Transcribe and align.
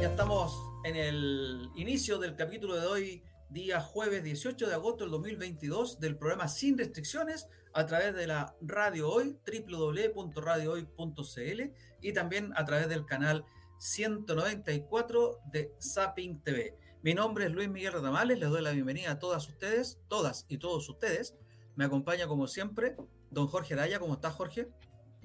Ya 0.00 0.08
estamos 0.08 0.58
en 0.84 0.96
el 0.96 1.70
inicio 1.76 2.18
del 2.18 2.34
capítulo 2.34 2.74
de 2.74 2.86
hoy, 2.86 3.22
día 3.50 3.80
jueves 3.80 4.24
18 4.24 4.68
de 4.68 4.74
agosto 4.74 5.04
del 5.04 5.12
2022, 5.12 6.00
del 6.00 6.16
programa 6.16 6.48
Sin 6.48 6.78
Restricciones 6.78 7.48
a 7.72 7.86
través 7.86 8.14
de 8.14 8.26
la 8.26 8.56
Radio 8.60 9.10
Hoy, 9.10 9.38
www.radiohoy.cl 9.46 11.62
y 12.00 12.12
también 12.12 12.52
a 12.56 12.64
través 12.64 12.88
del 12.88 13.06
canal 13.06 13.44
194 13.78 15.38
de 15.52 15.72
Zapping 15.80 16.42
TV. 16.42 16.76
Mi 17.02 17.14
nombre 17.14 17.46
es 17.46 17.52
Luis 17.52 17.68
Miguel 17.68 17.92
Radamales, 17.92 18.38
les 18.38 18.50
doy 18.50 18.62
la 18.62 18.72
bienvenida 18.72 19.12
a 19.12 19.18
todas 19.18 19.48
ustedes, 19.48 20.00
todas 20.08 20.46
y 20.48 20.58
todos 20.58 20.88
ustedes. 20.88 21.36
Me 21.76 21.84
acompaña 21.84 22.26
como 22.26 22.46
siempre 22.46 22.96
don 23.30 23.46
Jorge 23.46 23.74
Daya. 23.74 23.98
¿Cómo 23.98 24.14
estás, 24.14 24.34
Jorge? 24.34 24.68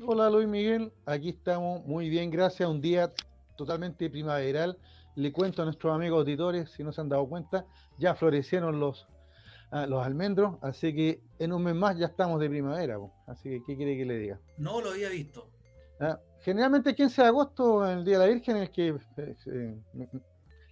Hola 0.06 0.30
Luis 0.30 0.48
Miguel, 0.48 0.94
aquí 1.06 1.30
estamos 1.30 1.84
muy 1.86 2.10
bien, 2.10 2.30
gracias. 2.30 2.70
Un 2.70 2.82
día 2.82 3.12
totalmente 3.58 4.10
primaveral. 4.10 4.78
Le 5.16 5.34
cuento 5.34 5.62
a 5.62 5.66
nuestros 5.66 5.94
amigos 5.94 6.20
auditores, 6.20 6.70
si 6.72 6.84
no 6.84 6.94
se 6.94 7.02
han 7.02 7.10
dado 7.10 7.28
cuenta, 7.28 7.66
ya 7.98 8.16
florecieron 8.16 8.80
los, 8.80 9.08
ah, 9.72 9.88
los 9.88 10.06
almendros, 10.06 10.58
así 10.62 10.96
que 10.96 11.22
en 11.40 11.52
un 11.52 11.64
mes 11.64 11.76
más 11.76 11.98
ya 11.98 12.06
estamos 12.06 12.40
de 12.40 12.50
primavera. 12.50 12.98
Así 13.26 13.50
que, 13.50 13.64
¿qué 13.66 13.76
quiere 13.76 13.98
que 13.98 14.06
le 14.06 14.18
diga? 14.20 14.40
No 14.58 14.80
lo 14.80 14.92
había 14.92 15.10
visto. 15.10 15.50
Ah, 16.00 16.20
generalmente 16.42 16.92
el 16.92 16.96
15 16.96 17.24
de 17.24 17.28
agosto, 17.28 17.86
el 17.90 18.06
Día 18.06 18.20
de 18.20 18.28
la 18.28 18.34
Virgen, 18.34 18.58
es 18.58 18.70
que 18.70 18.90
eh, 18.90 19.36
eh, 19.48 20.08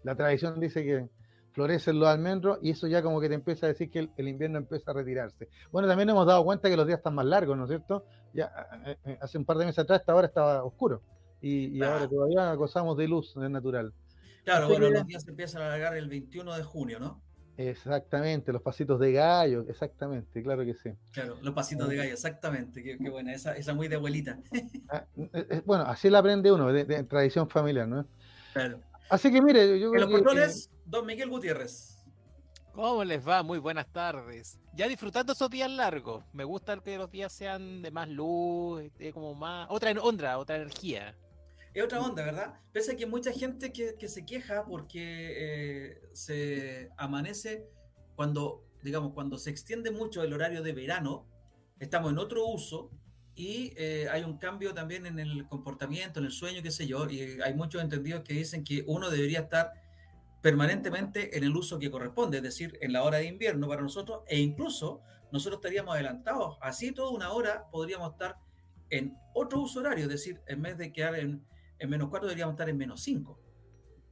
la 0.03 0.15
tradición 0.15 0.59
dice 0.59 0.83
que 0.83 1.09
florecen 1.51 1.99
los 1.99 2.07
almendros 2.07 2.59
y 2.61 2.71
eso 2.71 2.85
ya 2.85 3.01
como 3.01 3.19
que 3.19 3.29
te 3.29 3.33
empieza 3.33 3.65
a 3.65 3.69
decir 3.69 3.89
que 3.89 4.09
el, 4.15 4.27
invierno 4.27 4.59
empieza 4.59 4.91
a 4.91 4.93
retirarse. 4.93 5.47
Bueno, 5.71 5.87
también 5.87 6.09
hemos 6.09 6.27
dado 6.27 6.43
cuenta 6.43 6.69
que 6.69 6.77
los 6.77 6.85
días 6.85 6.99
están 6.99 7.15
más 7.15 7.25
largos, 7.25 7.57
¿no 7.57 7.63
es 7.63 7.69
cierto? 7.69 8.05
Ya 8.33 8.51
eh, 8.85 9.17
hace 9.21 9.39
un 9.39 9.45
par 9.45 9.57
de 9.57 9.65
meses 9.65 9.79
atrás 9.79 10.01
esta 10.01 10.13
hora 10.13 10.27
estaba 10.27 10.63
oscuro 10.63 11.01
y, 11.45 11.81
ahora 11.83 12.07
todavía 12.07 12.53
gozamos 12.55 12.97
de 12.97 13.07
luz 13.07 13.35
natural. 13.35 13.93
Claro, 14.43 14.67
bueno, 14.67 14.89
los 14.89 15.05
días 15.05 15.23
se 15.23 15.31
empiezan 15.31 15.61
a 15.61 15.67
alargar 15.67 15.95
el 15.95 16.07
21 16.07 16.55
de 16.55 16.63
junio, 16.63 16.99
¿no? 16.99 17.21
Exactamente, 17.57 18.51
los 18.51 18.61
pasitos 18.61 18.99
de 18.99 19.13
gallo, 19.13 19.65
exactamente, 19.69 20.43
claro 20.43 20.65
que 20.65 20.73
sí. 20.73 20.89
Claro, 21.11 21.37
los 21.41 21.53
pasitos 21.53 21.87
de 21.87 21.95
gallo, 21.95 22.11
exactamente, 22.11 22.83
qué, 22.83 23.09
buena, 23.09 23.33
esa, 23.33 23.55
esa 23.55 23.73
muy 23.73 23.87
de 23.87 23.95
abuelita. 23.95 24.39
Ah, 24.89 25.05
eh, 25.33 25.61
bueno, 25.65 25.83
así 25.85 26.09
la 26.09 26.19
aprende 26.19 26.51
uno, 26.51 26.71
de, 26.71 26.85
de 26.85 27.03
tradición 27.03 27.49
familiar, 27.49 27.87
¿no? 27.87 28.05
Claro. 28.53 28.79
Así 29.09 29.31
que 29.31 29.41
mire, 29.41 29.79
yo 29.79 29.91
creo 29.91 30.05
los 30.05 30.11
controles, 30.11 30.69
don 30.85 31.05
Miguel 31.05 31.29
Gutiérrez. 31.29 31.95
¿Cómo 32.73 33.03
les 33.03 33.25
va? 33.25 33.41
Muy 33.41 33.57
buenas 33.59 33.87
tardes. 33.87 34.59
Ya 34.73 34.87
disfrutando 34.87 35.31
esos 35.31 35.49
días 35.49 35.71
largos. 35.71 36.25
Me 36.33 36.43
gusta 36.43 36.77
que 36.77 36.97
los 36.97 37.09
días 37.09 37.31
sean 37.31 37.81
de 37.81 37.89
más 37.89 38.09
luz, 38.09 38.91
de 38.97 39.13
como 39.13 39.33
más. 39.33 39.67
Otra 39.69 39.91
onda, 39.91 40.37
otra 40.37 40.57
energía. 40.57 41.15
Es 41.75 41.83
otra 41.83 41.99
onda, 41.99 42.23
¿verdad? 42.23 42.53
Pese 42.71 42.93
a 42.93 42.95
que 42.95 43.05
mucha 43.05 43.33
gente 43.33 43.73
que, 43.73 44.07
se 44.07 44.25
queja 44.25 44.65
porque 44.65 45.33
eh, 45.35 46.01
se 46.13 46.89
amanece 46.95 47.67
cuando, 48.15 48.65
digamos, 48.81 49.13
cuando 49.13 49.37
se 49.37 49.49
extiende 49.49 49.91
mucho 49.91 50.23
el 50.23 50.31
horario 50.31 50.63
de 50.63 50.71
verano, 50.71 51.27
estamos 51.77 52.13
en 52.13 52.17
otro 52.17 52.47
uso 52.47 52.91
y 53.35 53.73
eh, 53.75 54.07
hay 54.09 54.23
un 54.23 54.37
cambio 54.37 54.73
también 54.73 55.05
en 55.05 55.19
el 55.19 55.49
comportamiento, 55.49 56.21
en 56.21 56.27
el 56.27 56.31
sueño, 56.31 56.63
qué 56.63 56.71
sé 56.71 56.87
yo, 56.87 57.09
y 57.09 57.41
hay 57.41 57.53
muchos 57.55 57.81
entendidos 57.81 58.23
que 58.23 58.33
dicen 58.33 58.63
que 58.63 58.85
uno 58.87 59.09
debería 59.09 59.41
estar 59.41 59.73
permanentemente 60.41 61.37
en 61.37 61.43
el 61.43 61.53
uso 61.57 61.77
que 61.77 61.91
corresponde, 61.91 62.37
es 62.37 62.43
decir, 62.43 62.77
en 62.79 62.93
la 62.93 63.03
hora 63.03 63.17
de 63.17 63.25
invierno 63.25 63.67
para 63.67 63.81
nosotros, 63.81 64.21
e 64.27 64.39
incluso 64.39 65.01
nosotros 65.33 65.57
estaríamos 65.57 65.93
adelantados, 65.93 66.57
así 66.61 66.93
toda 66.93 67.09
una 67.09 67.33
hora 67.33 67.65
podríamos 67.69 68.13
estar 68.13 68.37
en 68.91 69.17
otro 69.33 69.59
uso 69.59 69.81
horario, 69.81 70.05
es 70.05 70.09
decir, 70.09 70.39
en 70.47 70.61
vez 70.61 70.77
de 70.77 70.93
quedar 70.93 71.15
en, 71.15 71.43
en 71.79 71.89
menos 71.89 72.09
4 72.09 72.27
deberíamos 72.27 72.53
estar 72.53 72.69
en 72.69 72.77
menos 72.77 73.01
5. 73.01 73.39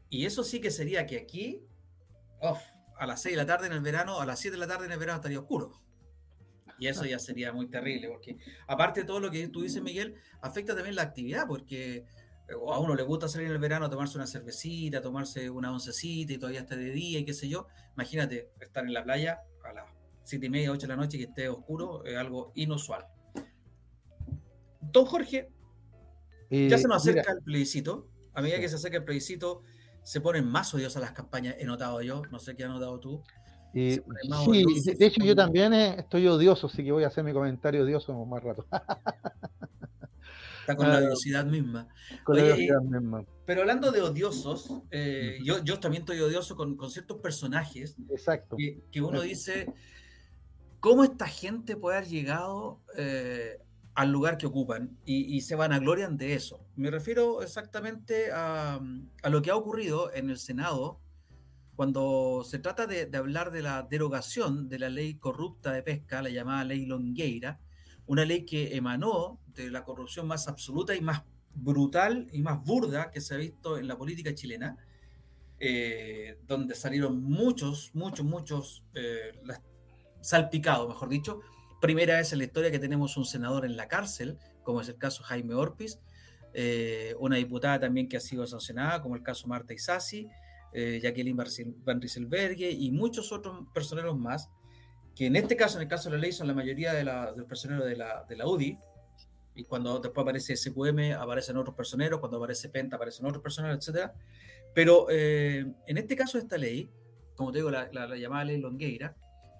Y 0.09 0.25
eso 0.25 0.43
sí 0.43 0.61
que 0.61 0.71
sería 0.71 1.05
que 1.05 1.17
aquí, 1.17 1.63
a 2.97 3.05
las 3.05 3.21
6 3.21 3.33
de 3.33 3.37
la 3.41 3.45
tarde 3.45 3.67
en 3.67 3.73
el 3.73 3.81
verano, 3.81 4.19
a 4.19 4.25
las 4.25 4.39
7 4.39 4.55
de 4.55 4.59
la 4.59 4.67
tarde 4.67 4.85
en 4.85 4.91
el 4.91 4.99
verano 4.99 5.17
estaría 5.17 5.39
oscuro. 5.39 5.81
Y 6.77 6.87
eso 6.87 7.05
ya 7.05 7.19
sería 7.19 7.53
muy 7.53 7.67
terrible, 7.69 8.09
porque 8.09 8.37
aparte 8.67 9.01
de 9.01 9.05
todo 9.07 9.19
lo 9.19 9.31
que 9.31 9.47
tú 9.47 9.61
dices, 9.61 9.81
Miguel, 9.81 10.15
afecta 10.41 10.75
también 10.75 10.95
la 10.95 11.03
actividad, 11.03 11.47
porque 11.47 11.95
eh, 11.95 12.53
a 12.53 12.79
uno 12.79 12.95
le 12.95 13.03
gusta 13.03 13.27
salir 13.27 13.47
en 13.47 13.53
el 13.53 13.59
verano 13.59 13.85
a 13.85 13.89
tomarse 13.89 14.17
una 14.17 14.27
cervecita, 14.27 15.01
tomarse 15.01 15.49
una 15.49 15.71
oncecita 15.71 16.33
y 16.33 16.37
todavía 16.37 16.61
está 16.61 16.75
de 16.75 16.89
día 16.89 17.19
y 17.19 17.25
qué 17.25 17.33
sé 17.33 17.47
yo. 17.47 17.67
Imagínate 17.95 18.51
estar 18.59 18.83
en 18.85 18.93
la 18.93 19.03
playa 19.03 19.43
a 19.63 19.73
las 19.73 19.85
siete 20.23 20.47
y 20.47 20.49
media, 20.49 20.71
8 20.71 20.81
de 20.81 20.87
la 20.87 20.95
noche 20.95 21.17
y 21.17 21.21
que 21.21 21.27
esté 21.27 21.47
oscuro, 21.47 22.03
es 22.05 22.17
algo 22.17 22.51
inusual. 22.55 23.05
Don 24.81 25.05
Jorge, 25.05 25.52
ya 26.69 26.77
se 26.77 26.87
nos 26.87 26.97
acerca 26.97 27.31
el 27.31 27.43
plebiscito. 27.43 28.07
A 28.33 28.41
medida 28.41 28.59
que 28.59 28.69
se 28.69 28.75
acerca 28.75 28.97
el 28.97 29.03
plebiscito, 29.03 29.61
se 30.03 30.21
ponen 30.21 30.47
más 30.47 30.73
odiosas 30.73 31.01
las 31.01 31.11
campañas, 31.11 31.55
he 31.59 31.65
notado 31.65 32.01
yo, 32.01 32.21
no 32.31 32.39
sé 32.39 32.55
qué 32.55 32.63
has 32.63 32.69
notado 32.69 32.99
tú. 32.99 33.23
Y, 33.73 33.93
sí, 33.93 34.93
de, 34.97 35.05
hecho 35.05 35.23
yo 35.23 35.35
también 35.35 35.73
eh, 35.73 35.95
estoy 35.97 36.27
odioso, 36.27 36.67
así 36.67 36.83
que 36.83 36.91
voy 36.91 37.05
a 37.05 37.07
hacer 37.07 37.23
mi 37.23 37.33
comentario 37.33 37.83
odioso 37.83 38.13
más 38.25 38.43
rato. 38.43 38.67
Está 40.61 40.77
con 40.77 40.87
la 40.87 40.99
odiosidad 40.99 41.45
misma. 41.45 41.89
Con 42.23 42.37
la 42.37 42.43
odiosidad 42.43 42.81
misma. 42.81 43.25
Pero 43.45 43.61
hablando 43.61 43.91
de 43.91 44.01
odiosos, 44.01 44.71
eh, 44.91 45.39
yo, 45.43 45.61
yo 45.63 45.79
también 45.79 46.03
estoy 46.03 46.19
odioso 46.21 46.55
con, 46.55 46.77
con 46.77 46.89
ciertos 46.89 47.17
personajes. 47.17 47.97
Exacto. 48.09 48.55
Que, 48.57 49.01
uno 49.01 49.21
dice, 49.21 49.73
¿cómo 50.79 51.03
esta 51.03 51.27
gente 51.27 51.75
puede 51.75 51.97
haber 51.97 52.09
llegado 52.09 52.79
eh, 52.95 53.59
al 53.95 54.11
lugar 54.11 54.37
que 54.37 54.47
ocupan? 54.47 54.97
Y, 55.05 55.35
y, 55.35 55.41
se 55.41 55.55
vanaglorian 55.55 56.17
de 56.17 56.33
eso. 56.33 56.65
Me 56.75 56.89
refiero 56.89 57.41
exactamente 57.41 58.31
a, 58.31 58.79
a 59.21 59.29
lo 59.29 59.41
que 59.41 59.51
ha 59.51 59.55
ocurrido 59.55 60.13
en 60.13 60.29
el 60.29 60.37
Senado 60.37 60.99
cuando 61.75 62.43
se 62.45 62.59
trata 62.59 62.85
de, 62.85 63.09
hablar 63.17 63.51
de 63.51 63.63
la 63.63 63.83
derogación 63.83 64.69
de 64.69 64.79
la 64.79 64.89
ley 64.89 65.15
corrupta 65.15 65.71
de 65.71 65.81
pesca, 65.81 66.21
la 66.21 66.29
llamada 66.29 66.63
ley 66.63 66.85
Longueira, 66.85 67.59
una 68.05 68.25
ley 68.25 68.45
que 68.45 68.75
emanó 68.75 69.39
de 69.47 69.71
la 69.71 69.83
corrupción 69.83 70.27
más 70.27 70.47
absoluta 70.47 70.95
y 70.95 71.01
más 71.01 71.23
brutal 71.55 72.27
y 72.31 72.41
más 72.41 72.63
burda 72.63 73.11
que 73.11 73.21
se 73.21 73.33
ha 73.33 73.37
visto 73.37 73.77
en 73.77 73.87
la 73.87 73.97
política 73.97 74.35
chilena, 74.35 74.77
eh, 75.59 76.39
donde 76.45 76.75
salieron 76.75 77.23
muchos, 77.23 77.91
muchos, 77.93 78.25
muchos 78.25 78.83
eh, 78.93 79.31
salpicados, 80.21 80.87
mejor 80.87 81.09
dicho. 81.09 81.41
Primera 81.83 82.15
vez 82.15 82.31
en 82.31 82.37
la 82.37 82.45
historia 82.45 82.71
que 82.71 82.79
tenemos 82.79 83.17
un 83.17 83.25
senador 83.25 83.65
en 83.65 83.75
la 83.75 83.89
cárcel, 83.89 84.37
como 84.63 84.79
es 84.79 84.87
el 84.87 84.97
caso 84.97 85.21
Jaime 85.23 85.53
Orpiz, 85.53 85.99
eh, 86.53 87.13
una 87.19 87.35
diputada 87.35 87.77
también 87.77 88.07
que 88.07 88.15
ha 88.15 88.21
sido 88.21 88.47
sancionada, 88.47 89.01
como 89.01 89.17
el 89.17 89.21
caso 89.21 89.49
Marta 89.49 89.73
Isasi, 89.73 90.29
eh, 90.71 91.01
Jacqueline 91.03 91.35
Van 91.35 91.99
Rieselberghe 91.99 92.71
y 92.71 92.89
muchos 92.91 93.33
otros 93.33 93.67
personeros 93.73 94.17
más, 94.17 94.49
que 95.13 95.25
en 95.25 95.35
este 95.35 95.57
caso, 95.57 95.77
en 95.77 95.81
el 95.81 95.89
caso 95.89 96.09
de 96.09 96.15
la 96.15 96.21
ley, 96.21 96.31
son 96.31 96.47
la 96.47 96.53
mayoría 96.53 96.93
de, 96.93 97.03
los 97.03 97.45
personeros 97.49 97.85
de 97.85 97.97
la, 97.97 98.23
de 98.29 98.37
la 98.37 98.47
UDI, 98.47 98.77
y 99.53 99.65
cuando 99.65 99.99
después 99.99 100.23
aparece 100.23 100.55
SQM 100.55 101.17
aparecen 101.19 101.57
otros 101.57 101.75
personeros, 101.75 102.21
cuando 102.21 102.37
aparece 102.37 102.69
Penta 102.69 102.95
aparecen 102.95 103.25
otros 103.25 103.43
personeros, 103.43 103.85
etc. 103.85 104.09
Pero 104.73 105.07
eh, 105.09 105.65
en 105.85 105.97
este 105.97 106.15
caso 106.15 106.37
esta 106.37 106.57
ley, 106.57 106.89
como 107.35 107.51
te 107.51 107.57
digo, 107.57 107.69
la, 107.69 107.89
llamada 108.15 108.45
ley 108.45 108.61
Longueira, 108.61 109.17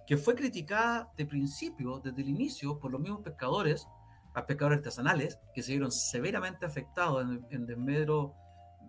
que 0.07 0.17
fue 0.17 0.35
criticada 0.35 1.11
de 1.17 1.25
principio, 1.25 1.99
desde 1.99 2.21
el 2.21 2.29
inicio, 2.29 2.79
por 2.79 2.91
los 2.91 3.01
mismos 3.01 3.21
pescadores, 3.21 3.87
a 4.33 4.45
pescadores 4.45 4.77
artesanales, 4.77 5.39
que 5.53 5.61
se 5.61 5.71
vieron 5.71 5.91
severamente 5.91 6.65
afectados 6.65 7.23
en, 7.23 7.45
en 7.49 7.65
desmedro 7.65 8.33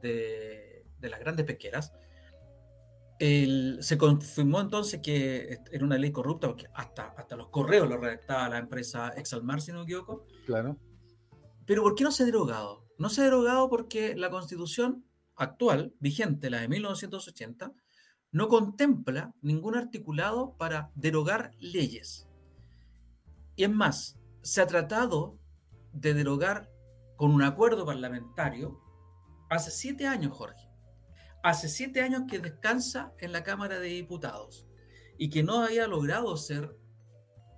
de, 0.00 0.84
de 0.98 1.08
las 1.08 1.20
grandes 1.20 1.46
pesqueras, 1.46 1.92
se 3.18 3.96
confirmó 3.98 4.60
entonces 4.60 5.00
que 5.00 5.60
era 5.70 5.84
una 5.84 5.96
ley 5.96 6.10
corrupta, 6.10 6.48
porque 6.48 6.66
hasta, 6.74 7.14
hasta 7.16 7.36
los 7.36 7.48
correos 7.48 7.88
lo 7.88 7.96
redactaba 7.96 8.48
la 8.48 8.58
empresa 8.58 9.10
Exalmar, 9.10 9.60
si 9.60 9.72
no 9.72 9.78
me 9.78 9.84
equivoco. 9.84 10.26
Claro. 10.46 10.76
Pero 11.64 11.82
¿por 11.82 11.94
qué 11.94 12.04
no 12.04 12.10
se 12.10 12.24
ha 12.24 12.26
derogado? 12.26 12.84
No 12.98 13.08
se 13.08 13.22
ha 13.22 13.24
derogado 13.24 13.68
porque 13.70 14.14
la 14.14 14.30
constitución 14.30 15.04
actual, 15.36 15.94
vigente, 16.00 16.50
la 16.50 16.60
de 16.60 16.68
1980, 16.68 17.72
no 18.34 18.48
contempla 18.48 19.32
ningún 19.40 19.76
articulado 19.76 20.54
para 20.58 20.90
derogar 20.94 21.52
leyes. 21.58 22.28
Y 23.56 23.64
es 23.64 23.70
más, 23.70 24.18
se 24.42 24.60
ha 24.60 24.66
tratado 24.66 25.38
de 25.94 26.12
derogar 26.12 26.70
con 27.16 27.30
un 27.30 27.42
acuerdo 27.42 27.86
parlamentario 27.86 28.78
hace 29.48 29.70
siete 29.70 30.06
años, 30.06 30.36
Jorge 30.36 30.74
hace 31.44 31.68
siete 31.68 32.00
años 32.00 32.22
que 32.26 32.38
descansa 32.38 33.12
en 33.18 33.30
la 33.30 33.42
Cámara 33.42 33.78
de 33.78 33.88
Diputados 33.88 34.66
y 35.18 35.28
que 35.28 35.42
no 35.42 35.62
había 35.62 35.86
logrado 35.86 36.34
ser 36.38 36.74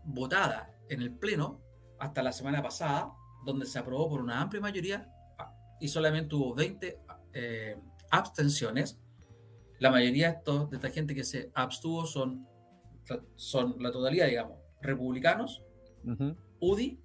votada 0.05 0.75
en 0.89 1.03
el 1.03 1.17
Pleno 1.17 1.63
hasta 2.01 2.21
la 2.21 2.33
semana 2.33 2.61
pasada, 2.61 3.13
donde 3.45 3.65
se 3.65 3.79
aprobó 3.79 4.11
por 4.11 4.21
una 4.21 4.41
amplia 4.41 4.61
mayoría 4.61 5.09
ah, 5.39 5.55
y 5.81 5.87
solamente 5.87 6.35
hubo 6.35 6.53
20 6.53 7.01
eh, 7.33 7.77
abstenciones. 8.11 8.99
La 9.79 9.91
mayoría 9.91 10.31
de, 10.31 10.39
estos, 10.39 10.71
de 10.71 10.77
esta 10.77 10.91
gente 10.91 11.15
que 11.15 11.25
se 11.25 11.51
abstuvo 11.55 12.07
son, 12.07 12.47
son 13.35 13.77
la 13.79 13.93
totalidad, 13.93 14.27
digamos, 14.27 14.59
republicanos, 14.81 15.63
UDI, 16.61 17.01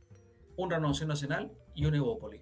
un 0.58 0.70
Renovación 0.70 1.10
Nacional 1.10 1.52
y 1.74 1.86
un 1.86 1.96
Evópoli. 1.96 2.42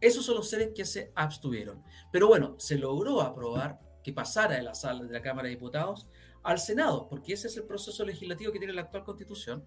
Esos 0.00 0.24
son 0.24 0.36
los 0.36 0.48
seres 0.48 0.70
que 0.74 0.84
se 0.84 1.12
abstuvieron. 1.14 1.82
Pero 2.12 2.28
bueno, 2.28 2.54
se 2.58 2.78
logró 2.78 3.20
aprobar 3.20 3.80
que 4.02 4.12
pasara 4.12 4.56
de 4.56 4.62
la 4.62 4.74
sala 4.74 5.04
de 5.04 5.12
la 5.12 5.22
Cámara 5.22 5.48
de 5.48 5.54
Diputados 5.54 6.08
al 6.42 6.58
Senado, 6.58 7.08
porque 7.08 7.32
ese 7.32 7.48
es 7.48 7.56
el 7.56 7.64
proceso 7.64 8.04
legislativo 8.04 8.52
que 8.52 8.58
tiene 8.58 8.74
la 8.74 8.82
actual 8.82 9.04
constitución. 9.04 9.66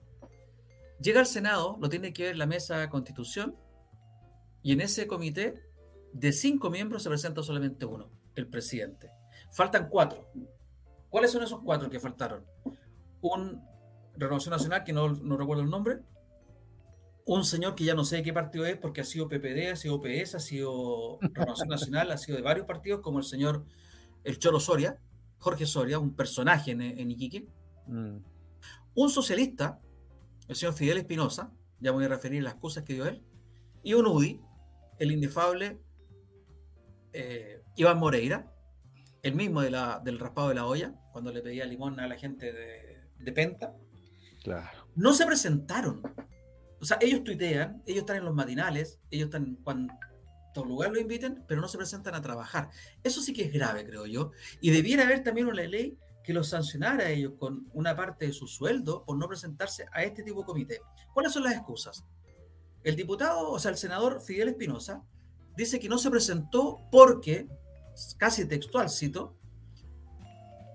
Llega 1.01 1.19
al 1.19 1.25
Senado, 1.25 1.77
lo 1.79 1.89
tiene 1.89 2.13
que 2.13 2.23
ver 2.23 2.37
la 2.37 2.45
mesa 2.45 2.77
de 2.79 2.89
constitución, 2.89 3.57
y 4.61 4.71
en 4.71 4.81
ese 4.81 5.07
comité 5.07 5.61
de 6.13 6.31
cinco 6.31 6.69
miembros 6.69 7.03
se 7.03 7.09
presenta 7.09 7.43
solamente 7.43 7.85
uno, 7.85 8.09
el 8.35 8.47
presidente. 8.47 9.11
Faltan 9.51 9.89
cuatro. 9.89 10.29
¿Cuáles 11.09 11.31
son 11.31 11.43
esos 11.43 11.61
cuatro 11.61 11.89
que 11.89 11.99
faltaron? 11.99 12.45
Un 13.21 13.63
Renovación 14.15 14.51
Nacional, 14.51 14.83
que 14.83 14.93
no, 14.93 15.09
no 15.09 15.37
recuerdo 15.37 15.63
el 15.63 15.69
nombre, 15.69 15.99
un 17.25 17.45
señor 17.45 17.75
que 17.75 17.83
ya 17.83 17.93
no 17.93 18.03
sé 18.03 18.17
de 18.17 18.23
qué 18.23 18.33
partido 18.33 18.65
es, 18.65 18.75
porque 18.75 19.01
ha 19.01 19.03
sido 19.03 19.27
PPD, 19.27 19.71
ha 19.71 19.75
sido 19.75 20.01
PS, 20.01 20.35
ha 20.35 20.39
sido 20.39 21.19
Renovación 21.21 21.69
Nacional, 21.69 22.11
ha 22.11 22.17
sido 22.17 22.37
de 22.37 22.43
varios 22.43 22.65
partidos, 22.65 23.01
como 23.01 23.19
el 23.19 23.23
señor 23.23 23.65
el 24.23 24.39
Cholo 24.39 24.59
Soria, 24.59 24.99
Jorge 25.37 25.67
Soria, 25.67 25.99
un 25.99 26.15
personaje 26.15 26.71
en, 26.71 27.11
Iquique. 27.11 27.47
Mm. 27.85 28.17
Un 28.95 29.09
socialista, 29.11 29.79
el 30.47 30.55
señor 30.55 30.73
Fidel 30.73 30.97
Espinosa, 30.97 31.53
ya 31.79 31.91
voy 31.91 32.05
a 32.05 32.07
referir 32.07 32.41
las 32.41 32.55
cosas 32.55 32.83
que 32.83 32.93
dio 32.93 33.05
él, 33.05 33.23
y 33.83 33.93
un 33.93 34.07
UDI, 34.07 34.41
el 34.97 35.11
indefable 35.11 35.79
eh, 37.13 37.61
Iván 37.75 37.99
Moreira, 37.99 38.51
el 39.21 39.35
mismo 39.35 39.61
de 39.61 39.71
la, 39.71 40.01
del 40.03 40.19
raspado 40.19 40.49
de 40.49 40.55
la 40.55 40.65
olla, 40.65 40.93
cuando 41.11 41.31
le 41.31 41.41
pedía 41.41 41.65
limón 41.65 41.99
a 41.99 42.07
la 42.07 42.17
gente 42.17 42.51
de, 42.51 43.01
de 43.17 43.31
Penta. 43.31 43.75
Claro. 44.43 44.87
No 44.95 45.13
se 45.13 45.25
presentaron. 45.25 46.01
O 46.81 46.85
sea, 46.85 46.97
ellos 47.01 47.23
tuitean, 47.23 47.83
ellos 47.85 47.99
están 47.99 48.17
en 48.17 48.25
los 48.25 48.33
matinales, 48.33 48.99
ellos 49.11 49.25
están 49.25 49.55
cuando 49.63 49.93
lugar 50.65 50.91
lo 50.91 50.99
inviten, 50.99 51.43
pero 51.47 51.61
no 51.61 51.67
se 51.67 51.77
presentan 51.77 52.15
a 52.15 52.21
trabajar. 52.21 52.69
Eso 53.03 53.21
sí 53.21 53.33
que 53.33 53.43
es 53.43 53.53
grave, 53.53 53.85
creo 53.85 54.05
yo. 54.05 54.31
Y 54.61 54.71
debiera 54.71 55.03
haber 55.03 55.23
también 55.23 55.47
una 55.47 55.63
ley 55.63 55.97
que 56.23 56.33
los 56.33 56.49
sancionara 56.49 57.05
a 57.05 57.09
ellos 57.09 57.33
con 57.37 57.67
una 57.73 57.95
parte 57.95 58.27
de 58.27 58.33
su 58.33 58.47
sueldo 58.47 59.03
por 59.05 59.17
no 59.17 59.27
presentarse 59.27 59.85
a 59.91 60.03
este 60.03 60.23
tipo 60.23 60.41
de 60.41 60.45
comité. 60.45 60.81
¿Cuáles 61.13 61.33
son 61.33 61.43
las 61.43 61.53
excusas? 61.53 62.05
El 62.83 62.95
diputado, 62.95 63.51
o 63.51 63.59
sea, 63.59 63.71
el 63.71 63.77
senador 63.77 64.21
Fidel 64.21 64.49
Espinosa, 64.49 65.03
dice 65.55 65.79
que 65.79 65.89
no 65.89 65.97
se 65.97 66.09
presentó 66.09 66.79
porque, 66.91 67.47
casi 68.17 68.45
textual 68.45 68.89
cito, 68.89 69.35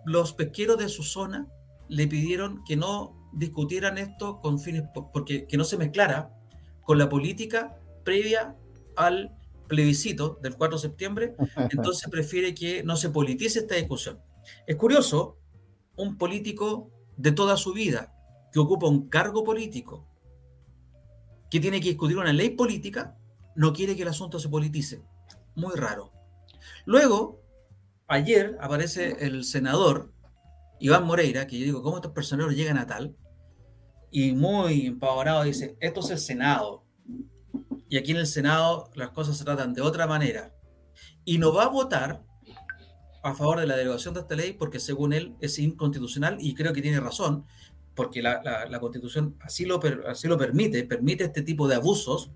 los 0.04 0.32
pesqueros 0.34 0.78
de 0.78 0.88
su 0.88 1.02
zona 1.02 1.48
le 1.88 2.06
pidieron 2.06 2.62
que 2.64 2.76
no 2.76 3.30
discutieran 3.32 3.98
esto 3.98 4.40
con 4.40 4.58
fines, 4.58 4.84
porque 5.12 5.46
que 5.46 5.56
no 5.56 5.64
se 5.64 5.76
mezclara 5.76 6.34
con 6.82 6.98
la 6.98 7.08
política 7.08 7.78
previa 8.04 8.56
al 8.96 9.36
plebiscito 9.66 10.38
del 10.42 10.56
4 10.56 10.76
de 10.76 10.82
septiembre, 10.82 11.36
entonces 11.70 12.08
prefiere 12.10 12.54
que 12.54 12.82
no 12.82 12.96
se 12.96 13.10
politice 13.10 13.60
esta 13.60 13.74
discusión. 13.74 14.20
Es 14.66 14.76
curioso, 14.76 15.38
un 15.96 16.18
político 16.18 16.90
de 17.16 17.32
toda 17.32 17.56
su 17.56 17.72
vida 17.72 18.12
que 18.52 18.60
ocupa 18.60 18.86
un 18.86 19.08
cargo 19.08 19.42
político, 19.42 20.06
que 21.50 21.60
tiene 21.60 21.80
que 21.80 21.88
discutir 21.88 22.18
una 22.18 22.32
ley 22.32 22.50
política, 22.50 23.16
no 23.56 23.72
quiere 23.72 23.96
que 23.96 24.02
el 24.02 24.08
asunto 24.08 24.38
se 24.38 24.48
politice. 24.48 25.02
Muy 25.54 25.74
raro. 25.76 26.13
Luego, 26.86 27.40
ayer 28.06 28.56
aparece 28.60 29.16
el 29.20 29.44
senador 29.44 30.12
Iván 30.80 31.04
Moreira, 31.06 31.46
que 31.46 31.58
yo 31.58 31.64
digo, 31.64 31.82
¿cómo 31.82 31.96
estos 31.96 32.12
personeros 32.12 32.54
llegan 32.54 32.78
a 32.78 32.86
tal? 32.86 33.16
Y 34.10 34.32
muy 34.32 34.86
empavorado 34.86 35.44
dice, 35.44 35.76
esto 35.80 36.00
es 36.00 36.10
el 36.10 36.18
Senado, 36.18 36.84
y 37.88 37.96
aquí 37.96 38.12
en 38.12 38.18
el 38.18 38.26
Senado 38.26 38.90
las 38.94 39.10
cosas 39.10 39.36
se 39.36 39.44
tratan 39.44 39.72
de 39.72 39.82
otra 39.82 40.06
manera. 40.06 40.52
Y 41.24 41.38
no 41.38 41.52
va 41.52 41.64
a 41.64 41.68
votar 41.68 42.22
a 43.22 43.34
favor 43.34 43.60
de 43.60 43.66
la 43.66 43.76
derogación 43.76 44.14
de 44.14 44.20
esta 44.20 44.34
ley 44.34 44.52
porque 44.52 44.78
según 44.78 45.12
él 45.12 45.34
es 45.40 45.58
inconstitucional 45.58 46.36
y 46.40 46.54
creo 46.54 46.72
que 46.72 46.82
tiene 46.82 47.00
razón, 47.00 47.46
porque 47.94 48.20
la, 48.20 48.78
constitución 48.80 49.36
así 49.40 49.64
lo, 49.64 49.80
así 50.06 50.28
lo 50.28 50.36
permite, 50.36 50.84
permite 50.84 51.24
este 51.24 51.42
tipo 51.42 51.68
de 51.68 51.76
abusos, 51.76 52.30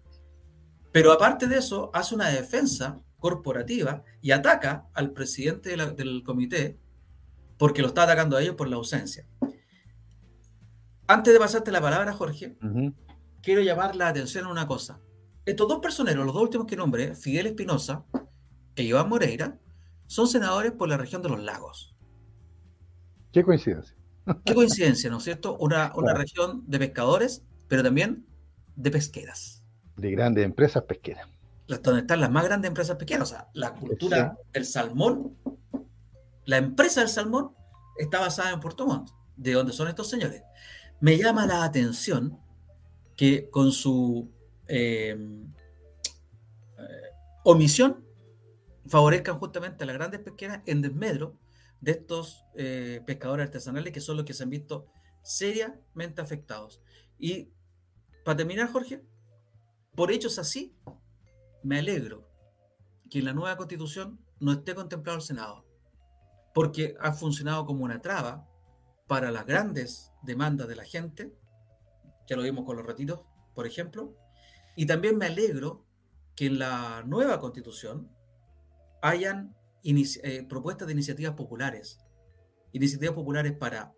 pero 0.92 1.12
aparte 1.12 1.46
de 1.46 1.58
eso 1.58 1.90
hace 1.92 2.14
una 2.14 2.28
defensa 2.28 3.02
corporativa 3.19 4.05
y 4.20 4.31
ataca 4.31 4.88
al 4.94 5.12
presidente 5.12 5.76
del 5.76 6.23
comité 6.25 6.79
porque 7.59 7.82
lo 7.82 7.88
está 7.88 8.05
atacando 8.05 8.37
a 8.37 8.43
ellos 8.43 8.55
por 8.55 8.69
la 8.69 8.76
ausencia. 8.76 9.26
Antes 11.06 11.32
de 11.32 11.41
pasarte 11.41 11.73
la 11.73 11.81
palabra, 11.81 12.12
Jorge, 12.12 12.56
quiero 13.43 13.62
llamar 13.62 13.97
la 13.97 14.09
atención 14.09 14.44
a 14.47 14.50
una 14.50 14.67
cosa. 14.67 15.00
Estos 15.44 15.67
dos 15.67 15.81
personeros, 15.81 16.25
los 16.25 16.35
dos 16.35 16.43
últimos 16.43 16.67
que 16.67 16.76
nombré, 16.76 17.15
Fidel 17.15 17.47
Espinosa 17.47 18.05
e 18.76 18.82
Iván 18.82 19.09
Moreira, 19.09 19.59
son 20.06 20.29
senadores 20.29 20.73
por 20.73 20.88
la 20.88 20.97
región 20.97 21.23
de 21.23 21.31
los 21.31 21.43
lagos. 21.43 21.97
Qué 23.32 23.43
coincidencia. 23.43 23.97
Qué 24.44 24.55
coincidencia, 24.55 25.11
¿no 25.11 25.19
es 25.19 25.25
cierto? 25.25 25.56
Una, 25.59 25.93
una 25.97 26.12
región 26.12 26.65
de 26.67 26.79
pescadores, 26.79 27.43
pero 27.67 27.82
también 27.82 28.26
de 28.76 28.91
pesqueras. 28.91 29.65
De 29.97 30.11
grandes 30.11 30.44
empresas 30.44 30.82
pesqueras. 30.85 31.26
Donde 31.69 32.00
están 32.00 32.20
las 32.20 32.31
más 32.31 32.44
grandes 32.44 32.69
empresas 32.69 32.97
pesqueras. 32.97 33.31
O 33.31 33.35
sea, 33.35 33.49
la 33.53 33.75
cultura 33.75 34.37
del 34.53 34.65
salmón, 34.65 35.37
la 36.44 36.56
empresa 36.56 37.00
del 37.00 37.11
salmón 37.11 37.55
está 37.99 38.20
basada 38.20 38.50
en 38.53 38.61
Puerto 38.61 38.87
Montt, 38.87 39.11
de 39.37 39.53
donde 39.53 39.73
son 39.73 39.88
estos 39.88 40.09
señores. 40.09 40.43
Me 41.00 41.17
llama 41.19 41.47
la 41.47 41.65
atención 41.65 42.38
que 43.17 43.50
con 43.50 43.70
su 43.73 44.31
Em, 44.69 45.50
eh, 46.76 47.11
omisión 47.44 48.05
favorezcan 48.87 49.38
justamente 49.38 49.82
a 49.82 49.87
las 49.87 49.97
grandes 49.97 50.20
pesqueras 50.20 50.62
en 50.67 50.82
desmedro 50.82 51.38
de 51.81 51.93
estos 51.93 52.44
eh, 52.55 53.03
pescadores 53.06 53.47
artesanales 53.47 53.93
que 53.93 54.00
son 54.00 54.17
los 54.17 54.26
que 54.26 54.35
se 54.35 54.43
han 54.43 54.50
visto 54.50 54.87
seriamente 55.23 56.20
afectados. 56.20 56.82
Y 57.19 57.50
para 58.25 58.37
terminar, 58.37 58.70
Jorge, 58.70 59.03
por 59.94 60.12
hechos 60.12 60.38
así, 60.38 60.75
me 61.62 61.78
alegro 61.78 62.28
que 63.10 63.20
en 63.20 63.25
la 63.25 63.32
nueva 63.32 63.56
constitución 63.56 64.20
no 64.40 64.52
esté 64.52 64.75
contemplado 64.75 65.19
el 65.19 65.25
Senado, 65.25 65.64
porque 66.55 66.94
ha 67.00 67.12
funcionado 67.12 67.66
como 67.66 67.84
una 67.84 68.00
traba 68.00 68.49
para 69.06 69.31
las 69.31 69.46
grandes 69.46 70.12
demandas 70.22 70.69
de 70.69 70.76
la 70.76 70.84
gente, 70.84 71.34
ya 72.26 72.37
lo 72.37 72.43
vimos 72.43 72.64
con 72.64 72.76
los 72.76 72.87
retiros, 72.87 73.20
por 73.55 73.66
ejemplo, 73.66 74.14
y 74.76 74.87
también 74.87 75.19
me 75.19 75.26
alegro 75.26 75.84
que 76.37 76.46
en 76.46 76.58
la 76.58 77.02
nueva 77.05 77.40
constitución 77.40 78.10
hayan 79.02 79.56
eh, 79.82 80.46
propuestas 80.49 80.87
de 80.87 80.93
iniciativas 80.93 81.34
populares. 81.34 81.98
Iniciativas 82.72 83.15
populares 83.15 83.53
para 83.53 83.94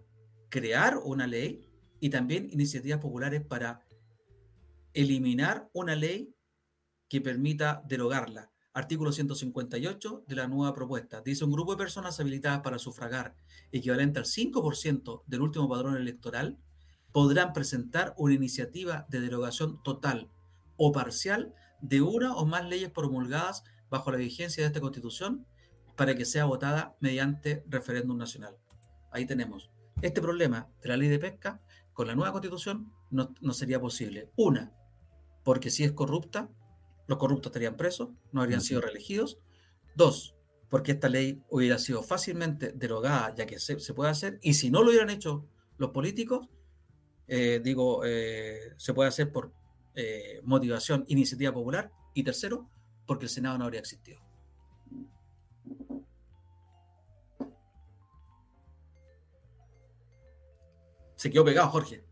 crear 0.49 0.97
una 0.99 1.27
ley 1.27 1.69
y 1.99 2.11
también 2.11 2.49
iniciativas 2.51 3.01
populares 3.01 3.43
para 3.43 3.85
eliminar 4.95 5.69
una 5.73 5.97
ley 5.97 6.35
que 7.11 7.21
permita 7.21 7.83
derogarla. 7.87 8.51
Artículo 8.73 9.13
158 9.13 10.25
de 10.27 10.37
la 10.37 10.47
nueva 10.47 10.73
propuesta. 10.75 11.21
Dice 11.21 11.45
un 11.45 11.53
grupo 11.53 11.73
de 11.73 11.79
personas 11.79 12.19
habilitadas 12.21 12.61
para 12.61 12.79
sufragar, 12.79 13.35
equivalente 13.73 14.21
al 14.21 14.25
5% 14.25 15.25
del 15.27 15.43
último 15.43 15.69
padrón 15.69 15.97
electoral, 15.97 16.57
podrán 17.13 17.53
presentar 17.53 18.15
una 18.17 18.35
iniciativa 18.35 19.07
de 19.11 19.21
derogación 19.21 19.83
total 19.83 20.31
o 20.77 20.93
parcial 20.93 21.53
de 21.83 22.01
una 22.01 22.35
o 22.37 22.47
más 22.47 22.65
leyes 22.65 22.91
promulgadas 22.91 23.65
bajo 23.91 24.13
la 24.13 24.19
vigencia 24.19 24.63
de 24.63 24.69
esta 24.69 24.81
Constitución 24.81 25.45
para 25.97 26.15
que 26.15 26.25
sea 26.25 26.45
votada 26.45 26.97
mediante 27.01 27.65
referéndum 27.69 28.17
nacional. 28.17 28.57
Ahí 29.11 29.27
tenemos. 29.27 29.71
Este 30.01 30.23
problema 30.23 30.69
de 30.81 30.89
la 30.89 30.97
ley 30.97 31.09
de 31.09 31.19
pesca 31.19 31.61
con 31.93 32.07
la 32.07 32.15
nueva 32.15 32.33
Constitución 32.33 32.93
no, 33.11 33.35
sería 33.53 33.81
posible. 33.81 34.31
Una, 34.37 34.73
porque 35.43 35.71
si 35.71 35.83
es 35.83 35.91
corrupta, 35.93 36.49
los 37.11 37.19
corruptos 37.19 37.51
estarían 37.51 37.77
presos, 37.77 38.11
no 38.31 38.41
habrían 38.41 38.61
sido 38.61 38.81
reelegidos. 38.81 39.41
Dos, 39.97 40.37
porque 40.69 40.93
esta 40.93 41.09
ley 41.09 41.43
hubiera 41.51 41.77
sido 41.77 42.05
fácilmente 42.05 42.71
derogada, 42.71 43.35
ya 43.35 43.47
que 43.47 43.59
se, 43.59 43.77
puede 43.93 44.11
hacer, 44.13 44.39
y 44.43 44.55
si 44.55 44.71
no 44.71 44.85
lo 44.85 44.91
hubieran 44.91 45.11
hecho 45.11 45.45
los 45.77 45.91
políticos, 45.91 46.49
eh, 47.27 47.61
digo, 47.65 48.03
eh, 48.05 48.75
se 48.77 48.95
puede 48.95 49.09
hacer 49.09 49.33
por 49.33 49.53
eh, 49.97 50.41
motivación, 50.45 51.05
iniciativa 51.09 51.53
popular. 51.53 51.91
Y 52.15 52.23
tercero, 52.23 52.71
porque 53.07 53.25
el 53.25 53.29
Senado 53.29 53.59
no 53.59 53.65
habría 53.65 53.81
existido. 53.81 54.21
Se 61.17 61.29
quedó 61.29 61.45
pegado, 61.45 61.71
Jorge. 61.71 62.05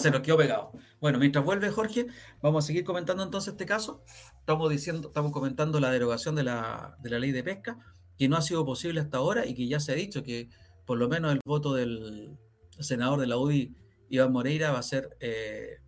Se 0.00 0.10
nos 0.10 0.22
quedó 0.22 0.38
pegado. 0.38 0.72
Bueno, 0.98 1.18
mientras 1.18 1.44
vuelve 1.44 1.68
Jorge, 1.68 2.06
vamos 2.40 2.64
a 2.64 2.66
seguir 2.66 2.84
comentando 2.84 3.22
entonces 3.22 3.52
este 3.52 3.66
caso. 3.66 4.02
Estamos 4.38 4.70
diciendo, 4.70 5.08
estamos 5.08 5.30
comentando 5.30 5.78
la 5.78 5.90
derogación 5.90 6.34
de 6.34 6.42
la, 6.42 6.96
de 7.00 7.10
la 7.10 7.18
ley 7.18 7.32
de 7.32 7.44
pesca, 7.44 7.78
que 8.16 8.26
no 8.26 8.38
ha 8.38 8.40
sido 8.40 8.64
posible 8.64 9.00
hasta 9.00 9.18
ahora 9.18 9.44
y 9.44 9.54
que 9.54 9.68
ya 9.68 9.78
se 9.78 9.92
ha 9.92 9.94
dicho 9.94 10.22
que 10.22 10.48
por 10.86 10.96
lo 10.96 11.10
menos 11.10 11.32
el 11.32 11.40
voto 11.44 11.74
del 11.74 12.38
senador 12.78 13.20
de 13.20 13.26
la 13.26 13.36
UDI 13.36 13.76
Iván 14.08 14.32
Moreira 14.32 14.72
va 14.72 14.78
a 14.78 14.82
ser 14.82 15.16
eh, 15.20 15.80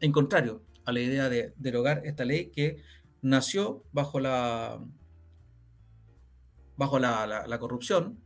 en 0.00 0.10
contrario 0.10 0.64
a 0.84 0.90
la 0.90 1.00
idea 1.00 1.28
de 1.28 1.54
derogar 1.56 2.02
esta 2.04 2.24
ley 2.24 2.50
que 2.50 2.82
nació 3.22 3.84
bajo 3.92 4.18
la, 4.18 4.84
bajo 6.76 6.98
la, 6.98 7.58
corrupción 7.60 8.18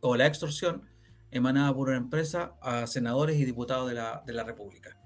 o 0.00 0.16
la 0.16 0.26
extorsión 0.26 0.87
emanada 1.30 1.74
por 1.74 1.88
una 1.88 1.98
empresa 1.98 2.54
a 2.60 2.86
senadores 2.86 3.36
y 3.38 3.44
diputados 3.44 3.88
de 3.88 3.94
la, 3.94 4.22
de 4.26 4.32
la 4.32 4.44
República. 4.44 4.96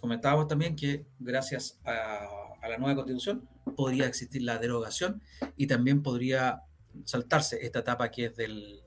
Comentábamos 0.00 0.48
también 0.48 0.76
que 0.76 1.06
gracias 1.18 1.78
a, 1.84 2.26
a, 2.62 2.68
la 2.68 2.78
nueva 2.78 2.96
constitución 2.96 3.48
podría 3.76 4.06
existir 4.06 4.42
la 4.42 4.58
derogación 4.58 5.22
y 5.56 5.66
también 5.66 6.02
podría 6.02 6.62
saltarse 7.04 7.64
esta 7.64 7.80
etapa 7.80 8.10
que 8.10 8.26
es 8.26 8.36
del, 8.36 8.82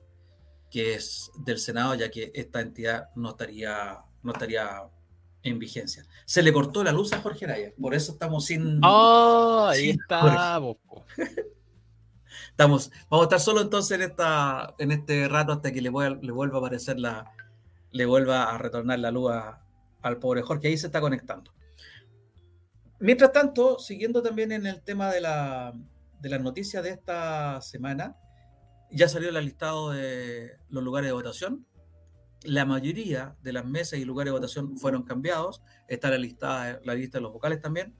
que 0.70 0.94
es 0.94 1.30
del 1.36 1.58
Senado, 1.58 1.94
ya 1.94 2.10
que 2.10 2.32
esta 2.34 2.60
entidad 2.60 3.10
no 3.14 3.30
estaría, 3.30 4.00
no 4.22 4.32
estaría 4.32 4.82
en 5.44 5.58
vigencia. 5.58 6.04
Se 6.24 6.42
le 6.42 6.52
cortó 6.52 6.82
la 6.82 6.90
luz 6.90 7.12
a 7.12 7.20
Jorge 7.20 7.44
Araya, 7.44 7.72
por 7.80 7.94
eso 7.94 8.12
estamos 8.12 8.46
sin. 8.46 8.80
¡Oh! 8.82 9.66
Ahí 9.70 9.90
estamos. 9.90 10.76
estamos. 12.54 12.92
Vamos 13.10 13.24
a 13.24 13.26
estar 13.26 13.40
solo 13.40 13.62
entonces 13.62 13.96
en 13.98 14.02
esta, 14.02 14.74
en 14.78 14.92
este 14.92 15.28
rato 15.28 15.52
hasta 15.52 15.72
que 15.72 15.82
le, 15.82 15.90
le 15.90 16.32
vuelva 16.32 16.56
a 16.56 16.60
aparecer 16.60 17.00
la. 17.00 17.32
le 17.90 18.06
vuelva 18.06 18.44
a 18.44 18.58
retornar 18.58 19.00
la 19.00 19.10
luz 19.10 19.32
al 20.02 20.18
pobre 20.18 20.42
Jorge. 20.42 20.68
Ahí 20.68 20.78
se 20.78 20.86
está 20.86 21.00
conectando. 21.00 21.52
Mientras 23.00 23.32
tanto, 23.32 23.80
siguiendo 23.80 24.22
también 24.22 24.52
en 24.52 24.66
el 24.66 24.82
tema 24.82 25.10
de 25.10 25.20
la, 25.20 25.74
de 26.20 26.28
las 26.28 26.40
noticias 26.40 26.84
de 26.84 26.90
esta 26.90 27.60
semana, 27.60 28.16
ya 28.88 29.08
salió 29.08 29.30
el 29.30 29.44
listado 29.44 29.90
de 29.90 30.52
los 30.68 30.84
lugares 30.84 31.08
de 31.08 31.12
votación. 31.12 31.66
La 32.44 32.64
mayoría 32.64 33.34
de 33.42 33.52
las 33.52 33.64
mesas 33.64 33.98
y 33.98 34.04
lugares 34.04 34.28
de 34.28 34.38
votación 34.38 34.78
fueron 34.78 35.02
cambiados. 35.02 35.60
Está 35.88 36.08
la 36.08 36.18
lista, 36.18 36.78
la 36.84 36.94
lista 36.94 37.18
de 37.18 37.22
los 37.22 37.32
vocales 37.32 37.60
también. 37.60 37.96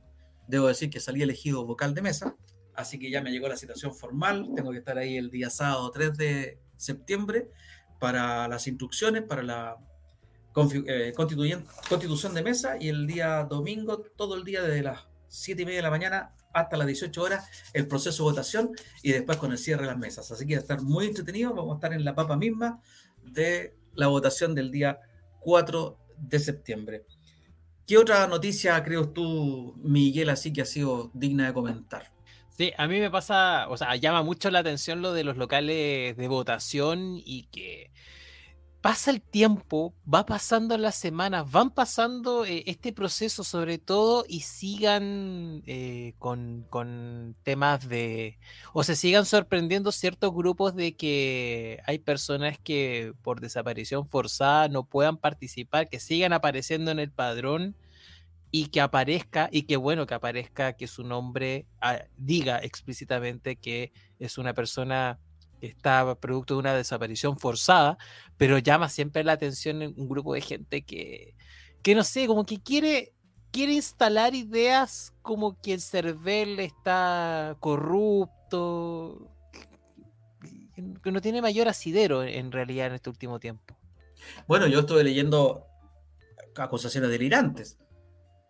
Debo 0.46 0.68
decir 0.68 0.90
que 0.90 1.00
salí 1.00 1.22
elegido 1.22 1.66
vocal 1.66 1.92
de 1.92 2.02
mesa, 2.02 2.36
así 2.76 2.98
que 2.98 3.10
ya 3.10 3.22
me 3.22 3.30
llegó 3.30 3.48
la 3.48 3.56
citación 3.56 3.94
formal. 3.94 4.50
Tengo 4.54 4.70
que 4.72 4.78
estar 4.78 4.98
ahí 4.98 5.16
el 5.16 5.30
día 5.30 5.50
sábado 5.50 5.90
3 5.90 6.16
de 6.16 6.58
septiembre 6.76 7.50
para 7.98 8.48
las 8.48 8.66
instrucciones, 8.66 9.22
para 9.22 9.42
la 9.42 9.76
eh, 10.86 11.12
constitución 11.16 12.34
de 12.34 12.42
mesa 12.42 12.76
y 12.78 12.88
el 12.88 13.06
día 13.06 13.44
domingo, 13.44 13.98
todo 14.16 14.36
el 14.36 14.44
día 14.44 14.62
desde 14.62 14.82
las 14.82 15.00
7 15.28 15.62
y 15.62 15.64
media 15.64 15.78
de 15.78 15.82
la 15.82 15.90
mañana 15.90 16.34
hasta 16.52 16.76
las 16.76 16.86
18 16.86 17.20
horas 17.22 17.48
el 17.72 17.88
proceso 17.88 18.24
de 18.24 18.30
votación 18.30 18.70
y 19.02 19.10
después 19.10 19.36
con 19.38 19.50
el 19.50 19.58
cierre 19.58 19.82
de 19.82 19.88
las 19.88 19.98
mesas. 19.98 20.30
Así 20.30 20.46
que 20.46 20.54
va 20.54 20.60
estar 20.60 20.80
muy 20.80 21.06
entretenido. 21.06 21.52
Vamos 21.54 21.72
a 21.72 21.74
estar 21.76 21.92
en 21.92 22.04
la 22.04 22.14
papa 22.14 22.36
misma 22.36 22.80
de 23.24 23.74
la 23.94 24.06
votación 24.06 24.54
del 24.54 24.70
día 24.70 25.00
4 25.40 25.98
de 26.16 26.38
septiembre. 26.38 27.04
¿Qué 27.86 27.98
otra 27.98 28.26
noticia 28.26 28.82
crees 28.82 29.12
tú, 29.12 29.74
Miguel, 29.82 30.30
así 30.30 30.52
que 30.52 30.62
ha 30.62 30.66
sido 30.66 31.10
digna 31.12 31.48
de 31.48 31.52
comentar? 31.52 32.13
Sí, 32.56 32.72
a 32.78 32.86
mí 32.86 33.00
me 33.00 33.10
pasa, 33.10 33.66
o 33.68 33.76
sea, 33.76 33.96
llama 33.96 34.22
mucho 34.22 34.48
la 34.50 34.60
atención 34.60 35.02
lo 35.02 35.12
de 35.12 35.24
los 35.24 35.36
locales 35.36 36.16
de 36.16 36.28
votación 36.28 37.20
y 37.24 37.48
que 37.50 37.90
pasa 38.80 39.10
el 39.10 39.22
tiempo, 39.22 39.94
va 40.12 40.24
pasando 40.26 40.78
las 40.78 40.94
semanas, 40.94 41.50
van 41.50 41.70
pasando 41.70 42.44
eh, 42.44 42.62
este 42.66 42.92
proceso 42.92 43.42
sobre 43.42 43.78
todo 43.78 44.24
y 44.28 44.40
sigan 44.40 45.62
eh, 45.66 46.14
con, 46.18 47.34
temas 47.42 47.88
de, 47.88 48.38
o 48.72 48.84
se 48.84 48.94
sigan 48.94 49.24
sorprendiendo 49.26 49.90
ciertos 49.90 50.32
grupos 50.32 50.76
de 50.76 50.94
que 50.96 51.80
hay 51.86 51.98
personas 51.98 52.58
que 52.58 53.14
por 53.22 53.40
desaparición 53.40 54.06
forzada 54.06 54.68
no 54.68 54.84
puedan 54.84 55.16
participar, 55.16 55.88
que 55.88 55.98
sigan 55.98 56.32
apareciendo 56.32 56.92
en 56.92 57.00
el 57.00 57.10
padrón 57.10 57.74
y 58.56 58.66
que 58.66 58.80
aparezca, 58.80 59.48
y 59.50 59.62
que 59.64 59.76
bueno 59.76 60.06
que 60.06 60.14
aparezca 60.14 60.74
que 60.74 60.86
su 60.86 61.02
nombre 61.02 61.66
ah, 61.80 62.04
diga 62.16 62.58
explícitamente 62.58 63.56
que 63.56 63.92
es 64.20 64.38
una 64.38 64.54
persona 64.54 65.18
está 65.60 66.14
producto 66.20 66.54
de 66.54 66.60
una 66.60 66.72
desaparición 66.72 67.36
forzada, 67.36 67.98
pero 68.36 68.58
llama 68.58 68.88
siempre 68.88 69.24
la 69.24 69.32
atención 69.32 69.82
en 69.82 69.92
un 69.96 70.08
grupo 70.08 70.34
de 70.34 70.40
gente 70.40 70.82
que, 70.82 71.34
que 71.82 71.96
no 71.96 72.04
sé, 72.04 72.28
como 72.28 72.46
que 72.46 72.62
quiere, 72.62 73.12
quiere 73.50 73.72
instalar 73.72 74.36
ideas 74.36 75.12
como 75.20 75.60
que 75.60 75.74
el 75.74 75.80
CERVEL 75.80 76.60
está 76.60 77.56
corrupto, 77.58 79.32
que 81.02 81.10
no 81.10 81.20
tiene 81.20 81.42
mayor 81.42 81.66
asidero 81.66 82.22
en 82.22 82.52
realidad 82.52 82.86
en 82.86 82.92
este 82.92 83.10
último 83.10 83.40
tiempo. 83.40 83.76
Bueno, 84.46 84.68
yo 84.68 84.78
estuve 84.78 85.02
leyendo 85.02 85.66
acusaciones 86.54 87.10
delirantes, 87.10 87.78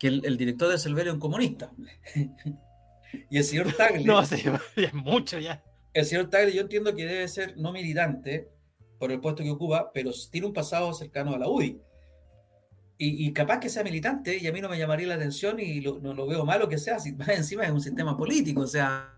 que 0.05 0.09
el, 0.09 0.37
director 0.37 0.71
de 0.71 0.79
CERVEL 0.79 1.07
es 1.07 1.15
un 1.15 1.19
comunista. 1.19 1.73
y 3.31 3.39
el 3.39 3.45
señor 3.45 3.73
Tagle... 3.77 4.05
No, 4.05 4.23
sí, 4.27 4.43
es 4.77 4.93
mucho 4.93 5.39
ya 5.39 5.63
el 5.95 6.05
señor 6.05 6.29
Tagle 6.29 6.53
yo 6.53 6.61
entiendo 6.61 6.95
que 6.95 7.07
debe 7.07 7.27
ser 7.29 7.57
no 7.57 7.73
militante 7.73 8.51
por 8.99 9.13
el 9.13 9.21
puesto 9.21 9.43
que 9.43 9.51
ocupa, 9.51 9.93
pero 9.95 10.11
tiene 10.31 10.49
un 10.49 10.53
pasado 10.53 10.93
cercano 10.93 11.35
a 11.35 11.39
la 11.39 11.49
UDI. 11.49 11.81
Y, 12.97 13.33
capaz 13.33 13.59
que 13.59 13.69
sea 13.69 13.83
militante 13.83 14.39
y 14.39 14.47
a 14.47 14.53
mí 14.53 14.61
no 14.61 14.69
me 14.69 14.79
llamaría 14.79 15.09
la 15.09 15.17
atención 15.17 15.59
y 15.61 15.81
no 15.81 16.15
lo 16.15 16.27
veo 16.27 16.45
malo 16.45 16.69
que 16.69 16.79
sea, 16.79 16.99
si 16.99 17.13
más 17.13 17.29
encima 17.29 17.65
es 17.65 17.71
un 17.71 17.81
sistema 17.81 18.17
político, 18.17 18.63
o 18.63 18.67
sea, 18.67 19.13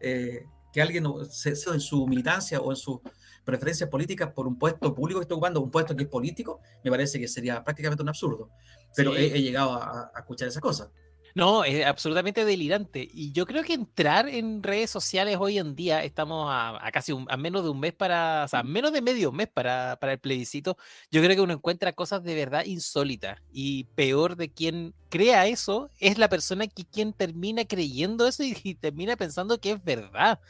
eh, 0.00 0.44
que 0.72 0.82
alguien 0.82 1.06
se, 1.30 1.50
en 1.50 1.80
su 1.80 2.06
militancia 2.06 2.60
o 2.60 2.72
en 2.72 2.76
sus 2.76 2.98
preferencias 3.44 3.88
políticas 3.88 4.32
por 4.32 4.46
un 4.46 4.58
puesto 4.58 4.94
público 4.94 5.20
que 5.20 5.24
está 5.24 5.34
ocupando, 5.34 5.60
un 5.60 5.70
puesto 5.70 5.96
que 5.96 6.04
es 6.04 6.08
político, 6.08 6.60
me 6.84 6.90
parece 6.90 7.18
que 7.18 7.28
sería 7.28 7.62
prácticamente 7.64 8.02
un 8.02 8.08
absurdo. 8.08 8.50
Pero 8.94 9.16
he, 9.16 9.40
llegado 9.40 9.72
a, 9.74 10.10
a 10.14 10.20
escuchar 10.20 10.48
esas 10.48 10.62
cosas. 10.62 10.90
No, 11.34 11.64
es 11.64 11.84
absolutamente 11.86 12.44
delirante. 12.44 13.08
Y 13.12 13.32
yo 13.32 13.46
creo 13.46 13.62
que 13.62 13.74
entrar 13.74 14.28
en 14.28 14.62
redes 14.62 14.90
sociales 14.90 15.36
hoy 15.38 15.58
en 15.58 15.74
día, 15.74 16.02
estamos 16.02 16.48
a, 16.50 16.80
casi 16.92 17.12
a 17.28 17.36
menos 17.36 17.62
de 17.64 17.70
un 17.70 17.80
mes 17.80 17.92
para, 17.92 18.44
o 18.44 18.48
sea, 18.48 18.62
menos 18.62 18.92
de 18.92 19.02
medio 19.02 19.32
mes 19.32 19.48
para, 19.48 19.96
para, 20.00 20.12
el 20.12 20.18
plebiscito, 20.18 20.76
yo 21.10 21.22
creo 21.22 21.36
que 21.36 21.42
uno 21.42 21.52
encuentra 21.52 21.92
cosas 21.92 22.22
de 22.22 22.34
verdad 22.34 22.64
insólitas. 22.64 23.40
Y 23.52 23.84
peor 23.94 24.36
de 24.36 24.52
quien 24.52 24.94
crea 25.08 25.46
eso, 25.46 25.90
es 25.98 26.18
la 26.18 26.28
persona 26.28 26.66
que 26.66 26.84
quien 26.84 27.12
termina 27.12 27.64
creyendo 27.64 28.26
eso 28.26 28.42
y, 28.42 28.56
y 28.62 28.74
termina 28.74 29.16
pensando 29.16 29.60
que 29.60 29.72
es 29.72 29.84
verdad 29.84 30.40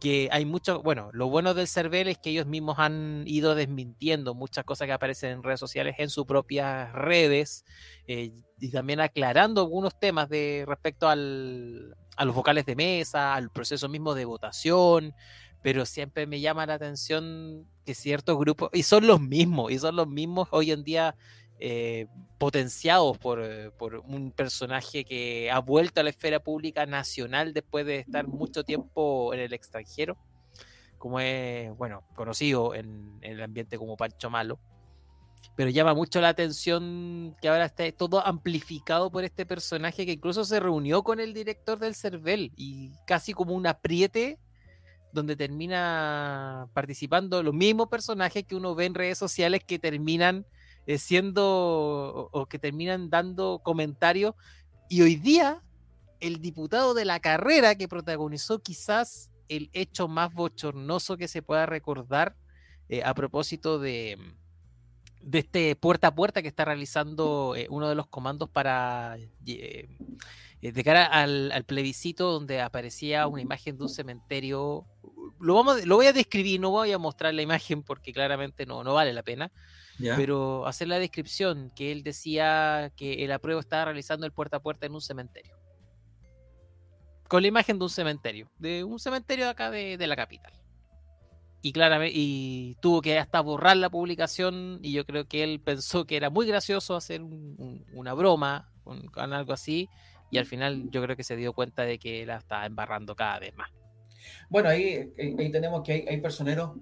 que 0.00 0.28
hay 0.30 0.44
mucho, 0.44 0.82
bueno, 0.82 1.10
lo 1.12 1.28
bueno 1.28 1.54
del 1.54 1.68
CERVEL 1.68 2.08
es 2.08 2.18
que 2.18 2.30
ellos 2.30 2.46
mismos 2.46 2.78
han 2.78 3.24
ido 3.26 3.54
desmintiendo 3.54 4.34
muchas 4.34 4.64
cosas 4.64 4.86
que 4.86 4.92
aparecen 4.92 5.30
en 5.30 5.42
redes 5.42 5.60
sociales 5.60 5.96
en 5.98 6.10
sus 6.10 6.26
propias 6.26 6.92
redes 6.92 7.64
eh, 8.06 8.32
y 8.58 8.70
también 8.70 9.00
aclarando 9.00 9.60
algunos 9.60 9.98
temas 9.98 10.28
de 10.28 10.64
respecto 10.66 11.08
al, 11.08 11.96
a 12.16 12.24
los 12.24 12.34
vocales 12.34 12.66
de 12.66 12.76
mesa, 12.76 13.34
al 13.34 13.50
proceso 13.50 13.88
mismo 13.88 14.14
de 14.14 14.24
votación, 14.24 15.14
pero 15.62 15.84
siempre 15.84 16.26
me 16.26 16.40
llama 16.40 16.66
la 16.66 16.74
atención 16.74 17.66
que 17.84 17.94
ciertos 17.94 18.38
grupos, 18.38 18.70
y 18.72 18.82
son 18.82 19.06
los 19.06 19.20
mismos, 19.20 19.70
y 19.72 19.78
son 19.78 19.96
los 19.96 20.08
mismos 20.08 20.48
hoy 20.50 20.70
en 20.70 20.84
día 20.84 21.14
eh, 21.58 22.06
potenciados 22.38 23.16
por, 23.16 23.42
eh, 23.42 23.70
por, 23.70 23.96
un 23.96 24.30
personaje 24.30 25.04
que 25.04 25.50
ha 25.50 25.58
vuelto 25.60 26.00
a 26.00 26.04
la 26.04 26.10
esfera 26.10 26.38
pública 26.38 26.84
nacional 26.84 27.54
después 27.54 27.86
de 27.86 28.00
estar 28.00 28.26
mucho 28.26 28.62
tiempo 28.62 29.32
en 29.32 29.40
el 29.40 29.54
extranjero, 29.54 30.18
como 30.98 31.18
es, 31.20 31.74
bueno, 31.76 32.02
conocido 32.14 32.74
en, 32.74 33.18
el 33.22 33.42
ambiente 33.42 33.78
como 33.78 33.96
Pancho 33.96 34.28
Malo. 34.28 34.58
Pero 35.56 35.70
llama 35.70 35.94
mucho 35.94 36.20
la 36.20 36.28
atención 36.28 37.34
que 37.40 37.48
ahora 37.48 37.64
esté 37.64 37.90
todo 37.90 38.24
amplificado 38.24 39.10
por 39.10 39.24
este 39.24 39.46
personaje 39.46 40.04
que 40.04 40.12
incluso 40.12 40.44
se 40.44 40.60
reunió 40.60 41.02
con 41.02 41.18
el 41.18 41.32
director 41.32 41.78
del 41.78 41.94
CERVEL 41.94 42.52
y 42.56 42.92
casi 43.06 43.32
como 43.32 43.54
un 43.54 43.66
apriete 43.66 44.38
donde 45.12 45.34
termina 45.34 46.68
participando 46.74 47.42
los 47.42 47.54
mismos 47.54 47.88
personajes 47.88 48.44
que 48.44 48.54
uno 48.54 48.74
ve 48.74 48.84
en 48.84 48.94
redes 48.94 49.16
sociales 49.16 49.62
que 49.66 49.78
terminan 49.78 50.44
eh, 50.86 50.98
siendo 50.98 52.28
o, 52.32 52.46
que 52.46 52.58
terminan 52.58 53.08
dando 53.08 53.60
comentarios. 53.64 54.34
Y 54.90 55.00
hoy 55.00 55.16
día, 55.16 55.62
el 56.20 56.42
diputado 56.42 56.92
de 56.92 57.06
la 57.06 57.18
carrera 57.18 57.76
que 57.76 57.88
protagonizó 57.88 58.58
quizás 58.58 59.30
el 59.48 59.70
hecho 59.72 60.06
más 60.06 60.34
bochornoso 60.34 61.16
que 61.16 61.28
se 61.28 61.40
pueda 61.40 61.64
recordar 61.64 62.36
eh, 62.90 63.02
a 63.02 63.14
propósito 63.14 63.78
de, 63.78 64.18
de 65.26 65.40
este 65.40 65.74
puerta 65.74 66.08
a 66.08 66.14
puerta 66.14 66.40
que 66.40 66.48
está 66.48 66.64
realizando 66.64 67.54
eh, 67.56 67.66
uno 67.68 67.88
de 67.88 67.96
los 67.96 68.06
comandos 68.06 68.48
para 68.48 69.18
de 69.42 70.84
cara 70.84 71.04
al, 71.04 71.64
plebiscito 71.66 72.32
donde 72.32 72.60
aparecía 72.60 73.26
una 73.26 73.42
imagen 73.42 73.76
de 73.76 73.82
un 73.82 73.88
cementerio. 73.88 74.86
Lo, 75.40 75.54
vamos, 75.54 75.84
lo 75.84 75.96
voy 75.96 76.06
a 76.06 76.12
describir, 76.12 76.60
no 76.60 76.70
voy 76.70 76.92
a 76.92 76.98
mostrar 76.98 77.34
la 77.34 77.42
imagen 77.42 77.82
porque 77.82 78.12
claramente 78.12 78.66
no, 78.66 78.84
no 78.84 78.94
vale 78.94 79.12
la 79.12 79.22
pena. 79.22 79.50
Pero 79.98 80.66
hacer 80.66 80.88
la 80.88 80.98
descripción 80.98 81.72
que 81.74 81.90
él 81.90 82.02
decía 82.02 82.92
que 82.96 83.24
el 83.24 83.32
apruebo 83.32 83.60
estaba 83.60 83.86
realizando 83.86 84.26
el 84.26 84.32
puerta 84.32 84.58
a 84.58 84.62
puerta 84.62 84.86
en 84.86 84.94
un 84.94 85.00
cementerio. 85.00 85.56
Con 87.28 87.42
la 87.42 87.48
imagen 87.48 87.78
de 87.78 87.84
un 87.84 87.90
cementerio, 87.90 88.50
de 88.58 88.84
un 88.84 88.98
cementerio 88.98 89.46
de 89.46 89.50
acá 89.50 89.70
de, 89.70 90.06
la 90.06 90.14
capital. 90.14 90.52
Y 91.62 91.72
claramente 91.72 92.14
y 92.16 92.76
tuvo 92.80 93.02
que 93.02 93.18
hasta 93.18 93.40
borrar 93.40 93.76
la 93.76 93.90
publicación 93.90 94.78
y 94.82 94.92
yo 94.92 95.04
creo 95.04 95.26
que 95.26 95.42
él 95.42 95.60
pensó 95.60 96.04
que 96.04 96.16
era 96.16 96.30
muy 96.30 96.46
gracioso 96.46 96.94
hacer 96.94 97.22
una 97.22 98.14
broma 98.14 98.70
con, 98.84 99.32
algo 99.32 99.52
así 99.52 99.88
y 100.30 100.38
al 100.38 100.46
final 100.46 100.90
yo 100.90 101.02
creo 101.02 101.16
que 101.16 101.24
se 101.24 101.36
dio 101.36 101.52
cuenta 101.52 101.82
de 101.82 101.98
que 101.98 102.24
la 102.26 102.36
estaba 102.36 102.66
embarrando 102.66 103.14
cada 103.16 103.38
vez 103.38 103.56
más. 103.56 103.70
Bueno, 104.48 104.68
ahí, 104.68 105.12
ahí 105.18 105.50
tenemos 105.50 105.82
que 105.82 105.92
hay, 105.92 106.04
hay 106.08 106.20
personeros, 106.20 106.72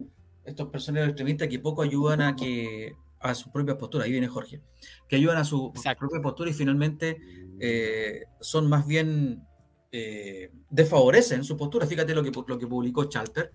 estos 0.45 0.69
personeros 0.69 1.11
extremistas 1.11 1.49
que 1.49 1.59
poco 1.59 1.83
ayudan 1.83 2.21
a 2.23 2.37
que 2.37 2.95
a 3.25 3.35
su 3.35 3.51
propia 3.51 3.79
postura, 3.79 4.05
ahí 4.05 4.13
viene 4.13 4.29
Jorge, 4.29 4.61
que 5.09 5.17
ayudan 5.17 5.39
a 5.39 5.45
su 5.45 5.73
propia 5.99 6.21
postura 6.21 6.51
y 6.51 6.53
finalmente 6.53 7.19
eh, 7.59 8.25
son 8.41 8.69
más 8.69 8.87
bien 8.87 9.43
eh, 9.91 10.51
desfavorecen 10.69 11.43
su 11.43 11.57
postura. 11.57 11.87
Fíjate 11.87 12.15
lo 12.15 12.23
que, 12.23 12.31
lo 12.47 12.59
que 12.59 12.67
publicó 12.67 13.05
Chalper, 13.05 13.51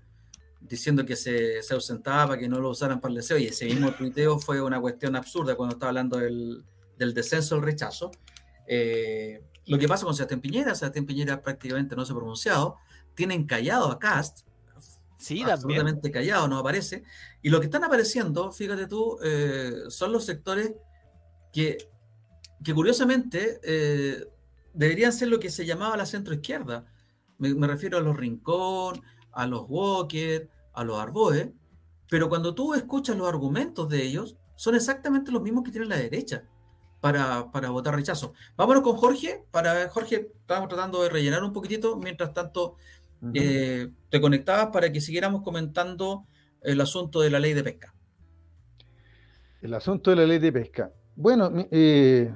diciendo 0.62 1.06
que 1.06 1.16
se, 1.16 1.64
se 1.64 1.74
ausentaba 1.74 2.28
para 2.28 2.40
que 2.40 2.50
no 2.50 2.60
lo 2.60 2.70
usaran 2.70 3.00
para 3.00 3.12
el 3.12 3.16
deseo, 3.18 3.38
y 3.38 3.46
ese 3.46 3.66
mismo 3.66 3.92
tuiteo 3.94 4.40
fue 4.40 4.62
una 4.62 4.80
cuestión 4.80 5.16
absurda 5.16 5.56
cuando 5.56 5.76
estaba 5.76 5.90
hablando 5.90 6.18
del, 6.18 6.64
del 6.98 7.14
descenso, 7.14 7.56
el 7.56 7.62
rechazo. 7.62 8.12
Eh, 8.68 9.42
lo 9.66 9.78
que 9.78 9.88
pasa 9.88 10.06
con 10.06 10.14
Sebastián 10.14 10.42
Piñera, 10.42 10.76
Sebastián 10.76 11.06
Piñera 11.06 11.42
prácticamente 11.42 11.96
no 11.96 12.06
se 12.06 12.12
ha 12.12 12.16
pronunciado, 12.16 12.78
tienen 13.16 13.46
callado 13.46 13.90
a 13.92 14.00
Cast, 14.00 14.42
sí, 15.18 15.42
absolutamente 15.44 16.12
callado, 16.12 16.48
no 16.48 16.58
aparece, 16.58 17.04
y 17.42 17.50
lo 17.50 17.60
que 17.60 17.66
están 17.66 17.84
apareciendo, 17.84 18.52
fíjate 18.52 18.88
tú, 18.88 19.18
eh, 19.24 19.74
son 19.90 20.12
los 20.12 20.26
sectores 20.26 20.74
que, 21.52 21.78
que 22.64 22.74
curiosamente 22.74 23.60
eh, 23.64 24.26
deberían 24.74 25.14
ser 25.14 25.30
lo 25.30 25.40
que 25.40 25.50
se 25.50 25.66
llamaba 25.66 25.98
la 25.98 26.06
centroizquierda. 26.06 26.86
Me, 27.38 27.54
me 27.56 27.68
refiero 27.68 27.98
a 27.98 28.02
los 28.02 28.16
Rincón, 28.16 29.02
a 29.40 29.48
los 29.48 29.66
Walker, 29.70 30.50
a 30.74 30.84
los 30.84 31.00
Arboe, 31.00 31.54
pero 32.10 32.28
cuando 32.28 32.54
tú 32.54 32.74
escuchas 32.74 33.16
los 33.16 33.28
argumentos 33.28 33.88
de 33.88 34.04
ellos, 34.04 34.36
son 34.56 34.76
exactamente 34.76 35.32
los 35.32 35.42
mismos 35.42 35.64
que 35.64 35.72
tiene 35.72 35.88
la 35.88 35.96
derecha 35.96 36.44
para, 37.00 37.50
para 37.50 37.70
votar 37.70 37.96
rechazo. 37.96 38.34
Vámonos 38.58 38.84
con 38.84 38.98
Jorge, 38.98 39.46
para 39.52 39.88
Jorge, 39.88 40.32
estamos 40.42 40.68
tratando 40.68 41.02
de 41.04 41.10
rellenar 41.10 41.42
un 41.44 41.54
poquitito, 41.54 41.96
mientras 41.96 42.34
tanto 42.34 42.76
eh, 43.34 43.90
te 44.10 44.20
conectabas 44.20 44.68
para 44.68 44.92
que 44.92 45.00
siguiéramos 45.00 45.42
comentando 45.42 46.26
el 46.62 46.82
asunto 46.82 47.22
de 47.22 47.30
la 47.30 47.40
ley 47.40 47.54
de 47.54 47.64
pesca. 47.64 47.94
El 49.62 49.74
asunto 49.74 50.10
de 50.10 50.18
la 50.18 50.26
ley 50.26 50.40
de 50.40 50.52
pesca. 50.52 50.92
Bueno, 51.16 51.50
eh, 51.72 52.34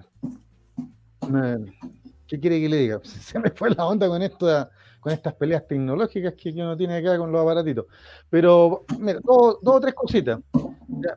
¿qué 2.28 2.40
quiere 2.40 2.62
que 2.62 2.70
le 2.70 2.78
diga? 2.78 3.02
Se 3.04 3.40
me 3.40 3.52
fue 3.52 3.72
la 3.72 3.86
onda 3.86 4.08
con 4.08 4.22
esto 4.22 4.70
con 5.04 5.12
estas 5.12 5.34
peleas 5.34 5.68
tecnológicas 5.68 6.34
que 6.34 6.52
uno 6.52 6.78
tiene 6.78 6.96
acá 6.96 7.18
con 7.18 7.30
los 7.30 7.42
aparatitos. 7.42 7.88
Pero, 8.30 8.86
mira, 9.00 9.20
dos, 9.22 9.58
o 9.62 9.80
tres 9.82 9.94
cositas. 9.94 10.40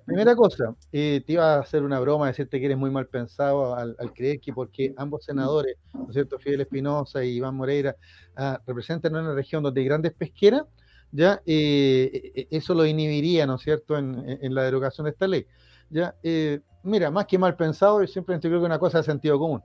primera 0.05 0.35
cosa, 0.35 0.75
eh, 0.90 1.23
te 1.25 1.35
iba 1.35 1.55
a 1.55 1.61
hacer 1.61 1.85
una 1.85 2.00
broma, 2.00 2.26
decirte 2.26 2.59
que 2.59 2.66
eres 2.66 2.76
muy 2.76 2.90
mal 2.90 3.07
pensado 3.07 3.76
al, 3.76 3.97
creer 4.12 4.40
que 4.40 4.52
porque 4.52 4.93
ambos 4.97 5.25
senadores, 5.25 5.76
¿no 5.95 6.09
es 6.09 6.14
cierto?, 6.14 6.38
Fidel 6.40 6.62
Espinosa 6.62 7.23
y 7.23 7.37
Iván 7.37 7.55
Moreira, 7.55 7.95
ah, 8.35 8.61
representan 8.66 9.14
una 9.14 9.33
región 9.35 9.62
donde 9.62 9.81
hay 9.81 9.87
grandes 9.87 10.12
pesqueras, 10.14 10.64
ya 11.12 11.40
eh, 11.47 12.11
e, 12.35 12.40
e, 12.40 12.49
eso 12.50 12.75
lo 12.75 12.85
inhibiría, 12.85 13.47
¿no 13.47 13.55
es 13.55 13.62
cierto?, 13.62 13.97
en, 13.97 14.52
la 14.52 14.64
derogación 14.64 15.05
de 15.05 15.12
esta 15.12 15.28
ley. 15.28 15.47
Ya, 15.90 16.16
eh, 16.25 16.59
mira, 16.83 17.12
más 17.12 17.26
que 17.26 17.38
mal 17.38 17.55
pensado, 17.55 18.00
yo 18.00 18.09
siempre 18.09 18.40
creo 18.40 18.59
que 18.59 18.66
una 18.66 18.81
cosa 18.81 18.99
de 18.99 19.05
sentido 19.05 19.38
común. 19.38 19.62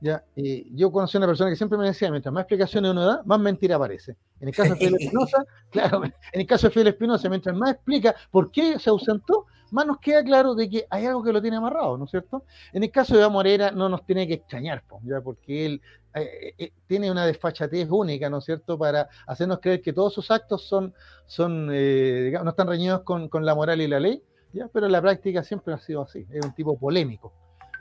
¿Ya? 0.00 0.24
yo 0.34 0.92
conocí 0.92 1.16
a 1.16 1.20
una 1.20 1.26
persona 1.26 1.50
que 1.50 1.56
siempre 1.56 1.78
me 1.78 1.86
decía, 1.86 2.10
mientras 2.10 2.32
más 2.32 2.42
explicaciones 2.42 2.90
uno 2.90 3.04
da, 3.04 3.22
más 3.24 3.40
mentira 3.40 3.76
aparece. 3.76 4.16
En 4.40 4.48
el 4.48 4.54
caso 4.54 4.74
de 4.74 4.76
Fidel 4.76 4.94
Espinosa, 4.98 5.44
claro, 5.70 6.04
en 6.32 6.40
el 6.40 6.46
caso 6.46 6.68
de 6.68 6.72
Fidel 6.72 6.88
Espinosa, 6.88 7.28
mientras 7.28 7.56
más 7.56 7.72
explica 7.72 8.14
por 8.30 8.50
qué 8.50 8.78
se 8.78 8.90
ausentó, 8.90 9.46
más 9.70 9.86
nos 9.86 9.98
queda 9.98 10.22
claro 10.22 10.54
de 10.54 10.68
que 10.68 10.86
hay 10.88 11.06
algo 11.06 11.22
que 11.22 11.32
lo 11.32 11.42
tiene 11.42 11.56
amarrado, 11.56 11.98
¿no 11.98 12.04
es 12.04 12.10
cierto? 12.10 12.44
En 12.72 12.82
el 12.82 12.90
caso 12.90 13.14
de 13.14 13.20
Iván 13.20 13.32
Morera 13.32 13.70
no 13.70 13.88
nos 13.88 14.04
tiene 14.06 14.26
que 14.26 14.34
extrañar, 14.34 14.82
¿ya? 15.02 15.20
porque 15.20 15.66
él 15.66 15.82
eh, 16.14 16.54
eh, 16.58 16.72
tiene 16.86 17.10
una 17.10 17.26
desfachatez 17.26 17.88
única, 17.90 18.30
¿no 18.30 18.38
es 18.38 18.44
cierto?, 18.44 18.78
para 18.78 19.08
hacernos 19.26 19.60
creer 19.60 19.82
que 19.82 19.92
todos 19.92 20.14
sus 20.14 20.30
actos 20.30 20.66
son, 20.66 20.94
son 21.26 21.68
eh, 21.72 22.22
digamos, 22.24 22.44
no 22.44 22.50
están 22.50 22.68
reñidos 22.68 23.02
con, 23.02 23.28
con, 23.28 23.44
la 23.44 23.54
moral 23.54 23.80
y 23.80 23.88
la 23.88 24.00
ley, 24.00 24.22
¿ya? 24.52 24.68
Pero 24.72 24.86
en 24.86 24.92
la 24.92 25.02
práctica 25.02 25.44
siempre 25.44 25.74
ha 25.74 25.78
sido 25.78 26.02
así, 26.02 26.26
es 26.32 26.44
un 26.44 26.54
tipo 26.54 26.78
polémico, 26.78 27.32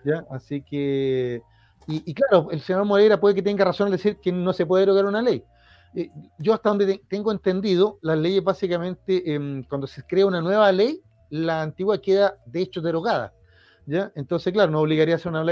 ¿ya? 0.03 0.25
Así 0.29 0.61
que 0.61 1.41
y, 1.87 2.13
claro, 2.13 2.49
el 2.51 2.59
senador 2.59 2.85
Moreira 2.85 3.19
puede 3.19 3.35
que 3.35 3.41
tenga 3.41 3.63
razón 3.63 3.87
al 3.87 3.93
decir 3.93 4.17
que 4.17 4.31
no 4.31 4.51
se 4.51 4.65
puede 4.65 4.81
derogar 4.81 5.05
una 5.05 5.21
ley. 5.21 5.43
Eh, 5.95 6.11
yo 6.37 6.53
hasta 6.53 6.69
donde 6.69 7.01
tengo 7.07 7.31
entendido, 7.31 7.97
las 8.01 8.17
leyes 8.17 8.43
básicamente, 8.43 9.33
em, 9.33 9.63
cuando 9.63 9.87
se 9.87 10.03
crea 10.03 10.25
una 10.25 10.41
nueva 10.41 10.71
ley, 10.71 11.01
la 11.29 11.61
antigua 11.61 12.01
queda 12.01 12.37
de 12.45 12.61
hecho 12.61 12.81
derogada. 12.81 13.33
¿ya? 13.85 14.11
Entonces, 14.15 14.51
claro, 14.51 14.71
no 14.71 14.81
obligaría 14.81 15.15
a 15.15 15.17
hacer 15.17 15.31
una, 15.31 15.43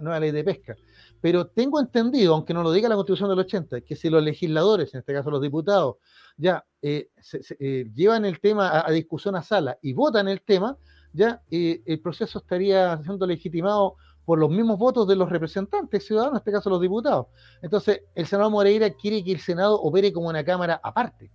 nueva 0.00 0.20
ley 0.20 0.30
de 0.30 0.44
pesca. 0.44 0.76
Pero 1.20 1.48
tengo 1.48 1.80
entendido, 1.80 2.34
aunque 2.34 2.54
no 2.54 2.62
lo 2.62 2.72
diga 2.72 2.88
la 2.88 2.94
Constitución 2.94 3.30
del 3.30 3.40
80, 3.40 3.80
que 3.80 3.96
si 3.96 4.08
los 4.08 4.22
legisladores, 4.22 4.94
en 4.94 5.00
este 5.00 5.12
caso 5.12 5.30
los 5.30 5.42
diputados, 5.42 5.96
ya 6.36 6.64
eh, 6.80 7.10
eh, 7.58 7.90
llevan 7.94 8.24
el 8.24 8.40
tema 8.40 8.86
a, 8.86 8.90
discusión 8.90 9.34
a 9.36 9.42
sala 9.42 9.76
y 9.82 9.92
votan 9.92 10.28
el 10.28 10.40
tema, 10.42 10.78
ya 11.12 11.42
el 11.50 12.00
proceso 12.00 12.38
estaría 12.38 12.96
siendo 13.02 13.26
legitimado 13.26 13.96
por 14.24 14.38
los 14.38 14.50
mismos 14.50 14.78
votos 14.78 15.08
de 15.08 15.16
los 15.16 15.28
representantes 15.28 16.06
ciudadanos, 16.06 16.34
en 16.34 16.38
este 16.38 16.52
caso 16.52 16.70
los 16.70 16.80
diputados. 16.80 17.26
Entonces, 17.62 18.02
el 18.14 18.26
senador 18.26 18.52
Moreira 18.52 18.90
quiere 18.90 19.24
que 19.24 19.32
el 19.32 19.40
Senado 19.40 19.80
opere 19.80 20.12
como 20.12 20.28
una 20.28 20.44
Cámara 20.44 20.80
aparte. 20.82 21.30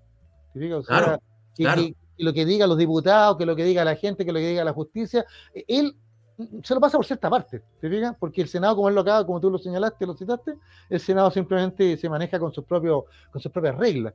O 0.56 0.84
sea, 0.84 1.20
que, 1.56 1.96
lo 2.18 2.34
que 2.34 2.46
diga 2.46 2.68
los 2.68 2.78
diputados, 2.78 3.38
que 3.38 3.46
lo 3.46 3.56
que 3.56 3.66
diga 3.66 3.84
la 3.84 3.96
gente, 3.96 4.26
que 4.26 4.32
lo 4.32 4.40
que 4.40 4.50
diga 4.50 4.64
la 4.64 4.74
justicia, 4.74 5.26
él 5.68 5.96
se 6.64 6.74
lo 6.74 6.82
pasa 6.82 6.98
por 6.98 7.06
cierta 7.06 7.30
parte, 7.30 7.62
¿te 7.80 7.90
fijas? 7.90 8.16
Porque 8.20 8.42
el 8.42 8.50
Senado, 8.50 8.76
como 8.76 8.90
él 8.90 8.96
lo 8.96 9.02
acaba, 9.02 9.26
como 9.26 9.40
tú 9.40 9.50
lo 9.50 9.58
señalaste, 9.58 10.06
lo 10.06 10.16
citaste, 10.16 10.58
el 10.90 11.00
Senado 11.00 11.32
simplemente 11.32 11.96
se 11.96 12.10
maneja 12.10 12.38
con 12.40 12.54
sus 12.54 12.66
propios, 12.66 13.04
con 13.32 13.42
sus 13.42 13.52
propias 13.52 13.78
reglas. 13.78 14.14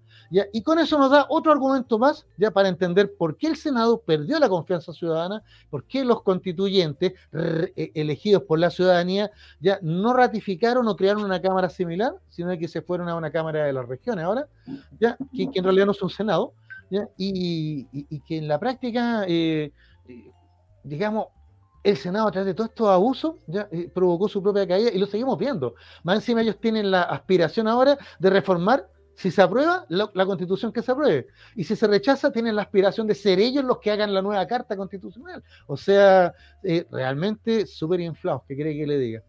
Y 0.53 0.63
con 0.63 0.79
eso 0.79 0.99
nos 0.99 1.11
da 1.11 1.27
otro 1.31 1.51
argumento 1.51 1.99
más, 1.99 2.27
ya 2.37 2.51
para 2.51 2.69
entender 2.69 3.15
por 3.17 3.37
qué 3.37 3.47
el 3.47 3.57
Senado 3.57 4.01
perdió 4.01 4.39
la 4.39 4.49
confianza 4.49 4.93
ciudadana, 4.93 5.43
por 5.71 5.85
qué 5.85 6.05
los 6.05 6.23
constituyentes 6.23 7.15
e, 7.33 7.93
elegidos 7.95 8.43
por 8.43 8.59
la 8.59 8.71
ciudadanía 8.71 9.31
ya 9.61 9.79
no 9.81 10.13
ratificaron 10.13 10.87
o 10.89 10.97
crearon 10.97 11.25
una 11.25 11.41
cámara 11.41 11.71
similar, 11.71 12.15
sino 12.29 12.57
que 12.59 12.69
se 12.69 12.83
fueron 12.83 13.09
a 13.09 13.17
una 13.17 13.31
cámara 13.31 13.65
de 13.65 13.73
las 13.73 13.89
regiones 13.89 14.25
ahora, 14.25 14.47
ya 14.99 15.17
que, 15.35 15.49
en 15.55 15.65
realidad 15.65 15.87
no 15.87 15.93
es 15.93 16.03
un 16.03 16.11
Senado. 16.11 16.53
Y, 17.17 17.85
que 18.27 18.39
en 18.39 18.49
la 18.49 18.59
práctica, 18.59 19.25
eh, 19.29 19.73
eh, 20.09 20.33
digamos, 20.83 21.27
el 21.83 21.97
Senado, 21.97 22.29
a 22.29 22.31
través 22.31 22.47
de 22.47 22.55
todos 22.55 22.71
estos 22.71 22.89
abusos, 22.89 23.37
ya 23.47 23.69
eh, 23.71 23.91
provocó 23.93 24.29
su 24.29 24.43
propia 24.43 24.67
caída 24.67 24.91
y 24.93 24.99
lo 24.99 25.07
seguimos 25.07 25.39
viendo. 25.39 25.75
Más 26.03 26.17
encima 26.17 26.43
ellos 26.43 26.59
tienen 26.61 26.91
la 26.91 27.03
aspiración 27.03 27.69
ahora 27.69 27.99
de 28.19 28.31
reformar, 28.31 28.87
si 29.15 29.31
se 29.31 29.43
aprueba, 29.43 29.85
la, 29.89 30.27
constitución 30.27 30.73
que 30.73 30.83
se 30.83 30.93
apruebe. 30.93 31.27
Y 31.55 31.65
si 31.65 31.77
se 31.77 31.87
rechaza, 31.87 32.33
tienen 32.33 32.57
la 32.57 32.63
aspiración 32.63 33.07
de 33.07 33.15
ser 33.15 33.39
ellos 33.39 33.65
los 33.65 33.79
que 33.79 33.91
hagan 33.91 34.15
la 34.15 34.23
nueva 34.23 34.47
carta 34.47 34.77
constitucional. 34.77 35.43
O 35.67 35.77
sea, 35.77 36.35
eh, 36.63 36.87
realmente 36.91 37.67
súper 37.67 38.01
inflados, 38.01 38.43
¿qué 38.49 38.57
cree 38.57 38.77
que 38.77 38.87
le 38.87 38.99
diga? 38.99 39.23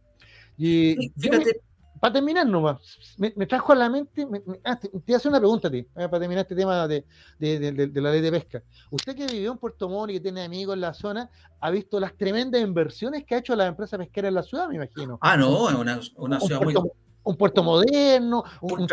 Y, 0.58 1.12
Fíjate, 1.18 1.62
para 2.02 2.14
terminar 2.14 2.48
nomás, 2.48 2.82
me, 3.16 3.46
trajo 3.46 3.74
a 3.74 3.76
la 3.76 3.88
mente, 3.88 4.28
ah, 4.66 4.76
te, 4.76 4.90
voy 4.92 5.14
a 5.14 5.18
hacer 5.18 5.30
una 5.30 5.38
pregunta 5.38 5.68
a 5.68 5.72
ti, 5.72 5.78
eh, 5.78 5.86
para 5.94 6.20
terminar 6.20 6.42
este 6.42 6.56
tema 6.56 6.88
de, 6.88 7.06
la 7.38 8.12
ley 8.12 8.22
de 8.22 8.32
pesca. 8.32 8.64
Usted 8.90 9.16
que 9.16 9.28
vivió 9.28 9.52
en 9.52 9.60
Puerto 9.60 9.88
Montt 9.88 10.10
y 10.10 10.14
que 10.16 10.20
tiene 10.20 10.44
amigos 10.44 10.74
en 10.74 10.82
la 10.82 10.96
zona, 10.96 11.30
ha 11.60 11.70
visto 11.70 12.00
las 12.00 12.18
tremendas 12.18 12.60
inversiones 12.60 13.24
que 13.24 13.36
ha 13.36 13.38
hecho 13.38 13.56
la 13.56 13.68
empresa 13.68 14.00
pesquera 14.00 14.30
en 14.30 14.34
la 14.34 14.42
ciudad, 14.42 14.68
me 14.68 14.78
imagino. 14.78 15.20
Ah, 15.22 15.38
no, 15.38 15.66
una, 15.66 16.00
una 16.16 16.40
ciudad 16.40 16.62
muy... 16.62 16.76
Un 17.24 17.38
puerto 17.38 17.62
moderno, 17.62 18.44
un, 18.62 18.88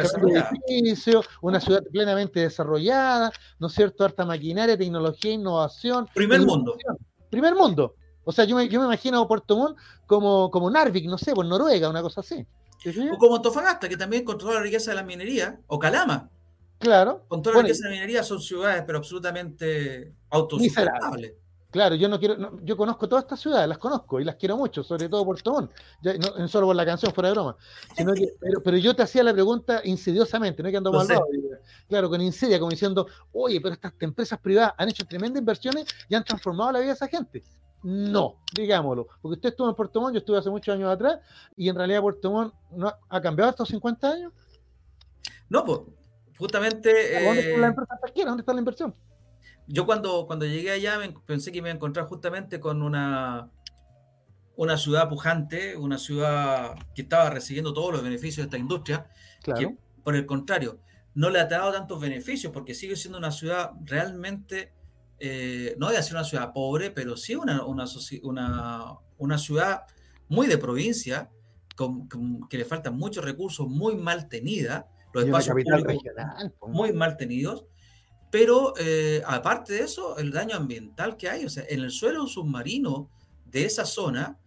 edificio, 0.66 1.22
una 1.40 1.60
ciudad 1.60 1.82
plenamente 1.90 2.40
desarrollada, 2.40 3.32
¿no 3.58 3.68
es 3.68 3.72
cierto? 3.72 4.04
Harta 4.04 4.26
maquinaria, 4.26 4.76
tecnología, 4.76 5.32
innovación. 5.32 6.06
Primer 6.14 6.42
mundo. 6.42 6.76
Primer 7.30 7.54
mundo. 7.54 7.94
O 8.24 8.32
sea, 8.32 8.44
yo 8.44 8.54
me, 8.54 8.68
yo 8.68 8.80
me 8.80 8.84
imagino 8.84 9.26
Puerto 9.26 9.56
Montt 9.56 9.78
como, 10.04 10.50
como 10.50 10.70
Narvik, 10.70 11.06
no 11.06 11.16
sé, 11.16 11.32
por 11.32 11.46
Noruega, 11.46 11.88
una 11.88 12.02
cosa 12.02 12.20
así. 12.20 12.46
O 13.12 13.18
como 13.18 13.36
Antofagasta, 13.36 13.88
que 13.88 13.96
también 13.96 14.24
controla 14.24 14.56
la 14.56 14.62
riqueza 14.62 14.90
de 14.90 14.96
la 14.96 15.02
minería, 15.02 15.60
o 15.66 15.78
Calama. 15.78 16.30
Claro. 16.78 17.24
Controla 17.28 17.58
la 17.58 17.62
riqueza 17.64 17.84
de 17.84 17.90
la 17.90 17.94
minería, 17.96 18.22
son 18.22 18.40
ciudades, 18.40 18.84
pero 18.86 18.98
absolutamente 18.98 20.14
autosustentables. 20.30 21.34
Claro, 21.70 21.96
yo 21.96 22.08
no 22.08 22.18
quiero, 22.18 22.58
yo 22.62 22.78
conozco 22.78 23.06
todas 23.06 23.24
estas 23.24 23.40
ciudades, 23.40 23.68
las 23.68 23.76
conozco 23.76 24.18
y 24.18 24.24
las 24.24 24.36
quiero 24.36 24.56
mucho, 24.56 24.82
sobre 24.82 25.06
todo 25.06 25.22
Puerto 25.26 25.52
Montt, 25.52 25.70
no, 26.02 26.48
solo 26.48 26.68
por 26.68 26.76
la 26.76 26.86
canción, 26.86 27.12
fuera 27.12 27.28
de 27.28 27.34
broma. 27.34 27.56
pero, 28.64 28.76
yo 28.78 28.96
te 28.96 29.02
hacía 29.02 29.22
la 29.22 29.34
pregunta 29.34 29.82
insidiosamente, 29.84 30.62
no 30.62 30.68
es 30.68 30.72
que 30.72 30.78
ando 30.78 30.92
mal 30.92 31.06
Claro, 31.86 32.08
con 32.08 32.22
insidia, 32.22 32.58
como 32.58 32.70
diciendo, 32.70 33.06
oye, 33.32 33.60
pero 33.60 33.74
estas 33.74 33.92
empresas 34.00 34.38
privadas 34.38 34.72
han 34.78 34.88
hecho 34.88 35.04
tremendas 35.04 35.40
inversiones 35.40 35.84
y 36.08 36.14
han 36.14 36.24
transformado 36.24 36.72
la 36.72 36.78
vida 36.78 36.88
de 36.88 36.94
esa 36.94 37.08
gente. 37.08 37.44
No, 37.82 38.36
digámoslo, 38.54 39.06
porque 39.22 39.36
usted 39.36 39.50
estuvo 39.50 39.68
en 39.68 39.74
Puerto 39.74 40.00
Montt, 40.00 40.14
yo 40.14 40.18
estuve 40.18 40.38
hace 40.38 40.50
muchos 40.50 40.74
años 40.74 40.90
atrás, 40.90 41.20
y 41.56 41.68
en 41.68 41.76
realidad 41.76 42.00
Puerto 42.00 42.30
Montt 42.30 42.54
no 42.72 42.92
ha 43.08 43.20
cambiado 43.20 43.50
estos 43.50 43.68
50 43.68 44.10
años. 44.10 44.32
No, 45.48 45.64
pues, 45.64 45.80
justamente. 46.36 46.90
¿Dónde 47.24 47.40
está 47.40 47.58
la 47.58 47.66
eh, 47.66 47.70
empresa 47.70 47.98
pesquera? 48.02 48.28
¿Dónde 48.30 48.42
está 48.42 48.52
la 48.52 48.58
inversión? 48.58 48.94
yo 49.68 49.84
cuando, 49.84 50.26
cuando 50.26 50.46
llegué 50.46 50.70
allá 50.70 50.98
pensé 51.26 51.52
que 51.52 51.60
me 51.60 51.68
iba 51.68 51.74
a 51.74 51.76
encontrar 51.76 52.06
justamente 52.06 52.58
con 52.58 52.82
una, 52.82 53.50
una 54.56 54.78
ciudad 54.78 55.08
pujante, 55.08 55.76
una 55.76 55.98
ciudad 55.98 56.74
que 56.94 57.02
estaba 57.02 57.28
recibiendo 57.30 57.74
todos 57.74 57.92
los 57.92 58.02
beneficios 58.02 58.38
de 58.38 58.42
esta 58.44 58.58
industria, 58.58 59.10
que 59.44 59.76
por 60.02 60.16
el 60.16 60.24
contrario, 60.24 60.80
no 61.14 61.28
le 61.28 61.38
ha 61.38 61.44
dado 61.44 61.70
tantos 61.72 62.00
beneficios 62.00 62.50
porque 62.50 62.74
sigue 62.74 62.96
siendo 62.96 63.18
una 63.18 63.30
ciudad 63.30 63.72
realmente, 63.84 64.72
eh, 65.20 65.74
no 65.78 65.86
voy 65.86 65.96
a 65.96 65.98
decir 65.98 66.14
una 66.14 66.24
ciudad 66.24 66.52
pobre, 66.52 66.90
pero 66.90 67.16
sí 67.16 67.34
una, 67.34 67.64
una, 67.64 67.86
una, 69.18 69.38
ciudad 69.38 69.82
muy 70.28 70.46
de 70.46 70.58
provincia, 70.58 71.30
con, 71.76 72.08
que 72.48 72.58
le 72.58 72.64
faltan 72.64 72.96
muchos 72.96 73.24
recursos, 73.24 73.68
muy 73.68 73.96
mal 73.96 74.28
tenida, 74.28 74.88
los 75.12 75.24
espacios 75.24 75.56
regional, 75.56 76.54
muy 76.66 76.92
mal 76.92 77.16
tenidos, 77.16 77.64
pero 78.30 78.74
eh, 78.78 79.22
aparte 79.26 79.72
de 79.74 79.80
eso, 79.80 80.18
el 80.18 80.30
daño 80.30 80.56
ambiental 80.56 81.16
que 81.16 81.28
hay, 81.28 81.44
o 81.44 81.48
sea, 81.48 81.64
en 81.68 81.80
el 81.80 81.90
suelo 81.90 82.26
submarino 82.26 83.10
de 83.46 83.64
esa 83.64 83.84
zona, 83.84 84.38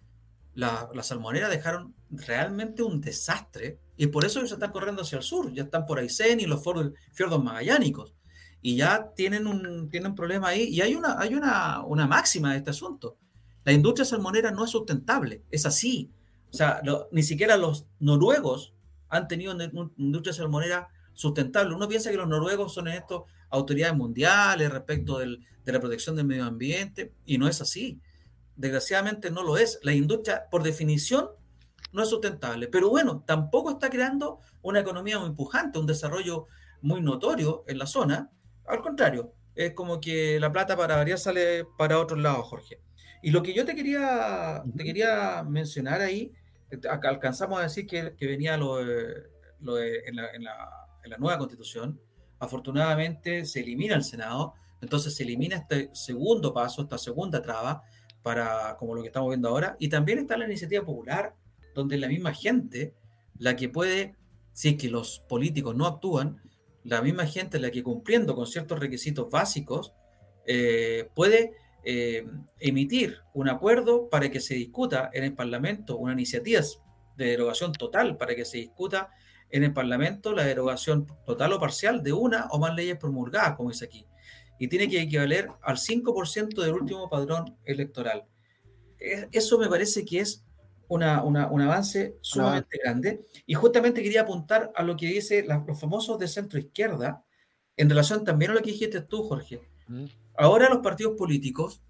las 0.53 1.07
salmoneras 1.07 1.49
dejaron 1.49 1.95
realmente 2.11 2.83
un 2.83 2.99
desastre 3.01 3.79
y 3.97 4.07
por 4.07 4.25
eso 4.25 4.39
ellos 4.39 4.51
están 4.51 4.71
corriendo 4.71 5.01
hacia 5.01 5.17
el 5.17 5.23
sur, 5.23 5.51
ya 5.53 5.63
están 5.63 5.85
por 5.85 5.97
Aysén 5.97 6.39
y 6.41 6.45
los 6.45 6.61
fiordos 6.61 7.43
magallánicos 7.43 8.13
y 8.61 8.75
ya 8.75 9.11
tienen 9.15 9.47
un, 9.47 9.89
tienen 9.89 10.11
un 10.11 10.15
problema 10.15 10.49
ahí 10.49 10.63
y 10.63 10.81
hay, 10.81 10.95
una, 10.95 11.19
hay 11.19 11.33
una, 11.33 11.83
una 11.83 12.07
máxima 12.07 12.51
de 12.51 12.57
este 12.57 12.69
asunto. 12.69 13.17
La 13.63 13.71
industria 13.71 14.05
salmonera 14.05 14.51
no 14.51 14.65
es 14.65 14.71
sustentable, 14.71 15.43
es 15.51 15.65
así. 15.65 16.11
O 16.51 16.53
sea, 16.53 16.81
ni 17.11 17.23
siquiera 17.23 17.57
los 17.57 17.87
noruegos 17.99 18.73
han 19.09 19.27
tenido 19.27 19.53
una 19.53 19.71
industria 19.97 20.33
salmonera 20.33 20.89
sustentable. 21.13 21.75
Uno 21.75 21.87
piensa 21.87 22.11
que 22.11 22.17
los 22.17 22.27
noruegos 22.27 22.73
son 22.73 22.87
en 22.87 22.95
esto 22.95 23.25
autoridades 23.49 23.95
mundiales 23.95 24.71
respecto 24.71 25.19
de 25.19 25.37
la 25.65 25.79
protección 25.79 26.15
del 26.15 26.25
medio 26.25 26.45
ambiente 26.45 27.13
y 27.25 27.37
no 27.37 27.47
es 27.47 27.61
así. 27.61 27.99
Desgraciadamente 28.55 29.31
no 29.31 29.43
lo 29.43 29.57
es. 29.57 29.79
La 29.83 29.93
industria, 29.93 30.47
por 30.49 30.63
definición, 30.63 31.29
no 31.91 32.03
es 32.03 32.09
sustentable. 32.09 32.67
Pero 32.67 32.89
bueno, 32.89 33.23
tampoco 33.25 33.71
está 33.71 33.89
creando 33.89 34.39
una 34.61 34.79
economía 34.79 35.19
muy 35.19 35.31
pujante, 35.31 35.79
un 35.79 35.85
desarrollo 35.85 36.47
muy 36.81 37.01
notorio 37.01 37.63
en 37.67 37.77
la 37.77 37.85
zona. 37.85 38.29
Al 38.71 38.81
contrario, 38.81 39.33
es 39.53 39.73
como 39.73 39.99
que 39.99 40.39
la 40.39 40.49
plata 40.49 40.77
para 40.77 40.95
variar 40.95 41.17
sale 41.17 41.65
para 41.77 41.99
otros 41.99 42.21
lados, 42.21 42.47
Jorge. 42.47 42.79
Y 43.21 43.31
lo 43.31 43.43
que 43.43 43.53
yo 43.53 43.65
te 43.65 43.75
quería, 43.75 44.63
te 44.77 44.85
quería 44.85 45.43
mencionar 45.43 45.99
ahí, 45.99 46.31
alcanzamos 47.03 47.59
a 47.59 47.63
decir 47.63 47.85
que, 47.85 48.15
venía 48.21 48.55
lo, 48.55 48.81
lo 49.59 49.77
en, 49.77 50.15
la, 50.15 50.31
en, 50.31 50.45
la, 50.45 50.87
en 51.03 51.09
la 51.11 51.17
nueva 51.17 51.37
constitución. 51.37 51.99
Afortunadamente 52.39 53.43
se 53.43 53.59
elimina 53.59 53.93
el 53.93 54.05
Senado, 54.05 54.53
entonces 54.81 55.15
se 55.15 55.23
elimina 55.23 55.57
este 55.57 55.89
segundo 55.93 56.53
paso, 56.53 56.83
esta 56.83 56.97
segunda 56.97 57.41
traba, 57.41 57.83
para 58.23 58.77
como 58.77 58.95
lo 58.95 59.01
que 59.01 59.07
estamos 59.07 59.31
viendo 59.31 59.49
ahora. 59.49 59.75
Y 59.79 59.89
también 59.89 60.19
está 60.19 60.37
la 60.37 60.45
iniciativa 60.45 60.85
popular, 60.85 61.35
donde 61.75 61.97
la 61.97 62.07
misma 62.07 62.33
gente, 62.33 62.95
la 63.37 63.57
que 63.57 63.67
puede, 63.67 64.15
si 64.53 64.69
es 64.69 64.75
que 64.77 64.89
los 64.89 65.19
políticos 65.27 65.75
no 65.75 65.85
actúan, 65.85 66.41
la 66.83 67.01
misma 67.01 67.25
gente, 67.25 67.59
la 67.59 67.71
que 67.71 67.83
cumpliendo 67.83 68.35
con 68.35 68.47
ciertos 68.47 68.79
requisitos 68.79 69.29
básicos, 69.29 69.93
eh, 70.45 71.09
puede 71.13 71.53
eh, 71.83 72.25
emitir 72.59 73.19
un 73.33 73.49
acuerdo 73.49 74.09
para 74.09 74.29
que 74.29 74.39
se 74.39 74.55
discuta 74.55 75.09
en 75.13 75.23
el 75.23 75.33
Parlamento 75.33 75.97
una 75.97 76.13
iniciativa 76.13 76.61
de 77.17 77.25
derogación 77.25 77.71
total 77.73 78.17
para 78.17 78.35
que 78.35 78.45
se 78.45 78.57
discuta 78.57 79.09
en 79.49 79.63
el 79.63 79.73
Parlamento 79.73 80.33
la 80.33 80.43
derogación 80.43 81.07
total 81.25 81.53
o 81.53 81.59
parcial 81.59 82.01
de 82.03 82.13
una 82.13 82.47
o 82.51 82.59
más 82.59 82.75
leyes 82.75 82.97
promulgadas, 82.97 83.55
como 83.55 83.69
dice 83.69 83.85
aquí 83.85 84.07
y 84.61 84.67
tiene 84.67 84.87
que 84.87 85.01
equivaler 85.01 85.49
al 85.63 85.77
5% 85.77 86.61
del 86.61 86.73
último 86.73 87.09
padrón 87.09 87.57
electoral. 87.65 88.25
Eso 88.99 89.57
me 89.57 89.67
parece 89.67 90.05
que 90.05 90.19
es 90.19 90.45
una, 90.91 91.23
un 91.23 91.61
avance 91.61 92.17
sumamente 92.21 92.77
grande. 92.83 93.25
Y 93.45 93.53
justamente 93.53 94.03
quería 94.03 94.21
apuntar 94.21 94.71
a 94.75 94.83
lo 94.83 94.97
que 94.97 95.07
dice 95.07 95.45
los 95.47 95.79
famosos 95.79 96.19
de 96.19 96.27
centro 96.27 96.59
izquierda, 96.59 97.23
en 97.77 97.89
relación 97.89 98.25
también 98.25 98.51
a 98.51 98.55
lo 98.55 98.61
que 98.61 98.71
dijiste 98.71 99.01
tú, 99.01 99.23
Jorge. 99.23 99.61
Mm. 99.87 100.05
Ahora 100.37 100.69
los 100.69 100.79
partidos 100.79 101.15
políticos, 101.17 101.81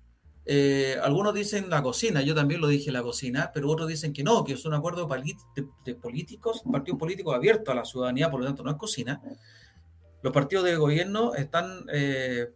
eh, 0.45 0.97
algunos 1.01 1.33
dicen 1.33 1.69
la 1.69 1.81
cocina, 1.81 2.21
yo 2.21 2.35
también 2.35 2.61
lo 2.61 2.67
dije 2.67 2.91
la 2.91 3.01
cocina, 3.01 3.49
pero 3.51 3.69
otros 3.69 3.87
dicen 3.87 4.13
que 4.13 4.23
no, 4.23 4.43
que 4.43 4.53
es 4.53 4.65
un 4.65 4.75
acuerdo 4.75 5.07
de, 5.07 5.95
políticos, 5.95 6.61
partidos 6.71 6.99
políticos 6.99 7.33
abiertos 7.33 7.69
a 7.71 7.75
la 7.75 7.85
ciudadanía, 7.85 8.29
por 8.29 8.41
lo 8.41 8.45
tanto 8.45 8.63
no 8.63 8.69
es 8.69 8.77
cocina. 8.77 9.19
Los 10.21 10.31
partidos 10.31 10.65
de 10.65 10.75
gobierno 10.75 11.33
están 11.33 11.85
eh, 11.91 12.51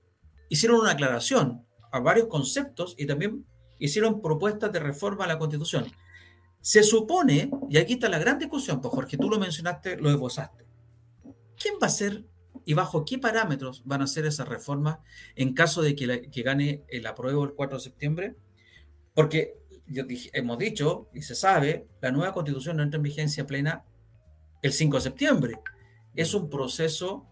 hicieron 0.49 0.79
una 0.79 0.91
aclaración 0.91 1.65
a 1.91 1.99
varios 1.99 2.27
conceptos 2.27 2.93
y 2.99 3.07
también 3.07 3.45
hicieron 3.79 4.21
propuestas 4.21 4.71
de 4.71 4.79
reforma 4.79 5.25
a 5.25 5.27
la 5.27 5.39
Constitución. 5.39 5.85
Se 6.65 6.81
supone, 6.81 7.51
y 7.69 7.77
aquí 7.77 7.93
está 7.93 8.09
la 8.09 8.17
gran 8.17 8.39
discusión, 8.39 8.81
pues 8.81 8.91
Jorge, 8.91 9.17
tú 9.17 9.29
lo 9.29 9.37
mencionaste, 9.37 9.97
lo 9.97 10.09
esbozaste. 10.09 10.65
¿Quién 11.55 11.75
va 11.75 11.85
a 11.85 11.91
ser 11.91 12.25
y 12.65 12.73
bajo 12.73 13.05
qué 13.05 13.19
parámetros 13.19 13.83
van 13.85 14.01
a 14.01 14.05
hacer 14.05 14.25
esas 14.25 14.47
reformas 14.49 14.97
en 15.35 15.53
caso 15.53 15.83
de 15.83 15.95
que, 15.95 16.41
gane 16.41 16.83
el 16.87 17.05
apruebo 17.05 17.43
el 17.43 17.53
4 17.53 17.77
de 17.77 17.83
septiembre? 17.83 18.35
Porque 19.13 19.59
hemos 20.33 20.57
dicho 20.57 21.07
y 21.13 21.21
se 21.21 21.35
sabe, 21.35 21.87
la 22.01 22.11
nueva 22.11 22.33
constitución 22.33 22.77
no 22.77 22.81
entra 22.81 22.97
en 22.97 23.03
vigencia 23.03 23.45
plena 23.45 23.85
el 24.63 24.73
5 24.73 24.97
de 24.97 25.01
septiembre. 25.01 25.59
Es 26.15 26.33
un 26.33 26.49
proceso 26.49 27.27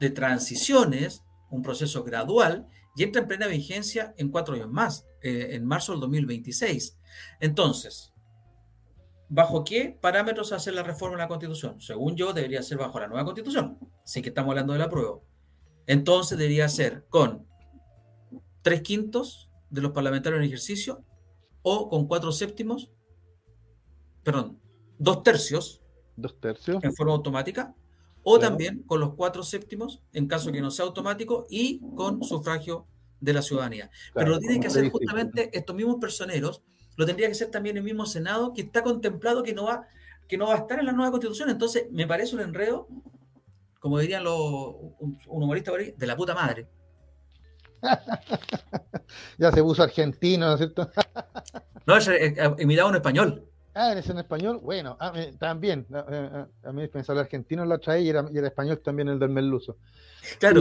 de 0.00 0.10
transiciones 0.10 1.22
un 1.52 1.62
proceso 1.62 2.02
gradual 2.02 2.66
y 2.96 3.04
entra 3.04 3.22
en 3.22 3.28
plena 3.28 3.46
vigencia 3.46 4.14
en 4.16 4.30
cuatro 4.30 4.54
años 4.54 4.70
más, 4.70 5.06
eh, 5.22 5.50
en 5.52 5.64
marzo 5.64 5.92
del 5.92 6.00
2026. 6.00 6.98
Entonces, 7.40 8.11
¿bajo 9.32 9.64
qué 9.64 9.96
parámetros 9.98 10.52
hace 10.52 10.72
la 10.72 10.82
reforma 10.82 11.16
de 11.16 11.22
la 11.22 11.28
Constitución? 11.28 11.80
Según 11.80 12.16
yo, 12.16 12.34
debería 12.34 12.62
ser 12.62 12.76
bajo 12.76 13.00
la 13.00 13.08
nueva 13.08 13.24
Constitución. 13.24 13.78
Sé 14.04 14.20
que 14.20 14.28
estamos 14.28 14.50
hablando 14.50 14.74
de 14.74 14.78
la 14.78 14.90
prueba. 14.90 15.20
Entonces, 15.86 16.36
debería 16.36 16.68
ser 16.68 17.06
con 17.08 17.46
tres 18.60 18.82
quintos 18.82 19.50
de 19.70 19.80
los 19.80 19.92
parlamentarios 19.92 20.38
en 20.40 20.46
ejercicio 20.46 21.02
o 21.62 21.88
con 21.88 22.06
cuatro 22.06 22.30
séptimos, 22.30 22.90
perdón, 24.22 24.60
dos 24.98 25.22
tercios. 25.22 25.82
Dos 26.14 26.38
tercios. 26.38 26.84
En 26.84 26.94
forma 26.94 27.14
automática 27.14 27.74
o 28.24 28.38
también 28.38 28.82
con 28.82 29.00
los 29.00 29.14
cuatro 29.14 29.42
séptimos, 29.42 30.02
en 30.12 30.28
caso 30.28 30.52
que 30.52 30.60
no 30.60 30.70
sea 30.70 30.84
automático, 30.84 31.46
y 31.48 31.80
con 31.96 32.22
sufragio 32.22 32.86
de 33.18 33.32
la 33.32 33.42
ciudadanía. 33.42 33.90
Pero 34.14 34.30
lo 34.30 34.38
tienen 34.38 34.60
que 34.60 34.68
hacer 34.68 34.90
justamente 34.90 35.50
estos 35.56 35.74
mismos 35.74 35.96
personeros, 36.00 36.62
lo 36.96 37.06
tendría 37.06 37.28
que 37.28 37.34
ser 37.34 37.50
también 37.50 37.76
el 37.76 37.82
mismo 37.82 38.06
Senado, 38.06 38.52
que 38.52 38.62
está 38.62 38.82
contemplado 38.82 39.42
que 39.42 39.54
no 39.54 39.64
va, 39.64 39.86
que 40.28 40.36
no 40.36 40.46
va 40.46 40.54
a 40.54 40.58
estar 40.58 40.78
en 40.78 40.86
la 40.86 40.92
nueva 40.92 41.10
constitución. 41.10 41.50
Entonces, 41.50 41.86
me 41.90 42.06
parece 42.06 42.34
un 42.34 42.42
enredo, 42.42 42.88
como 43.80 43.98
dirían 43.98 44.24
los, 44.24 44.38
un, 44.38 45.18
humorista 45.26 45.70
por 45.70 45.80
ahí, 45.80 45.94
de 45.96 46.06
la 46.06 46.16
puta 46.16 46.34
madre. 46.34 46.66
ya 49.38 49.50
se 49.50 49.62
puso 49.62 49.82
argentino, 49.82 50.46
¿no 50.46 50.52
es 50.52 50.58
cierto? 50.58 50.90
no, 51.86 51.96
es, 51.96 52.08
es, 52.08 52.38
un 52.58 52.94
español. 52.94 53.48
Ah, 53.74 53.92
¿eres 53.92 54.08
en 54.10 54.18
español? 54.18 54.60
Bueno, 54.62 54.98
ah, 55.00 55.14
también. 55.38 55.86
Eh, 55.90 56.04
eh, 56.10 56.44
a 56.64 56.72
mí 56.72 56.86
pensaba 56.88 57.20
el 57.20 57.24
argentino 57.24 57.64
la 57.64 57.78
trae 57.78 58.02
y 58.02 58.10
era, 58.10 58.28
y 58.30 58.36
era 58.36 58.48
español 58.48 58.80
también 58.80 59.08
el 59.08 59.18
del 59.18 59.30
merluzo. 59.30 59.78
Claro. 60.38 60.60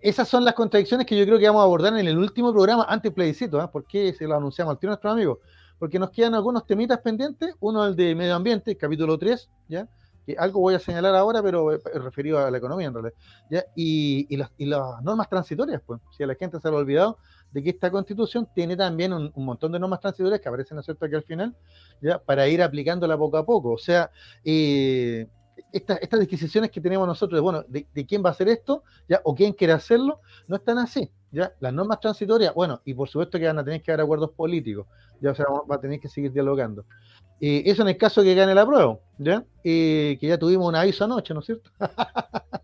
esas 0.00 0.28
son 0.28 0.44
las 0.44 0.54
contradicciones 0.54 1.06
que 1.06 1.18
yo 1.18 1.26
creo 1.26 1.38
que 1.38 1.46
vamos 1.46 1.60
a 1.60 1.64
abordar 1.64 1.98
en 1.98 2.06
el 2.06 2.16
último 2.16 2.52
programa 2.52 2.86
antes 2.88 3.12
plebiscito. 3.12 3.60
¿eh? 3.60 3.68
¿Por 3.70 3.84
qué 3.86 4.12
se 4.12 4.26
lo 4.26 4.36
anunciamos 4.36 4.72
al 4.72 4.78
tío 4.78 4.88
nuestro 4.88 5.10
amigo? 5.10 5.40
Porque 5.78 5.98
nos 5.98 6.10
quedan 6.10 6.34
algunos 6.34 6.66
temitas 6.66 6.98
pendientes. 7.00 7.54
Uno 7.60 7.86
el 7.86 7.96
de 7.96 8.14
medio 8.14 8.34
ambiente, 8.34 8.76
capítulo 8.76 9.18
3, 9.18 9.50
¿ya? 9.68 9.88
Que 10.26 10.36
algo 10.38 10.60
voy 10.60 10.74
a 10.74 10.78
señalar 10.78 11.14
ahora, 11.14 11.42
pero 11.42 11.78
referido 11.94 12.38
a 12.38 12.50
la 12.50 12.58
economía 12.58 12.88
en 12.88 12.94
realidad. 12.94 13.14
¿ya? 13.50 13.64
Y, 13.76 14.26
y, 14.28 14.36
las, 14.36 14.50
y 14.56 14.66
las 14.66 15.02
normas 15.02 15.28
transitorias, 15.28 15.82
pues. 15.84 16.00
Si 16.16 16.22
a 16.22 16.26
la 16.26 16.34
gente 16.34 16.58
se 16.60 16.70
lo 16.70 16.76
ha 16.76 16.80
olvidado, 16.80 17.18
de 17.54 17.62
que 17.62 17.70
esta 17.70 17.88
constitución 17.90 18.48
tiene 18.52 18.76
también 18.76 19.12
un, 19.12 19.32
montón 19.36 19.70
de 19.70 19.78
normas 19.78 20.00
transitorias 20.00 20.40
que 20.40 20.48
aparecen, 20.48 20.76
¿no 20.76 20.82
cierto?, 20.82 21.06
aquí 21.06 21.14
al 21.14 21.22
final, 21.22 21.54
¿ya? 22.02 22.18
para 22.18 22.48
ir 22.48 22.60
aplicándola 22.60 23.16
poco 23.16 23.36
a 23.36 23.46
poco. 23.46 23.70
O 23.70 23.78
sea, 23.78 24.10
eh, 24.44 25.28
estas 25.72 26.18
disquisiciones 26.18 26.72
que 26.72 26.80
tenemos 26.80 27.06
nosotros 27.06 27.38
de, 27.38 27.40
bueno, 27.40 27.64
de, 27.68 28.06
quién 28.06 28.24
va 28.24 28.30
a 28.30 28.32
hacer 28.32 28.48
esto, 28.48 28.82
¿ya? 29.08 29.20
o 29.22 29.36
quién 29.36 29.52
quiere 29.52 29.72
hacerlo, 29.72 30.20
no 30.48 30.56
están 30.56 30.78
así. 30.78 31.08
Las 31.34 31.72
normas 31.72 32.00
transitorias, 32.00 32.54
bueno, 32.54 32.80
y 32.84 32.94
por 32.94 33.08
supuesto 33.08 33.38
que 33.38 33.46
van 33.46 33.58
a 33.58 33.64
tener 33.64 33.82
que 33.82 33.92
dar 33.92 34.00
acuerdos 34.00 34.30
políticos, 34.30 34.86
ya 35.20 35.32
o 35.32 35.34
sea, 35.34 35.46
va 35.70 35.76
a 35.76 35.80
tener 35.80 36.00
que 36.00 36.08
seguir 36.08 36.32
dialogando. 36.32 36.84
y 37.40 37.68
eso 37.68 37.82
en 37.82 37.88
el 37.88 37.96
caso 37.96 38.22
que 38.22 38.34
gane 38.34 38.54
la 38.54 38.66
prueba, 38.66 38.98
¿ya? 39.18 39.44
que 39.62 40.18
ya 40.20 40.38
tuvimos 40.38 40.68
un 40.68 40.76
aviso 40.76 41.04
anoche, 41.04 41.34
¿no 41.34 41.40
es 41.40 41.46
cierto? 41.46 41.70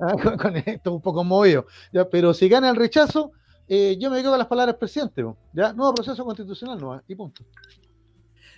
Ah, 0.00 0.14
con, 0.36 0.56
esto 0.56 0.92
un 0.92 1.00
poco 1.00 1.22
movido, 1.22 1.66
¿ya? 1.92 2.08
Pero 2.08 2.34
si 2.34 2.48
gana 2.48 2.68
el 2.70 2.76
rechazo, 2.76 3.30
eh, 3.68 3.96
yo 3.98 4.10
me 4.10 4.18
quedo 4.18 4.30
con 4.30 4.38
las 4.38 4.48
palabras 4.48 4.76
presidente, 4.76 5.24
¿ya? 5.52 5.72
Nuevo 5.72 5.94
proceso 5.94 6.24
constitucional, 6.24 6.80
no, 6.80 7.00
y 7.06 7.14
punto. 7.14 7.44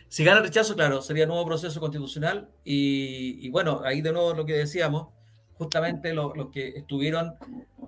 Si 0.09 0.25
gana 0.25 0.39
el 0.39 0.45
rechazo, 0.45 0.75
claro, 0.75 1.03
sería 1.03 1.27
nuevo 1.27 1.45
proceso 1.45 1.81
constitucional 1.81 2.49
y, 2.65 3.49
bueno, 3.51 3.81
ahí 3.85 4.01
de 4.01 4.13
nuevo 4.13 4.33
lo 4.33 4.47
que 4.47 4.55
decíamos, 4.55 5.09
justamente 5.55 6.13
los, 6.15 6.33
que 6.53 6.69
estuvieron, 6.69 7.35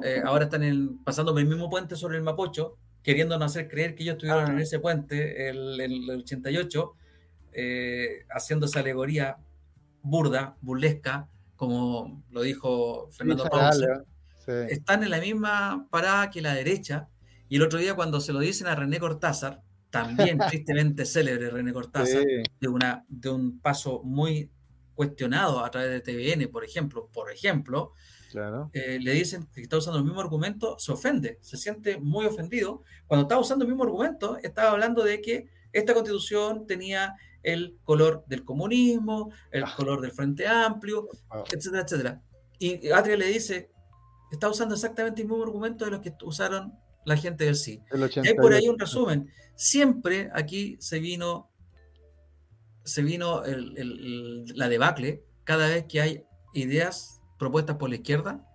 eh, 0.03 0.23
ahora 0.25 0.45
están 0.45 1.01
pasando 1.05 1.33
por 1.33 1.41
el 1.41 1.49
mismo 1.49 1.69
puente 1.69 1.97
sobre 1.97 2.17
el 2.17 2.23
Mapocho, 2.23 2.77
queriéndonos 3.03 3.53
hacer 3.53 3.69
creer 3.69 3.95
que 3.95 4.03
ellos 4.03 4.15
estuvieron 4.15 4.51
en 4.51 4.59
ah. 4.59 4.63
ese 4.63 4.79
puente 4.79 5.49
el, 5.49 5.81
el 5.81 6.11
88, 6.11 6.95
eh, 7.53 8.25
haciendo 8.31 8.67
esa 8.67 8.81
alegoría 8.81 9.39
burda, 10.03 10.57
burlesca, 10.61 11.29
como 11.57 12.23
lo 12.31 12.43
dijo 12.43 13.09
Fernando 13.11 13.45
Pausa, 13.45 14.05
están 14.69 15.03
en 15.03 15.11
la 15.11 15.21
misma 15.21 15.87
parada 15.91 16.31
que 16.31 16.41
la 16.41 16.55
derecha. 16.55 17.09
Y 17.49 17.57
el 17.57 17.63
otro 17.63 17.79
día 17.79 17.95
cuando 17.95 18.21
se 18.21 18.33
lo 18.33 18.41
dicen 18.41 18.67
a 18.67 18.75
René 18.75 18.99
Cortázar, 18.99 19.63
también 19.91 20.39
tristemente 20.51 21.05
célebre 21.05 21.51
René 21.51 21.73
Cortázar, 21.73 22.23
de, 22.61 22.69
una, 22.69 23.05
de 23.09 23.31
un 23.31 23.59
paso 23.61 24.03
muy 24.05 24.51
cuestionado 24.97 25.65
a 25.65 25.71
través 25.71 25.91
de 25.91 26.01
TVN, 26.01 26.51
por 26.51 26.65
ejemplo, 26.65 27.09
por 27.13 27.31
ejemplo, 27.31 27.93
eh, 28.73 28.99
le 29.01 29.13
dicen 29.13 29.47
que 29.55 29.63
está 29.63 29.77
usando 29.77 29.99
el 29.99 30.05
mismo 30.05 30.21
argumento, 30.21 30.77
se 30.79 30.91
ofende, 30.93 31.39
se 31.41 31.57
siente 31.57 31.99
muy 31.99 32.27
ofendido. 32.27 32.83
Cuando 33.07 33.23
estaba 33.23 33.41
usando 33.41 33.65
el 33.65 33.71
mismo 33.71 33.85
argumento, 33.85 34.39
estaba 34.43 34.73
hablando 34.73 35.05
de 35.05 35.21
que 35.21 35.49
esta 35.73 35.95
constitución 35.95 36.67
tenía 36.67 37.15
el 37.43 37.79
color 37.85 38.25
del 38.27 38.45
comunismo, 38.45 39.31
el 39.53 39.65
ah. 39.65 39.73
color 39.77 40.01
del 40.01 40.11
Frente 40.11 40.49
Amplio, 40.49 41.09
etcétera, 41.53 41.83
etcétera. 41.83 42.23
Y 42.59 42.89
Adria 42.89 43.17
le 43.17 43.27
dice, 43.27 43.71
está 44.33 44.49
usando 44.49 44.75
exactamente 44.75 45.23
el 45.23 45.29
mismo 45.29 45.45
argumento 45.45 45.85
de 45.85 45.93
los 45.93 46.01
que 46.01 46.13
usaron 46.25 46.75
la 47.05 47.17
gente 47.17 47.45
del 47.45 47.55
sí. 47.55 47.81
Y 48.23 48.29
hay 48.29 48.35
por 48.35 48.53
ahí 48.53 48.69
un 48.69 48.79
resumen. 48.79 49.31
Siempre 49.55 50.29
aquí 50.35 50.77
se 50.81 50.99
vino, 50.99 51.51
se 52.87 53.03
vino 53.03 53.43
la 53.45 54.69
debacle 54.69 55.25
cada 55.45 55.69
vez 55.69 55.85
que 55.87 56.01
hay 56.01 56.25
ideas 56.55 57.21
propuestas 57.39 57.77
por 57.77 57.91
la 57.91 57.97
izquierda 57.97 58.47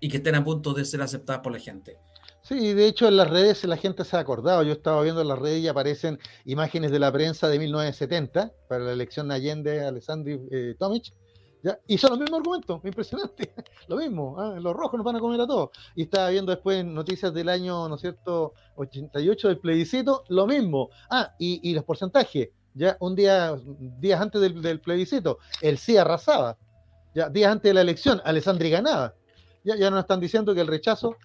y 0.00 0.08
que 0.08 0.18
estén 0.18 0.34
a 0.34 0.44
punto 0.44 0.74
de 0.74 0.84
ser 0.84 1.00
aceptadas 1.00 1.40
por 1.42 1.52
la 1.52 1.58
gente. 1.58 1.98
Sí, 2.42 2.72
de 2.72 2.86
hecho 2.86 3.08
en 3.08 3.16
las 3.16 3.28
redes 3.28 3.64
la 3.64 3.76
gente 3.76 4.04
se 4.04 4.16
ha 4.16 4.20
acordado. 4.20 4.62
Yo 4.62 4.72
estaba 4.72 5.02
viendo 5.02 5.20
en 5.20 5.28
las 5.28 5.38
redes 5.38 5.62
y 5.62 5.68
aparecen 5.68 6.18
imágenes 6.44 6.90
de 6.90 6.98
la 6.98 7.12
prensa 7.12 7.48
de 7.48 7.58
1970 7.58 8.52
para 8.68 8.84
la 8.84 8.92
elección 8.92 9.28
de 9.28 9.34
Allende, 9.34 9.84
Alessandri 9.84 10.40
eh, 10.50 10.74
Tomic. 10.78 11.12
¿ya? 11.62 11.78
Y 11.86 11.98
son 11.98 12.10
los 12.10 12.20
mismos 12.20 12.38
argumentos, 12.38 12.80
impresionante. 12.84 13.52
Lo 13.88 13.96
mismo, 13.96 14.38
¿ah? 14.38 14.58
los 14.60 14.74
rojos 14.74 14.98
nos 14.98 15.04
van 15.04 15.16
a 15.16 15.20
comer 15.20 15.40
a 15.40 15.46
todos. 15.46 15.70
Y 15.94 16.02
estaba 16.02 16.30
viendo 16.30 16.52
después 16.52 16.84
noticias 16.84 17.32
del 17.32 17.48
año, 17.48 17.88
¿no 17.88 17.94
es 17.94 18.00
cierto?, 18.00 18.52
88 18.76 19.48
del 19.48 19.58
plebiscito, 19.58 20.24
lo 20.28 20.46
mismo. 20.46 20.90
Ah, 21.10 21.34
y, 21.38 21.72
los 21.74 21.84
porcentajes. 21.84 22.50
Ya 22.78 22.96
un 23.00 23.16
día, 23.16 23.58
días 23.98 24.20
antes 24.20 24.40
del, 24.40 24.80
plebiscito, 24.80 25.38
el 25.60 25.78
sí 25.78 25.96
arrasaba. 25.96 26.56
Ya 27.12 27.28
días 27.28 27.50
antes 27.50 27.70
de 27.70 27.74
la 27.74 27.80
elección, 27.80 28.22
Alessandri 28.24 28.70
ganaba. 28.70 29.14
Ya, 29.64 29.74
ya 29.74 29.90
nos 29.90 30.00
están 30.00 30.20
diciendo 30.20 30.54
que 30.54 30.60
el 30.60 30.68
rechazo 30.68 31.16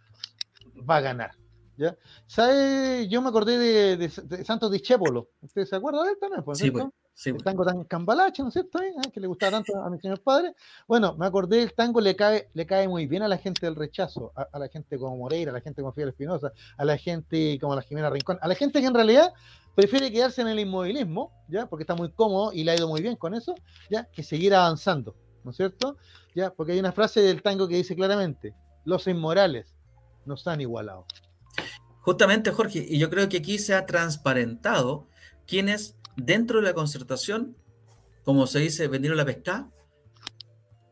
va 0.89 0.97
a 0.97 1.01
ganar. 1.01 1.31
¿ya? 1.77 1.95
¿Sabe? 2.25 3.07
Yo 3.07 3.21
me 3.21 3.29
acordé 3.29 3.97
de, 3.97 4.09
Santos 4.43 4.71
Discépolo. 4.71 5.29
¿Usted 5.41 5.65
se 5.65 5.75
acuerda 5.75 6.03
de 6.03 6.11
él 6.11 6.17
también? 6.19 6.43
sí, 6.55 6.71
pues, 6.71 6.85
sí, 7.13 7.29
el 7.29 7.43
tango 7.43 7.63
tan 7.63 7.83
cambalache, 7.83 8.41
¿no 8.41 8.47
es 8.47 8.53
cierto? 8.53 8.81
¿Eh? 8.81 8.91
Que 9.13 9.19
le 9.19 9.27
gustaba 9.27 9.51
tanto 9.51 9.77
a 9.79 9.91
mi 9.91 9.99
señor 9.99 10.21
padre. 10.21 10.55
Bueno, 10.87 11.15
me 11.19 11.27
acordé 11.27 11.57
del 11.57 11.75
tango, 11.75 12.01
le 12.01 12.15
cae, 12.15 12.49
le 12.55 12.65
cae 12.65 12.87
muy 12.87 13.05
bien 13.05 13.21
a 13.21 13.27
la 13.27 13.37
gente 13.37 13.67
del 13.67 13.75
rechazo, 13.75 14.33
a, 14.35 14.57
la 14.57 14.69
gente 14.69 14.97
como 14.97 15.17
Moreira, 15.17 15.51
a 15.51 15.53
la 15.53 15.61
gente 15.61 15.83
como 15.83 15.93
Fidel 15.93 16.09
Espinosa, 16.09 16.51
a 16.77 16.83
la 16.83 16.97
gente 16.97 17.59
como 17.61 17.75
la 17.75 17.83
Jimena 17.83 18.09
Rincón, 18.09 18.39
a 18.41 18.47
la 18.47 18.55
gente 18.55 18.81
que 18.81 18.87
en 18.87 18.95
realidad 18.95 19.33
prefiere 19.75 20.11
quedarse 20.11 20.41
en 20.41 20.47
el 20.47 20.59
inmovilismo, 20.59 21.31
¿ya? 21.47 21.67
Porque 21.67 21.83
está 21.83 21.95
muy 21.95 22.11
cómodo 22.11 22.53
y 22.53 22.63
le 22.63 22.71
ha 22.71 22.75
ido 22.75 22.87
muy 22.87 23.01
bien 23.01 23.15
con 23.15 23.33
eso, 23.33 23.55
¿ya? 23.89 24.05
Que 24.05 24.23
seguir 24.23 24.53
avanzando, 24.53 25.15
¿no 25.43 25.51
es 25.51 25.57
cierto? 25.57 25.97
¿Ya? 26.35 26.51
Porque 26.51 26.73
hay 26.73 26.79
una 26.79 26.91
frase 26.91 27.21
del 27.21 27.41
tango 27.41 27.67
que 27.67 27.75
dice 27.75 27.95
claramente, 27.95 28.55
los 28.85 29.07
inmorales 29.07 29.75
no 30.25 30.35
están 30.35 30.61
igualados. 30.61 31.05
Justamente, 32.01 32.51
Jorge, 32.51 32.85
y 32.87 32.99
yo 32.99 33.09
creo 33.09 33.29
que 33.29 33.37
aquí 33.37 33.57
se 33.59 33.73
ha 33.73 33.85
transparentado 33.85 35.07
quienes 35.47 35.95
dentro 36.17 36.59
de 36.59 36.65
la 36.65 36.73
concertación, 36.73 37.55
como 38.23 38.47
se 38.47 38.59
dice, 38.59 38.87
vendieron 38.87 39.17
la 39.17 39.25
pesca, 39.25 39.69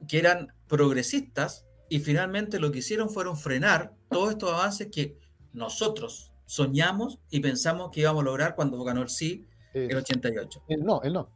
que 0.07 0.19
eran 0.19 0.53
progresistas 0.67 1.65
y 1.89 1.99
finalmente 1.99 2.59
lo 2.59 2.71
que 2.71 2.79
hicieron 2.79 3.09
fueron 3.09 3.37
frenar 3.37 3.93
todos 4.09 4.31
estos 4.31 4.51
avances 4.53 4.87
que 4.91 5.17
nosotros 5.53 6.31
soñamos 6.51 7.17
y 7.29 7.39
pensamos 7.39 7.91
que 7.91 8.01
íbamos 8.01 8.23
a 8.23 8.25
lograr 8.25 8.55
cuando 8.55 8.83
ganó 8.83 9.01
el 9.01 9.07
sí 9.07 9.47
en 9.73 9.89
el 9.89 9.95
88. 9.95 10.63
El 10.67 10.83
no, 10.83 11.01
el 11.01 11.13
no. 11.13 11.29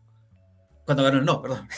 Cuando 0.83 1.03
ganó 1.03 1.19
el 1.19 1.25
no, 1.25 1.41
perdón. 1.41 1.69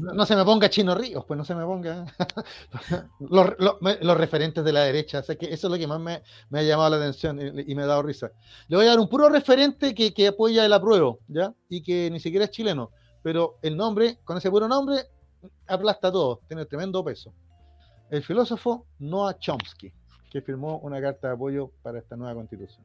no, 0.00 0.26
se 0.26 0.34
me 0.34 0.44
ponga 0.44 0.68
Chino 0.68 0.92
Ríos, 0.96 1.24
pues 1.24 1.38
no 1.38 1.44
se 1.44 1.54
me 1.54 1.64
ponga. 1.64 2.06
los, 3.20 4.16
referentes 4.18 4.64
de 4.64 4.72
la 4.72 4.80
derecha, 4.80 5.22
que 5.22 5.46
eso 5.46 5.68
es 5.68 5.70
lo 5.70 5.78
que 5.78 5.86
más 5.86 6.00
me, 6.00 6.22
ha 6.58 6.62
llamado 6.64 6.90
la 6.90 6.96
atención 6.96 7.38
y, 7.40 7.72
me 7.72 7.84
ha 7.84 7.86
dado 7.86 8.02
risa. 8.02 8.32
Le 8.66 8.76
voy 8.76 8.86
a 8.86 8.90
dar 8.90 8.98
un 8.98 9.08
puro 9.08 9.28
referente 9.28 9.94
que, 9.94 10.12
que 10.12 10.26
apoya 10.26 10.66
el 10.66 10.72
apruebo, 10.72 11.20
¿ya? 11.28 11.54
Y 11.68 11.84
que 11.84 12.10
ni 12.10 12.18
siquiera 12.18 12.46
es 12.46 12.50
chileno, 12.50 12.90
pero 13.22 13.60
el 13.62 13.76
nombre, 13.76 14.18
con 14.24 14.38
ese 14.38 14.50
puro 14.50 14.66
nombre, 14.66 15.06
aplasta 15.68 16.10
todo, 16.10 16.40
tiene 16.48 16.66
tremendo 16.66 17.04
peso. 17.04 17.32
El 18.10 18.24
filósofo 18.24 18.86
Noah 18.98 19.38
Chomsky, 19.38 19.92
que 20.32 20.40
firmó 20.40 20.78
una 20.78 21.00
carta 21.00 21.28
de 21.28 21.34
apoyo 21.34 21.70
para 21.82 21.98
esta 21.98 22.16
nueva 22.16 22.34
constitución. 22.34 22.82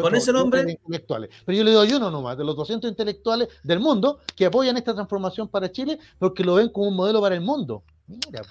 Con 0.00 0.14
ese 0.14 0.32
nombre. 0.32 0.62
Intelectuales. 0.62 1.30
Pero 1.44 1.58
yo 1.58 1.64
le 1.64 1.72
doy 1.72 1.92
uno 1.92 2.10
nomás, 2.10 2.36
de 2.36 2.44
los 2.44 2.56
200 2.56 2.90
intelectuales 2.90 3.48
del 3.62 3.78
mundo 3.80 4.20
que 4.34 4.46
apoyan 4.46 4.76
esta 4.76 4.94
transformación 4.94 5.48
para 5.48 5.70
Chile 5.70 5.98
porque 6.18 6.42
lo 6.42 6.54
ven 6.54 6.70
como 6.70 6.88
un 6.88 6.96
modelo 6.96 7.20
para 7.20 7.34
el 7.34 7.40
mundo. 7.40 7.84
Mira. 8.06 8.42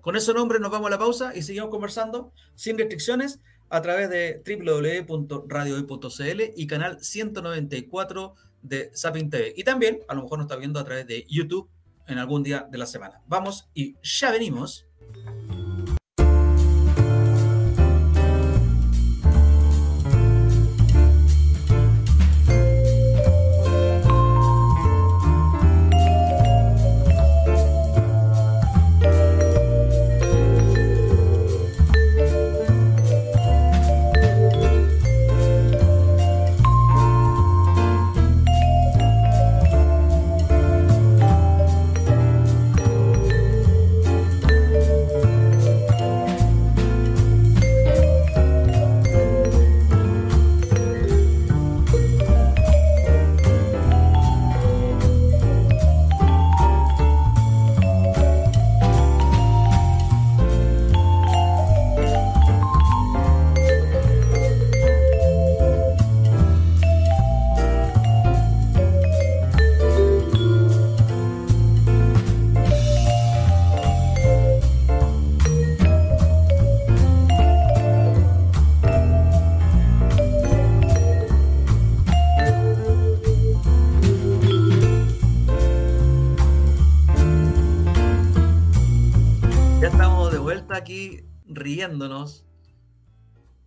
Con 0.00 0.16
ese 0.16 0.32
nombre 0.34 0.58
nos 0.58 0.70
vamos 0.70 0.88
a 0.88 0.90
la 0.90 0.98
pausa 0.98 1.32
y 1.34 1.42
seguimos 1.42 1.70
conversando 1.70 2.32
sin 2.54 2.78
restricciones 2.78 3.40
a 3.70 3.80
través 3.82 4.10
de 4.10 4.42
www.radiohoy.cl 4.46 6.42
y 6.56 6.66
canal 6.66 7.02
194 7.02 8.34
de 8.62 8.90
Sapin 8.94 9.30
TV. 9.30 9.54
Y 9.56 9.64
también, 9.64 10.00
a 10.08 10.14
lo 10.14 10.22
mejor 10.22 10.38
nos 10.38 10.46
está 10.46 10.56
viendo 10.56 10.78
a 10.80 10.84
través 10.84 11.06
de 11.06 11.24
YouTube 11.28 11.68
en 12.06 12.18
algún 12.18 12.42
día 12.42 12.66
de 12.70 12.78
la 12.78 12.86
semana. 12.86 13.22
Vamos 13.26 13.68
y 13.74 13.96
ya 14.02 14.30
venimos. 14.30 14.86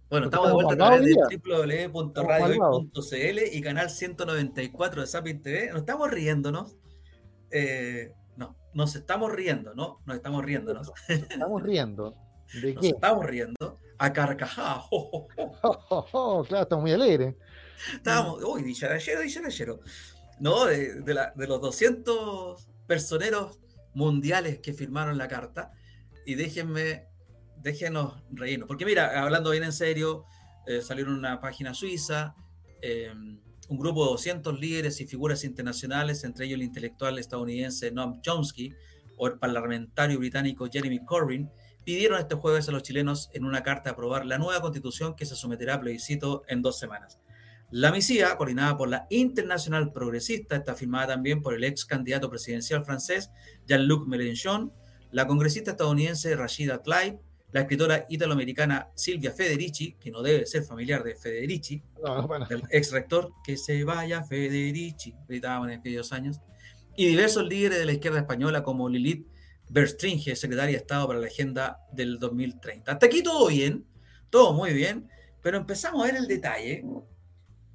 Bueno, 0.09 0.25
estamos 0.25 0.47
de 0.47 0.53
vuelta 0.53 0.73
a 0.73 0.77
través 0.77 1.05
de 1.05 1.87
www.radio.cl 1.87 3.39
y 3.51 3.61
canal 3.61 3.89
194 3.89 5.01
de 5.01 5.07
Sapin 5.07 5.41
TV. 5.41 5.69
Nos 5.69 5.79
estamos 5.79 6.09
riéndonos. 6.11 6.75
Eh, 7.51 8.13
no, 8.35 8.55
nos 8.73 8.95
estamos 8.95 9.31
riendo, 9.31 9.73
¿no? 9.75 10.01
Nos 10.05 10.15
estamos 10.17 10.43
riéndonos. 10.43 10.91
estamos 11.07 11.63
riendo. 11.63 12.15
¿De 12.61 12.73
nos 12.73 12.85
estamos 12.85 13.25
riendo 13.25 13.77
a 13.97 14.13
carcajadas. 14.13 14.85
claro, 16.47 16.61
estamos 16.61 16.81
muy 16.81 16.91
alegres. 16.91 17.35
Estábamos, 17.93 18.43
uy, 18.43 18.63
dicharachero, 18.63 19.21
dicharachero. 19.21 19.79
No, 20.39 20.65
de, 20.65 21.01
de, 21.01 21.13
la, 21.13 21.33
de 21.35 21.47
los 21.47 21.61
200 21.61 22.67
personeros 22.87 23.59
mundiales 23.93 24.59
que 24.59 24.73
firmaron 24.73 25.17
la 25.17 25.27
carta, 25.27 25.71
y 26.25 26.35
déjenme, 26.35 27.07
déjenos 27.61 28.15
reírnos. 28.31 28.67
Porque 28.67 28.85
mira, 28.85 29.21
hablando 29.21 29.51
bien 29.51 29.63
en 29.63 29.73
serio, 29.73 30.25
eh, 30.65 30.81
salieron 30.81 31.13
una 31.13 31.39
página 31.39 31.73
suiza, 31.73 32.35
eh, 32.81 33.13
un 33.69 33.77
grupo 33.77 34.05
de 34.05 34.11
200 34.11 34.59
líderes 34.59 35.01
y 35.01 35.07
figuras 35.07 35.43
internacionales, 35.43 36.23
entre 36.23 36.45
ellos 36.45 36.55
el 36.55 36.63
intelectual 36.63 37.19
estadounidense 37.19 37.91
Noam 37.91 38.21
Chomsky 38.21 38.73
o 39.17 39.27
el 39.27 39.39
parlamentario 39.39 40.19
británico 40.19 40.67
Jeremy 40.71 41.03
Corbyn, 41.03 41.49
pidieron 41.83 42.19
este 42.19 42.35
jueves 42.35 42.67
a 42.67 42.71
los 42.71 42.83
chilenos 42.83 43.29
en 43.33 43.45
una 43.45 43.63
carta 43.63 43.91
aprobar 43.91 44.25
la 44.25 44.37
nueva 44.37 44.61
constitución 44.61 45.15
que 45.15 45.25
se 45.25 45.35
someterá 45.35 45.75
a 45.75 45.79
plebiscito 45.79 46.43
en 46.47 46.61
dos 46.61 46.77
semanas. 46.77 47.19
La 47.71 47.91
misiva, 47.91 48.37
coordinada 48.37 48.77
por 48.77 48.87
la 48.87 49.07
Internacional 49.09 49.91
Progresista, 49.91 50.55
está 50.55 50.75
firmada 50.75 51.07
también 51.07 51.41
por 51.41 51.53
el 51.53 51.63
ex 51.65 51.85
candidato 51.85 52.29
presidencial 52.29 52.85
francés 52.85 53.29
Jean-Luc 53.67 54.07
Mélenchon, 54.07 54.71
la 55.11 55.27
congresista 55.27 55.71
estadounidense 55.71 56.35
Rashida 56.35 56.81
Tlaib, 56.81 57.19
la 57.51 57.61
escritora 57.61 58.05
italoamericana 58.09 58.91
Silvia 58.93 59.31
Federici, 59.31 59.93
que 59.93 60.11
no 60.11 60.21
debe 60.21 60.45
ser 60.45 60.63
familiar 60.63 61.03
de 61.03 61.15
Federici, 61.15 61.81
del 62.49 62.63
ex 62.69 62.91
rector, 62.91 63.31
que 63.43 63.57
se 63.57 63.83
vaya 63.83 64.23
Federici, 64.23 65.15
gritaban 65.27 65.69
en 65.69 65.79
aquellos 65.79 66.11
años, 66.11 66.41
y 66.95 67.07
diversos 67.07 67.47
líderes 67.47 67.79
de 67.79 67.85
la 67.85 67.93
izquierda 67.93 68.19
española 68.19 68.63
como 68.63 68.89
Lilith 68.89 69.27
Berstringe, 69.69 70.35
secretaria 70.35 70.71
de 70.71 70.77
Estado 70.77 71.07
para 71.07 71.19
la 71.19 71.27
Agenda 71.27 71.79
del 71.91 72.19
2030. 72.19 72.91
Hasta 72.91 73.05
aquí 73.05 73.21
todo 73.21 73.47
bien, 73.47 73.85
todo 74.29 74.53
muy 74.53 74.73
bien, 74.73 75.09
pero 75.41 75.57
empezamos 75.57 76.01
a 76.03 76.07
ver 76.07 76.15
el 76.15 76.27
detalle. 76.27 76.83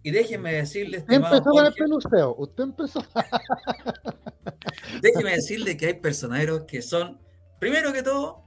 Y 0.02 0.10
déjenme 0.10 0.52
decirle. 0.52 0.98
Usted 0.98 1.14
empezó 1.14 1.42
con 1.44 1.64
el 1.64 1.72
peluceo, 1.72 2.34
usted 2.36 2.64
empezó. 2.64 3.06
déjenme 5.02 5.30
decirle 5.30 5.76
que 5.76 5.86
hay 5.86 5.94
personajes 5.94 6.62
que 6.66 6.82
son, 6.82 7.20
primero 7.60 7.92
que 7.92 8.02
todo, 8.02 8.42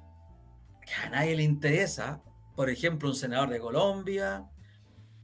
que 0.86 0.94
a 0.94 1.10
nadie 1.10 1.36
le 1.36 1.44
interesa. 1.44 2.22
Por 2.56 2.70
ejemplo, 2.70 3.10
un 3.10 3.16
senador 3.16 3.50
de 3.50 3.60
Colombia. 3.60 4.46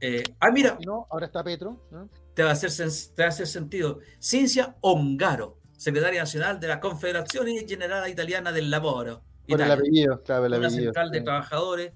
Eh, 0.00 0.22
ah, 0.40 0.50
mira. 0.50 0.78
No, 0.84 1.06
ahora 1.10 1.26
está 1.26 1.42
Petro. 1.42 1.88
Te, 2.34 2.42
va 2.42 2.50
a 2.50 2.52
hacer, 2.52 2.70
te 3.14 3.22
va 3.22 3.26
a 3.26 3.28
hacer 3.30 3.46
sentido. 3.46 4.00
Cincia 4.20 4.76
Ongaro, 4.80 5.58
secretaria 5.76 6.20
nacional 6.20 6.60
de 6.60 6.68
la 6.68 6.80
Confederación 6.80 7.46
General 7.66 8.08
Italiana 8.10 8.52
del 8.52 8.70
Lavoro. 8.70 9.22
Por 9.48 9.60
el 9.60 9.70
apellido, 9.70 10.22
claro, 10.22 10.46
el 10.46 10.54
una 10.54 10.70
central 10.70 11.10
de 11.10 11.20
trabajadores 11.20 11.92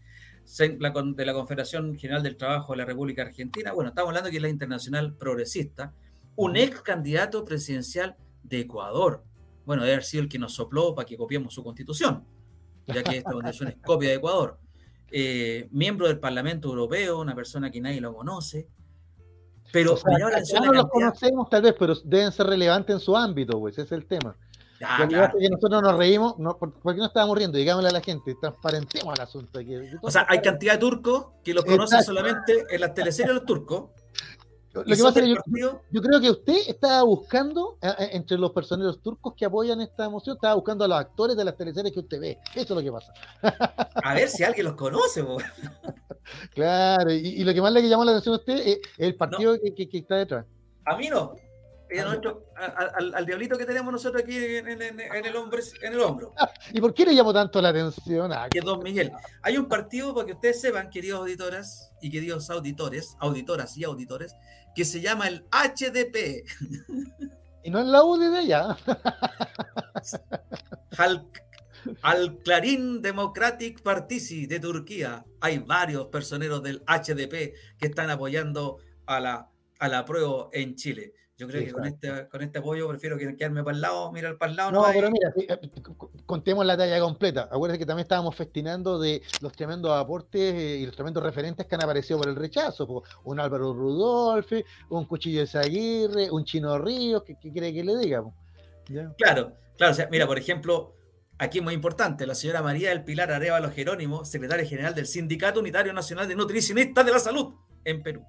de 0.58 1.26
la 1.26 1.34
Confederación 1.34 1.96
General 1.96 2.22
del 2.22 2.36
Trabajo 2.36 2.72
de 2.72 2.78
la 2.78 2.84
República 2.84 3.22
Argentina. 3.22 3.72
Bueno, 3.72 3.90
estamos 3.90 4.10
hablando 4.10 4.30
que 4.30 4.36
es 4.36 4.42
la 4.42 4.48
internacional 4.48 5.14
progresista. 5.16 5.92
Un 6.36 6.56
ex 6.56 6.82
candidato 6.82 7.44
presidencial 7.44 8.16
de 8.42 8.60
Ecuador. 8.60 9.24
Bueno, 9.64 9.82
debe 9.82 9.94
haber 9.94 10.04
sido 10.04 10.22
el 10.22 10.28
que 10.28 10.38
nos 10.38 10.54
sopló 10.54 10.94
para 10.94 11.06
que 11.06 11.16
copiemos 11.16 11.52
su 11.54 11.64
constitución 11.64 12.24
ya 12.86 13.02
que 13.02 13.18
esta 13.18 13.32
constitución 13.32 13.68
es 13.68 13.76
copia 13.84 14.10
de 14.10 14.14
Ecuador. 14.16 14.58
Eh, 15.10 15.68
miembro 15.70 16.08
del 16.08 16.18
Parlamento 16.18 16.68
Europeo, 16.68 17.20
una 17.20 17.34
persona 17.34 17.70
que 17.70 17.80
nadie 17.80 18.00
lo 18.00 18.14
conoce. 18.14 18.68
Pero 19.72 19.96
no 20.04 20.72
los 20.72 20.88
conocemos 20.88 21.50
tal 21.50 21.62
vez, 21.62 21.74
pero 21.78 21.94
deben 22.04 22.32
ser 22.32 22.46
relevantes 22.46 22.94
en 22.94 23.00
su 23.00 23.16
ámbito, 23.16 23.58
pues, 23.58 23.74
ese 23.74 23.82
es 23.82 23.92
el 23.92 24.06
tema. 24.06 24.36
Ya, 24.80 25.08
que 25.08 25.48
nosotros 25.48 25.82
nos 25.82 25.96
reímos, 25.96 26.38
no, 26.38 26.58
¿por, 26.58 26.72
qué 26.72 26.98
no 26.98 27.06
estábamos 27.06 27.38
riendo? 27.38 27.56
Digámosle 27.56 27.88
a 27.88 27.92
la 27.92 28.00
gente, 28.00 28.36
transparentemos 28.38 29.14
el 29.14 29.22
asunto. 29.22 29.58
Aquí. 29.58 29.74
O 30.02 30.10
sea, 30.10 30.26
hay 30.28 30.40
cantidad 30.40 30.74
de 30.74 30.78
turcos 30.78 31.28
que 31.42 31.54
los 31.54 31.64
conocen 31.64 32.02
solamente 32.02 32.64
en 32.70 32.80
las 32.80 32.92
teleseries 32.92 33.28
de 33.28 33.34
los 33.34 33.46
turcos 33.46 33.90
yo, 34.84 36.02
creo 36.02 36.20
que 36.20 36.30
usted 36.30 36.56
estaba 36.68 37.02
buscando, 37.02 37.78
eh, 37.80 37.88
eh, 37.98 38.08
entre 38.12 38.38
los 38.38 38.52
personeros 38.52 39.00
turcos 39.00 39.34
que 39.34 39.44
apoyan 39.44 39.80
esta 39.80 40.08
moción, 40.08 40.36
estaba 40.36 40.54
buscando 40.54 40.84
a 40.84 40.88
los 40.88 40.98
actores 40.98 41.36
de 41.36 41.44
las 41.44 41.56
teleseries 41.56 41.92
que 41.92 42.00
usted 42.00 42.20
ve. 42.20 42.38
Eso 42.54 42.62
es 42.62 42.70
lo 42.70 42.82
que 42.82 42.92
pasa. 42.92 43.12
A 44.04 44.14
ver 44.14 44.28
si 44.28 44.44
alguien 44.44 44.66
los 44.66 44.74
conoce. 44.74 45.24
Claro, 46.54 47.12
y, 47.12 47.44
lo 47.44 47.54
que 47.54 47.62
más 47.62 47.72
le 47.72 47.88
llamó 47.88 48.04
la 48.04 48.12
atención 48.12 48.34
a 48.34 48.38
usted 48.38 48.56
es 48.66 48.80
el 48.98 49.14
partido 49.14 49.56
que, 49.60 49.88
está 49.92 50.16
detrás. 50.16 50.44
A 50.84 50.96
mí 50.96 51.08
no. 51.08 51.34
Al, 53.14 53.26
diablito 53.26 53.56
que 53.56 53.64
tenemos 53.64 53.92
nosotros 53.92 54.22
aquí 54.22 54.36
en, 54.36 54.68
el, 54.68 55.36
hombro, 55.36 55.60
en 55.82 55.92
el 55.92 56.00
hombro. 56.00 56.34
¿Y 56.72 56.80
por 56.80 56.94
qué 56.94 57.06
le 57.06 57.14
llamó 57.14 57.32
tanto 57.32 57.60
la 57.60 57.70
atención? 57.70 58.32
a 58.32 58.48
que 58.48 58.60
Don 58.60 58.82
Miguel. 58.82 59.12
Hay 59.42 59.56
un 59.56 59.66
partido, 59.66 60.14
para 60.14 60.26
que 60.26 60.32
ustedes 60.32 60.60
sepan, 60.60 60.90
queridos 60.90 61.20
auditoras 61.20 61.92
y 62.00 62.10
queridos 62.10 62.50
auditores, 62.50 63.16
auditoras 63.20 63.76
y 63.76 63.84
auditores, 63.84 64.34
que 64.74 64.84
se 64.84 65.00
llama 65.00 65.28
el 65.28 65.44
HDP. 65.50 66.44
Y 67.62 67.70
no 67.70 67.80
es 67.80 67.86
la 67.86 68.04
UDI 68.04 68.28
de 68.28 68.38
allá. 68.38 68.76
Al, 72.02 72.38
Clarín 72.44 73.02
Democratic 73.02 73.82
Partisi 73.82 74.46
de 74.46 74.60
Turquía. 74.60 75.24
Hay 75.40 75.58
varios 75.58 76.08
personeros 76.08 76.62
del 76.62 76.82
HDP 76.86 77.54
que 77.78 77.86
están 77.86 78.10
apoyando 78.10 78.78
a 79.06 79.20
la, 79.20 79.50
a 79.78 79.88
la 79.88 80.04
prueba 80.04 80.48
en 80.52 80.74
Chile. 80.74 81.12
Yo 81.38 81.46
creo 81.46 81.62
que 81.62 81.72
con 81.72 81.84
este, 81.84 82.28
con 82.28 82.40
este 82.40 82.58
apoyo 82.60 82.88
prefiero 82.88 83.18
quedarme 83.18 83.62
para 83.62 83.74
el 83.74 83.82
lado, 83.82 84.10
mirar 84.10 84.38
para 84.38 84.50
el 84.50 84.56
lado. 84.56 84.72
No, 84.72 84.86
pero 84.90 85.10
mira, 85.10 85.34
eh, 85.36 85.58
contemos 86.24 86.64
la 86.64 86.78
talla 86.78 86.98
completa. 86.98 87.42
Acuérdense 87.52 87.78
que 87.78 87.84
también 87.84 88.04
estábamos 88.04 88.34
festinando 88.34 88.98
de 88.98 89.20
los 89.42 89.52
tremendos 89.52 89.92
aportes 89.92 90.54
eh, 90.54 90.78
y 90.78 90.86
los 90.86 90.96
tremendos 90.96 91.22
referentes 91.22 91.66
que 91.66 91.74
han 91.74 91.82
aparecido 91.82 92.18
por 92.18 92.30
el 92.30 92.36
rechazo. 92.36 93.02
Un 93.24 93.38
Álvaro 93.38 93.74
Rudolfi, 93.74 94.64
un 94.88 95.04
Cuchillo 95.04 95.40
de 95.40 95.46
Zaguirre, 95.46 96.30
un 96.30 96.42
Chino 96.44 96.78
Ríos, 96.78 97.22
¿qué, 97.22 97.36
quiere 97.36 97.74
que 97.74 97.84
le 97.84 97.98
diga? 97.98 98.24
Claro, 98.86 99.14
claro. 99.76 99.92
O 99.92 99.94
sea, 99.94 100.08
mira, 100.10 100.26
por 100.26 100.38
ejemplo, 100.38 100.94
aquí 101.36 101.58
es 101.58 101.64
muy 101.64 101.74
importante, 101.74 102.26
la 102.26 102.34
señora 102.34 102.62
María 102.62 102.88
del 102.88 103.04
Pilar 103.04 103.30
Arevalo 103.30 103.70
Jerónimo, 103.70 104.24
secretaria 104.24 104.64
general 104.64 104.94
del 104.94 105.06
Sindicato 105.06 105.60
Unitario 105.60 105.92
Nacional 105.92 106.28
de 106.28 106.34
Nutricionistas 106.34 107.04
de 107.04 107.12
la 107.12 107.18
Salud 107.18 107.52
en 107.84 108.02
Perú. 108.02 108.24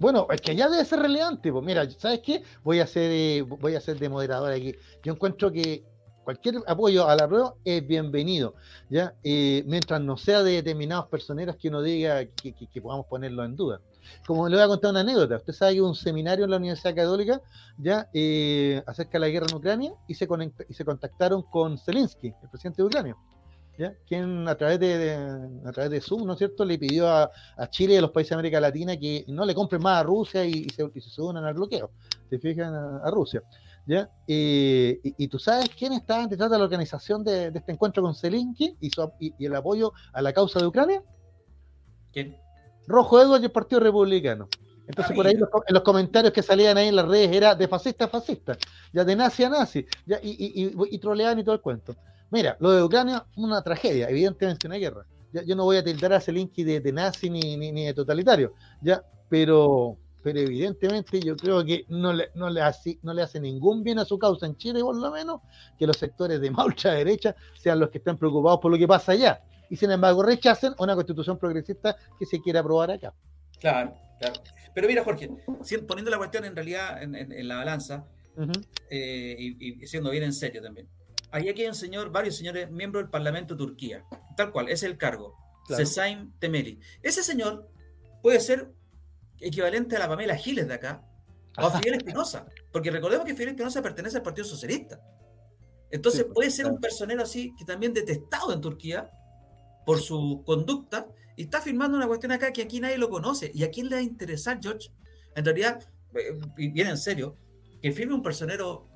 Bueno, 0.00 0.26
es 0.30 0.40
que 0.40 0.56
ya 0.56 0.70
debe 0.70 0.82
ser 0.86 1.00
relevante. 1.00 1.52
Pues 1.52 1.62
mira, 1.62 1.88
¿sabes 1.90 2.20
qué? 2.20 2.42
Voy 2.64 2.80
a 2.80 2.86
ser, 2.86 3.10
eh, 3.12 3.42
voy 3.42 3.74
a 3.74 3.80
ser 3.82 3.98
de 3.98 4.08
moderador 4.08 4.50
aquí. 4.50 4.74
Yo 5.04 5.12
encuentro 5.12 5.52
que 5.52 5.84
cualquier 6.24 6.56
apoyo 6.66 7.06
a 7.06 7.14
la 7.14 7.28
prueba 7.28 7.54
es 7.66 7.86
bienvenido, 7.86 8.54
¿ya? 8.88 9.14
Eh, 9.22 9.62
mientras 9.66 10.00
no 10.00 10.16
sea 10.16 10.42
de 10.42 10.52
determinados 10.52 11.06
personeros 11.08 11.56
que 11.56 11.68
uno 11.68 11.82
diga 11.82 12.24
que, 12.24 12.80
podamos 12.80 13.06
ponerlo 13.06 13.44
en 13.44 13.56
duda. 13.56 13.82
Como 14.26 14.48
le 14.48 14.56
voy 14.56 14.64
a 14.64 14.68
contar 14.68 14.90
una 14.92 15.00
anécdota, 15.00 15.36
usted 15.36 15.52
sabe 15.52 15.74
que 15.74 15.82
hubo 15.82 15.90
un 15.90 15.94
seminario 15.94 16.46
en 16.46 16.50
la 16.50 16.56
Universidad 16.56 16.94
Católica 16.94 17.42
ya 17.76 18.08
eh, 18.14 18.82
acerca 18.86 19.12
de 19.12 19.18
la 19.18 19.28
guerra 19.28 19.46
en 19.50 19.56
Ucrania 19.56 19.92
y 20.08 20.14
se, 20.14 20.26
y 20.66 20.72
se 20.74 20.84
contactaron 20.86 21.42
con 21.42 21.76
Zelensky, 21.76 22.28
el 22.42 22.48
presidente 22.48 22.80
de 22.80 22.86
Ucrania 22.86 23.16
quien 24.06 24.48
a 24.48 24.54
través 24.54 24.80
de, 24.80 25.14
a 25.64 25.72
través 25.72 25.90
de 25.90 26.00
Zoom, 26.00 26.26
¿no 26.26 26.32
es 26.32 26.38
cierto?, 26.38 26.64
le 26.64 26.78
pidió 26.78 27.08
a, 27.08 27.30
Chile 27.70 27.94
y 27.94 27.96
a 27.96 28.00
los 28.00 28.10
países 28.10 28.30
de 28.30 28.34
América 28.34 28.60
Latina 28.60 28.96
que 28.96 29.24
no 29.28 29.44
le 29.44 29.54
compren 29.54 29.82
más 29.82 30.00
a 30.00 30.02
Rusia 30.02 30.44
y, 30.44 30.68
se, 30.70 30.82
y 30.82 31.20
unan 31.20 31.44
al 31.44 31.54
bloqueo, 31.54 31.90
se 32.28 32.38
fijan 32.38 32.74
a, 32.74 33.10
Rusia. 33.10 33.42
¿Ya? 33.86 34.08
y, 34.26 35.26
tú 35.28 35.38
sabes 35.38 35.70
quién 35.70 35.92
está 35.94 36.26
detrás 36.26 36.50
de 36.50 36.58
la 36.58 36.64
organización 36.64 37.24
de, 37.24 37.48
este 37.48 37.72
encuentro 37.72 38.02
con 38.02 38.14
Zelensky 38.14 38.76
y, 38.80 38.90
y, 39.18 39.46
el 39.46 39.54
apoyo 39.54 39.92
a 40.12 40.22
la 40.22 40.32
causa 40.32 40.60
de 40.60 40.66
Ucrania? 40.66 41.02
¿Quién? 42.12 42.36
Rojo 42.86 43.20
Edwards 43.20 43.42
y 43.42 43.46
el 43.46 43.52
Partido 43.52 43.80
Republicano. 43.80 44.48
Entonces, 44.86 45.14
por 45.14 45.24
ahí 45.24 45.34
en 45.34 45.74
los 45.74 45.82
comentarios 45.82 46.32
que 46.32 46.42
salían 46.42 46.76
ahí 46.76 46.88
en 46.88 46.96
las 46.96 47.06
redes 47.06 47.30
era 47.30 47.54
de 47.54 47.68
fascista 47.68 48.06
a 48.06 48.08
fascista, 48.08 48.58
ya 48.92 49.04
de 49.04 49.14
nazi 49.14 49.44
a 49.44 49.48
nazi, 49.48 49.86
ya, 50.04 50.18
y, 50.20 50.30
y, 50.30 50.72
y, 50.90 50.98
troleaban 50.98 51.38
y 51.38 51.44
todo 51.44 51.54
el 51.54 51.60
cuento. 51.60 51.94
Mira, 52.30 52.56
lo 52.60 52.70
de 52.70 52.82
Ucrania 52.82 53.26
es 53.28 53.38
una 53.38 53.62
tragedia, 53.62 54.08
evidentemente 54.08 54.66
una 54.66 54.76
guerra. 54.76 55.04
yo 55.32 55.56
no 55.56 55.64
voy 55.64 55.78
a 55.78 55.84
tildar 55.84 56.12
a 56.12 56.20
Zelensky 56.20 56.62
de, 56.62 56.80
de 56.80 56.92
nazi 56.92 57.28
ni, 57.28 57.56
ni, 57.56 57.86
de 57.86 57.94
totalitario, 57.94 58.54
ya, 58.80 59.02
pero, 59.28 59.96
pero 60.22 60.38
evidentemente 60.38 61.20
yo 61.20 61.36
creo 61.36 61.64
que 61.64 61.84
no 61.88 62.12
le, 62.12 62.30
no, 62.34 62.48
le 62.48 62.62
hace, 62.62 62.98
no 63.02 63.12
le 63.14 63.22
hace 63.22 63.40
ningún 63.40 63.82
bien 63.82 63.98
a 63.98 64.04
su 64.04 64.16
causa 64.16 64.46
en 64.46 64.56
Chile, 64.56 64.80
por 64.80 64.96
lo 64.96 65.10
menos, 65.10 65.40
que 65.76 65.86
los 65.86 65.96
sectores 65.96 66.40
de 66.40 66.50
más 66.52 66.66
ultraderecha 66.66 67.34
sean 67.58 67.80
los 67.80 67.90
que 67.90 67.98
estén 67.98 68.16
preocupados 68.16 68.60
por 68.60 68.70
lo 68.70 68.78
que 68.78 68.86
pasa 68.86 69.12
allá. 69.12 69.42
Y 69.68 69.76
sin 69.76 69.90
embargo 69.90 70.22
rechacen 70.22 70.74
una 70.78 70.94
constitución 70.94 71.38
progresista 71.38 71.96
que 72.18 72.26
se 72.26 72.40
quiere 72.40 72.58
aprobar 72.58 72.90
acá. 72.90 73.12
Claro, 73.60 73.94
claro. 74.18 74.40
Pero 74.74 74.88
mira, 74.88 75.04
Jorge, 75.04 75.30
poniendo 75.86 76.10
la 76.10 76.18
cuestión 76.18 76.44
en 76.44 76.54
realidad 76.54 77.02
en, 77.02 77.48
la 77.48 77.56
balanza 77.56 78.04
eh, 78.88 79.36
y, 79.38 79.84
y 79.84 79.86
siendo 79.86 80.10
bien 80.10 80.24
en 80.24 80.32
serio 80.32 80.62
también 80.62 80.88
ahí 81.32 81.48
aquí 81.48 81.62
hay 81.62 81.68
un 81.68 81.74
señor, 81.74 82.10
varios 82.10 82.36
señores, 82.36 82.70
miembros 82.70 83.04
del 83.04 83.10
Parlamento 83.10 83.54
de 83.54 83.58
Turquía, 83.58 84.04
tal 84.36 84.52
cual, 84.52 84.68
es 84.68 84.82
el 84.82 84.96
cargo, 84.96 85.36
claro. 85.66 85.84
Temeli. 86.38 86.80
Ese 87.02 87.22
señor 87.22 87.68
puede 88.22 88.40
ser 88.40 88.72
equivalente 89.38 89.96
a 89.96 90.00
la 90.00 90.08
Pamela 90.08 90.36
Giles 90.36 90.68
de 90.68 90.74
acá, 90.74 91.04
o 91.56 91.66
a 91.66 91.78
Fidel 91.78 91.98
Espinosa, 91.98 92.46
porque 92.72 92.90
recordemos 92.90 93.26
que 93.26 93.34
Fidel 93.34 93.50
Espinosa 93.50 93.82
pertenece 93.82 94.16
al 94.18 94.22
Partido 94.22 94.46
Socialista. 94.46 95.00
Entonces 95.90 96.24
pues, 96.24 96.34
puede 96.34 96.50
ser 96.50 96.66
un 96.66 96.80
personero 96.80 97.22
así, 97.22 97.54
que 97.56 97.64
también 97.64 97.92
detestado 97.92 98.52
en 98.52 98.60
Turquía 98.60 99.10
por 99.84 100.00
su 100.00 100.42
conducta, 100.46 101.06
y 101.36 101.44
está 101.44 101.60
firmando 101.60 101.96
una 101.96 102.06
cuestión 102.06 102.32
acá 102.32 102.52
que 102.52 102.62
aquí 102.62 102.80
nadie 102.80 102.98
lo 102.98 103.08
conoce. 103.08 103.50
¿Y 103.54 103.64
a 103.64 103.70
quién 103.70 103.88
le 103.88 103.96
va 103.96 104.00
a 104.00 104.02
interesar, 104.02 104.58
George? 104.62 104.90
En 105.34 105.44
realidad, 105.44 105.82
eh, 106.14 106.38
y 106.58 106.68
bien 106.68 106.88
en 106.88 106.98
serio, 106.98 107.36
que 107.80 107.92
firme 107.92 108.14
un 108.14 108.22
personero 108.22 108.89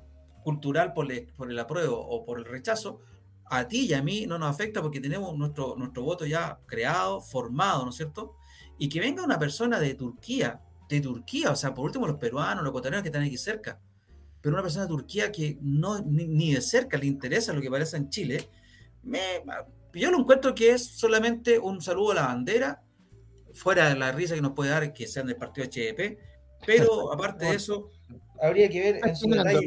cultural 0.45 0.93
por, 0.93 1.07
por 1.35 1.49
el 1.49 1.57
apruebo 1.57 1.99
o 1.99 2.23
por 2.23 2.37
el 2.37 2.45
rechazo, 2.45 3.01
a 3.47 3.67
ti 3.67 3.87
y 3.87 3.93
a 3.93 4.01
mí 4.01 4.25
no 4.27 4.37
nos 4.37 4.49
afecta 4.49 4.81
porque 4.81 5.01
tenemos 5.01 5.35
nuestro, 5.35 5.75
nuestro 5.75 6.03
voto 6.03 6.25
ya 6.25 6.59
creado, 6.67 7.19
formado, 7.19 7.83
¿no 7.83 7.89
es 7.89 7.95
cierto? 7.95 8.35
Y 8.77 8.87
que 8.87 8.99
venga 8.99 9.23
una 9.23 9.39
persona 9.39 9.79
de 9.79 9.95
Turquía, 9.95 10.61
de 10.87 11.01
Turquía, 11.01 11.51
o 11.51 11.55
sea, 11.55 11.73
por 11.73 11.85
último 11.85 12.05
los 12.05 12.17
peruanos, 12.17 12.63
los 12.63 12.69
ecuatorianos 12.69 13.01
que 13.01 13.09
están 13.09 13.23
aquí 13.23 13.37
cerca, 13.37 13.79
pero 14.39 14.55
una 14.55 14.61
persona 14.61 14.85
de 14.85 14.89
Turquía 14.89 15.31
que 15.31 15.57
no 15.61 15.99
ni, 16.01 16.53
de 16.53 16.61
cerca 16.61 16.97
le 16.97 17.07
interesa 17.07 17.53
lo 17.53 17.61
que 17.61 17.71
parece 17.71 17.97
en 17.97 18.09
Chile, 18.09 18.47
me, 19.01 19.43
yo 19.93 20.11
lo 20.11 20.19
encuentro 20.19 20.53
que 20.53 20.71
es 20.71 20.85
solamente 20.85 21.57
un 21.57 21.81
saludo 21.81 22.11
a 22.11 22.15
la 22.15 22.27
bandera, 22.27 22.83
fuera 23.53 23.89
de 23.89 23.95
la 23.95 24.11
risa 24.11 24.35
que 24.35 24.41
nos 24.41 24.51
puede 24.51 24.69
dar 24.69 24.93
que 24.93 25.07
sean 25.07 25.25
del 25.25 25.37
partido 25.37 25.67
HDP, 25.67 26.19
pero 26.65 27.11
aparte 27.13 27.45
de 27.45 27.55
eso, 27.55 27.89
habría 28.41 28.69
que 28.69 28.79
ver 28.79 28.99
en 29.03 29.15
su 29.15 29.27
detalle 29.29 29.65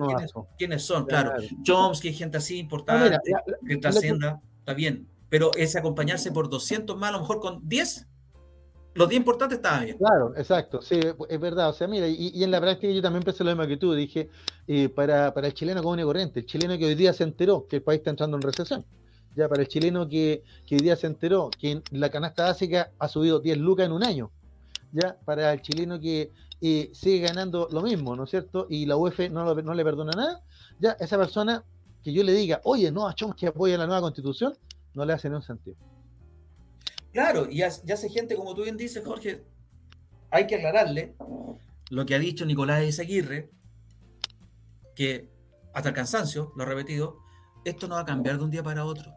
quiénes, 0.56 0.82
son, 0.82 1.06
claro. 1.06 1.32
Chomsky, 1.62 2.12
gente 2.12 2.38
así 2.38 2.58
importante, 2.58 3.18
que 3.66 3.76
trascienda, 3.76 4.40
está 4.60 4.74
bien, 4.74 5.08
pero 5.28 5.50
ese 5.56 5.78
acompañarse 5.78 6.32
por 6.32 6.48
200 6.48 6.96
más, 6.96 7.10
a 7.10 7.12
lo 7.12 7.20
mejor 7.20 7.40
con 7.40 7.68
10, 7.68 8.06
los 8.94 9.08
10 9.08 9.20
importantes 9.20 9.58
estaban 9.58 9.84
bien. 9.84 9.96
Claro, 9.96 10.32
exacto, 10.36 10.82
sí, 10.82 10.98
es 11.28 11.40
verdad. 11.40 11.68
O 11.68 11.72
sea, 11.72 11.86
mira, 11.86 12.08
y, 12.08 12.42
en 12.42 12.50
la 12.50 12.60
práctica 12.60 12.92
yo 12.92 13.00
también 13.00 13.22
pensé 13.22 13.44
lo 13.44 13.50
mismo 13.50 13.66
que 13.66 13.76
tú. 13.76 13.94
Dije, 13.94 14.28
eh, 14.66 14.88
para, 14.88 15.32
para 15.32 15.46
el 15.46 15.54
chileno 15.54 15.82
común 15.82 16.00
y 16.00 16.02
corriente, 16.02 16.40
el 16.40 16.46
chileno 16.46 16.76
que 16.76 16.86
hoy 16.86 16.94
día 16.94 17.12
se 17.12 17.24
enteró 17.24 17.66
que 17.68 17.76
el 17.76 17.82
país 17.82 17.98
está 17.98 18.10
entrando 18.10 18.36
en 18.36 18.42
recesión. 18.42 18.84
Ya, 19.36 19.48
para 19.48 19.62
el 19.62 19.68
chileno 19.68 20.08
que, 20.08 20.42
que 20.66 20.74
hoy 20.74 20.80
día 20.80 20.96
se 20.96 21.06
enteró 21.06 21.48
que 21.60 21.80
la 21.92 22.10
canasta 22.10 22.44
básica 22.44 22.90
ha 22.98 23.06
subido 23.06 23.38
10 23.38 23.58
lucas 23.58 23.86
en 23.86 23.92
un 23.92 24.02
año. 24.02 24.32
Ya, 24.90 25.16
para 25.24 25.52
el 25.52 25.62
chileno 25.62 26.00
que 26.00 26.32
eh, 26.60 26.90
sigue 26.92 27.20
ganando 27.20 27.68
lo 27.70 27.82
mismo, 27.82 28.16
¿no 28.16 28.24
es 28.24 28.30
cierto? 28.30 28.66
Y 28.68 28.86
la 28.86 28.96
UEF 28.96 29.30
no, 29.30 29.54
no 29.54 29.74
le 29.74 29.84
perdona 29.84 30.12
nada. 30.12 30.42
Ya, 30.80 30.92
esa 30.98 31.16
persona 31.16 31.64
que 32.02 32.12
yo 32.12 32.22
le 32.22 32.32
diga, 32.32 32.60
oye, 32.64 32.90
no, 32.90 33.08
a 33.08 33.14
que 33.14 33.46
apoya 33.46 33.78
la 33.78 33.86
nueva 33.86 34.00
constitución, 34.02 34.54
no 34.94 35.04
le 35.04 35.12
hace 35.12 35.28
ningún 35.28 35.42
sentido. 35.42 35.76
Claro, 37.12 37.48
y 37.50 37.58
ya, 37.58 37.66
hace 37.66 38.08
gente, 38.08 38.36
como 38.36 38.54
tú 38.54 38.62
bien 38.62 38.76
dices, 38.76 39.04
Jorge, 39.04 39.44
hay 40.30 40.46
que 40.46 40.56
aclararle 40.56 41.14
lo 41.90 42.04
que 42.06 42.14
ha 42.14 42.18
dicho 42.18 42.44
Nicolás 42.44 42.84
Izaguirre, 42.84 43.50
que 44.94 45.30
hasta 45.72 45.90
el 45.90 45.94
cansancio, 45.94 46.52
lo 46.56 46.62
ha 46.62 46.66
repetido, 46.66 47.18
esto 47.64 47.88
no 47.88 47.94
va 47.94 48.02
a 48.02 48.04
cambiar 48.04 48.38
de 48.38 48.44
un 48.44 48.50
día 48.50 48.62
para 48.62 48.84
otro. 48.84 49.12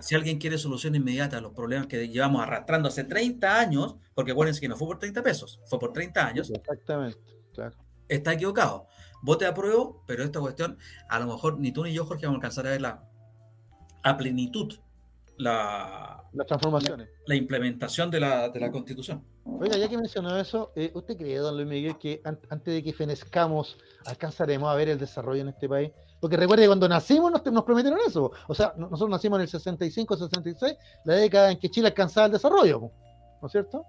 Si 0.00 0.14
alguien 0.14 0.38
quiere 0.38 0.58
solución 0.58 0.94
inmediata 0.94 1.38
a 1.38 1.40
los 1.40 1.52
problemas 1.52 1.86
que 1.86 2.08
llevamos 2.08 2.42
arrastrando 2.42 2.88
hace 2.88 3.04
30 3.04 3.60
años, 3.60 3.96
porque 4.14 4.32
acuérdense 4.32 4.60
que 4.60 4.68
no 4.68 4.76
fue 4.76 4.86
por 4.86 4.98
30 4.98 5.22
pesos, 5.22 5.60
fue 5.66 5.78
por 5.78 5.92
30 5.92 6.26
años. 6.26 6.50
Exactamente, 6.50 7.18
claro. 7.52 7.76
Está 8.08 8.32
equivocado. 8.32 8.86
Vote 9.22 9.46
a 9.46 9.54
prueba, 9.54 9.90
pero 10.06 10.22
esta 10.22 10.40
cuestión, 10.40 10.78
a 11.08 11.18
lo 11.18 11.26
mejor 11.26 11.58
ni 11.58 11.72
tú 11.72 11.84
ni 11.84 11.92
yo, 11.92 12.04
Jorge, 12.04 12.26
vamos 12.26 12.36
a 12.36 12.38
alcanzar 12.38 12.66
a 12.66 12.70
ver 12.70 12.80
la, 12.82 13.08
a 14.02 14.16
plenitud 14.16 14.74
la, 15.36 16.24
las 16.32 16.46
transformaciones. 16.46 17.08
La, 17.26 17.34
implementación 17.34 18.10
de 18.10 18.20
la, 18.20 18.48
de 18.48 18.60
la, 18.60 18.70
Constitución. 18.70 19.24
Oiga, 19.44 19.76
ya 19.76 19.88
que 19.88 19.96
mencionó 19.96 20.36
eso, 20.36 20.72
eh, 20.76 20.90
¿usted 20.94 21.16
cree, 21.16 21.38
don 21.38 21.56
Luis 21.56 21.66
Miguel, 21.66 21.98
que 21.98 22.20
antes 22.24 22.74
de 22.74 22.82
que 22.82 22.92
fenezcamos 22.92 23.78
alcanzaremos 24.04 24.68
a 24.68 24.74
ver 24.74 24.88
el 24.88 24.98
desarrollo 24.98 25.42
en 25.42 25.48
este 25.48 25.68
país? 25.68 25.90
Porque 26.24 26.38
recuerde, 26.38 26.66
cuando 26.66 26.88
nacimos 26.88 27.30
nos, 27.30 27.64
prometieron 27.64 27.98
eso. 28.06 28.32
O 28.48 28.54
sea, 28.54 28.72
nosotros 28.78 29.10
nacimos 29.10 29.36
en 29.36 29.42
el 29.42 29.48
65, 29.48 30.16
66, 30.16 30.74
la 31.04 31.16
década 31.16 31.50
en 31.50 31.58
que 31.58 31.68
Chile 31.68 31.88
alcanzaba 31.88 32.28
el 32.28 32.32
desarrollo, 32.32 32.90
¿no 33.42 33.46
es 33.46 33.52
cierto? 33.52 33.84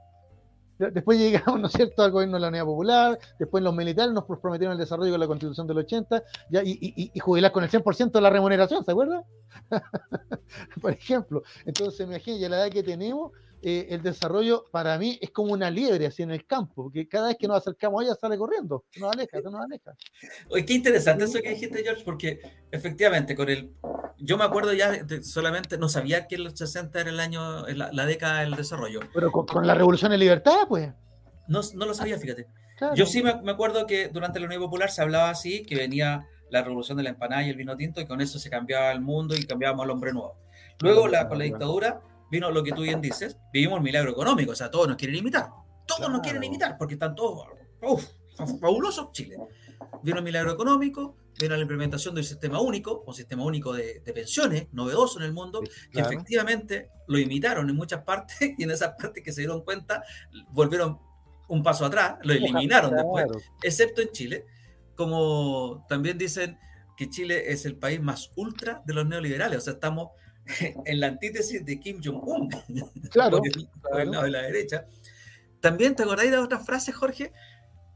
Después 0.77 1.17
llegamos, 1.17 1.61
¿no 1.61 1.67
es 1.67 1.71
cierto?, 1.71 2.03
al 2.03 2.11
gobierno 2.11 2.36
de 2.36 2.41
la 2.41 2.49
Unidad 2.49 2.65
Popular, 2.65 3.19
después 3.39 3.63
los 3.63 3.73
militares 3.73 4.11
nos 4.11 4.25
prometieron 4.25 4.73
el 4.73 4.77
desarrollo 4.77 5.11
con 5.11 5.21
la 5.21 5.27
Constitución 5.27 5.65
del 5.65 5.77
80, 5.77 6.23
ya, 6.49 6.61
y, 6.61 6.77
y, 7.13 7.19
jubilar 7.19 7.53
con 7.53 7.63
el 7.63 7.69
100% 7.69 8.11
de 8.11 8.19
la 8.19 8.29
remuneración, 8.29 8.83
¿se 8.83 8.91
acuerda? 8.91 9.23
Por 10.81 10.91
ejemplo. 10.91 11.41
Entonces, 11.65 12.05
imagínate, 12.05 12.49
la 12.49 12.57
edad 12.57 12.69
que 12.69 12.83
tenemos, 12.83 13.31
eh, 13.68 13.88
el 13.89 14.03
desarrollo 14.03 14.66
para 14.70 14.95
mí 14.99 15.18
es 15.20 15.32
como 15.32 15.51
una 15.51 15.72
liebre 15.72 16.05
así 16.05 16.22
en 16.22 16.30
el 16.30 16.45
campo, 16.45 16.84
porque 16.84 17.07
cada 17.07 17.30
vez 17.30 17.38
que 17.39 17.47
nos 17.47 17.57
acercamos 17.57 17.99
a 17.99 18.05
ella 18.05 18.13
sale 18.13 18.38
corriendo, 18.38 18.86
se 18.91 18.99
nos 18.99 19.11
aleja, 19.11 19.41
se 19.41 19.49
nos 19.49 19.59
aleja. 19.59 19.95
Oye, 20.49 20.63
qué 20.68 20.74
interesante 20.74 21.24
eso 21.24 21.41
que 21.41 21.49
dijiste, 21.49 21.82
George, 21.82 22.03
porque 22.05 22.41
efectivamente, 22.70 23.36
con 23.36 23.49
el. 23.49 23.74
Yo 24.20 24.38
me 24.38 24.43
acuerdo 24.43 24.72
ya, 24.74 25.03
solamente 25.24 25.80
no 25.80 25.89
sabía 25.89 26.28
que 26.28 26.36
el 26.36 26.55
60 26.55 27.01
era 27.01 27.09
el 27.09 27.20
año, 27.20 27.66
la, 27.66 28.05
década 28.05 28.41
del 28.41 28.51
desarrollo. 28.51 28.99
Pero 29.11 29.32
con, 29.32 29.66
la 29.66 29.74
revolución 29.74 30.11
de 30.11 30.20
libertad, 30.20 30.68
pues. 30.70 30.93
No, 31.47 31.61
no 31.74 31.88
lo 31.88 31.95
sabía, 31.95 32.20
fíjate. 32.20 32.45
Yo 32.93 33.07
sí 33.07 33.24
me, 33.24 33.32
acuerdo 33.32 33.88
que 33.88 34.09
durante 34.09 34.39
la 34.39 34.45
Unión 34.45 34.61
Popular 34.61 34.91
se 34.91 35.01
hablaba 35.01 35.32
así, 35.32 35.66
que 35.66 35.76
venía 35.76 36.28
la 36.51 36.61
revolución 36.61 36.97
de 36.97 37.03
la 37.03 37.09
empanada 37.09 37.41
y 37.41 37.49
el 37.49 37.55
vino 37.55 37.76
tinto, 37.76 37.99
y 37.99 38.05
con 38.05 38.22
eso 38.22 38.38
se 38.38 38.51
cambiaba 38.51 38.91
el 38.91 39.01
mundo 39.01 39.36
y 39.36 39.43
cambiábamos 39.43 39.86
al 39.86 39.89
hombre 39.89 40.13
nuevo. 40.13 40.38
Luego, 40.82 41.07
la, 41.07 41.28
con 41.28 41.39
la 41.39 41.45
dictadura, 41.45 41.99
vino 42.32 42.51
lo 42.51 42.63
que 42.63 42.71
tú 42.71 42.82
bien 42.82 43.01
dices, 43.01 43.38
vivimos 43.53 43.78
el 43.78 43.84
milagro 43.84 44.11
económico, 44.11 44.51
o 44.51 44.55
sea, 44.55 44.69
todos 44.69 44.88
nos 44.88 44.97
quieren 44.97 45.17
imitar, 45.17 45.49
todos 45.88 46.09
nos 46.09 46.21
quieren 46.21 46.43
imitar, 46.43 46.78
porque 46.78 46.95
están 46.95 47.15
todos, 47.15 47.47
fabulosos 48.59 49.11
Chile. 49.11 49.38
Vino 50.03 50.17
el 50.17 50.23
milagro 50.23 50.51
económico, 50.51 51.15
vino 51.39 51.55
la 51.55 51.61
implementación 51.61 52.15
del 52.15 52.23
sistema 52.23 52.59
único, 52.59 53.03
un 53.05 53.13
sistema 53.13 53.43
único 53.43 53.73
de, 53.73 54.01
pensiones, 54.13 54.67
novedoso 54.71 55.19
en 55.19 55.26
el 55.26 55.34
mundo, 55.34 55.61
que 55.91 55.99
efectivamente 55.99 56.89
lo 57.07 57.19
imitaron 57.19 57.69
en 57.69 57.76
muchas 57.76 58.03
partes 58.03 58.38
y 58.57 58.63
en 58.63 58.71
esas 58.71 58.95
partes 58.99 59.23
que 59.23 59.32
se 59.32 59.41
dieron 59.41 59.63
cuenta 59.63 60.03
volvieron 60.51 60.99
un 61.47 61.61
paso 61.61 61.86
atrás, 61.86 62.15
lo 62.23 62.34
eliminaron 62.34 62.95
después, 62.95 63.26
excepto 63.61 64.01
en 64.01 64.09
Chile, 64.09 64.45
como 64.95 65.86
también 65.88 66.17
dicen 66.17 66.57
que 66.97 67.09
Chile 67.09 67.51
es 67.51 67.65
el 67.65 67.76
país 67.78 68.01
más 68.01 68.32
ultra 68.36 68.82
de 68.86 68.93
los 68.93 69.05
neoliberales, 69.05 69.59
o 69.59 69.61
sea, 69.61 69.73
estamos 69.73 70.09
en 70.85 70.99
la 70.99 71.07
antítesis 71.07 71.65
de 71.65 71.79
Kim 71.79 72.01
Jong-un, 72.03 72.49
claro, 73.11 73.41
por, 73.81 73.99
el, 73.99 74.11
lado 74.11 74.23
de 74.23 74.31
la 74.31 74.41
derecha. 74.43 74.85
También 75.59 75.95
te 75.95 76.03
acordáis 76.03 76.31
de 76.31 76.37
otras 76.37 76.65
frases, 76.65 76.95
Jorge, 76.95 77.31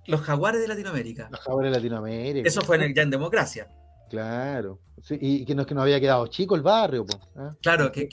los 0.07 0.21
jaguares 0.21 0.61
de 0.61 0.67
Latinoamérica. 0.67 1.29
Los 1.31 1.41
jaguares 1.41 1.71
de 1.71 1.77
Latinoamérica. 1.77 2.47
Eso 2.47 2.61
fue 2.61 2.77
en 2.77 2.83
el, 2.83 2.93
ya 2.95 3.03
en 3.03 3.11
democracia. 3.11 3.67
Claro. 4.09 4.79
y 5.11 5.45
que 5.45 5.53
no, 5.53 5.67
que 5.67 5.75
nos 5.75 5.83
había 5.83 5.99
quedado 5.99 6.25
chico 6.27 6.55
el 6.55 6.63
barrio. 6.63 7.05
¿eh? 7.37 7.51
Claro, 7.61 7.91
que, 7.91 8.09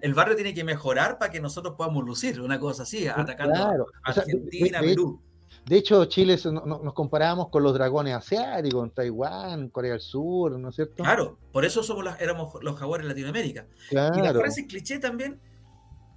el 0.00 0.14
barrio 0.14 0.36
tiene 0.36 0.54
que 0.54 0.62
mejorar 0.62 1.18
para 1.18 1.32
que 1.32 1.40
nosotros 1.40 1.74
podamos 1.76 2.04
lucir, 2.04 2.40
una 2.40 2.60
cosa 2.60 2.84
así, 2.84 3.08
atacando 3.08 3.88
a 4.04 4.10
Argentina, 4.10 4.80
Perú. 4.80 5.20
De 5.66 5.78
hecho, 5.78 6.04
Chile 6.04 6.38
nos 6.44 6.92
comparamos 6.92 7.48
con 7.48 7.62
los 7.62 7.72
dragones 7.72 8.14
asiáticos, 8.14 8.80
con 8.80 8.90
Taiwán, 8.90 9.70
Corea 9.70 9.92
del 9.92 10.00
Sur, 10.00 10.58
¿no 10.58 10.68
es 10.68 10.76
cierto? 10.76 11.02
Claro, 11.02 11.38
por 11.52 11.64
eso 11.64 11.82
somos 11.82 12.04
éramos 12.20 12.62
los 12.62 12.76
jaguares 12.76 13.06
de 13.06 13.14
Latinoamérica. 13.14 13.66
Y 13.90 13.94
la 13.94 14.34
frase 14.34 14.66
cliché 14.66 14.98
también, 14.98 15.40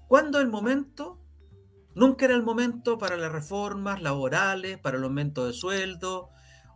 ¿cuándo 0.08 0.42
el 0.42 0.50
momento? 0.50 1.20
Nunca 1.96 2.26
era 2.26 2.36
el 2.36 2.44
momento 2.44 2.98
para 2.98 3.16
las 3.16 3.32
reformas 3.32 4.02
laborales, 4.02 4.78
para 4.80 4.98
el 4.98 5.04
aumento 5.04 5.48
de 5.48 5.54
sueldo, 5.54 6.30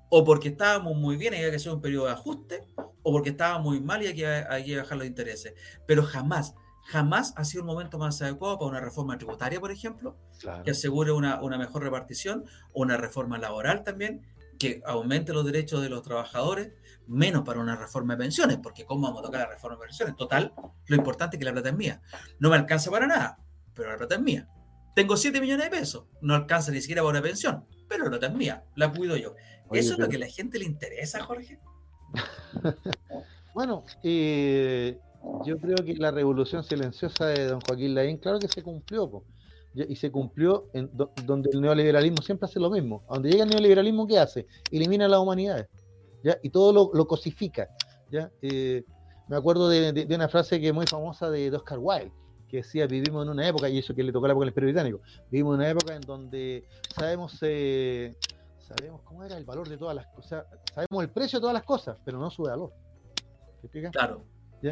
o 0.09 0.23
porque 0.23 0.49
estábamos 0.49 0.95
muy 0.95 1.17
bien 1.17 1.33
y 1.33 1.37
había 1.37 1.51
que 1.51 1.57
hacer 1.57 1.73
un 1.73 1.81
periodo 1.81 2.05
de 2.05 2.13
ajuste, 2.13 2.63
o 3.03 3.11
porque 3.11 3.29
estaba 3.29 3.59
muy 3.59 3.81
mal 3.81 4.01
y 4.01 4.07
había 4.07 4.47
que 4.63 4.77
bajar 4.77 4.97
los 4.97 5.07
intereses. 5.07 5.53
Pero 5.85 6.03
jamás, 6.03 6.55
jamás 6.85 7.33
ha 7.37 7.45
sido 7.45 7.63
un 7.63 7.67
momento 7.67 7.97
más 7.97 8.21
adecuado 8.21 8.57
para 8.57 8.71
una 8.71 8.79
reforma 8.79 9.17
tributaria, 9.17 9.59
por 9.59 9.71
ejemplo, 9.71 10.17
que 10.63 10.71
asegure 10.71 11.11
una, 11.11 11.39
mejor 11.57 11.83
repartición, 11.83 12.45
una 12.73 12.97
reforma 12.97 13.37
laboral 13.37 13.83
también, 13.83 14.21
que 14.59 14.81
aumente 14.85 15.33
los 15.33 15.45
derechos 15.45 15.81
de 15.81 15.89
los 15.89 16.03
trabajadores, 16.03 16.71
menos 17.07 17.43
para 17.43 17.59
una 17.59 17.75
reforma 17.75 18.15
de 18.15 18.23
pensiones, 18.23 18.57
porque 18.61 18.85
¿cómo 18.85 19.07
vamos 19.07 19.21
a 19.21 19.25
tocar 19.25 19.41
la 19.41 19.47
reforma 19.47 19.77
de 19.77 19.87
pensiones? 19.87 20.15
Total, 20.15 20.53
lo 20.87 20.95
importante 20.95 21.35
es 21.35 21.39
que 21.39 21.45
la 21.45 21.53
plata 21.53 21.69
es 21.69 21.75
mía. 21.75 22.01
No 22.39 22.49
me 22.49 22.55
alcanza 22.55 22.91
para 22.91 23.07
nada, 23.07 23.39
pero 23.73 23.89
la 23.89 23.97
plata 23.97 24.15
es 24.15 24.21
mía. 24.21 24.47
Tengo 24.95 25.17
7 25.17 25.39
millones 25.39 25.69
de 25.69 25.77
pesos, 25.77 26.05
no 26.21 26.35
alcanza 26.35 26.71
ni 26.71 26.81
siquiera 26.81 27.01
para 27.01 27.11
una 27.11 27.21
pensión, 27.21 27.65
pero 27.87 28.03
la 28.03 28.09
plata 28.11 28.27
es 28.27 28.33
mía, 28.33 28.63
la 28.75 28.91
cuido 28.91 29.15
yo. 29.15 29.35
¿Eso 29.71 29.93
es 29.93 29.99
lo 29.99 30.09
que 30.09 30.17
a 30.17 30.19
la 30.19 30.27
gente 30.27 30.59
le 30.59 30.65
interesa, 30.65 31.23
Jorge? 31.23 31.59
bueno, 33.53 33.85
eh, 34.03 34.99
yo 35.45 35.57
creo 35.57 35.77
que 35.77 35.95
la 35.95 36.11
revolución 36.11 36.63
silenciosa 36.63 37.27
de 37.27 37.47
don 37.47 37.61
Joaquín 37.61 37.95
Lavín, 37.95 38.17
claro 38.17 38.39
que 38.39 38.47
se 38.47 38.63
cumplió, 38.63 39.23
y 39.73 39.95
se 39.95 40.11
cumplió 40.11 40.69
en 40.73 40.89
donde 41.25 41.49
el 41.53 41.61
neoliberalismo 41.61 42.21
siempre 42.21 42.45
hace 42.45 42.59
lo 42.59 42.69
mismo. 42.69 43.03
A 43.09 43.15
donde 43.15 43.31
llega 43.31 43.43
el 43.43 43.49
neoliberalismo, 43.49 44.07
¿qué 44.07 44.19
hace? 44.19 44.47
Elimina 44.71 45.07
las 45.07 45.19
humanidades, 45.19 45.67
¿ya? 46.23 46.37
Y 46.41 46.49
todo 46.49 46.91
lo, 46.93 47.07
cosifica, 47.07 47.69
¿ya? 48.11 48.31
Eh, 48.41 48.83
me 49.27 49.37
acuerdo 49.37 49.69
de, 49.69 50.07
una 50.13 50.27
frase 50.27 50.59
que 50.59 50.67
es 50.67 50.73
muy 50.73 50.87
famosa 50.87 51.29
de 51.29 51.55
Oscar 51.55 51.79
Wilde, 51.79 52.11
que 52.49 52.57
decía, 52.57 52.85
vivimos 52.85 53.23
en 53.23 53.29
una 53.29 53.47
época, 53.47 53.69
y 53.69 53.77
eso 53.77 53.95
que 53.95 54.03
le 54.03 54.11
tocó 54.11 54.27
la 54.27 54.33
época 54.33 54.43
del 54.43 54.49
Imperio 54.49 54.67
Británico, 54.69 55.01
vivimos 55.29 55.53
en 55.53 55.59
una 55.61 55.69
época 55.69 55.95
en 55.95 56.01
donde 56.01 56.65
sabemos... 56.93 57.37
Eh, 57.41 58.15
sabemos 58.59 59.01
cómo 59.01 59.23
era 59.25 59.37
el 59.37 59.43
valor 59.43 59.67
de 59.67 59.77
todas 59.77 59.95
las 59.95 60.07
cosas, 60.07 60.45
sabemos 60.73 61.03
el 61.03 61.09
precio 61.09 61.39
de 61.39 61.41
todas 61.41 61.53
las 61.53 61.63
cosas, 61.63 61.97
pero 62.05 62.17
no 62.19 62.29
su 62.29 62.43
valor. 62.43 62.71
¿Te 63.59 63.67
explica? 63.67 63.91
Claro. 63.91 64.23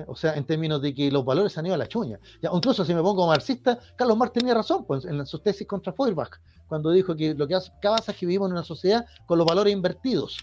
O 0.07 0.15
sea, 0.15 0.33
en 0.35 0.45
términos 0.45 0.81
de 0.81 0.93
que 0.93 1.11
los 1.11 1.25
valores 1.25 1.57
han 1.57 1.65
ido 1.65 1.75
a 1.75 1.77
la 1.77 1.87
chuña. 1.87 2.19
¿ya? 2.41 2.49
incluso 2.53 2.85
si 2.85 2.93
me 2.93 3.01
pongo 3.01 3.27
marxista, 3.27 3.79
Carlos 3.95 4.17
Marx 4.17 4.33
tenía 4.33 4.53
razón 4.53 4.85
pues, 4.85 5.05
en 5.05 5.25
sus 5.25 5.41
tesis 5.41 5.67
contra 5.67 5.93
Feuerbach, 5.93 6.39
cuando 6.67 6.91
dijo 6.91 7.15
que 7.15 7.33
lo 7.33 7.47
que 7.47 7.57
pasa 7.81 8.11
es 8.11 8.17
que 8.17 8.25
vivimos 8.25 8.47
en 8.47 8.53
una 8.53 8.63
sociedad 8.63 9.05
con 9.25 9.37
los 9.37 9.47
valores 9.47 9.73
invertidos. 9.73 10.37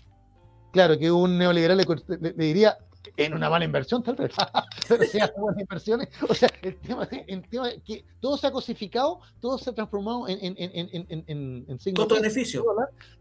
Claro, 0.73 0.99
que 0.99 1.11
un 1.11 1.39
neoliberal 1.39 1.79
le, 1.79 2.33
diría, 2.33 2.77
en 3.17 3.35
una 3.35 3.51
mala 3.51 3.65
inversión 3.65 4.03
tal 4.03 4.17
vez, 4.17 4.33
pero 4.89 5.05
buenas 5.37 5.61
inversiones, 5.61 6.09
o 6.29 6.35
sea, 6.35 6.49
el 6.63 6.77
tema, 6.77 7.09
el 7.27 7.49
tema 7.49 7.71
es 7.71 7.83
que 7.83 8.05
todo 8.21 8.37
se 8.37 8.47
ha 8.47 8.51
cosificado, 8.51 9.21
todo 9.41 9.59
se 9.59 9.71
ha 9.71 9.73
transformado 9.75 10.29
en, 10.29 10.39
en, 10.43 10.55
en, 10.59 11.25
en, 11.27 11.79
en 11.85 11.95
costo-beneficio. 11.95 12.65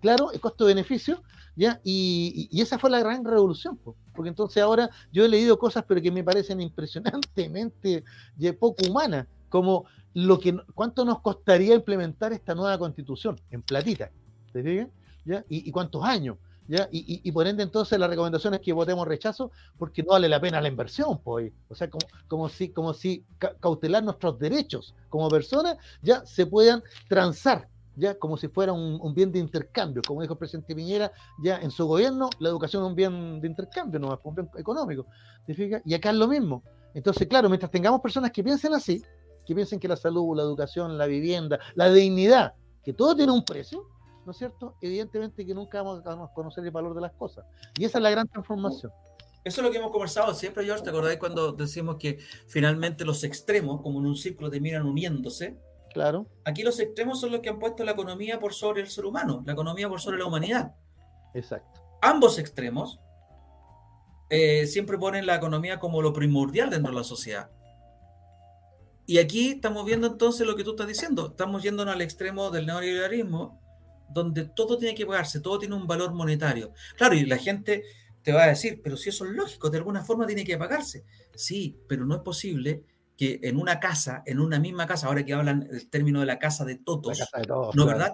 Claro, 0.02 0.32
el 0.32 0.40
costo-beneficio, 0.40 1.22
¿ya? 1.56 1.80
Y, 1.84 2.50
y, 2.52 2.62
esa 2.62 2.80
fue 2.80 2.90
la 2.90 3.00
gran 3.00 3.24
revolución, 3.24 3.80
porque 4.14 4.30
entonces 4.30 4.62
ahora 4.62 4.90
yo 5.12 5.26
he 5.26 5.30
leído 5.30 5.58
cosas, 5.58 5.84
pero 5.88 6.02
que 6.02 6.12
me 6.12 6.24
parecen 6.24 6.62
impresionantemente 6.62 8.04
poco 8.60 8.86
humanas, 8.88 9.28
como 9.50 9.86
lo 10.14 10.40
que, 10.40 10.58
cuánto 10.74 11.06
nos 11.06 11.20
costaría 11.22 11.76
implementar 11.76 12.34
esta 12.34 12.56
nueva 12.56 12.78
constitución 12.78 13.40
en 13.52 13.62
platita, 13.62 14.12
¿te 14.52 14.64
fijas? 14.64 14.88
¿Ya? 15.26 15.44
¿Y, 15.50 15.68
y 15.68 15.72
cuántos 15.72 16.04
años? 16.04 16.38
Y, 16.68 17.22
y, 17.24 17.32
por 17.32 17.46
ende 17.46 17.62
entonces 17.62 18.00
la 18.00 18.08
recomendación 18.08 18.56
es 18.56 18.60
que 18.60 18.74
votemos 18.74 19.08
rechazo 19.08 19.52
porque 19.78 20.02
no 20.02 20.14
vale 20.14 20.28
la 20.28 20.42
pena 20.42 20.60
la 20.60 20.68
inversión, 20.68 21.20
pues. 21.24 21.52
O 21.70 21.76
sea, 21.76 21.90
como, 21.90 22.08
como 22.28 22.50
si, 22.50 22.70
como 22.70 22.94
si 22.94 23.24
cautelar 23.60 24.04
nuestros 24.04 24.40
derechos 24.40 24.96
como 25.10 25.30
personas 25.30 25.78
ya 26.02 26.26
se 26.26 26.48
puedan 26.48 26.82
transar, 27.08 27.68
ya 27.96 28.18
como 28.18 28.36
si 28.36 28.48
fuera 28.48 28.74
un, 28.74 29.14
bien 29.14 29.32
de 29.32 29.40
intercambio, 29.40 30.02
como 30.06 30.22
dijo 30.22 30.34
el 30.34 30.40
presidente 30.40 30.76
Piñera, 30.76 31.12
ya 31.44 31.58
en 31.60 31.70
su 31.70 31.86
gobierno 31.86 32.30
la 32.40 32.50
educación 32.50 32.84
es 32.84 32.90
un 32.90 32.96
bien 32.96 33.42
de 33.42 33.48
intercambio, 33.48 34.00
no 34.00 34.14
es 34.14 34.20
un 34.24 34.36
bien 34.36 34.50
económico, 34.58 35.06
¿te 35.46 35.82
Y 35.86 35.94
acá 35.94 36.10
es 36.10 36.16
lo 36.16 36.28
mismo. 36.28 36.64
Entonces, 36.94 37.28
claro, 37.28 37.48
mientras 37.50 37.72
tengamos 37.72 38.02
personas 38.02 38.32
que 38.32 38.44
piensen 38.44 38.74
así, 38.74 39.04
que 39.46 39.54
piensen 39.54 39.80
que 39.80 39.88
la 39.88 39.96
salud, 39.96 40.36
la 40.36 40.44
educación, 40.44 40.98
la 40.98 41.06
vivienda, 41.06 41.60
la 41.76 41.92
dignidad, 41.92 42.54
que 42.84 42.94
todo 42.94 43.16
tiene 43.16 43.32
un 43.32 43.44
precio, 43.44 43.88
¿no 44.26 44.32
es 44.32 44.38
cierto? 44.38 44.76
Evidentemente 44.82 45.46
que 45.46 45.54
nunca 45.54 45.82
vamos 45.82 46.02
a 46.06 46.34
conocer 46.34 46.64
el 46.64 46.72
valor 46.72 46.96
de 46.96 47.02
las 47.02 47.14
cosas. 47.14 47.46
Y 47.78 47.86
esa 47.86 48.00
es 48.00 48.04
la 48.04 48.10
gran 48.10 48.28
transformación. 48.28 48.92
Eso 49.44 49.62
es 49.62 49.66
lo 49.66 49.72
que 49.72 49.78
hemos 49.78 49.92
conversado 49.92 50.34
siempre, 50.34 50.66
George. 50.66 50.84
¿Te 50.84 50.90
acordáis 50.90 51.20
cuando 51.20 51.52
decimos 51.52 51.98
que 51.98 52.18
finalmente 52.48 53.06
los 53.06 53.24
extremos, 53.24 53.82
como 53.82 54.00
en 54.00 54.08
un 54.08 54.16
círculo, 54.16 54.50
terminan 54.50 54.88
uniéndose? 54.88 55.60
Claro. 55.94 56.28
Aquí 56.44 56.64
los 56.64 56.80
extremos 56.80 57.22
son 57.22 57.32
los 57.32 57.42
que 57.42 57.50
han 57.50 57.60
puesto 57.60 57.84
la 57.84 57.92
economía 57.92 58.40
por 58.40 58.54
sobre 58.54 58.82
el 58.82 58.88
ser 58.88 59.06
humano, 59.06 59.44
la 59.46 59.54
economía 59.54 59.88
por 59.88 60.02
sobre 60.02 60.18
la 60.18 60.26
humanidad. 60.26 60.74
Exacto. 61.36 61.80
Ambos 62.02 62.40
extremos 62.40 63.00
eh, 64.30 64.66
siempre 64.66 64.98
ponen 64.98 65.26
la 65.28 65.36
economía 65.36 65.80
como 65.80 66.02
lo 66.02 66.12
primordial 66.12 66.70
dentro 66.70 66.92
de 66.92 66.98
la 66.98 67.04
sociedad. 67.04 67.52
Y 69.06 69.20
aquí 69.20 69.52
estamos 69.52 69.86
viendo 69.86 70.08
entonces 70.08 70.48
lo 70.48 70.56
que 70.56 70.64
tú 70.64 70.72
estás 70.72 70.88
diciendo. 70.88 71.28
Estamos 71.28 71.62
yéndonos 71.62 71.94
al 71.94 72.02
extremo 72.02 72.50
del 72.50 72.66
neoliberalismo, 72.66 73.62
donde 74.10 74.46
todo 74.46 74.78
tiene 74.78 74.96
que 74.96 75.06
pagarse, 75.06 75.40
todo 75.40 75.60
tiene 75.60 75.76
un 75.76 75.88
valor 75.88 76.14
monetario. 76.14 76.74
Claro, 76.98 77.16
y 77.16 77.26
la 77.26 77.38
gente 77.38 77.84
te 78.22 78.32
va 78.32 78.44
a 78.44 78.48
decir, 78.48 78.82
pero 78.84 78.98
si 78.98 79.10
eso 79.10 79.26
es 79.26 79.32
lógico, 79.32 79.70
de 79.70 79.78
alguna 79.78 80.04
forma 80.04 80.26
tiene 80.26 80.44
que 80.44 80.58
pagarse. 80.58 81.06
Sí, 81.36 81.78
pero 81.88 82.06
no 82.06 82.16
es 82.16 82.22
posible 82.22 82.84
que 83.18 83.40
en 83.44 83.58
una 83.58 83.80
casa, 83.80 84.24
en 84.26 84.40
una 84.40 84.60
misma 84.60 84.88
casa, 84.88 85.08
ahora 85.08 85.24
que 85.24 85.34
hablan 85.34 85.68
el 85.72 85.90
término 85.90 86.20
de 86.20 86.26
la 86.26 86.40
casa 86.40 86.66
de 86.66 86.76
todos, 86.76 87.18
¿no 87.74 87.86
verdad? 87.86 88.14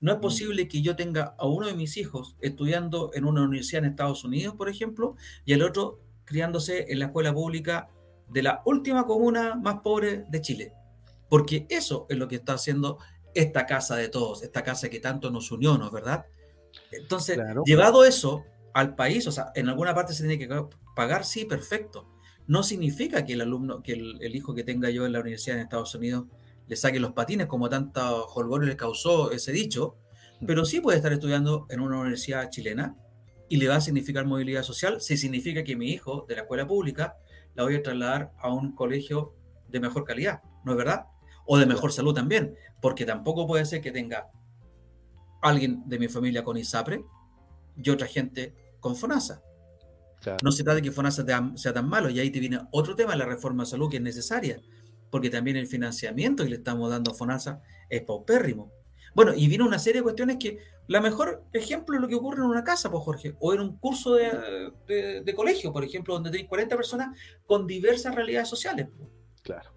No 0.00 0.12
es 0.12 0.18
mm. 0.18 0.20
posible 0.20 0.68
que 0.68 0.82
yo 0.82 0.96
tenga 0.96 1.34
a 1.38 1.46
uno 1.46 1.68
de 1.68 1.74
mis 1.74 1.96
hijos 1.96 2.36
estudiando 2.40 3.10
en 3.14 3.24
una 3.24 3.42
universidad 3.42 3.84
en 3.84 3.90
Estados 3.90 4.24
Unidos, 4.24 4.56
por 4.56 4.68
ejemplo, 4.68 5.16
y 5.44 5.52
al 5.52 5.62
otro 5.62 6.00
criándose 6.24 6.86
en 6.92 6.98
la 6.98 7.06
escuela 7.06 7.32
pública 7.32 7.88
de 8.28 8.42
la 8.42 8.62
última 8.64 9.06
comuna 9.06 9.54
más 9.54 9.80
pobre 9.80 10.24
de 10.28 10.40
Chile. 10.40 10.72
Porque 11.28 11.66
eso 11.70 12.06
es 12.10 12.18
lo 12.18 12.28
que 12.28 12.36
está 12.36 12.54
haciendo 12.54 12.98
esta 13.34 13.66
casa 13.66 13.96
de 13.96 14.08
todos, 14.08 14.42
esta 14.42 14.62
casa 14.62 14.88
que 14.88 15.00
tanto 15.00 15.30
nos 15.30 15.50
unió, 15.50 15.78
¿no 15.78 15.86
es 15.86 15.92
verdad? 15.92 16.26
Entonces, 16.90 17.38
llevado 17.64 18.04
eso 18.04 18.44
al 18.74 18.94
país, 18.94 19.26
o 19.26 19.32
sea, 19.32 19.52
en 19.54 19.68
alguna 19.68 19.94
parte 19.94 20.14
se 20.14 20.26
tiene 20.26 20.38
que 20.38 20.66
pagar, 20.94 21.24
sí, 21.24 21.44
perfecto. 21.44 22.08
No 22.46 22.62
significa 22.62 23.24
que 23.24 23.34
el 23.34 23.42
alumno, 23.42 23.82
que 23.82 23.92
el, 23.92 24.34
hijo 24.36 24.54
que 24.54 24.64
tenga 24.64 24.90
yo 24.90 25.06
en 25.06 25.12
la 25.12 25.20
universidad 25.20 25.56
en 25.56 25.62
Estados 25.62 25.94
Unidos 25.94 26.26
le 26.66 26.76
saque 26.76 27.00
los 27.00 27.12
patines, 27.12 27.46
como 27.46 27.68
tanto 27.68 28.26
jolgorio 28.28 28.68
le 28.68 28.76
causó 28.76 29.30
ese 29.30 29.52
dicho, 29.52 29.96
mm. 30.40 30.46
pero 30.46 30.64
sí 30.64 30.80
puede 30.80 30.96
estar 30.98 31.12
estudiando 31.12 31.66
en 31.70 31.80
una 31.80 32.00
universidad 32.00 32.50
chilena 32.50 32.96
y 33.48 33.56
le 33.56 33.68
va 33.68 33.76
a 33.76 33.80
significar 33.80 34.24
movilidad 34.24 34.62
social 34.62 35.00
si 35.00 35.16
significa 35.16 35.62
que 35.62 35.76
mi 35.76 35.90
hijo 35.90 36.24
de 36.28 36.36
la 36.36 36.42
escuela 36.42 36.66
pública 36.66 37.16
la 37.54 37.64
voy 37.64 37.76
a 37.76 37.82
trasladar 37.82 38.32
a 38.38 38.52
un 38.52 38.74
colegio 38.74 39.34
de 39.68 39.80
mejor 39.80 40.04
calidad, 40.04 40.42
¿no 40.64 40.72
es 40.72 40.78
verdad? 40.78 41.06
O 41.46 41.58
de 41.58 41.66
mejor 41.66 41.92
salud 41.92 42.14
también, 42.14 42.54
porque 42.80 43.04
tampoco 43.04 43.46
puede 43.46 43.64
ser 43.64 43.80
que 43.80 43.90
tenga 43.90 44.30
alguien 45.42 45.82
de 45.86 45.98
mi 45.98 46.08
familia 46.08 46.44
con 46.44 46.56
ISAPRE 46.56 47.04
y 47.76 47.90
otra 47.90 48.06
gente 48.06 48.54
con 48.80 48.96
FONASA. 48.96 49.42
No 50.42 50.52
se 50.52 50.62
trata 50.62 50.76
de 50.76 50.82
que 50.82 50.92
FONASA 50.92 51.24
sea 51.56 51.72
tan 51.72 51.88
malo, 51.88 52.08
y 52.08 52.20
ahí 52.20 52.30
te 52.30 52.38
viene 52.38 52.60
otro 52.70 52.94
tema, 52.94 53.16
la 53.16 53.24
reforma 53.24 53.64
de 53.64 53.70
salud 53.70 53.90
que 53.90 53.96
es 53.96 54.02
necesaria, 54.02 54.60
porque 55.10 55.30
también 55.30 55.56
el 55.56 55.66
financiamiento 55.66 56.44
que 56.44 56.50
le 56.50 56.56
estamos 56.56 56.90
dando 56.90 57.10
a 57.10 57.14
FONASA 57.14 57.60
es 57.88 58.02
paupérrimo. 58.02 58.72
Bueno, 59.14 59.32
y 59.34 59.48
viene 59.48 59.64
una 59.64 59.78
serie 59.78 60.00
de 60.00 60.04
cuestiones 60.04 60.36
que 60.38 60.58
la 60.86 61.00
mejor 61.00 61.44
ejemplo 61.52 61.96
es 61.96 62.00
lo 62.00 62.08
que 62.08 62.14
ocurre 62.14 62.38
en 62.38 62.48
una 62.48 62.64
casa, 62.64 62.90
pues 62.90 63.02
Jorge, 63.04 63.34
o 63.40 63.52
en 63.52 63.60
un 63.60 63.76
curso 63.76 64.14
de, 64.14 65.34
colegio, 65.34 65.72
por 65.72 65.84
ejemplo, 65.84 66.14
donde 66.14 66.30
tenéis 66.30 66.48
40 66.48 66.76
personas 66.76 67.18
con 67.46 67.66
diversas 67.66 68.14
realidades 68.14 68.48
sociales. 68.48 68.88
Claro. 69.42 69.70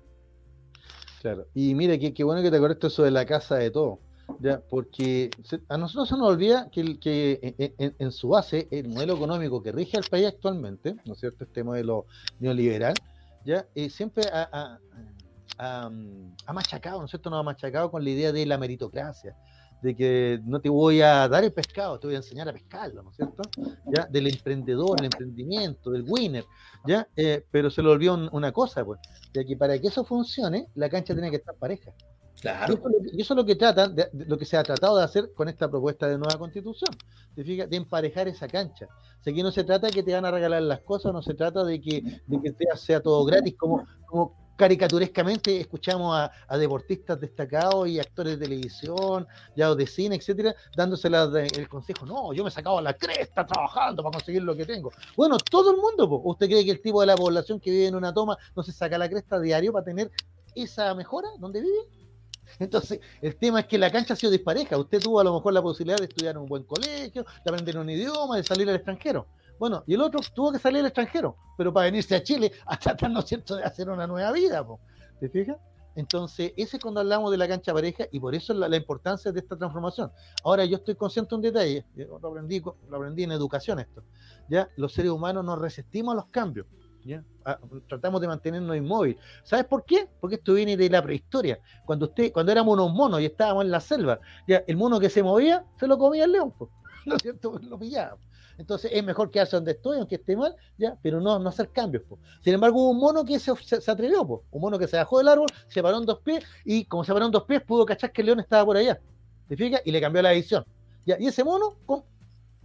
Claro. 1.25 1.47
Y 1.55 1.73
mire, 1.73 1.97
qué, 2.13 2.23
bueno 2.23 2.43
que 2.43 2.51
te 2.51 2.57
acuerdas 2.57 2.77
eso 2.83 3.01
de 3.01 3.09
la 3.09 3.25
casa 3.25 3.55
de 3.55 3.71
todo. 3.71 3.97
¿ya? 4.41 4.61
Porque 4.69 5.31
a 5.69 5.75
nosotros 5.75 6.07
se 6.07 6.15
nos 6.17 6.27
olvida 6.29 6.69
que, 6.69 6.99
que 6.99 7.73
en, 7.97 8.11
su 8.11 8.27
base 8.27 8.67
el 8.69 8.89
modelo 8.89 9.15
económico 9.15 9.63
que 9.63 9.71
rige 9.71 9.97
al 9.97 10.03
país 10.03 10.27
actualmente, 10.27 10.95
¿no 11.03 11.13
es 11.13 11.19
cierto? 11.19 11.45
Este 11.45 11.63
modelo 11.63 12.05
neoliberal, 12.39 12.93
¿ya? 13.43 13.65
Eh, 13.73 13.89
siempre 13.89 14.25
ha, 14.31 14.77
ha, 15.57 16.53
machacado, 16.53 16.99
¿no 16.99 17.05
es 17.05 17.09
cierto? 17.09 17.31
Nos 17.31 17.39
ha 17.39 17.43
machacado 17.43 17.89
con 17.89 18.03
la 18.03 18.11
idea 18.11 18.31
de 18.31 18.45
la 18.45 18.59
meritocracia, 18.59 19.35
de 19.85 19.95
que 19.95 20.39
no 20.43 20.59
te 20.59 20.67
voy 20.67 21.01
a 21.01 21.27
dar 21.27 21.43
el 21.43 21.53
pescado, 21.53 21.99
te 21.99 22.07
voy 22.07 22.15
a 22.15 22.17
enseñar 22.17 22.49
a 22.49 22.53
pescarlo, 22.53 23.03
¿no 23.03 23.11
es 23.11 23.15
cierto? 23.17 23.43
¿Ya? 23.85 24.07
Del 24.09 24.25
emprendedor, 24.25 24.99
el 24.99 25.05
emprendimiento, 25.05 25.91
del 25.91 26.03
winner, 26.07 26.43
¿ya? 26.87 27.07
Eh, 27.15 27.45
pero 27.51 27.69
se 27.69 27.83
le 27.83 27.89
olvidó 27.89 28.15
una 28.31 28.51
cosa, 28.51 28.83
pues, 28.83 28.99
de 29.31 29.45
que 29.45 29.55
para 29.55 29.77
que 29.79 29.87
eso 29.87 30.03
funcione, 30.03 30.69
la 30.73 30.89
cancha 30.89 31.13
tiene 31.13 31.29
que 31.29 31.35
estar 31.35 31.53
pareja. 31.53 31.93
Claro. 32.41 32.81
Y 33.13 33.21
eso, 33.21 33.33
es 33.33 33.37
lo 33.37 33.45
que 33.45 33.55
trata, 33.55 33.87
de, 33.87 34.09
lo 34.11 34.39
que 34.39 34.45
se 34.45 34.57
ha 34.57 34.63
tratado 34.63 34.97
de 34.97 35.03
hacer 35.03 35.31
con 35.35 35.47
esta 35.49 35.69
propuesta 35.69 36.07
de 36.07 36.17
nueva 36.17 36.37
constitución, 36.39 36.89
de 37.35 37.67
emparejar 37.77 38.27
esa 38.27 38.47
cancha. 38.47 38.87
O 39.19 39.23
sea, 39.23 39.33
que 39.33 39.43
no 39.43 39.51
se 39.51 39.63
trata 39.63 39.85
de 39.87 39.93
que 39.93 40.01
te 40.01 40.13
van 40.13 40.25
a 40.25 40.31
regalar 40.31 40.63
las 40.63 40.79
cosas, 40.81 41.13
no 41.13 41.21
se 41.21 41.35
trata 41.35 41.63
de 41.63 41.79
que, 41.79 42.01
de 42.25 42.41
que 42.41 42.55
sea, 42.75 43.01
todo 43.01 43.23
gratis, 43.23 43.55
como, 43.55 43.85
como 44.07 44.44
caricaturescamente 44.55 45.59
escuchamos 45.59 46.17
a, 46.17 46.57
deportistas 46.57 47.19
destacados 47.19 47.87
y 47.87 47.99
actores 47.99 48.39
de 48.39 48.45
televisión, 48.45 49.27
ya 49.55 49.73
de 49.73 49.87
cine, 49.87 50.15
etcétera, 50.15 50.55
dándose 50.75 51.07
el 51.07 51.67
consejo, 51.67 52.05
no, 52.05 52.33
yo 52.33 52.43
me 52.43 52.49
he 52.49 52.51
sacado 52.51 52.79
la 52.81 52.93
cresta 52.93 53.45
trabajando 53.45 54.03
para 54.03 54.13
conseguir 54.13 54.43
lo 54.43 54.55
que 54.55 54.65
tengo. 54.65 54.91
Bueno, 55.15 55.37
todo 55.37 55.71
el 55.71 55.77
mundo, 55.77 56.21
¿usted 56.23 56.47
cree 56.47 56.65
que 56.65 56.71
el 56.71 56.81
tipo 56.81 57.01
de 57.01 57.07
la 57.07 57.15
población 57.15 57.59
que 57.59 57.71
vive 57.71 57.87
en 57.87 57.95
una 57.95 58.13
toma 58.13 58.37
no 58.55 58.63
se 58.63 58.71
saca 58.71 58.97
la 58.97 59.09
cresta 59.09 59.39
diario 59.39 59.73
para 59.73 59.85
tener 59.85 60.11
esa 60.55 60.93
mejora 60.95 61.29
donde 61.39 61.61
vive? 61.61 62.05
Entonces, 62.59 62.99
el 63.21 63.35
tema 63.35 63.61
es 63.61 63.65
que 63.65 63.77
la 63.77 63.91
cancha 63.91 64.13
ha 64.13 64.17
sido 64.17 64.31
dispareja. 64.31 64.77
Usted 64.77 65.01
tuvo 65.01 65.19
a 65.19 65.23
lo 65.23 65.33
mejor 65.33 65.53
la 65.53 65.61
posibilidad 65.61 65.97
de 65.97 66.05
estudiar 66.05 66.35
en 66.35 66.41
un 66.41 66.47
buen 66.47 66.63
colegio, 66.63 67.23
de 67.23 67.49
aprender 67.49 67.77
un 67.77 67.89
idioma, 67.89 68.37
de 68.37 68.43
salir 68.43 68.69
al 68.69 68.75
extranjero. 68.75 69.27
Bueno, 69.59 69.83
y 69.87 69.93
el 69.93 70.01
otro 70.01 70.19
tuvo 70.33 70.51
que 70.51 70.59
salir 70.59 70.79
al 70.81 70.87
extranjero, 70.87 71.37
pero 71.57 71.73
para 71.73 71.85
venirse 71.85 72.15
a 72.15 72.23
Chile 72.23 72.51
a 72.65 72.77
tratar, 72.77 73.09
¿no 73.11 73.19
es 73.19 73.25
cierto?, 73.25 73.55
de 73.55 73.63
hacer 73.63 73.89
una 73.89 74.07
nueva 74.07 74.31
vida, 74.31 74.65
¿te 75.19 75.29
fijas? 75.29 75.57
Entonces, 75.95 76.51
ese 76.57 76.75
es 76.75 76.83
cuando 76.83 76.99
hablamos 76.99 77.31
de 77.31 77.37
la 77.37 77.47
cancha 77.47 77.73
pareja 77.73 78.05
y 78.11 78.19
por 78.19 78.35
eso 78.35 78.53
la, 78.53 78.75
importancia 78.75 79.31
de 79.31 79.39
esta 79.39 79.55
transformación. 79.55 80.11
Ahora, 80.43 80.65
yo 80.65 80.75
estoy 80.75 80.95
consciente 80.95 81.29
de 81.29 81.35
un 81.35 81.41
detalle, 81.41 81.85
lo 81.95 82.17
aprendí, 82.17 82.59
lo 82.59 82.97
aprendí 82.97 83.23
en 83.23 83.31
educación 83.31 83.79
esto, 83.79 84.03
¿ya? 84.49 84.69
Los 84.75 84.91
seres 84.91 85.11
humanos 85.11 85.45
nos 85.45 85.57
resistimos 85.57 86.11
a 86.11 86.15
los 86.15 86.25
cambios, 86.27 86.67
¿ya? 87.05 87.23
tratamos 87.87 88.19
de 88.19 88.27
mantenernos 88.27 88.75
inmóviles. 88.75 89.21
¿Sabes 89.43 89.65
por 89.65 89.85
qué? 89.85 90.09
Porque 90.19 90.35
esto 90.35 90.53
viene 90.53 90.75
de 90.75 90.89
la 90.89 91.01
prehistoria. 91.01 91.59
Cuando 91.85 92.07
usted, 92.07 92.33
cuando 92.33 92.51
éramos 92.51 92.73
unos 92.73 92.91
monos 92.91 93.21
y 93.21 93.25
estábamos 93.25 93.63
en 93.63 93.71
la 93.71 93.79
selva, 93.79 94.19
ya 94.47 94.63
el 94.67 94.75
mono 94.75 94.99
que 94.99 95.09
se 95.09 95.23
movía, 95.23 95.63
se 95.79 95.87
lo 95.87 95.97
comía 95.97 96.25
el 96.25 96.33
león, 96.33 96.53
¿no 97.05 97.15
es 97.15 97.21
cierto? 97.21 97.57
Lo 97.61 97.79
pillaba. 97.79 98.17
Entonces 98.57 98.91
es 98.93 99.03
mejor 99.03 99.31
quedarse 99.31 99.55
donde 99.55 99.71
estoy, 99.71 99.97
aunque 99.97 100.15
esté 100.15 100.35
mal, 100.35 100.55
ya, 100.77 100.97
pero 101.01 101.19
no, 101.19 101.39
no 101.39 101.49
hacer 101.49 101.69
cambios. 101.69 102.03
Sin 102.41 102.53
embargo, 102.53 102.81
hubo 102.81 102.91
un 102.91 102.99
mono 102.99 103.25
que 103.25 103.39
se, 103.39 103.51
atrevió, 103.91 104.21
un 104.23 104.61
mono 104.61 104.79
que 104.79 104.87
se 104.87 104.97
bajó 104.97 105.17
del 105.17 105.27
árbol, 105.27 105.47
se 105.67 105.81
paró 105.81 105.97
en 105.97 106.05
dos 106.05 106.19
pies, 106.19 106.43
y 106.63 106.85
como 106.85 107.03
se 107.03 107.13
paró 107.13 107.25
en 107.25 107.31
dos 107.31 107.43
pies, 107.43 107.61
pudo 107.61 107.85
cachar 107.85 108.11
que 108.11 108.21
el 108.21 108.27
león 108.27 108.39
estaba 108.39 108.65
por 108.65 108.77
allá. 108.77 108.99
¿Te 109.47 109.55
fijas? 109.55 109.81
Y 109.85 109.91
le 109.91 110.01
cambió 110.01 110.21
la 110.21 110.31
visión. 110.31 110.65
¿ya? 111.05 111.17
Y 111.19 111.27
ese 111.27 111.43
mono 111.43 111.77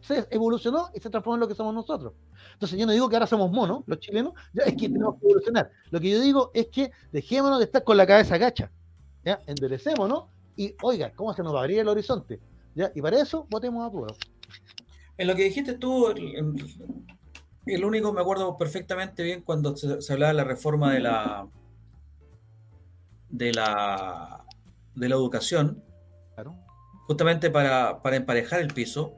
se 0.00 0.26
evolucionó 0.30 0.88
y 0.94 1.00
se 1.00 1.10
transformó 1.10 1.34
en 1.34 1.40
lo 1.40 1.48
que 1.48 1.54
somos 1.54 1.74
nosotros. 1.74 2.14
Entonces 2.54 2.78
yo 2.78 2.86
no 2.86 2.92
digo 2.92 3.08
que 3.08 3.16
ahora 3.16 3.26
somos 3.26 3.50
monos, 3.50 3.82
los 3.86 3.98
chilenos, 3.98 4.32
es 4.54 4.74
que 4.74 4.88
tenemos 4.88 5.16
que 5.16 5.26
evolucionar. 5.26 5.70
Lo 5.90 6.00
que 6.00 6.10
yo 6.10 6.20
digo 6.20 6.50
es 6.54 6.68
que 6.68 6.90
dejémonos 7.12 7.58
de 7.58 7.66
estar 7.66 7.84
con 7.84 7.96
la 7.96 8.06
cabeza 8.06 8.38
gacha, 8.38 8.70
¿ya? 9.24 9.40
y 10.56 10.74
oiga, 10.82 11.12
¿cómo 11.14 11.32
se 11.32 11.42
nos 11.42 11.54
va 11.54 11.60
a 11.60 11.62
abrir 11.62 11.78
el 11.78 11.88
horizonte? 11.88 12.40
¿Ya? 12.74 12.92
Y 12.94 13.00
para 13.00 13.20
eso 13.20 13.46
votemos 13.50 13.86
a 13.86 13.90
puro 13.90 14.14
en 15.20 15.26
lo 15.26 15.36
que 15.36 15.44
dijiste 15.44 15.74
tú, 15.74 16.08
El 17.66 17.84
único, 17.84 18.10
me 18.10 18.22
acuerdo 18.22 18.56
perfectamente 18.56 19.22
bien 19.22 19.42
cuando 19.42 19.76
se, 19.76 20.12
hablaba 20.12 20.32
de 20.32 20.38
la 20.38 20.44
reforma 20.44 20.94
de 20.94 21.00
la 21.00 21.46
de 23.28 23.52
la 23.52 24.46
de 24.94 25.08
la 25.10 25.14
educación, 25.14 25.84
justamente 27.06 27.50
para, 27.50 28.00
para, 28.00 28.16
emparejar 28.16 28.60
el 28.60 28.72
piso, 28.72 29.12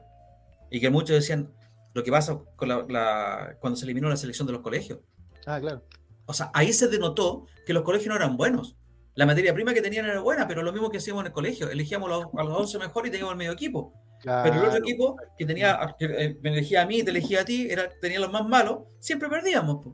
y 0.69 0.81
que 0.81 0.89
muchos 0.89 1.15
decían 1.15 1.53
lo 1.93 2.03
que 2.03 2.11
pasa 2.11 2.37
con 2.57 2.67
la, 2.67 3.55
cuando 3.61 3.77
se 3.77 3.85
eliminó 3.85 4.09
la 4.09 4.17
selección 4.17 4.45
de 4.45 4.53
los 4.53 4.61
colegios. 4.61 4.99
Ah, 5.45 5.57
claro. 5.61 5.85
O 6.25 6.33
sea, 6.33 6.51
ahí 6.53 6.73
se 6.73 6.89
denotó 6.89 7.45
que 7.65 7.71
los 7.71 7.83
colegios 7.83 8.09
no 8.09 8.15
eran 8.15 8.35
buenos. 8.35 8.75
La 9.15 9.25
materia 9.25 9.53
prima 9.53 9.73
que 9.73 9.81
tenían 9.81 10.05
era 10.05 10.19
buena, 10.19 10.49
pero 10.49 10.63
lo 10.63 10.73
mismo 10.73 10.89
que 10.89 10.97
hacíamos 10.97 11.21
en 11.21 11.27
el 11.27 11.33
colegio. 11.33 11.69
Elegíamos 11.69 12.09
los, 12.09 12.25
a 12.37 12.43
los 12.43 12.59
11 12.59 12.79
mejores 12.79 13.07
y 13.07 13.11
teníamos 13.11 13.31
el 13.31 13.37
medio 13.37 13.53
equipo. 13.53 13.93
Pero 14.23 14.55
el 14.55 14.65
otro 14.65 14.79
equipo 14.79 15.17
que 15.37 15.45
tenía, 15.45 15.95
que 15.99 16.05
eh, 16.05 16.37
me 16.41 16.51
elegía 16.51 16.83
a 16.83 16.85
mí, 16.85 17.03
te 17.03 17.11
elegía 17.11 17.41
a 17.41 17.45
ti, 17.45 17.67
era, 17.69 17.89
tenía 17.99 18.19
los 18.19 18.31
más 18.31 18.47
malos, 18.47 18.83
siempre 18.99 19.29
perdíamos. 19.29 19.85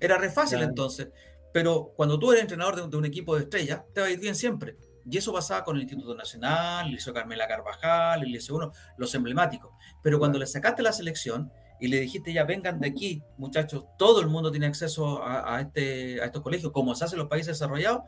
Era 0.00 0.18
re 0.18 0.30
fácil 0.30 0.60
entonces. 0.62 1.08
Pero 1.52 1.92
cuando 1.96 2.18
tú 2.18 2.32
eres 2.32 2.42
entrenador 2.42 2.88
de, 2.88 2.96
un 2.96 3.04
equipo 3.04 3.36
de 3.36 3.42
estrellas, 3.42 3.82
te 3.94 4.00
va 4.00 4.08
a 4.08 4.10
ir 4.10 4.18
bien 4.18 4.34
siempre. 4.34 4.76
Y 5.08 5.16
eso 5.16 5.32
pasaba 5.32 5.64
con 5.64 5.76
el 5.76 5.82
Instituto 5.82 6.14
Nacional, 6.14 6.86
el 6.86 6.92
Liceo 6.92 7.14
Carmela 7.14 7.46
Carvajal, 7.46 8.22
el 8.22 8.32
Liceo 8.32 8.56
1, 8.56 8.72
los 8.98 9.14
emblemáticos. 9.14 9.72
Pero 10.02 10.18
cuando 10.18 10.38
le 10.38 10.46
sacaste 10.46 10.82
la 10.82 10.92
selección 10.92 11.52
y 11.80 11.88
le 11.88 12.00
dijiste 12.00 12.32
ya 12.32 12.44
vengan 12.44 12.80
de 12.80 12.88
aquí, 12.88 13.22
muchachos, 13.38 13.84
todo 13.98 14.20
el 14.20 14.28
mundo 14.28 14.50
tiene 14.50 14.66
acceso 14.66 15.22
a, 15.24 15.60
este, 15.60 16.20
a 16.20 16.26
estos 16.26 16.42
colegios, 16.42 16.72
como 16.72 16.94
se 16.94 17.04
hace 17.04 17.14
en 17.14 17.20
los 17.20 17.28
países 17.28 17.58
desarrollados, 17.58 18.02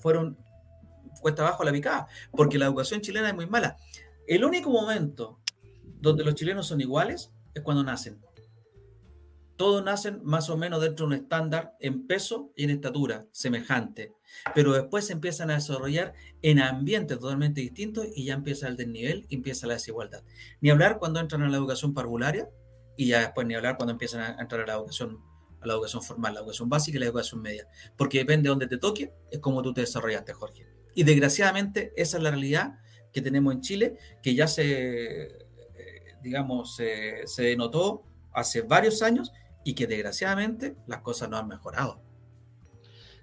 fueron 0.00 0.38
cuesta 1.20 1.42
abajo 1.42 1.64
la 1.64 1.72
picada, 1.72 2.06
porque 2.32 2.58
la 2.58 2.66
educación 2.66 3.00
chilena 3.00 3.28
es 3.28 3.34
muy 3.34 3.46
mala. 3.46 3.76
El 4.26 4.44
único 4.44 4.70
momento 4.70 5.40
donde 6.00 6.24
los 6.24 6.34
chilenos 6.34 6.66
son 6.66 6.80
iguales 6.80 7.32
es 7.54 7.62
cuando 7.62 7.82
nacen. 7.82 8.20
Todos 9.56 9.84
nacen 9.84 10.20
más 10.24 10.50
o 10.50 10.56
menos 10.56 10.80
dentro 10.80 11.06
de 11.06 11.14
un 11.14 11.22
estándar 11.22 11.76
en 11.78 12.06
peso 12.06 12.50
y 12.56 12.64
en 12.64 12.70
estatura 12.70 13.26
semejante, 13.30 14.12
pero 14.54 14.72
después 14.72 15.06
se 15.06 15.12
empiezan 15.12 15.50
a 15.50 15.54
desarrollar 15.54 16.14
en 16.42 16.58
ambientes 16.58 17.18
totalmente 17.20 17.60
distintos 17.60 18.06
y 18.14 18.24
ya 18.24 18.34
empieza 18.34 18.66
el 18.66 18.76
desnivel 18.76 19.26
y 19.28 19.36
empieza 19.36 19.68
la 19.68 19.74
desigualdad. 19.74 20.24
Ni 20.60 20.70
hablar 20.70 20.98
cuando 20.98 21.20
entran 21.20 21.42
a 21.42 21.48
la 21.48 21.56
educación 21.56 21.94
parvularia 21.94 22.48
y 22.96 23.08
ya 23.08 23.20
después 23.20 23.46
ni 23.46 23.54
hablar 23.54 23.76
cuando 23.76 23.92
empiezan 23.92 24.22
a 24.22 24.40
entrar 24.40 24.62
a 24.62 24.66
la 24.66 24.74
educación 24.74 25.20
a 25.60 25.66
la 25.66 25.74
educación 25.74 26.02
formal, 26.02 26.34
la 26.34 26.40
educación 26.40 26.68
básica 26.68 26.96
y 26.96 27.00
la 27.00 27.06
educación 27.06 27.40
media, 27.40 27.66
porque 27.96 28.18
depende 28.18 28.42
de 28.42 28.48
dónde 28.50 28.66
te 28.66 28.76
toque, 28.76 29.14
es 29.30 29.38
como 29.38 29.62
tú 29.62 29.72
te 29.72 29.80
desarrollaste, 29.80 30.34
Jorge. 30.34 30.66
Y 30.94 31.04
desgraciadamente 31.04 31.92
esa 31.96 32.18
es 32.18 32.22
la 32.22 32.30
realidad 32.30 32.78
que 33.14 33.22
tenemos 33.22 33.54
en 33.54 33.62
Chile, 33.62 33.96
que 34.22 34.34
ya 34.34 34.46
se, 34.46 35.22
eh, 35.22 35.46
digamos, 36.22 36.76
se 36.76 37.42
denotó 37.42 38.02
hace 38.32 38.60
varios 38.60 39.00
años 39.00 39.32
y 39.64 39.74
que 39.74 39.86
desgraciadamente 39.86 40.76
las 40.86 41.00
cosas 41.00 41.30
no 41.30 41.38
han 41.38 41.48
mejorado. 41.48 42.04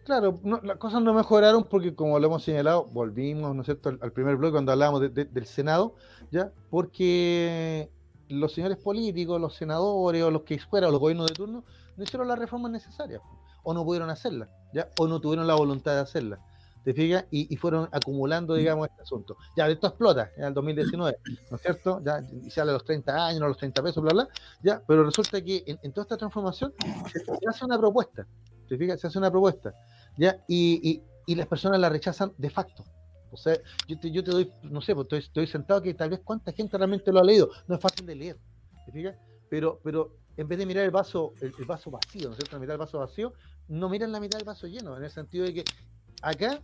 Claro, 0.04 0.40
las 0.64 0.78
cosas 0.78 1.02
no 1.04 1.14
mejoraron 1.14 1.64
porque, 1.64 1.94
como 1.94 2.18
lo 2.18 2.26
hemos 2.26 2.44
señalado, 2.44 2.86
volvimos, 2.86 3.54
¿no 3.56 3.62
es 3.62 3.66
cierto?, 3.66 3.90
al, 4.02 4.12
primer 4.12 4.36
bloque 4.36 4.54
cuando 4.54 4.72
hablábamos 4.72 5.02
del 5.14 5.46
Senado, 5.46 5.96
¿ya? 6.32 6.52
Porque 6.72 7.92
los 8.28 8.52
señores 8.54 8.78
políticos, 8.78 9.40
los 9.40 9.56
senadores 9.56 10.24
o 10.24 10.32
los 10.32 10.42
que 10.42 10.58
fueran, 10.58 10.92
los 10.92 11.00
gobiernos 11.00 11.28
de 11.28 11.36
turno, 11.36 11.64
no 11.96 12.04
hicieron 12.04 12.28
las 12.28 12.40
reformas 12.40 12.72
necesarias, 12.72 13.22
o 13.62 13.74
no 13.76 13.86
pudieron 13.86 14.10
hacerlas, 14.10 14.50
¿ya? 14.74 14.90
O 15.00 15.08
no 15.08 15.22
tuvieron 15.22 15.46
la 15.46 15.56
voluntad 15.56 15.94
de 15.94 16.00
hacerlas. 16.00 16.40
¿Te 16.84 16.94
fijas? 16.94 17.26
Y, 17.30 17.56
fueron 17.58 17.88
acumulando, 17.92 18.56
digamos, 18.56 18.90
este 18.90 19.04
asunto. 19.04 19.38
Ya, 19.56 19.68
esto 19.68 19.88
explota 19.88 20.32
en 20.36 20.46
el 20.46 20.54
2019, 20.54 21.18
¿no 21.52 21.56
es 21.58 21.62
cierto? 21.62 22.02
Ya 22.04 22.24
sale 22.50 22.72
a 22.72 22.74
los 22.74 22.84
30 22.84 23.28
años, 23.28 23.42
a 23.44 23.48
los 23.48 23.58
30 23.58 23.84
pesos, 23.84 24.04
bla, 24.04 24.14
bla, 24.14 24.28
ya, 24.64 24.82
pero 24.88 25.04
resulta 25.04 25.42
que 25.44 25.64
en, 25.66 25.92
toda 25.92 26.04
esta 26.04 26.18
transformación 26.18 26.74
se, 27.12 27.24
hace 27.48 27.66
una 27.66 27.78
propuesta, 27.78 28.26
¿te 28.68 28.78
fijas? 28.78 29.00
Se 29.00 29.08
hace 29.08 29.20
una 29.20 29.30
propuesta, 29.30 29.74
¿ya? 30.18 30.44
Y, 30.48 31.04
las 31.28 31.48
personas 31.48 31.80
la 31.80 31.88
rechazan 31.88 32.34
de 32.38 32.50
facto. 32.50 32.84
O 33.32 33.38
sea, 33.38 33.56
yo 33.88 33.98
te, 33.98 34.12
yo 34.12 34.22
te 34.22 34.32
doy, 34.32 34.52
no 34.64 34.82
sé, 34.82 34.94
pues 34.94 35.06
estoy, 35.06 35.20
estoy, 35.20 35.48
sentado 35.48 35.82
que 35.82 35.94
tal 35.94 36.10
vez 36.10 36.20
cuánta 36.22 36.52
gente 36.52 36.78
realmente 36.78 37.10
lo 37.10 37.20
ha 37.20 37.24
leído. 37.24 37.50
No 37.68 37.76
es 37.76 37.82
fácil 37.82 38.06
de 38.06 38.16
leer, 38.16 38.38
¿te 38.86 38.92
fijas? 38.92 39.16
Pero, 39.50 39.80
pero 39.82 40.18
en 40.38 40.48
vez 40.48 40.58
de 40.58 40.66
mirar 40.66 40.84
el 40.84 40.92
vaso, 40.92 41.34
el, 41.42 41.54
vaso 41.66 41.92
vacío, 41.92 42.28
¿no 42.28 42.32
es 42.32 42.38
cierto? 42.38 42.56
La 42.56 42.60
mitad 42.60 42.74
del 42.74 42.80
vaso 42.80 43.00
vacío, 43.00 43.34
no 43.68 43.90
miran 43.90 44.12
la 44.12 44.20
mitad 44.20 44.38
del 44.38 44.46
vaso 44.46 44.68
lleno, 44.68 44.98
en 44.98 45.04
el 45.04 45.12
sentido 45.12 45.46
de 45.46 45.54
que 45.54 45.64
acá 46.22 46.62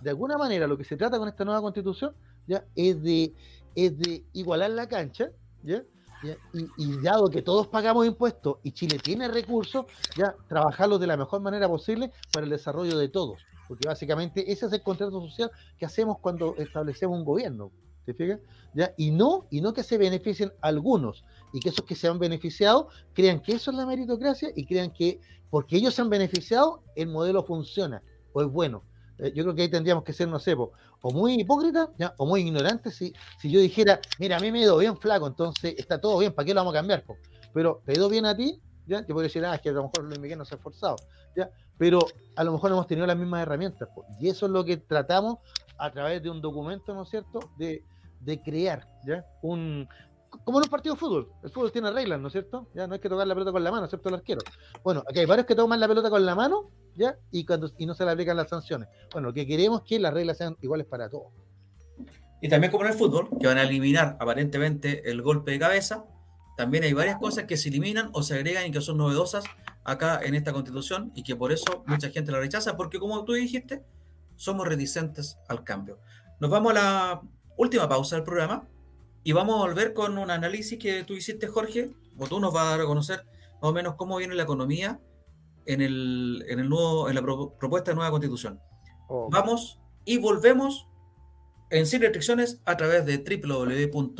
de 0.00 0.10
alguna 0.10 0.36
manera 0.36 0.66
lo 0.66 0.76
que 0.76 0.84
se 0.84 0.96
trata 0.96 1.18
con 1.18 1.28
esta 1.28 1.44
nueva 1.44 1.60
constitución 1.62 2.14
ya 2.46 2.64
es 2.74 3.02
de, 3.02 3.32
es 3.74 3.98
de 3.98 4.24
igualar 4.32 4.70
la 4.70 4.86
cancha, 4.86 5.30
¿ya? 5.62 5.82
Y, 6.78 6.96
dado 7.02 7.28
que 7.28 7.42
todos 7.42 7.66
pagamos 7.66 8.06
impuestos 8.06 8.56
y 8.62 8.72
Chile 8.72 8.98
tiene 8.98 9.28
recursos, 9.28 9.84
ya 10.16 10.34
trabajarlos 10.48 10.98
de 10.98 11.06
la 11.06 11.18
mejor 11.18 11.42
manera 11.42 11.68
posible 11.68 12.12
para 12.32 12.44
el 12.44 12.50
desarrollo 12.50 12.96
de 12.96 13.08
todos. 13.08 13.40
Porque 13.68 13.86
básicamente 13.86 14.50
ese 14.50 14.66
es 14.66 14.72
el 14.72 14.82
contrato 14.82 15.20
social 15.20 15.50
que 15.78 15.84
hacemos 15.84 16.18
cuando 16.20 16.54
establecemos 16.56 17.18
un 17.18 17.24
gobierno. 17.24 17.72
¿Te 18.06 18.14
fijas? 18.14 18.40
¿Ya? 18.74 18.94
Y 18.96 19.10
no, 19.10 19.46
y 19.50 19.60
no 19.60 19.74
que 19.74 19.82
se 19.82 19.98
beneficien 19.98 20.52
algunos, 20.60 21.24
y 21.52 21.60
que 21.60 21.70
esos 21.70 21.84
que 21.84 21.94
se 21.94 22.08
han 22.08 22.18
beneficiado 22.18 22.88
crean 23.14 23.40
que 23.40 23.52
eso 23.52 23.70
es 23.70 23.76
la 23.76 23.86
meritocracia 23.86 24.50
y 24.54 24.66
crean 24.66 24.90
que 24.90 25.20
porque 25.50 25.76
ellos 25.76 25.94
se 25.94 26.02
han 26.02 26.10
beneficiado, 26.10 26.82
el 26.96 27.08
modelo 27.08 27.44
funciona 27.44 28.02
o 28.32 28.42
es 28.42 28.48
bueno. 28.48 28.82
Eh, 29.18 29.32
yo 29.34 29.44
creo 29.44 29.54
que 29.54 29.62
ahí 29.62 29.70
tendríamos 29.70 30.04
que 30.04 30.12
ser, 30.12 30.28
no 30.28 30.38
sé, 30.38 30.54
o 30.54 31.10
muy 31.12 31.40
hipócritas 31.40 31.88
o 32.16 32.26
muy 32.26 32.40
ignorantes. 32.40 32.96
Si, 32.96 33.12
si 33.38 33.50
yo 33.50 33.60
dijera, 33.60 34.00
mira, 34.18 34.36
a 34.36 34.40
mí 34.40 34.50
me 34.50 34.60
ha 34.60 34.62
ido 34.62 34.78
bien 34.78 34.96
flaco, 34.96 35.26
entonces 35.26 35.74
está 35.78 36.00
todo 36.00 36.18
bien, 36.18 36.32
¿para 36.32 36.46
qué 36.46 36.54
lo 36.54 36.60
vamos 36.60 36.74
a 36.74 36.78
cambiar? 36.78 37.04
Pero 37.52 37.82
te 37.84 37.92
ha 37.92 37.94
ido 37.94 38.08
bien 38.08 38.26
a 38.26 38.36
ti, 38.36 38.60
¿ya? 38.86 39.00
Yo 39.00 39.14
podría 39.14 39.28
decir, 39.28 39.44
ah, 39.44 39.54
es 39.54 39.60
que 39.60 39.68
a 39.68 39.72
lo 39.72 39.84
mejor 39.84 40.04
Luis 40.04 40.18
Miguel 40.18 40.38
no 40.38 40.44
se 40.44 40.54
ha 40.54 40.56
esforzado, 40.56 40.96
¿ya? 41.36 41.50
Pero 41.78 42.00
a 42.36 42.44
lo 42.44 42.52
mejor 42.52 42.72
hemos 42.72 42.86
tenido 42.86 43.06
las 43.06 43.16
mismas 43.16 43.42
herramientas, 43.42 43.88
y 44.20 44.28
eso 44.28 44.46
es 44.46 44.52
lo 44.52 44.64
que 44.64 44.76
tratamos 44.76 45.38
a 45.78 45.90
través 45.90 46.22
de 46.22 46.30
un 46.30 46.40
documento, 46.40 46.94
¿no 46.94 47.02
es 47.02 47.10
cierto?, 47.10 47.40
de, 47.58 47.84
de 48.20 48.42
crear, 48.42 48.88
¿ya? 49.06 49.24
Un, 49.42 49.88
como 50.44 50.58
en 50.58 50.64
un 50.64 50.70
partido 50.70 50.94
de 50.94 51.00
fútbol. 51.00 51.32
El 51.42 51.50
fútbol 51.50 51.72
tiene 51.72 51.90
reglas, 51.90 52.20
¿no 52.20 52.28
es 52.28 52.32
cierto? 52.32 52.68
Ya 52.74 52.86
no 52.86 52.94
hay 52.94 53.00
que 53.00 53.08
tocar 53.08 53.26
la 53.26 53.34
pelota 53.34 53.52
con 53.52 53.62
la 53.62 53.70
mano, 53.70 53.84
excepto 53.84 54.08
el 54.08 54.16
arquero. 54.16 54.40
Bueno, 54.82 55.02
aquí 55.08 55.20
hay 55.20 55.26
varios 55.26 55.46
que 55.46 55.54
toman 55.54 55.78
la 55.80 55.88
pelota 55.88 56.10
con 56.10 56.24
la 56.24 56.34
mano, 56.34 56.70
¿ya? 56.96 57.16
Y, 57.30 57.44
cuando, 57.44 57.70
y 57.78 57.86
no 57.86 57.94
se 57.94 58.04
le 58.04 58.10
aplican 58.10 58.36
las 58.36 58.48
sanciones. 58.48 58.88
Bueno, 59.12 59.28
lo 59.28 59.34
que 59.34 59.46
queremos 59.46 59.82
es 59.82 59.88
que 59.88 59.98
las 59.98 60.12
reglas 60.12 60.38
sean 60.38 60.56
iguales 60.60 60.86
para 60.86 61.08
todos. 61.08 61.32
Y 62.40 62.48
también 62.48 62.70
como 62.70 62.84
en 62.84 62.92
el 62.92 62.98
fútbol, 62.98 63.28
que 63.40 63.46
van 63.46 63.58
a 63.58 63.62
eliminar 63.62 64.16
aparentemente 64.20 65.10
el 65.10 65.22
golpe 65.22 65.52
de 65.52 65.58
cabeza, 65.58 66.04
también 66.56 66.84
hay 66.84 66.92
varias 66.92 67.16
cosas 67.18 67.44
que 67.44 67.56
se 67.56 67.68
eliminan 67.68 68.10
o 68.12 68.22
se 68.22 68.34
agregan 68.34 68.66
y 68.66 68.70
que 68.70 68.80
son 68.80 68.98
novedosas 68.98 69.44
acá 69.82 70.20
en 70.22 70.34
esta 70.34 70.52
constitución 70.52 71.12
y 71.14 71.22
que 71.22 71.36
por 71.36 71.52
eso 71.52 71.82
mucha 71.86 72.10
gente 72.10 72.32
la 72.32 72.38
rechaza, 72.38 72.76
porque 72.76 72.98
como 72.98 73.24
tú 73.24 73.32
dijiste, 73.32 73.82
somos 74.36 74.66
reticentes 74.66 75.38
al 75.48 75.64
cambio. 75.64 75.98
Nos 76.40 76.50
vamos 76.50 76.72
a 76.72 76.74
la 76.74 77.22
última 77.56 77.88
pausa 77.88 78.16
del 78.16 78.24
programa 78.24 78.68
y 79.24 79.32
vamos 79.32 79.56
a 79.56 79.66
volver 79.66 79.94
con 79.94 80.18
un 80.18 80.30
análisis 80.30 80.78
que 80.78 81.02
tú 81.02 81.14
hiciste, 81.14 81.48
Jorge, 81.48 81.90
o 82.18 82.26
tú 82.26 82.38
nos 82.38 82.52
vas 82.52 82.66
a 82.66 82.70
dar 82.72 82.82
a 82.82 82.84
conocer 82.84 83.24
más 83.54 83.70
o 83.70 83.72
menos 83.72 83.94
cómo 83.94 84.18
viene 84.18 84.34
la 84.34 84.42
economía 84.42 85.00
en, 85.64 85.80
el, 85.80 86.44
en, 86.48 86.60
el 86.60 86.68
nuevo, 86.68 87.08
en 87.08 87.14
la 87.14 87.22
propuesta 87.22 87.90
de 87.90 87.94
nueva 87.94 88.10
constitución. 88.10 88.60
Vamos 89.30 89.80
y 90.04 90.18
volvemos 90.18 90.86
en 91.70 91.86
sin 91.86 92.02
restricciones 92.02 92.60
a 92.66 92.76
través 92.76 93.06
de 93.06 93.16
www.radio.cl, 93.18 94.10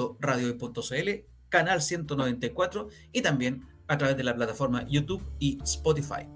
canal 1.50 1.82
194 1.82 2.88
y 3.12 3.20
también 3.20 3.68
a 3.86 3.98
través 3.98 4.16
de 4.16 4.24
la 4.24 4.34
plataforma 4.34 4.86
YouTube 4.88 5.22
y 5.38 5.58
Spotify. 5.62 6.26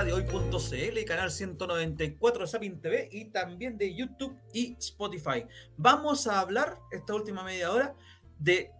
radiohoy.cl, 0.00 1.04
canal 1.04 1.30
194 1.30 2.40
de 2.40 2.46
Sapin 2.46 2.80
TV 2.80 3.10
y 3.12 3.26
también 3.26 3.76
de 3.76 3.94
YouTube 3.94 4.34
y 4.50 4.74
Spotify. 4.78 5.44
Vamos 5.76 6.26
a 6.26 6.40
hablar 6.40 6.78
esta 6.90 7.14
última 7.14 7.44
media 7.44 7.70
hora 7.70 7.94
de 8.38 8.70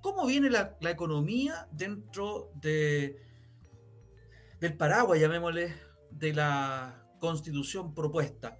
cómo 0.00 0.24
viene 0.24 0.48
la, 0.48 0.78
economía 0.80 1.68
dentro 1.70 2.50
de 2.54 3.14
del 4.58 4.74
paraguas, 4.74 5.20
llamémosle, 5.20 5.74
de 6.12 6.32
la 6.32 7.04
constitución 7.18 7.94
propuesta. 7.94 8.56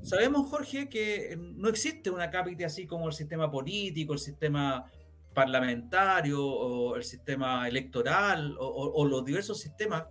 Sabemos, 0.00 0.48
Jorge, 0.48 0.88
que 0.88 1.36
no 1.36 1.68
existe 1.68 2.08
una 2.08 2.30
cápita 2.30 2.66
así 2.66 2.86
como 2.86 3.08
el 3.08 3.14
sistema 3.14 3.50
político, 3.50 4.12
el 4.12 4.20
sistema 4.20 4.88
parlamentario 5.34 6.40
o 6.40 6.94
el 6.94 7.02
sistema 7.02 7.66
electoral 7.66 8.54
o 8.60 9.04
los 9.04 9.24
diversos 9.24 9.58
sistemas 9.58 10.04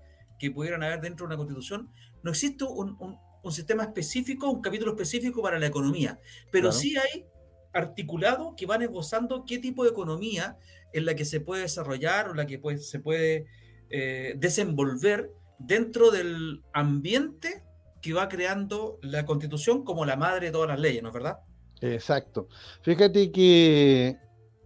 que 0.43 0.51
pudieran 0.51 0.83
haber 0.83 0.99
dentro 0.99 1.25
de 1.25 1.27
una 1.27 1.37
constitución, 1.37 1.89
no 2.21 2.31
existe 2.31 2.65
un, 2.65 3.17
sistema 3.49 3.83
específico, 3.83 4.49
un 4.49 4.61
capítulo 4.61 4.91
específico 4.91 5.41
para 5.41 5.57
la 5.57 5.67
economía, 5.67 6.19
pero 6.51 6.71
sí 6.73 6.97
hay 6.97 7.25
articulados 7.71 8.53
que 8.57 8.65
van 8.65 8.81
esbozando 8.81 9.45
qué 9.45 9.59
tipo 9.59 9.85
de 9.85 9.91
economía 9.91 10.57
en 10.91 11.05
la 11.05 11.15
que 11.15 11.23
se 11.23 11.39
puede 11.39 11.61
desarrollar 11.61 12.29
o 12.29 12.33
la 12.33 12.45
que 12.45 12.59
se 12.77 12.99
puede 12.99 13.45
eh, 13.89 14.35
desenvolver 14.37 15.31
dentro 15.59 16.11
del 16.11 16.61
ambiente 16.73 17.63
que 18.01 18.11
va 18.11 18.27
creando 18.27 18.99
la 19.01 19.25
constitución 19.25 19.85
como 19.85 20.05
la 20.05 20.17
madre 20.17 20.47
de 20.47 20.51
todas 20.51 20.67
las 20.67 20.79
leyes, 20.79 21.01
¿no 21.01 21.07
es 21.07 21.13
verdad? 21.13 21.37
Exacto. 21.79 22.49
Fíjate 22.81 23.31
que 23.31 24.17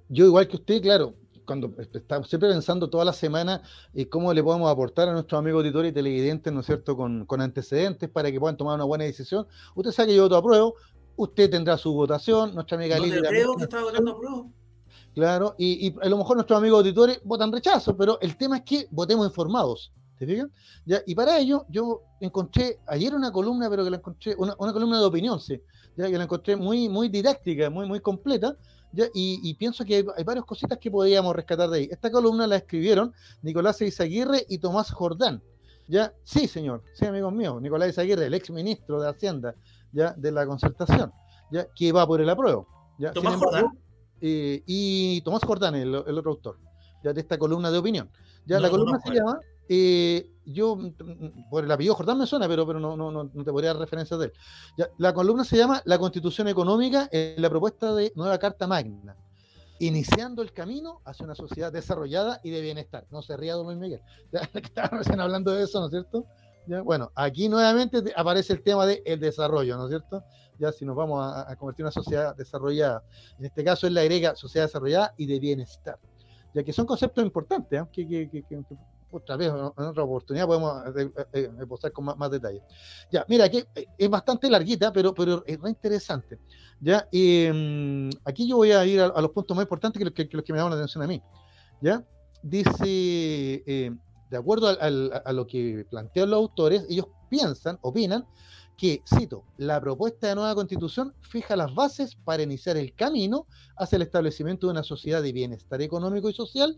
yo, 0.09 0.25
igual 0.25 0.47
que 0.47 0.55
usted, 0.55 0.81
claro, 0.81 1.15
cuando 1.47 1.73
estamos 1.93 2.29
siempre 2.29 2.49
pensando 2.49 2.89
toda 2.89 3.05
la 3.05 3.13
semana 3.13 3.63
eh, 3.95 4.07
cómo 4.07 4.31
le 4.33 4.43
podemos 4.43 4.69
aportar 4.69 5.07
a 5.07 5.13
nuestros 5.13 5.39
amigos 5.39 5.61
auditores 5.61 5.91
y 5.91 5.93
televidentes, 5.93 6.53
¿no 6.53 6.59
es 6.59 6.65
cierto?, 6.67 6.95
con, 6.95 7.25
antecedentes 7.41 8.09
para 8.09 8.31
que 8.31 8.39
puedan 8.39 8.57
tomar 8.57 8.75
una 8.75 8.83
buena 8.83 9.05
decisión. 9.05 9.47
Usted 9.73 9.91
sabe 9.91 10.09
que 10.09 10.15
yo 10.15 10.23
voto 10.23 10.35
a 10.35 10.43
prueba, 10.43 10.71
usted 11.15 11.49
tendrá 11.49 11.77
su 11.77 11.93
votación, 11.93 12.53
nuestra 12.53 12.77
amiga 12.77 12.97
no 12.99 13.05
creo 13.05 13.55
que 13.55 13.63
estaba 13.63 13.83
votando 13.83 14.11
a 14.11 14.19
prueba. 14.19 14.45
Claro, 15.15 15.55
y, 15.57 15.95
a 15.99 16.09
lo 16.09 16.17
mejor 16.17 16.37
nuestros 16.37 16.59
amigos 16.59 16.79
auditores 16.79 17.19
votan 17.23 17.51
rechazo, 17.51 17.97
pero 17.97 18.19
el 18.21 18.37
tema 18.37 18.57
es 18.57 18.63
que 18.63 18.87
votemos 18.91 19.25
informados. 19.25 19.91
¿Te 20.19 20.25
fijas? 20.25 20.47
¿Ya? 20.85 21.01
Y 21.05 21.15
para 21.15 21.37
ello, 21.39 21.65
yo 21.69 22.01
encontré 22.19 22.79
ayer 22.87 23.15
una 23.15 23.31
columna, 23.31 23.69
pero 23.69 23.83
que 23.83 23.91
la 23.91 23.97
encontré, 23.97 24.35
una, 24.35 24.55
columna 24.55 24.99
de 24.99 25.05
opinión, 25.05 25.39
sí, 25.39 25.61
¿ya? 25.95 26.07
que 26.07 26.17
la 26.17 26.23
encontré 26.23 26.55
muy, 26.55 26.89
muy 26.89 27.09
didáctica, 27.09 27.69
muy, 27.69 27.87
muy 27.87 27.99
completa, 27.99 28.55
y, 29.13 29.53
pienso 29.55 29.85
que 29.85 29.95
hay, 29.95 30.23
varias 30.23 30.45
cositas 30.45 30.77
que 30.77 30.89
podríamos 30.89 31.35
rescatar 31.35 31.69
de 31.69 31.77
ahí. 31.77 31.89
Esta 31.91 32.11
columna 32.11 32.47
la 32.47 32.57
escribieron 32.57 33.13
Nicolás 33.41 33.81
Izaguirre 33.81 34.45
y 34.49 34.57
Tomás 34.57 34.91
Jordán. 34.91 35.41
¿ya? 35.87 36.13
Sí, 36.23 36.47
señor, 36.47 36.83
sí, 36.93 37.05
amigos 37.05 37.33
míos, 37.33 37.61
Nicolás 37.61 37.89
Izaguirre, 37.89 38.25
el 38.25 38.33
ex 38.33 38.49
ministro 38.49 39.01
de 39.01 39.09
Hacienda 39.09 39.55
¿ya? 39.91 40.13
de 40.13 40.31
la 40.31 40.45
concertación, 40.45 41.11
¿ya? 41.51 41.67
que 41.75 41.91
va 41.91 42.05
por 42.05 42.21
el 42.21 42.29
apruebo. 42.29 42.67
¿ya? 42.97 43.11
Tomás 43.11 43.35
Jordán. 43.35 43.77
Eh, 44.19 44.63
y 44.65 45.21
Tomás 45.21 45.43
Jordán, 45.43 45.75
el, 45.75 45.93
otro 45.95 46.31
autor, 46.31 46.59
¿ya? 47.03 47.13
de 47.13 47.21
esta 47.21 47.37
columna 47.37 47.71
de 47.71 47.77
opinión. 47.77 48.09
¿ya? 48.45 48.59
la 48.59 48.69
columna 48.69 48.99
se 48.99 49.13
llama 49.13 49.39
eh, 49.69 50.29
yo, 50.45 50.75
mm, 50.75 50.85
mm, 50.87 51.49
por 51.49 51.63
el 51.63 51.71
apellido 51.71 51.95
Jordán 51.95 52.17
me 52.17 52.25
suena, 52.25 52.47
pero, 52.47 52.65
pero 52.65 52.79
no, 52.79 52.95
no, 52.95 53.11
no, 53.11 53.27
te 53.29 53.51
podría 53.51 53.71
dar 53.71 53.81
referencias 53.81 54.19
de 54.19 54.27
él. 54.27 54.33
la 54.97 55.13
columna 55.13 55.43
se 55.43 55.57
llama 55.57 55.81
La 55.85 55.99
Constitución 55.99 56.47
Económica 56.47 57.09
en 57.11 57.41
la 57.41 57.49
propuesta 57.49 57.93
de 57.93 58.13
nueva 58.15 58.37
Carta 58.37 58.65
Magna, 58.65 59.15
iniciando 59.79 60.41
el 60.41 60.53
camino 60.53 61.01
hacia 61.05 61.25
una 61.25 61.35
sociedad 61.35 61.71
desarrollada 61.71 62.39
y 62.43 62.51
de 62.51 62.61
bienestar. 62.61 63.05
No 63.11 63.21
se 63.21 63.35
ría 63.35 63.55
Don 63.55 63.77
Miguel, 63.77 64.01
ya, 64.31 64.49
estaba 64.53 64.97
recién 64.99 65.19
hablando 65.19 65.51
de 65.51 65.63
eso, 65.63 65.79
¿no 65.79 65.87
es 65.87 65.91
cierto? 65.91 66.25
Ya, 66.65 66.81
bueno, 66.81 67.11
aquí 67.15 67.47
nuevamente 67.49 68.01
aparece 68.15 68.53
el 68.53 68.61
tema 68.61 68.85
del 68.85 69.01
el 69.05 69.19
desarrollo, 69.19 69.77
¿no 69.77 69.85
es 69.85 69.89
cierto? 69.89 70.23
Ya 70.59 70.71
si 70.71 70.85
nos 70.85 70.95
vamos 70.95 71.23
a, 71.23 71.55
convertir 71.55 71.83
en 71.83 71.85
una 71.85 71.91
sociedad 71.91 72.35
desarrollada, 72.35 73.03
en 73.37 73.45
este 73.45 73.63
caso 73.63 73.85
es 73.85 73.93
la 73.93 74.03
griega 74.03 74.35
sociedad 74.35 74.65
desarrollada 74.65 75.13
y 75.17 75.27
de 75.27 75.39
bienestar, 75.39 75.99
ya 76.53 76.63
que 76.63 76.73
son 76.73 76.85
conceptos 76.85 77.23
importantes, 77.23 77.79
¿eh? 77.79 77.85
que, 77.91 78.07
que, 78.07 78.29
que, 78.29 78.43
que 78.43 78.77
otra 79.11 79.37
vez, 79.37 79.49
en 79.49 79.55
otra 79.85 80.03
oportunidad 80.03 80.45
podemos 80.45 80.85
eh, 80.95 81.11
eh, 81.33 81.49
eh 81.59 81.91
con 81.91 82.05
más, 82.05 82.31
detalles. 82.31 82.61
Ya, 83.11 83.25
mira, 83.27 83.45
aquí 83.45 83.63
es 83.97 84.09
bastante 84.09 84.49
larguita, 84.49 84.91
pero, 84.91 85.13
pero 85.13 85.43
es 85.45 85.59
muy 85.59 85.71
interesante. 85.71 86.39
Ya, 86.79 87.07
mm, 87.11 88.09
aquí 88.25 88.47
yo 88.47 88.57
voy 88.57 88.71
a 88.71 88.85
ir 88.85 89.01
a, 89.01 89.21
los 89.21 89.31
puntos 89.31 89.55
más 89.55 89.63
importantes 89.63 89.99
que 89.99 90.05
los 90.05 90.13
que, 90.13 90.27
que, 90.27 90.53
me 90.53 90.59
llaman 90.59 90.71
la 90.71 90.77
atención 90.77 91.03
a 91.03 91.07
mí. 91.07 91.21
Ya, 91.81 92.03
dice, 92.41 93.63
de 94.29 94.37
acuerdo 94.37 94.67
a, 94.67 95.33
lo 95.33 95.47
que 95.47 95.85
plantean 95.89 96.29
los 96.29 96.37
autores, 96.37 96.85
ellos 96.89 97.07
piensan, 97.29 97.77
opinan, 97.81 98.25
que, 98.77 99.01
cito, 99.11 99.43
la 99.57 99.81
propuesta 99.81 100.27
de 100.27 100.35
nueva 100.35 100.53
constitución 100.53 101.13
fija 101.21 101.55
las 101.55 101.73
bases 101.73 102.15
para 102.15 102.43
iniciar 102.43 102.77
el 102.77 102.93
camino 102.93 103.47
hacia 103.75 103.95
el 103.95 104.03
establecimiento 104.03 104.67
de 104.67 104.71
una 104.71 104.83
sociedad 104.83 105.23
de 105.23 105.31
bienestar 105.31 105.81
económico 105.81 106.29
y 106.29 106.33
social 106.33 106.77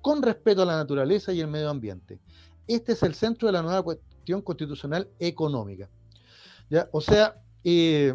con 0.00 0.22
respeto 0.22 0.62
a 0.62 0.66
la 0.66 0.76
naturaleza 0.76 1.32
y 1.32 1.40
el 1.40 1.48
medio 1.48 1.70
ambiente. 1.70 2.20
Este 2.66 2.92
es 2.92 3.02
el 3.02 3.14
centro 3.14 3.46
de 3.46 3.52
la 3.52 3.62
nueva 3.62 3.82
cuestión 3.82 4.42
constitucional 4.42 5.08
económica. 5.18 5.88
O 6.92 7.00
sea, 7.00 7.40
eh, 7.64 8.14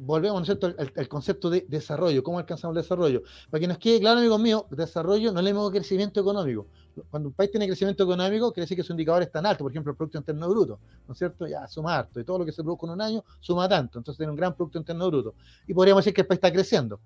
volvemos 0.00 0.48
al, 0.48 1.08
concepto 1.08 1.50
de 1.50 1.66
desarrollo, 1.68 2.22
cómo 2.22 2.38
alcanzamos 2.38 2.76
el 2.76 2.82
desarrollo. 2.82 3.22
Para 3.50 3.60
que 3.60 3.68
nos 3.68 3.78
quede 3.78 4.00
claro, 4.00 4.18
amigos 4.18 4.40
míos, 4.40 4.64
desarrollo 4.70 5.32
no 5.32 5.42
le 5.42 5.50
llamamos 5.50 5.70
crecimiento 5.70 6.20
económico. 6.20 6.66
Cuando 7.10 7.28
un 7.28 7.34
país 7.34 7.50
tiene 7.50 7.66
crecimiento 7.66 8.04
económico, 8.04 8.52
quiere 8.52 8.64
decir 8.64 8.76
que 8.76 8.82
su 8.82 8.92
indicador 8.92 9.22
es 9.22 9.30
tan 9.30 9.46
alto, 9.46 9.64
por 9.64 9.72
ejemplo, 9.72 9.92
el 9.92 9.96
Producto 9.96 10.18
Interno 10.18 10.48
Bruto, 10.48 10.80
¿no 11.06 11.12
es 11.12 11.18
cierto? 11.18 11.46
Ya 11.46 11.66
suma 11.68 11.96
harto, 11.96 12.18
y 12.18 12.24
todo 12.24 12.38
lo 12.38 12.44
que 12.44 12.52
se 12.52 12.62
produce 12.62 12.86
en 12.86 12.92
un 12.92 13.00
año 13.00 13.24
suma 13.40 13.68
tanto, 13.68 13.98
entonces 13.98 14.18
tiene 14.18 14.30
un 14.30 14.36
gran 14.36 14.54
Producto 14.54 14.78
Interno 14.78 15.06
Bruto. 15.08 15.34
Y 15.66 15.74
podríamos 15.74 16.04
decir 16.04 16.14
que 16.14 16.22
el 16.22 16.26
país 16.26 16.38
está 16.38 16.52
creciendo. 16.52 17.00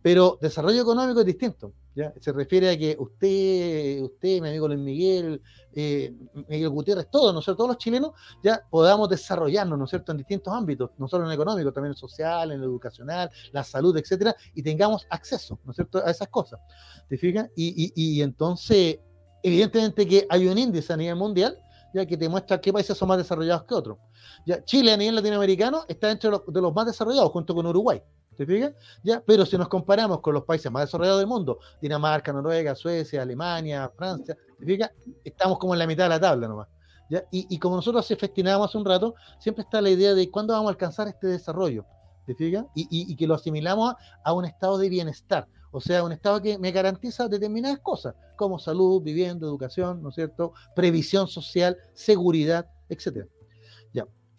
Pero 0.00 0.38
desarrollo 0.40 0.80
económico 0.80 1.20
es 1.20 1.26
distinto, 1.26 1.72
¿ya? 1.94 2.12
Se 2.20 2.32
refiere 2.32 2.70
a 2.70 2.78
que 2.78 2.96
usted, 2.98 4.00
usted, 4.02 4.40
mi 4.40 4.48
amigo 4.48 4.68
Luis 4.68 4.78
Miguel, 4.78 5.42
eh, 5.72 6.14
Miguel 6.48 6.68
Gutiérrez, 6.68 7.10
todos 7.10 7.34
nosotros, 7.34 7.56
todos 7.56 7.70
los 7.70 7.78
chilenos, 7.78 8.12
ya 8.42 8.62
podamos 8.70 9.08
desarrollarnos, 9.08 9.76
¿no 9.76 9.84
es 9.84 9.90
cierto?, 9.90 10.12
en 10.12 10.18
distintos 10.18 10.54
ámbitos, 10.54 10.90
no 10.98 11.08
solo 11.08 11.24
en 11.24 11.30
el 11.30 11.34
económico, 11.34 11.72
también 11.72 11.92
en 11.92 11.96
social, 11.96 12.52
en 12.52 12.58
el 12.58 12.64
educacional, 12.64 13.30
la 13.52 13.64
salud, 13.64 13.96
etcétera, 13.96 14.34
y 14.54 14.62
tengamos 14.62 15.06
acceso, 15.10 15.58
¿no 15.64 15.72
es 15.72 15.76
cierto?, 15.76 15.98
a 16.04 16.10
esas 16.10 16.28
cosas. 16.28 16.60
¿Te 17.08 17.18
fijas? 17.18 17.50
Y, 17.56 18.22
entonces, 18.22 19.00
evidentemente 19.42 20.06
que 20.06 20.26
hay 20.30 20.46
un 20.46 20.56
índice 20.56 20.92
a 20.92 20.96
nivel 20.96 21.16
mundial, 21.16 21.58
ya 21.92 22.06
que 22.06 22.16
te 22.16 22.28
muestra 22.28 22.60
qué 22.60 22.72
países 22.72 22.96
son 22.96 23.08
más 23.08 23.18
desarrollados 23.18 23.64
que 23.64 23.74
otros. 23.74 23.98
Ya, 24.46 24.62
Chile 24.64 24.92
a 24.92 24.96
nivel 24.96 25.16
latinoamericano 25.16 25.84
está 25.88 26.10
entre 26.10 26.30
los, 26.30 26.42
de 26.46 26.60
los 26.60 26.72
más 26.72 26.86
desarrollados, 26.86 27.30
junto 27.30 27.54
con 27.54 27.66
Uruguay. 27.66 28.00
¿Te 28.38 28.46
fijas? 28.46 28.72
¿Ya? 29.02 29.20
Pero 29.26 29.44
si 29.44 29.58
nos 29.58 29.66
comparamos 29.66 30.20
con 30.20 30.32
los 30.32 30.44
países 30.44 30.70
más 30.70 30.84
desarrollados 30.84 31.18
del 31.18 31.26
mundo, 31.26 31.58
Dinamarca, 31.82 32.32
Noruega, 32.32 32.76
Suecia, 32.76 33.20
Alemania, 33.20 33.90
Francia, 33.96 34.36
¿te 34.60 34.64
fijas? 34.64 34.92
Estamos 35.24 35.58
como 35.58 35.74
en 35.74 35.80
la 35.80 35.88
mitad 35.88 36.04
de 36.04 36.10
la 36.10 36.20
tabla 36.20 36.46
nomás. 36.46 36.68
¿ya? 37.10 37.24
Y, 37.32 37.58
como 37.58 37.74
nosotros 37.74 38.06
se 38.06 38.14
festinábamos 38.14 38.68
hace 38.68 38.78
un 38.78 38.84
rato, 38.84 39.16
siempre 39.40 39.62
está 39.64 39.80
la 39.80 39.90
idea 39.90 40.14
de 40.14 40.30
cuándo 40.30 40.52
vamos 40.52 40.68
a 40.68 40.70
alcanzar 40.70 41.08
este 41.08 41.26
desarrollo. 41.26 41.84
¿Te 42.26 42.34
fijas? 42.36 42.64
Y, 42.76 43.16
que 43.16 43.26
lo 43.26 43.34
asimilamos 43.34 43.94
a, 44.22 44.32
un 44.32 44.44
estado 44.44 44.78
de 44.78 44.88
bienestar. 44.88 45.48
O 45.72 45.80
sea, 45.80 46.04
un 46.04 46.12
estado 46.12 46.40
que 46.40 46.58
me 46.58 46.70
garantiza 46.70 47.26
determinadas 47.26 47.80
cosas, 47.80 48.14
como 48.36 48.60
salud, 48.60 49.02
vivienda, 49.02 49.48
educación, 49.48 50.00
¿no 50.00 50.10
es 50.10 50.14
cierto? 50.14 50.52
Previsión 50.76 51.26
social, 51.26 51.76
seguridad, 51.92 52.66
etcétera. 52.88 53.26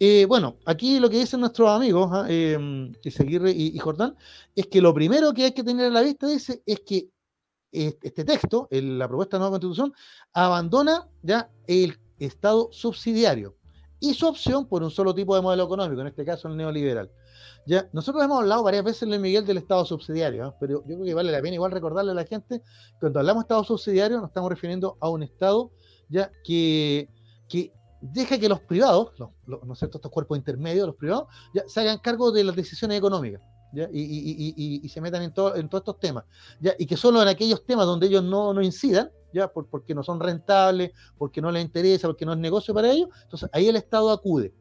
Eh, 0.02 0.24
bueno, 0.24 0.56
aquí 0.64 0.98
lo 0.98 1.10
que 1.10 1.18
dicen 1.18 1.40
nuestros 1.40 1.68
amigos, 1.68 2.08
¿ah? 2.10 2.24
em, 2.26 2.90
y, 3.04 3.78
Jordán, 3.78 4.16
es 4.56 4.66
que 4.66 4.80
lo 4.80 4.94
primero 4.94 5.34
que 5.34 5.44
hay 5.44 5.52
que 5.52 5.62
tener 5.62 5.88
a 5.88 5.90
la 5.90 6.00
vista 6.00 6.26
dice, 6.26 6.62
es 6.64 6.80
que 6.80 7.10
este 7.70 8.24
texto, 8.24 8.66
la 8.70 9.06
propuesta 9.06 9.36
de 9.36 9.40
nueva 9.40 9.52
constitución, 9.52 9.92
abandona 10.32 11.06
ya 11.22 11.50
el 11.66 11.98
Estado 12.18 12.70
subsidiario 12.72 13.56
y 14.00 14.14
su 14.14 14.26
opción 14.26 14.66
por 14.66 14.82
un 14.82 14.90
solo 14.90 15.14
tipo 15.14 15.36
de 15.36 15.42
modelo 15.42 15.64
económico, 15.64 16.00
en 16.00 16.06
este 16.06 16.24
caso 16.24 16.48
el 16.48 16.56
neoliberal. 16.56 17.10
Ya, 17.66 17.86
nosotros 17.92 18.24
hemos 18.24 18.40
hablado 18.40 18.62
varias 18.62 18.84
veces, 18.84 19.02
en 19.02 19.20
Miguel, 19.20 19.44
del 19.44 19.58
Estado 19.58 19.84
subsidiario, 19.84 20.46
¿ah? 20.46 20.56
pero 20.58 20.82
yo 20.86 20.94
creo 20.94 21.04
que 21.04 21.14
vale 21.14 21.30
la 21.30 21.42
pena 21.42 21.56
igual 21.56 21.72
recordarle 21.72 22.12
a 22.12 22.14
la 22.14 22.24
gente, 22.24 22.62
cuando 22.98 23.20
hablamos 23.20 23.42
de 23.42 23.44
Estado 23.44 23.64
subsidiario 23.64 24.16
nos 24.16 24.28
estamos 24.28 24.48
refiriendo 24.48 24.96
a 24.98 25.10
un 25.10 25.22
Estado 25.22 25.70
ya 26.08 26.32
que, 26.42 27.10
que 27.50 27.70
deja 28.00 28.38
que 28.38 28.48
los 28.48 28.60
privados, 28.60 29.12
¿no 29.18 29.72
es 29.72 29.78
cierto? 29.78 29.98
estos 29.98 30.10
cuerpos 30.10 30.38
intermedios, 30.38 30.86
los 30.86 30.96
privados, 30.96 31.28
ya 31.54 31.62
se 31.66 31.80
hagan 31.80 31.98
cargo 31.98 32.32
de 32.32 32.44
las 32.44 32.56
decisiones 32.56 32.98
económicas. 32.98 33.42
¿ya? 33.72 33.88
Y, 33.92 34.88
se 34.88 35.00
metan 35.00 35.22
en, 35.22 35.32
todo, 35.32 35.54
en 35.56 35.68
todos 35.68 35.82
estos 35.82 36.00
temas. 36.00 36.24
¿ya? 36.60 36.74
Y 36.78 36.86
que 36.86 36.96
solo 36.96 37.22
en 37.22 37.28
aquellos 37.28 37.64
temas 37.64 37.86
donde 37.86 38.06
ellos 38.06 38.24
no, 38.24 38.52
no 38.52 38.62
incidan, 38.62 39.10
¿ya? 39.32 39.48
porque 39.48 39.94
no 39.94 40.02
son 40.02 40.20
rentables, 40.20 40.92
porque 41.18 41.40
no 41.40 41.50
les 41.50 41.64
interesa, 41.64 42.08
porque 42.08 42.24
no 42.24 42.32
es 42.32 42.38
negocio 42.38 42.74
para 42.74 42.90
ellos, 42.90 43.08
entonces 43.22 43.48
ahí 43.52 43.68
el 43.68 43.76
Estado 43.76 44.10
acude. 44.10 44.54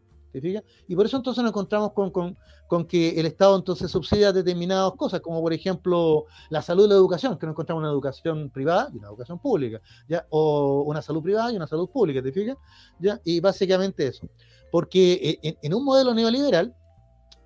Y 0.87 0.95
por 0.95 1.05
eso 1.05 1.17
entonces 1.17 1.43
nos 1.43 1.51
encontramos 1.51 1.91
con, 1.93 2.85
que 2.85 3.19
el 3.19 3.25
Estado 3.25 3.55
entonces 3.55 3.89
subsidia 3.89 4.31
determinadas 4.31 4.91
cosas, 4.93 5.21
como 5.21 5.41
por 5.41 5.53
ejemplo 5.53 6.25
la 6.49 6.61
salud 6.61 6.85
y 6.85 6.89
la 6.89 6.95
educación, 6.95 7.37
que 7.37 7.45
nos 7.45 7.53
encontramos 7.53 7.81
una 7.81 7.91
educación 7.91 8.49
privada 8.49 8.89
y 8.93 8.97
una 8.97 9.07
educación 9.07 9.39
pública, 9.39 9.81
¿ya? 10.07 10.25
O 10.29 10.83
una 10.85 11.01
salud 11.01 11.23
privada 11.23 11.51
y 11.51 11.55
una 11.55 11.67
salud 11.67 11.89
pública, 11.89 12.21
¿te 12.21 12.31
fijas? 12.31 12.57
¿Ya? 12.99 13.19
Y 13.23 13.39
básicamente 13.39 14.07
eso. 14.07 14.29
Porque 14.71 15.39
eh, 15.41 15.57
en, 15.61 15.73
un 15.73 15.83
modelo 15.83 16.13
neoliberal, 16.13 16.75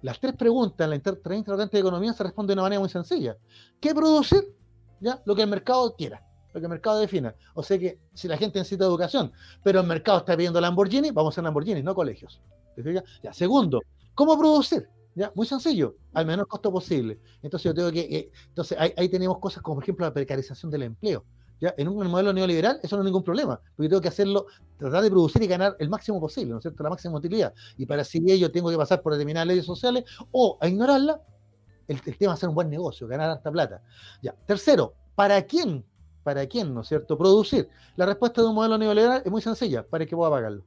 las 0.01 0.19
tres 0.19 0.36
preguntas 0.36 0.89
la 0.89 0.99
tres 0.99 1.38
interrogantes 1.38 1.71
de 1.71 1.79
economía 1.79 2.11
se 2.11 2.23
responden 2.23 2.47
de 2.47 2.53
una 2.53 2.63
manera 2.63 2.79
muy 2.81 2.89
sencilla. 2.89 3.38
¿Qué 3.79 3.95
producir? 3.95 4.53
¿Ya? 4.99 5.21
Lo 5.25 5.36
que 5.36 5.43
el 5.43 5.49
mercado 5.49 5.95
quiera 5.95 6.21
lo 6.53 6.59
que 6.59 6.65
el 6.65 6.69
mercado 6.69 6.99
defina. 6.99 7.36
O 7.55 7.63
sea 7.63 7.77
que 7.77 7.99
si 8.13 8.27
la 8.27 8.38
gente 8.38 8.59
necesita 8.59 8.86
educación, 8.86 9.31
pero 9.63 9.81
el 9.81 9.88
mercado 9.88 10.19
está 10.19 10.38
pidiendo 10.38 10.61
Lamborghini, 10.61 11.11
vamos 11.11 11.38
a 11.38 11.41
Lamborghini, 11.41 11.81
no 11.81 11.95
colegios. 11.95 12.41
Segundo, 13.32 13.82
¿cómo 14.15 14.38
producir? 14.38 14.88
Muy 15.36 15.45
sencillo, 15.45 15.95
al 16.13 16.26
menor 16.26 16.47
costo 16.47 16.71
posible. 16.71 17.19
Entonces 17.41 17.65
yo 17.65 17.74
tengo 17.74 17.91
que, 17.91 18.01
eh, 18.01 18.32
entonces 18.47 18.78
ahí, 18.80 19.09
tenemos 19.09 19.38
cosas 19.39 19.61
como 19.61 19.76
por 19.76 19.84
ejemplo 19.84 20.05
la 20.05 20.13
precarización 20.13 20.71
del 20.71 20.84
empleo. 20.84 21.24
¿ya? 21.61 21.74
En 21.78 21.88
un 21.88 22.07
modelo 22.07 22.34
neoliberal 22.34 22.80
eso 22.82 22.95
no 22.95 23.03
es 23.03 23.05
ningún 23.05 23.24
problema, 23.24 23.59
porque 23.76 23.89
tengo 23.89 24.01
que 24.01 24.07
hacerlo, 24.07 24.47
tratar 24.78 25.03
de 25.03 25.09
producir 25.09 25.43
y 25.43 25.47
ganar 25.47 25.76
el 25.80 25.89
máximo 25.89 26.19
posible, 26.19 26.51
¿no 26.51 26.57
es 26.57 26.63
cierto? 26.63 26.84
La 26.84 26.89
máxima 26.89 27.17
utilidad. 27.17 27.53
Y 27.78 27.86
para 27.86 28.01
así 28.01 28.24
ello 28.28 28.51
tengo 28.51 28.71
que 28.71 28.78
pasar 28.78 29.01
por 29.01 29.13
determinadas 29.13 29.47
leyes 29.47 29.65
sociales 29.65 30.03
o 30.32 30.57
a 30.59 30.67
ignorarla, 30.67 31.21
el, 31.88 32.01
tema 32.01 32.34
es 32.34 32.39
hacer 32.39 32.49
un 32.49 32.55
buen 32.55 32.69
negocio, 32.69 33.07
ganar 33.07 33.30
harta 33.30 33.51
plata. 33.51 33.82
Ya. 34.21 34.34
Tercero, 34.47 34.93
¿para 35.15 35.41
quién 35.43 35.86
¿para 36.24 36.47
quién, 36.47 36.74
no 36.74 36.82
es 36.82 36.88
cierto? 36.88 37.17
Producir. 37.17 37.69
La 37.95 38.05
respuesta 38.05 38.41
de 38.41 38.47
un 38.47 38.55
modelo 38.55 38.78
neoliberal 38.78 39.21
es 39.24 39.32
muy 39.32 39.41
sencilla, 39.41 39.86
para 39.86 40.05
que 40.05 40.15
pueda 40.15 40.32
pagarlo. 40.32 40.63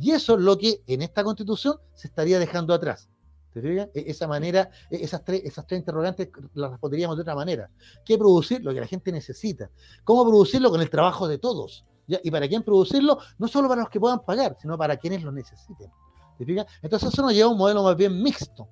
Y 0.00 0.10
eso 0.10 0.34
es 0.34 0.40
lo 0.40 0.58
que 0.58 0.82
en 0.86 1.02
esta 1.02 1.22
constitución 1.22 1.76
se 1.94 2.08
estaría 2.08 2.38
dejando 2.38 2.74
atrás. 2.74 3.08
¿Te 3.52 3.62
fijas? 3.62 3.88
E, 3.94 4.04
esa 4.10 4.28
manera, 4.28 4.70
e, 4.90 4.96
esas 5.02 5.24
tres, 5.24 5.42
esas 5.44 5.66
tres 5.66 5.80
interrogantes 5.80 6.28
las 6.54 6.72
responderíamos 6.72 7.16
de 7.16 7.22
otra 7.22 7.34
manera. 7.34 7.70
¿Qué 8.04 8.18
producir? 8.18 8.62
Lo 8.62 8.74
que 8.74 8.80
la 8.80 8.86
gente 8.86 9.10
necesita. 9.10 9.70
¿Cómo 10.04 10.24
producirlo? 10.26 10.70
Con 10.70 10.82
el 10.82 10.90
trabajo 10.90 11.26
de 11.26 11.38
todos. 11.38 11.86
¿Y 12.06 12.30
para 12.30 12.46
quién 12.48 12.62
producirlo? 12.62 13.18
No 13.38 13.48
solo 13.48 13.68
para 13.68 13.80
los 13.80 13.90
que 13.90 13.98
puedan 13.98 14.20
pagar, 14.24 14.56
sino 14.60 14.76
para 14.76 14.96
quienes 14.96 15.22
lo 15.22 15.32
necesiten. 15.32 15.90
¿Te 16.38 16.44
fijas? 16.44 16.66
Entonces 16.82 17.12
eso 17.12 17.22
nos 17.22 17.32
lleva 17.32 17.48
a 17.48 17.52
un 17.52 17.58
modelo 17.58 17.82
más 17.82 17.96
bien 17.96 18.22
mixto. 18.22 18.68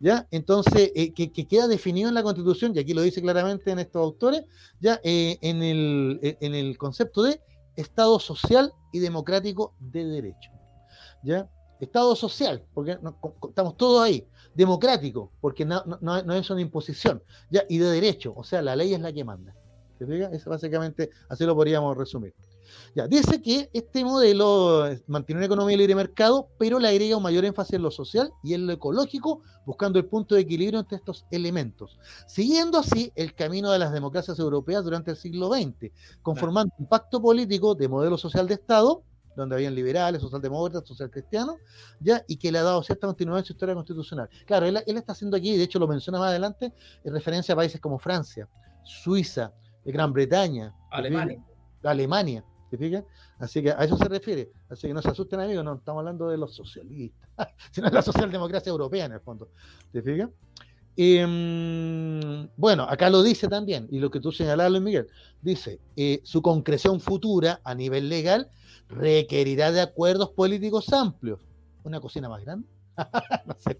¿Ya? 0.00 0.28
Entonces, 0.30 0.92
eh, 0.94 1.12
que, 1.12 1.30
queda 1.30 1.66
definido 1.66 2.08
en 2.08 2.14
la 2.14 2.22
Constitución, 2.22 2.72
y 2.74 2.78
aquí 2.78 2.94
lo 2.94 3.02
dice 3.02 3.20
claramente 3.20 3.72
en 3.72 3.80
estos 3.80 4.00
autores, 4.00 4.44
ya 4.78 5.00
eh, 5.02 5.38
en, 5.40 5.60
el, 5.62 6.20
eh, 6.22 6.36
en 6.40 6.54
el 6.54 6.78
concepto 6.78 7.22
de 7.22 7.40
Estado 7.78 8.18
social 8.18 8.72
y 8.92 8.98
democrático 8.98 9.74
de 9.78 10.04
derecho. 10.04 10.50
¿Ya? 11.22 11.48
Estado 11.78 12.16
social, 12.16 12.64
porque 12.74 12.98
estamos 13.48 13.76
todos 13.76 14.02
ahí. 14.02 14.26
Democrático, 14.54 15.30
porque 15.40 15.64
no, 15.64 15.84
no, 16.00 16.34
es 16.34 16.50
una 16.50 16.60
imposición. 16.60 17.22
¿ya? 17.50 17.62
Y 17.68 17.78
de 17.78 17.86
derecho, 17.86 18.34
o 18.36 18.42
sea, 18.42 18.62
la 18.62 18.74
ley 18.74 18.94
es 18.94 19.00
la 19.00 19.12
que 19.12 19.24
manda. 19.24 19.54
¿Se 19.96 20.06
fija? 20.06 20.28
Eso 20.32 20.50
básicamente, 20.50 21.10
así 21.28 21.44
lo 21.44 21.54
podríamos 21.54 21.96
resumir. 21.96 22.34
Ya, 22.94 23.06
dice 23.06 23.40
que 23.42 23.70
este 23.72 24.04
modelo 24.04 24.84
mantiene 25.06 25.40
una 25.40 25.46
economía 25.46 25.72
de 25.72 25.78
libre 25.78 25.94
mercado, 25.94 26.48
pero 26.58 26.78
le 26.78 26.88
agrega 26.88 27.16
un 27.16 27.22
mayor 27.22 27.44
énfasis 27.44 27.74
en 27.74 27.82
lo 27.82 27.90
social 27.90 28.32
y 28.42 28.54
en 28.54 28.66
lo 28.66 28.72
ecológico, 28.72 29.42
buscando 29.64 29.98
el 29.98 30.06
punto 30.06 30.34
de 30.34 30.42
equilibrio 30.42 30.80
entre 30.80 30.96
estos 30.96 31.26
elementos, 31.30 31.98
siguiendo 32.26 32.78
así 32.78 33.12
el 33.14 33.34
camino 33.34 33.70
de 33.70 33.78
las 33.78 33.92
democracias 33.92 34.38
europeas 34.38 34.84
durante 34.84 35.10
el 35.10 35.16
siglo 35.16 35.48
XX, 35.52 35.92
conformando 36.22 36.74
un 36.78 36.86
pacto 36.86 37.20
político 37.20 37.74
de 37.74 37.88
modelo 37.88 38.16
social 38.16 38.48
de 38.48 38.54
Estado, 38.54 39.02
donde 39.38 39.54
habían 39.54 39.74
liberales, 39.74 40.20
socialdemócratas, 40.20 40.86
socialcristianos, 40.86 41.56
ya, 42.00 42.24
y 42.26 42.36
que 42.36 42.50
le 42.50 42.58
ha 42.58 42.62
dado 42.64 42.82
cierta 42.82 43.06
continuidad 43.06 43.38
en 43.40 43.44
su 43.44 43.52
historia 43.52 43.74
constitucional. 43.74 44.28
Claro, 44.46 44.66
él, 44.66 44.82
está 44.84 45.12
haciendo 45.12 45.36
aquí, 45.36 45.56
de 45.56 45.62
hecho 45.62 45.78
lo 45.78 45.86
menciona 45.86 46.18
más 46.18 46.30
adelante, 46.30 46.72
en 47.04 47.12
referencia 47.12 47.52
a 47.52 47.56
países 47.56 47.80
como 47.80 47.98
Francia, 47.98 48.48
Suiza, 48.84 49.52
Gran 49.84 50.12
Bretaña, 50.12 50.74
Alemania. 50.90 51.42
Alemania, 51.84 52.44
¿Te 52.70 52.76
fijas? 52.76 53.04
Así 53.38 53.62
que 53.62 53.70
a 53.70 53.84
eso 53.84 53.96
se 53.96 54.04
refiere. 54.08 54.52
Así 54.68 54.86
que 54.88 54.94
no 54.94 55.00
se 55.00 55.08
asusten, 55.08 55.40
amigos, 55.40 55.64
no 55.64 55.74
estamos 55.74 56.00
hablando 56.00 56.28
de 56.28 56.36
los 56.36 56.54
socialistas, 56.54 57.28
sino 57.70 57.88
de 57.88 57.94
la 57.94 58.02
socialdemocracia 58.02 58.70
europea 58.70 59.06
en 59.06 59.12
el 59.12 59.20
fondo. 59.20 59.48
¿Te 59.92 60.02
fijas? 60.02 60.28
Em, 60.96 62.48
bueno, 62.56 62.82
acá 62.82 63.08
lo 63.08 63.22
dice 63.22 63.46
también, 63.46 63.86
y 63.90 64.00
lo 64.00 64.10
que 64.10 64.18
tú 64.18 64.32
señalabas, 64.32 64.72
Luis 64.72 64.82
Miguel, 64.82 65.06
dice, 65.40 65.80
eh, 65.96 66.20
su 66.24 66.42
concreción 66.42 67.00
futura 67.00 67.60
a 67.62 67.74
nivel 67.74 68.08
legal 68.08 68.50
requerirá 68.88 69.70
de 69.70 69.80
acuerdos 69.80 70.30
políticos 70.30 70.92
amplios. 70.92 71.40
Una 71.84 72.00
cocina 72.00 72.28
más 72.28 72.44
grande. 72.44 72.66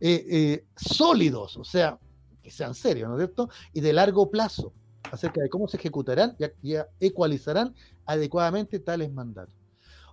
Eh, 0.00 0.24
eh, 0.30 0.64
sólidos, 0.76 1.56
o 1.56 1.62
sea, 1.62 1.98
que 2.42 2.50
sean 2.50 2.74
serios, 2.74 3.08
¿no 3.08 3.16
es 3.16 3.20
cierto? 3.20 3.48
Y 3.72 3.80
de 3.80 3.92
largo 3.92 4.30
plazo 4.30 4.72
acerca 5.10 5.40
de 5.40 5.48
cómo 5.48 5.68
se 5.68 5.76
ejecutarán 5.76 6.36
y, 6.62 6.74
ecualizarán 7.00 7.74
adecuadamente 8.06 8.78
tales 8.78 9.12
mandatos. 9.12 9.54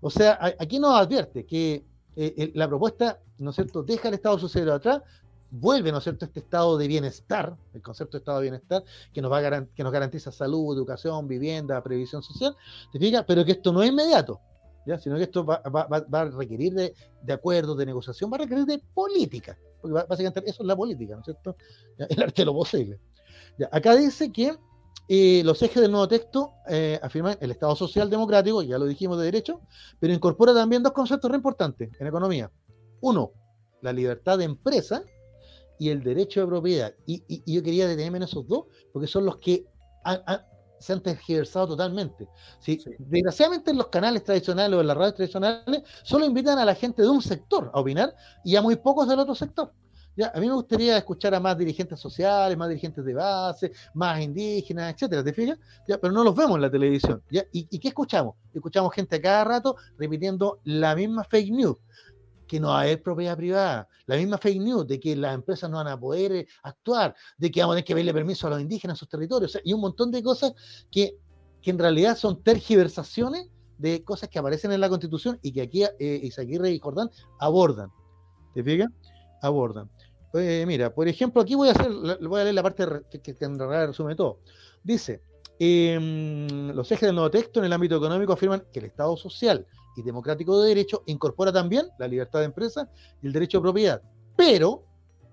O 0.02 0.10
sea, 0.10 0.40
aquí 0.60 0.80
nos 0.80 1.00
advierte 1.00 1.46
que 1.46 1.84
eh, 2.16 2.52
la 2.56 2.68
propuesta, 2.68 3.20
¿no 3.38 3.50
es 3.50 3.56
cierto?, 3.56 3.84
deja 3.84 4.08
el 4.08 4.16
Estado 4.16 4.38
social 4.40 4.72
atrás, 4.72 5.02
vuelve, 5.52 5.92
¿no 5.92 6.00
es 6.00 6.04
cierto?, 6.04 6.26
este 6.26 6.40
estado 6.40 6.78
de 6.78 6.88
bienestar, 6.88 7.56
el 7.74 7.82
concepto 7.82 8.18
de 8.18 8.20
estado 8.20 8.40
de 8.40 8.44
bienestar, 8.44 8.84
que 9.14 9.22
nos, 9.22 9.32
va 9.32 9.40
a 9.40 9.66
que 9.66 9.84
nos 9.84 9.92
garantiza 9.92 10.32
salud, 10.32 10.76
educación, 10.76 11.28
vivienda, 11.28 11.82
previsión 11.82 12.22
social, 12.22 12.56
¿te 12.92 13.00
fijas? 13.00 13.24
Pero 13.28 13.46
que 13.46 13.54
esto 13.54 13.72
no 13.72 13.82
es 13.82 13.90
inmediato, 13.90 14.40
¿ya? 14.86 15.00
sino 15.00 15.16
que 15.16 15.24
esto 15.24 15.46
va, 15.46 15.62
a 15.64 16.26
requerir 16.26 16.74
de, 16.74 16.94
de, 17.22 17.34
acuerdos, 17.34 17.78
de 17.78 17.86
negociación, 17.86 18.32
va 18.32 18.36
a 18.36 18.40
requerir 18.40 18.66
de 18.66 18.82
política, 18.94 19.58
porque 19.82 19.94
básicamente 20.08 20.50
eso 20.50 20.64
es 20.64 20.68
la 20.68 20.76
política, 20.76 21.16
¿no 21.16 21.20
es 21.22 21.26
cierto? 21.26 21.56
El 21.98 22.24
arte 22.24 22.42
de 22.42 22.46
lo 22.46 22.54
posible. 22.54 23.00
¿Ya? 23.58 23.70
Acá 23.72 23.96
dice 23.96 24.32
que 24.32 24.56
los 25.08 25.62
ejes 25.62 25.82
del 25.82 25.92
nuevo 25.92 26.08
texto 26.08 26.54
eh, 26.68 27.00
afirman 27.02 27.38
el 27.40 27.52
Estado 27.52 27.76
social 27.76 28.10
democrático, 28.10 28.62
ya 28.62 28.78
lo 28.78 28.86
dijimos 28.86 29.18
de 29.18 29.26
derecho, 29.26 29.62
pero 30.00 30.14
incorpora 30.14 30.54
también 30.54 30.84
dos 30.84 30.94
conceptos 30.94 31.32
re 31.32 31.38
importantes 31.38 31.90
en 32.00 32.08
economía. 32.08 32.52
Uno, 33.02 33.32
la 33.82 33.94
libertad 33.94 34.38
de 34.38 34.46
empresa 34.46 35.04
y 35.80 35.90
el 35.90 36.04
derecho 36.04 36.42
de 36.42 36.48
propiedad. 36.48 36.94
Y, 37.06 37.24
yo 37.52 37.64
quería 37.64 37.88
detenerme 37.88 38.18
en 38.18 38.24
esos 38.24 38.48
dos, 38.48 38.66
porque 38.92 39.08
son 39.08 39.26
los 39.26 39.38
que 39.38 39.66
se 40.80 40.94
han 40.94 41.02
tergiversado 41.02 41.70
totalmente. 41.70 42.28
¿sí? 42.60 42.80
Desgraciadamente 43.00 43.72
en 43.72 43.78
los 43.78 43.88
canales 43.88 44.24
tradicionales 44.24 44.78
o 44.78 44.82
en 44.82 44.88
las 44.88 44.98
radios 44.98 45.16
tradicionales 45.16 45.84
solo 46.04 46.26
invitan 46.26 46.60
a 46.60 46.66
la 46.66 46.76
gente 46.76 47.02
de 47.02 47.10
un 47.10 47.22
sector 47.22 47.72
a 47.74 47.80
opinar 47.80 48.16
y 48.44 48.56
a 48.56 48.62
muy 48.62 48.76
pocos 48.76 49.08
del 49.08 49.20
otro 49.20 49.36
sector. 49.36 49.72
Ya, 50.18 50.32
a 50.34 50.40
mí 50.40 50.48
me 50.48 50.54
gustaría 50.54 50.98
escuchar 50.98 51.36
a 51.36 51.40
más 51.40 51.56
dirigentes 51.56 52.00
sociales, 52.00 52.58
más 52.58 52.70
dirigentes 52.70 53.06
de 53.06 53.14
base, 53.14 53.72
más 53.94 54.20
indígenas, 54.20 54.92
etcétera, 54.96 55.24
¿te 55.24 55.32
fijas? 55.32 55.60
Pero 55.86 56.12
no 56.12 56.24
los 56.24 56.36
vemos 56.36 56.56
en 56.56 56.64
la 56.64 56.72
televisión. 56.72 57.22
¿Y, 57.52 57.78
qué 57.78 57.90
escuchamos? 57.90 58.34
Escuchamos 58.52 58.92
gente 58.96 59.18
a 59.18 59.22
cada 59.22 59.44
rato 59.44 59.76
repitiendo 59.96 60.60
la 60.64 60.96
misma 60.96 61.24
fake 61.24 61.52
news, 61.52 61.78
que 62.48 62.60
no 62.60 62.76
hay 62.76 62.98
propiedad 62.98 63.38
privada, 63.38 63.88
la 64.08 64.16
misma 64.16 64.40
fake 64.40 64.60
news 64.60 64.88
de 64.88 65.00
que 65.00 65.16
las 65.16 65.36
empresas 65.36 65.70
no 65.70 65.78
van 65.78 65.88
a 65.88 66.00
poder 66.00 66.32
eh, 66.32 66.48
actuar, 66.64 67.14
de 67.38 67.52
que 67.52 67.62
vamos 67.62 67.74
a 67.74 67.76
tener 67.76 67.86
que 67.86 67.94
pedirle 67.94 68.14
permiso 68.14 68.48
a 68.48 68.50
los 68.50 68.62
indígenas 68.62 68.96
en 68.96 69.00
sus 69.00 69.10
territorios, 69.10 69.60
y 69.64 69.72
un 69.72 69.82
montón 69.82 70.10
de 70.10 70.24
cosas 70.24 70.54
que, 70.92 71.16
que 71.62 71.70
en 71.70 71.78
realidad 71.78 72.18
son 72.18 72.42
tergiversaciones 72.42 73.52
de 73.78 74.04
cosas 74.04 74.30
que 74.30 74.40
aparecen 74.40 74.72
en 74.72 74.82
la 74.82 74.90
Constitución 74.90 75.38
y 75.44 75.52
que 75.52 75.62
aquí 75.62 75.84
eh, 76.00 76.28
y 76.28 76.80
Jordán 76.80 77.12
abordan. 77.40 77.92
¿Te 78.56 78.64
fijas? 78.64 78.90
Abordan. 79.44 79.92
Eh, 80.40 80.66
mira, 80.66 80.94
por 80.94 81.08
ejemplo, 81.08 81.42
aquí 81.42 81.56
voy 81.56 81.70
a 81.70 81.72
hacer, 81.72 81.92
voy 82.22 82.42
a 82.42 82.44
leer 82.44 82.56
la 82.56 82.64
parte 82.64 82.86
que, 83.22 83.36
en 83.40 83.58
realidad 83.58 83.88
resume 83.88 84.16
todo. 84.16 84.40
Dice, 84.84 85.22
em, 85.60 86.70
los 86.72 86.92
ejes 86.92 87.08
del 87.08 87.16
nuevo 87.16 87.32
texto 87.32 87.60
en 87.60 87.66
el 87.66 87.74
ámbito 87.74 87.98
económico 87.98 88.34
afirman 88.34 88.64
que 88.72 88.80
el 88.80 88.86
Estado 88.86 89.16
social 89.18 89.66
y 89.96 90.04
democrático 90.04 90.62
de 90.62 90.70
derecho 90.70 91.04
incorpora 91.08 91.52
también 91.52 91.88
la 91.98 92.08
libertad 92.08 92.40
de 92.40 92.46
empresa 92.46 92.90
y 93.22 93.28
el 93.28 93.34
derecho 93.34 93.58
de 93.58 93.62
propiedad, 93.64 94.02
pero 94.36 94.84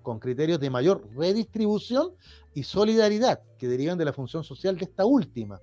con 0.01 0.19
criterios 0.19 0.59
de 0.59 0.69
mayor 0.69 1.07
redistribución 1.15 2.13
y 2.53 2.63
solidaridad 2.63 3.41
que 3.57 3.67
derivan 3.67 3.97
de 3.97 4.05
la 4.05 4.13
función 4.13 4.43
social 4.43 4.77
de 4.77 4.85
esta 4.85 5.05
última. 5.05 5.59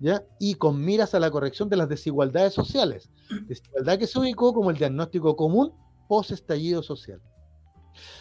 ¿Ya? 0.00 0.22
y 0.38 0.54
con 0.54 0.80
miras 0.80 1.12
a 1.16 1.18
la 1.18 1.28
corrección 1.28 1.68
de 1.68 1.74
las 1.74 1.88
desigualdades 1.88 2.54
sociales, 2.54 3.10
desigualdad 3.48 3.98
que 3.98 4.06
se 4.06 4.16
ubicó 4.20 4.54
como 4.54 4.70
el 4.70 4.76
diagnóstico 4.76 5.34
común 5.34 5.72
post 6.08 6.30
estallido 6.30 6.84
social. 6.84 7.20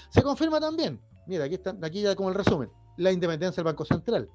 Se 0.09 0.21
confirma 0.21 0.59
también, 0.59 1.01
mira, 1.25 1.45
aquí, 1.45 1.55
está, 1.55 1.75
aquí 1.81 2.01
ya 2.01 2.15
como 2.15 2.29
el 2.29 2.35
resumen, 2.35 2.69
la 2.97 3.11
independencia 3.11 3.61
del 3.61 3.71
Banco 3.71 3.85
Central, 3.85 4.29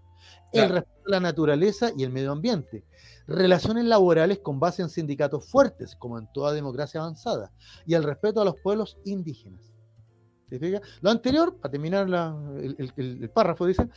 el 0.53 0.68
respeto 0.68 1.01
a 1.07 1.11
la 1.11 1.20
naturaleza 1.20 1.91
y 1.97 2.05
el 2.05 2.11
medio 2.11 2.33
ambiente, 2.33 2.85
relaciones 3.27 3.85
laborales 3.85 4.39
con 4.41 4.61
base 4.61 4.83
en 4.83 4.91
sindicatos 4.91 5.49
fuertes, 5.49 5.97
como 5.97 6.18
en 6.18 6.29
toda 6.33 6.53
democracia 6.53 7.01
avanzada, 7.01 7.53
y 7.87 7.95
el 7.95 8.03
respeto 8.03 8.41
a 8.41 8.45
los 8.45 8.57
pueblos 8.62 8.99
indígenas. 9.05 9.73
Lo 11.01 11.11
anterior, 11.11 11.57
para 11.57 11.73
terminar 11.73 12.07
el, 12.07 13.31
párrafo, 13.31 13.66
dice, 13.66 13.89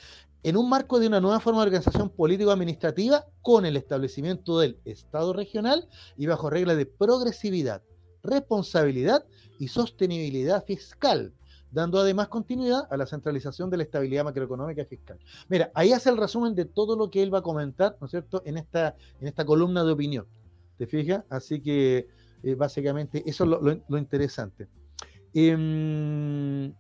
en 0.42 0.56
un 0.56 0.70
marco 0.70 1.00
de 1.00 1.08
una 1.08 1.20
nueva 1.20 1.42
forma 1.42 1.60
de 1.60 1.68
organización 1.68 2.10
político-administrativa 2.10 3.26
con 3.42 3.66
el 3.66 3.76
establecimiento 3.76 4.60
del 4.60 4.80
Estado 4.86 5.34
regional 5.34 5.90
y 6.16 6.28
bajo 6.28 6.50
reglas 6.50 6.78
de 6.78 6.86
progresividad, 6.86 7.82
responsabilidad 8.24 9.26
y 9.60 9.68
sostenibilidad 9.68 10.64
fiscal, 10.64 11.34
dando 11.72 12.00
además 12.00 12.28
continuidad 12.28 12.88
a 12.90 12.98
la 12.98 13.06
centralización 13.06 13.70
de 13.70 13.78
la 13.78 13.84
estabilidad 13.84 14.24
macroeconómica 14.24 14.82
y 14.82 14.86
fiscal. 14.86 15.20
Mira, 15.50 15.72
ahí 15.74 15.92
hace 15.92 16.10
el 16.10 16.18
resumen 16.18 16.56
de 16.56 16.66
todo 16.66 16.96
lo 16.96 17.10
que 17.10 17.22
él 17.22 17.34
va 17.34 17.40
a 17.40 17.44
comentar, 17.44 17.98
¿no 18.00 18.06
es 18.06 18.12
cierto?, 18.12 18.42
en 18.46 18.58
esta, 18.58 18.96
en 19.20 19.28
esta 19.28 19.46
columna 19.46 19.84
de 19.84 19.92
opinión. 19.92 20.26
¿Te 20.78 20.88
fijas? 20.88 21.24
Así 21.30 21.62
que 21.62 22.08
eh, 22.44 22.56
básicamente 22.56 23.24
eso 23.26 23.44
es 23.44 23.82
lo, 23.88 23.98
interesante. 23.98 24.68
Em, 25.34 26.74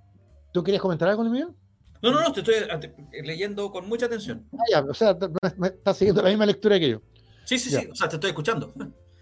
¿Tú 0.53 0.63
querías 0.63 0.81
comentar 0.81 1.09
algo, 1.09 1.23
mío? 1.25 1.53
No, 2.01 2.11
no, 2.11 2.21
no, 2.21 2.31
te 2.31 2.41
estoy 2.41 2.55
leyendo 3.23 3.71
con 3.71 3.87
mucha 3.87 4.05
atención. 4.05 4.47
Ah, 4.53 4.63
ya, 4.71 4.81
o 4.81 4.93
sea, 4.93 5.17
estás 5.63 5.97
siguiendo 5.97 6.21
la 6.21 6.29
misma 6.29 6.45
lectura 6.45 6.79
que 6.79 6.89
yo. 6.89 7.01
Sí, 7.45 7.57
sí, 7.57 7.69
sí, 7.69 7.87
o 7.91 7.95
sea, 7.95 8.07
te 8.07 8.15
estoy 8.15 8.29
escuchando. 8.29 8.73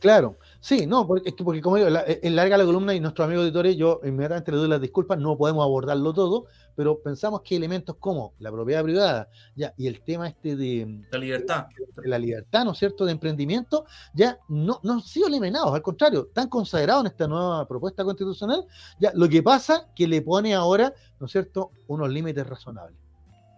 Claro, 0.04 0.38
sí, 0.60 0.86
no, 0.86 1.08
porque, 1.08 1.32
porque 1.32 1.62
como 1.62 1.78
digo, 1.78 1.90
la, 1.90 2.04
en 2.06 2.36
larga 2.36 2.58
la 2.58 2.66
columna 2.66 2.94
y 2.94 3.00
nuestro 3.00 3.24
amigo 3.24 3.42
editores, 3.42 3.78
yo 3.78 4.02
inmediatamente 4.04 4.52
le 4.52 4.58
doy 4.58 4.68
las 4.68 4.82
disculpas, 4.82 5.18
no 5.18 5.38
podemos 5.38 5.64
abordarlo 5.64 6.12
todo, 6.12 6.48
pero 6.76 7.00
pensamos 7.00 7.40
que 7.40 7.56
elementos 7.56 7.96
como 7.96 8.34
la 8.40 8.52
propiedad 8.52 8.84
privada 8.84 9.30
ya 9.56 9.74
y 9.78 9.88
el 9.88 10.02
tema 10.02 10.28
este 10.28 10.58
de 10.58 11.06
la 11.10 11.18
libertad, 11.18 11.68
de, 11.96 12.10
la 12.10 12.20
libertad, 12.20 12.66
¿no 12.66 12.74
es 12.74 12.80
cierto?, 12.80 13.06
de 13.06 13.14
emprendimiento, 13.14 13.86
ya 14.14 14.38
no, 14.50 14.82
no 14.84 14.92
han 14.92 15.02
sido 15.04 15.28
eliminados, 15.28 15.74
al 15.74 15.82
contrario, 15.82 16.26
están 16.28 16.50
consagrados 16.50 17.06
en 17.06 17.08
esta 17.08 17.26
nueva 17.26 17.66
propuesta 17.66 18.04
constitucional, 18.04 18.66
ya 19.00 19.14
lo 19.16 19.30
que 19.30 19.42
pasa 19.42 19.88
que 19.96 20.06
le 20.06 20.22
pone 20.22 20.54
ahora, 20.54 20.94
¿no 21.18 21.28
es 21.28 21.32
cierto?, 21.32 21.72
unos 21.88 22.10
límites 22.10 22.46
razonables. 22.46 23.00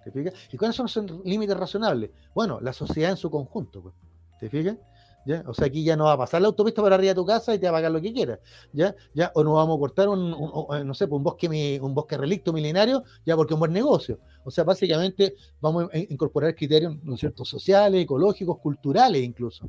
¿Te 0.04 0.12
fijas? 0.12 0.36
¿Y 0.52 0.58
cuáles 0.58 0.76
son 0.76 1.08
los 1.08 1.26
límites 1.26 1.58
razonables? 1.58 2.12
Bueno, 2.36 2.60
la 2.62 2.72
sociedad 2.72 3.10
en 3.10 3.18
su 3.18 3.32
conjunto, 3.32 3.82
pues, 3.82 3.96
¿te 4.40 4.48
fijas? 4.48 4.78
¿Ya? 5.26 5.44
O 5.48 5.56
sea, 5.56 5.66
aquí 5.66 5.84
ya 5.84 5.96
no 5.98 6.04
va 6.06 6.14
a 6.14 6.18
pasar 6.18 6.40
la 6.40 6.50
autopista 6.50 6.84
para 6.84 6.96
arriba 6.96 7.10
de 7.10 7.16
tu 7.16 7.26
casa 7.26 7.56
y 7.56 7.58
te 7.58 7.66
va 7.66 7.72
a 7.72 7.74
pagar 7.78 7.92
lo 7.92 8.00
que 8.00 8.14
quieras, 8.14 8.40
¿ya? 8.74 8.96
¿Ya? 9.16 9.32
O 9.34 9.44
no 9.44 9.54
vamos 9.54 9.78
a 9.78 9.80
cortar 9.80 10.08
un, 10.08 10.30
no 10.30 10.94
sé, 10.94 11.08
pues, 11.08 11.18
un 11.18 11.24
bosque, 11.24 11.80
un 11.82 11.96
bosque 11.96 12.16
relicto 12.16 12.54
milenario, 12.54 13.04
ya 13.26 13.36
porque 13.36 13.54
es 13.54 13.56
un 13.56 13.60
buen 13.62 13.74
negocio. 13.74 14.20
O 14.44 14.52
sea, 14.52 14.64
básicamente 14.64 15.36
vamos 15.60 15.90
a 15.92 15.98
incorporar 15.98 16.54
criterios, 16.54 16.96
¿no 17.02 17.16
es 17.16 17.20
cierto?, 17.20 17.44
sociales, 17.44 18.04
ecológicos, 18.04 18.60
culturales 18.60 19.24
incluso. 19.24 19.68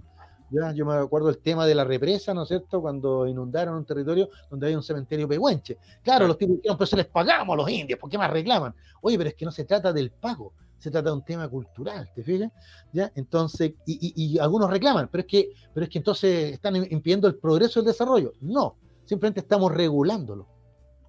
¿ya? 0.50 0.72
Yo 0.74 0.84
me 0.84 0.94
acuerdo 0.94 1.28
del 1.28 1.38
tema 1.38 1.64
de 1.66 1.74
la 1.74 1.84
represa, 1.84 2.34
¿no 2.34 2.42
es 2.42 2.48
cierto?, 2.48 2.82
cuando 2.82 3.26
inundaron 3.26 3.76
un 3.76 3.86
territorio 3.86 4.28
donde 4.50 4.66
había 4.66 4.76
un 4.76 4.84
cementerio 4.84 5.26
pehuenche. 5.26 5.78
Claro, 6.02 6.26
los 6.26 6.36
tipos 6.36 6.56
dijeron, 6.56 6.76
pero 6.76 6.86
se 6.86 6.96
les 6.96 7.06
pagamos 7.06 7.54
a 7.54 7.56
los 7.56 7.70
indios, 7.70 7.98
¿por 7.98 8.10
qué 8.10 8.18
más 8.18 8.30
reclaman? 8.30 8.74
Oye, 9.00 9.16
pero 9.16 9.30
es 9.30 9.34
que 9.34 9.46
no 9.46 9.52
se 9.52 9.64
trata 9.64 9.90
del 9.90 10.10
pago, 10.10 10.52
se 10.78 10.90
trata 10.90 11.10
de 11.10 11.16
un 11.16 11.24
tema 11.24 11.48
cultural, 11.48 12.10
¿te 12.14 12.22
fijas? 12.22 12.52
¿Ya? 12.92 13.10
Entonces, 13.14 13.74
y, 13.86 14.38
algunos 14.38 14.70
reclaman, 14.70 15.08
pero 15.10 15.22
es, 15.22 15.26
que, 15.26 15.50
pero 15.72 15.84
es 15.84 15.90
que 15.90 15.98
entonces 15.98 16.52
están 16.52 16.76
impidiendo 16.76 17.28
el 17.28 17.36
progreso 17.36 17.78
y 17.78 17.82
el 17.82 17.86
desarrollo. 17.86 18.32
No, 18.40 18.76
simplemente 19.04 19.40
estamos 19.40 19.72
regulándolo. 19.72 20.46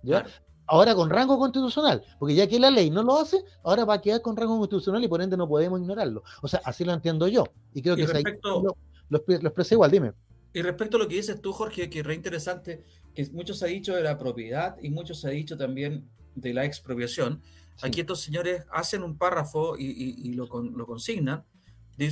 ¿ya? 0.04 0.26
Ahora 0.66 0.96
con 0.96 1.10
rango 1.10 1.38
constitucional, 1.38 2.04
porque 2.20 2.36
ya 2.36 2.48
que 2.48 2.60
la 2.60 2.70
ley 2.70 2.90
no 2.90 3.04
lo 3.04 3.18
hace, 3.18 3.44
ahora 3.64 3.86
va 3.86 3.96
a 3.96 4.02
quedar 4.02 4.22
con 4.22 4.36
rango 4.36 4.58
constitucional 4.58 5.04
y 5.04 5.08
por 5.08 5.22
ende 5.22 5.38
no 5.38 5.48
podemos 5.48 5.80
ignorarlo. 5.80 6.24
O 6.42 6.48
sea, 6.48 6.62
así 6.66 6.84
lo 6.84 6.94
entiendo 6.94 7.28
yo. 7.28 7.46
Y 7.74 7.82
creo 7.82 7.96
que 7.96 8.06
respecto, 8.06 8.62
lo, 8.62 8.76
lo, 9.10 9.34
expresa 9.36 9.76
igual, 9.76 9.92
dime. 9.92 10.14
Y 10.54 10.62
respecto 10.62 10.98
a 10.98 11.00
lo 11.00 11.08
que 11.08 11.16
dices 11.16 11.40
tú, 11.42 11.54
Jorge, 11.54 11.90
que 11.90 12.00
es 12.00 12.06
re 12.06 12.16
interesante, 12.16 12.84
que 13.14 13.26
mucho 13.32 13.54
se 13.54 13.66
ha 13.66 13.68
dicho 13.68 13.96
de 13.96 14.02
la 14.02 14.18
propiedad 14.18 14.78
y 14.82 14.90
mucho 14.90 15.14
se 15.14 15.28
ha 15.28 15.32
dicho 15.32 15.58
también 15.58 16.10
de 16.36 16.54
la 16.54 16.66
expropiación. 16.66 17.42
Aquí 17.82 18.02
estos 18.02 18.22
señores 18.22 18.66
hacen 18.72 19.04
un 19.04 19.18
párrafo 19.18 19.76
y, 19.78 20.34
lo, 20.34 20.48
consignan. 20.48 21.46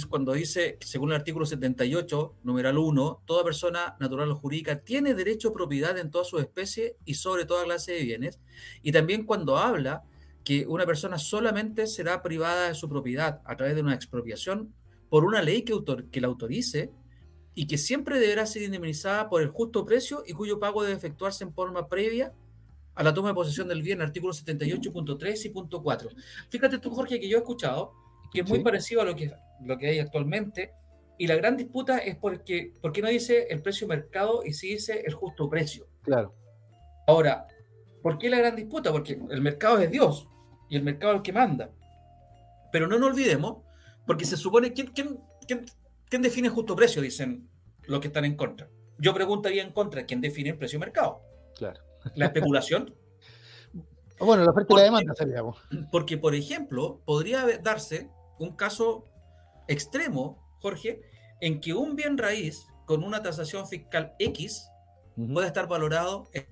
cuando 0.09 0.33
dice, 0.33 0.77
según 0.81 1.09
el 1.09 1.15
artículo 1.15 1.45
78, 1.45 2.35
numeral 2.43 2.77
1, 2.77 3.23
toda 3.25 3.43
persona 3.43 3.95
natural 3.99 4.31
o 4.31 4.35
jurídica 4.35 4.81
tiene 4.81 5.15
derecho 5.15 5.49
a 5.49 5.53
propiedad 5.53 5.97
en 5.97 6.11
todas 6.11 6.27
sus 6.27 6.41
especies 6.41 6.93
y 7.03 7.15
sobre 7.15 7.45
toda 7.45 7.63
clase 7.63 7.93
de 7.93 8.03
bienes. 8.03 8.39
Y 8.83 8.91
también 8.91 9.25
cuando 9.25 9.57
habla 9.57 10.03
que 10.43 10.67
una 10.67 10.85
persona 10.85 11.17
solamente 11.17 11.87
será 11.87 12.21
privada 12.21 12.67
de 12.67 12.75
su 12.75 12.87
propiedad 12.87 13.41
a 13.45 13.55
través 13.55 13.73
de 13.75 13.81
una 13.81 13.95
expropiación 13.95 14.71
por 15.09 15.25
una 15.25 15.41
ley 15.41 15.63
que, 15.63 15.73
que 16.11 16.21
la 16.21 16.27
autorice 16.27 16.91
y 17.55 17.65
que 17.65 17.79
siempre 17.79 18.19
deberá 18.19 18.45
ser 18.45 18.61
indemnizada 18.61 19.29
por 19.29 19.41
el 19.41 19.47
justo 19.47 19.83
precio 19.85 20.23
y 20.27 20.33
cuyo 20.33 20.59
pago 20.59 20.83
debe 20.83 20.95
efectuarse 20.95 21.43
en 21.43 21.53
forma 21.53 21.87
previa 21.87 22.33
a 22.95 23.03
la 23.03 23.13
toma 23.13 23.29
de 23.29 23.35
posesión 23.35 23.67
del 23.67 23.81
bien, 23.81 24.01
artículo 24.01 24.33
78.3 24.33 25.45
y 25.45 25.49
punto 25.49 25.83
4. 25.83 26.09
Fíjate 26.49 26.79
tú, 26.79 26.91
Jorge, 26.91 27.19
que 27.19 27.29
yo 27.29 27.37
he 27.37 27.41
escuchado 27.41 27.93
que 28.31 28.41
es 28.41 28.49
muy 28.49 28.59
parecido 28.59 29.01
a 29.01 29.05
lo 29.05 29.15
que, 29.15 29.31
lo 29.63 29.77
que 29.77 29.87
hay 29.87 29.99
actualmente, 29.99 30.73
y 31.17 31.27
la 31.27 31.35
gran 31.35 31.55
disputa 31.55 31.99
es 31.99 32.17
porque, 32.17 32.73
¿por 32.81 32.91
qué 32.91 33.01
no 33.01 33.07
dice 33.07 33.47
el 33.49 33.61
precio 33.61 33.87
mercado 33.87 34.41
y 34.43 34.53
sí 34.53 34.71
dice 34.71 35.03
el 35.05 35.13
justo 35.13 35.49
precio? 35.49 35.87
Claro. 36.01 36.35
Ahora, 37.07 37.47
¿por 38.01 38.17
qué 38.17 38.29
la 38.29 38.39
gran 38.39 38.55
disputa? 38.55 38.91
Porque 38.91 39.19
el 39.29 39.41
mercado 39.41 39.79
es 39.79 39.89
Dios 39.89 40.27
y 40.69 40.75
el 40.75 40.83
mercado 40.83 41.13
es 41.13 41.17
el 41.17 41.23
que 41.23 41.31
manda. 41.31 41.71
Pero 42.71 42.87
no 42.87 42.99
nos 42.99 43.11
olvidemos, 43.11 43.63
porque 44.05 44.25
se 44.25 44.35
supone, 44.35 44.73
¿quién, 44.73 44.87
quién, 44.87 45.21
quién, 45.47 45.65
quién 46.09 46.21
define 46.21 46.49
el 46.49 46.53
justo 46.53 46.75
precio? 46.75 47.01
Dicen 47.01 47.49
los 47.83 48.01
que 48.01 48.07
están 48.07 48.25
en 48.25 48.35
contra. 48.35 48.67
Yo 48.97 49.13
preguntaría 49.13 49.63
en 49.63 49.71
contra, 49.71 50.05
¿quién 50.05 50.19
define 50.19 50.49
el 50.49 50.57
precio 50.57 50.79
mercado? 50.79 51.21
Claro 51.55 51.84
la 52.13 52.27
especulación. 52.27 52.93
Bueno, 54.19 54.43
la 54.43 54.51
oferta 54.51 54.73
y 54.73 54.77
la 54.77 54.83
demanda 54.83 55.13
seríamos. 55.15 55.57
Porque, 55.91 56.17
por 56.17 56.35
ejemplo, 56.35 57.01
podría 57.05 57.45
darse 57.61 58.09
un 58.39 58.55
caso 58.55 59.05
extremo, 59.67 60.57
Jorge, 60.61 61.01
en 61.41 61.59
que 61.59 61.73
un 61.73 61.95
bien 61.95 62.17
raíz 62.17 62.65
con 62.85 63.03
una 63.03 63.21
tasación 63.21 63.67
fiscal 63.67 64.13
X 64.19 64.69
puede 65.33 65.47
estar 65.47 65.67
valorado 65.67 66.29
en, 66.33 66.45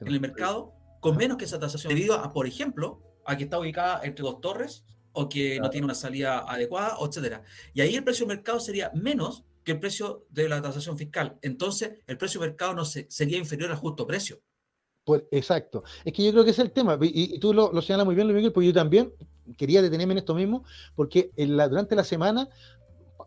el 0.00 0.20
mercado 0.20 0.72
con 1.00 1.16
menos 1.16 1.36
que 1.36 1.44
esa 1.44 1.58
tasación, 1.58 1.94
debido 1.94 2.14
a, 2.14 2.32
por 2.32 2.46
ejemplo, 2.46 3.02
a 3.24 3.36
que 3.36 3.44
está 3.44 3.58
ubicada 3.58 4.00
entre 4.02 4.22
dos 4.22 4.40
torres 4.40 4.84
o 5.12 5.28
que 5.28 5.58
no 5.60 5.70
tiene 5.70 5.84
una 5.84 5.94
salida 5.94 6.40
adecuada, 6.40 6.96
etcétera. 7.00 7.42
Y 7.74 7.80
ahí 7.80 7.94
el 7.94 8.04
precio 8.04 8.26
de 8.26 8.34
mercado 8.34 8.60
sería 8.60 8.90
menos 8.94 9.44
que 9.64 9.72
el 9.72 9.80
precio 9.80 10.26
de 10.30 10.48
la 10.48 10.62
tasación 10.62 10.96
fiscal. 10.96 11.38
Entonces, 11.42 11.92
el 12.06 12.16
precio 12.16 12.40
de 12.40 12.48
mercado 12.48 12.74
no 12.74 12.84
sería 12.84 13.38
inferior 13.38 13.70
al 13.70 13.76
justo 13.76 14.06
precio. 14.06 14.40
Pues 15.04 15.24
exacto. 15.30 15.82
Es 16.04 16.12
que 16.12 16.24
yo 16.24 16.32
creo 16.32 16.44
que 16.44 16.50
es 16.50 16.58
el 16.58 16.72
tema, 16.72 16.98
y, 17.00 17.38
tú 17.38 17.52
lo, 17.52 17.72
lo, 17.72 17.82
señalas 17.82 18.06
muy 18.06 18.14
bien, 18.14 18.26
Miguel, 18.26 18.52
porque 18.52 18.68
yo 18.68 18.72
también 18.72 19.12
quería 19.56 19.82
detenerme 19.82 20.12
en 20.12 20.18
esto 20.18 20.34
mismo, 20.34 20.64
porque 20.94 21.30
en 21.36 21.56
la, 21.56 21.68
durante 21.68 21.96
la 21.96 22.04
semana 22.04 22.48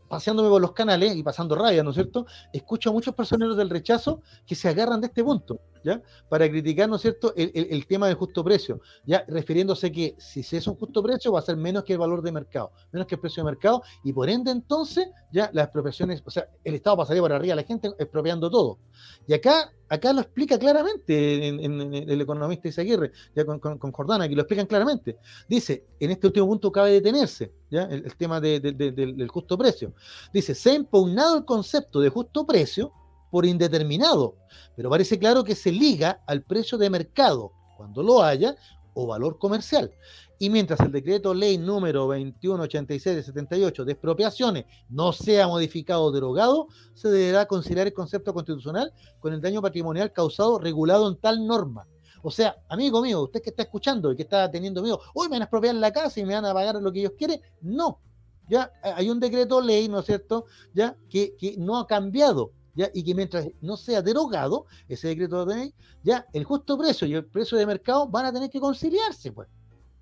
paseándome 0.07 0.49
por 0.49 0.61
los 0.61 0.73
canales 0.73 1.15
y 1.15 1.23
pasando 1.23 1.55
rabia, 1.55 1.83
¿no 1.83 1.89
es 1.89 1.95
cierto? 1.95 2.27
Escucho 2.53 2.91
a 2.91 2.93
muchos 2.93 3.15
personeros 3.15 3.57
del 3.57 3.69
rechazo 3.69 4.21
que 4.45 4.53
se 4.55 4.69
agarran 4.69 5.01
de 5.01 5.07
este 5.07 5.23
punto, 5.23 5.59
¿ya? 5.83 6.01
Para 6.29 6.49
criticar, 6.49 6.89
¿no 6.89 6.95
es 6.95 7.01
cierto?, 7.01 7.33
el, 7.35 7.85
tema 7.87 8.07
del 8.07 8.15
justo 8.15 8.43
precio, 8.43 8.81
¿ya? 9.05 9.25
Refiriéndose 9.27 9.91
que 9.91 10.15
si 10.17 10.43
se 10.43 10.57
es 10.57 10.67
un 10.67 10.75
justo 10.75 11.03
precio 11.03 11.31
va 11.31 11.39
a 11.39 11.43
ser 11.43 11.57
menos 11.57 11.83
que 11.83 11.93
el 11.93 11.99
valor 11.99 12.21
de 12.21 12.31
mercado, 12.31 12.71
menos 12.91 13.07
que 13.07 13.15
el 13.15 13.21
precio 13.21 13.43
de 13.43 13.51
mercado, 13.51 13.83
y 14.03 14.13
por 14.13 14.29
ende 14.29 14.51
entonces, 14.51 15.09
ya 15.31 15.49
las 15.53 15.65
expropiaciones, 15.65 16.23
o 16.25 16.31
sea, 16.31 16.47
el 16.63 16.75
Estado 16.75 16.97
pasaría 16.97 17.21
por 17.21 17.33
arriba 17.33 17.53
a 17.53 17.57
la 17.57 17.63
gente 17.63 17.89
expropiando 17.97 18.49
todo. 18.49 18.79
Y 19.27 19.33
acá, 19.33 19.71
acá 19.89 20.13
lo 20.13 20.21
explica 20.21 20.57
claramente 20.57 21.47
en, 21.47 21.93
el 21.93 22.21
economista 22.21 22.67
Isaguirre, 22.67 23.11
ya 23.35 23.45
con, 23.45 23.59
con, 23.59 23.91
Jordana, 23.91 24.27
que 24.27 24.35
lo 24.35 24.41
explican 24.41 24.65
claramente. 24.65 25.17
Dice, 25.47 25.85
en 25.99 26.11
este 26.11 26.27
último 26.27 26.47
punto 26.47 26.71
cabe 26.71 26.91
detenerse, 26.91 27.51
¿ya? 27.69 27.83
El, 27.83 28.15
tema 28.15 28.39
del 28.39 29.27
justo 29.27 29.57
precio. 29.57 29.93
Dice, 30.33 30.55
se 30.55 30.71
ha 30.71 30.73
impugnado 30.73 31.37
el 31.37 31.45
concepto 31.45 31.99
de 31.99 32.09
justo 32.09 32.45
precio 32.45 32.91
por 33.33 33.47
indeterminado, 33.47 34.35
pero 34.75 34.91
parece 34.91 35.17
claro 35.17 35.43
que 35.43 35.55
se 35.55 35.71
liga 35.71 36.21
al 36.27 36.43
precio 36.43 36.77
de 36.77 36.91
mercado, 36.91 37.51
cuando 37.75 38.03
lo 38.03 38.21
haya, 38.21 38.55
o 38.93 39.07
valor 39.07 39.39
comercial. 39.39 39.89
Y 40.37 40.51
mientras 40.51 40.79
el 40.81 40.91
decreto 40.91 41.33
ley 41.33 41.57
número 41.57 42.01
2186 42.01 43.15
de 43.15 43.23
78 43.23 43.85
de 43.85 43.91
expropiaciones 43.93 44.65
no 44.87 45.11
sea 45.13 45.47
modificado 45.47 46.03
o 46.03 46.11
derogado, 46.11 46.67
se 46.93 47.09
deberá 47.09 47.47
considerar 47.47 47.87
el 47.87 47.93
concepto 47.93 48.35
constitucional 48.35 48.93
con 49.19 49.33
el 49.33 49.41
daño 49.41 49.63
patrimonial 49.63 50.13
causado 50.13 50.59
regulado 50.59 51.09
en 51.09 51.17
tal 51.17 51.47
norma. 51.47 51.87
O 52.21 52.29
sea, 52.29 52.55
amigo 52.69 53.01
mío, 53.01 53.23
usted 53.23 53.41
que 53.41 53.49
está 53.49 53.63
escuchando 53.63 54.11
y 54.11 54.15
que 54.15 54.21
está 54.21 54.51
teniendo 54.51 54.83
miedo, 54.83 55.01
hoy 55.15 55.27
me 55.27 55.37
van 55.37 55.41
a 55.41 55.45
expropiar 55.45 55.73
la 55.73 55.91
casa 55.91 56.19
y 56.19 56.23
me 56.23 56.35
van 56.35 56.45
a 56.45 56.53
pagar 56.53 56.75
lo 56.75 56.91
que 56.91 56.99
ellos 56.99 57.13
quieren. 57.17 57.41
No, 57.61 57.99
ya 58.47 58.71
hay 58.83 59.09
un 59.09 59.19
decreto 59.19 59.59
ley, 59.59 59.89
¿no 59.89 60.01
es 60.01 60.05
cierto? 60.05 60.45
Ya 60.75 60.95
que, 61.09 61.35
que 61.35 61.55
no 61.57 61.79
ha 61.79 61.87
cambiado. 61.87 62.51
Y 62.75 63.03
que 63.03 63.13
mientras 63.13 63.47
no 63.61 63.77
sea 63.77 64.01
derogado 64.01 64.65
ese 64.87 65.09
decreto 65.09 65.45
de 65.45 65.55
ley, 65.55 65.73
ya 66.03 66.25
el 66.33 66.43
justo 66.43 66.77
precio 66.77 67.07
y 67.07 67.13
el 67.13 67.25
precio 67.25 67.57
de 67.57 67.65
mercado 67.65 68.07
van 68.07 68.25
a 68.25 68.33
tener 68.33 68.49
que 68.49 68.59
conciliarse, 68.59 69.31
pues. 69.31 69.47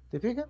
¿Te 0.10 0.20
fijas? 0.20 0.46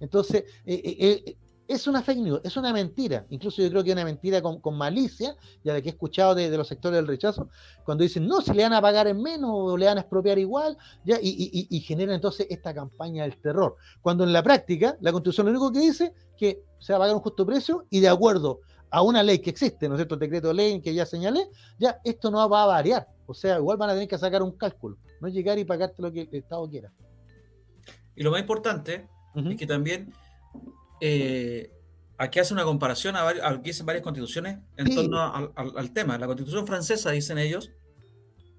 Entonces, 0.00 0.44
eh, 0.64 0.80
eh, 0.84 1.22
eh, 1.26 1.36
es 1.66 1.86
una 1.86 2.02
fake 2.02 2.18
news, 2.18 2.40
es 2.44 2.56
una 2.56 2.72
mentira. 2.72 3.26
Incluso 3.28 3.60
yo 3.60 3.68
creo 3.68 3.84
que 3.84 3.90
es 3.90 3.96
una 3.96 4.04
mentira 4.04 4.40
con, 4.40 4.76
malicia, 4.76 5.36
ya 5.62 5.74
de 5.74 5.82
que 5.82 5.90
he 5.90 5.92
escuchado 5.92 6.34
de, 6.34 6.48
los 6.56 6.66
sectores 6.66 6.96
del 6.96 7.06
rechazo, 7.06 7.50
cuando 7.84 8.02
dicen, 8.02 8.26
no, 8.26 8.40
si 8.40 8.54
le 8.54 8.62
van 8.62 8.72
a 8.72 8.80
pagar 8.80 9.06
en 9.06 9.20
menos 9.20 9.50
o 9.52 9.76
le 9.76 9.84
van 9.84 9.98
a 9.98 10.00
expropiar 10.00 10.38
igual, 10.38 10.78
ya, 11.04 11.18
y, 11.20 11.66
y, 11.68 11.80
generan 11.80 12.14
entonces 12.14 12.46
esta 12.48 12.72
campaña 12.72 13.24
del 13.24 13.38
terror. 13.38 13.76
Cuando 14.00 14.24
en 14.24 14.32
la 14.32 14.42
práctica, 14.42 14.96
la 15.00 15.12
Constitución 15.12 15.46
lo 15.46 15.52
único 15.52 15.70
que 15.70 15.80
dice 15.80 16.14
que 16.38 16.62
se 16.78 16.92
va 16.94 16.96
a 16.96 17.00
pagar 17.00 17.16
un 17.16 17.22
justo 17.22 17.44
precio 17.44 17.84
y 17.90 18.00
de 18.00 18.08
acuerdo 18.08 18.60
a 18.90 19.02
una 19.02 19.22
ley 19.22 19.38
que 19.38 19.50
existe, 19.50 19.88
¿no 19.88 19.94
es 19.94 19.98
cierto? 19.98 20.14
El 20.14 20.20
decreto 20.20 20.48
de 20.48 20.54
ley 20.54 20.80
que 20.80 20.94
ya 20.94 21.04
señalé, 21.06 21.48
ya 21.78 22.00
esto 22.04 22.30
no 22.30 22.48
va 22.48 22.62
a 22.62 22.66
variar. 22.66 23.08
O 23.26 23.34
sea, 23.34 23.58
igual 23.58 23.76
van 23.76 23.90
a 23.90 23.92
tener 23.92 24.08
que 24.08 24.18
sacar 24.18 24.42
un 24.42 24.52
cálculo, 24.52 24.96
no 25.20 25.28
llegar 25.28 25.58
y 25.58 25.64
pagarte 25.64 26.00
lo 26.00 26.12
que 26.12 26.22
el 26.22 26.28
Estado 26.32 26.68
quiera. 26.68 26.92
Y 28.16 28.22
lo 28.22 28.30
más 28.30 28.40
importante 28.40 29.08
es 29.34 29.56
que 29.56 29.66
también 29.66 30.12
eh, 31.00 31.70
aquí 32.16 32.38
hace 32.40 32.52
una 32.52 32.64
comparación 32.64 33.16
a, 33.16 33.28
a, 33.28 33.50
lo 33.52 33.62
que 33.62 33.70
dicen 33.70 33.86
varias 33.86 34.02
constituciones 34.02 34.58
en 34.76 34.94
torno 34.94 35.52
al, 35.54 35.92
tema. 35.92 36.18
La 36.18 36.26
constitución 36.26 36.66
francesa, 36.66 37.10
dicen 37.10 37.38
ellos, 37.38 37.70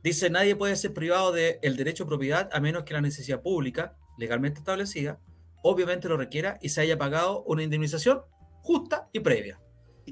dice 0.03 0.30
nadie 0.30 0.55
puede 0.55 0.75
ser 0.75 0.93
privado 0.93 1.32
del 1.32 1.75
derecho 1.75 2.05
a 2.05 2.07
propiedad 2.07 2.49
a 2.53 2.59
menos 2.59 2.84
que 2.84 2.93
la 2.93 3.01
necesidad 3.01 3.41
pública, 3.41 3.97
legalmente 4.17 4.59
establecida, 4.59 5.19
obviamente 5.63 6.07
lo 6.07 6.15
requiera 6.15 6.57
y 6.61 6.69
se 6.69 6.82
haya 6.82 6.97
pagado 6.97 7.43
una 7.43 7.63
indemnización 7.63 8.21
justa 8.61 9.09
y 9.11 9.19
previa. 9.19 9.59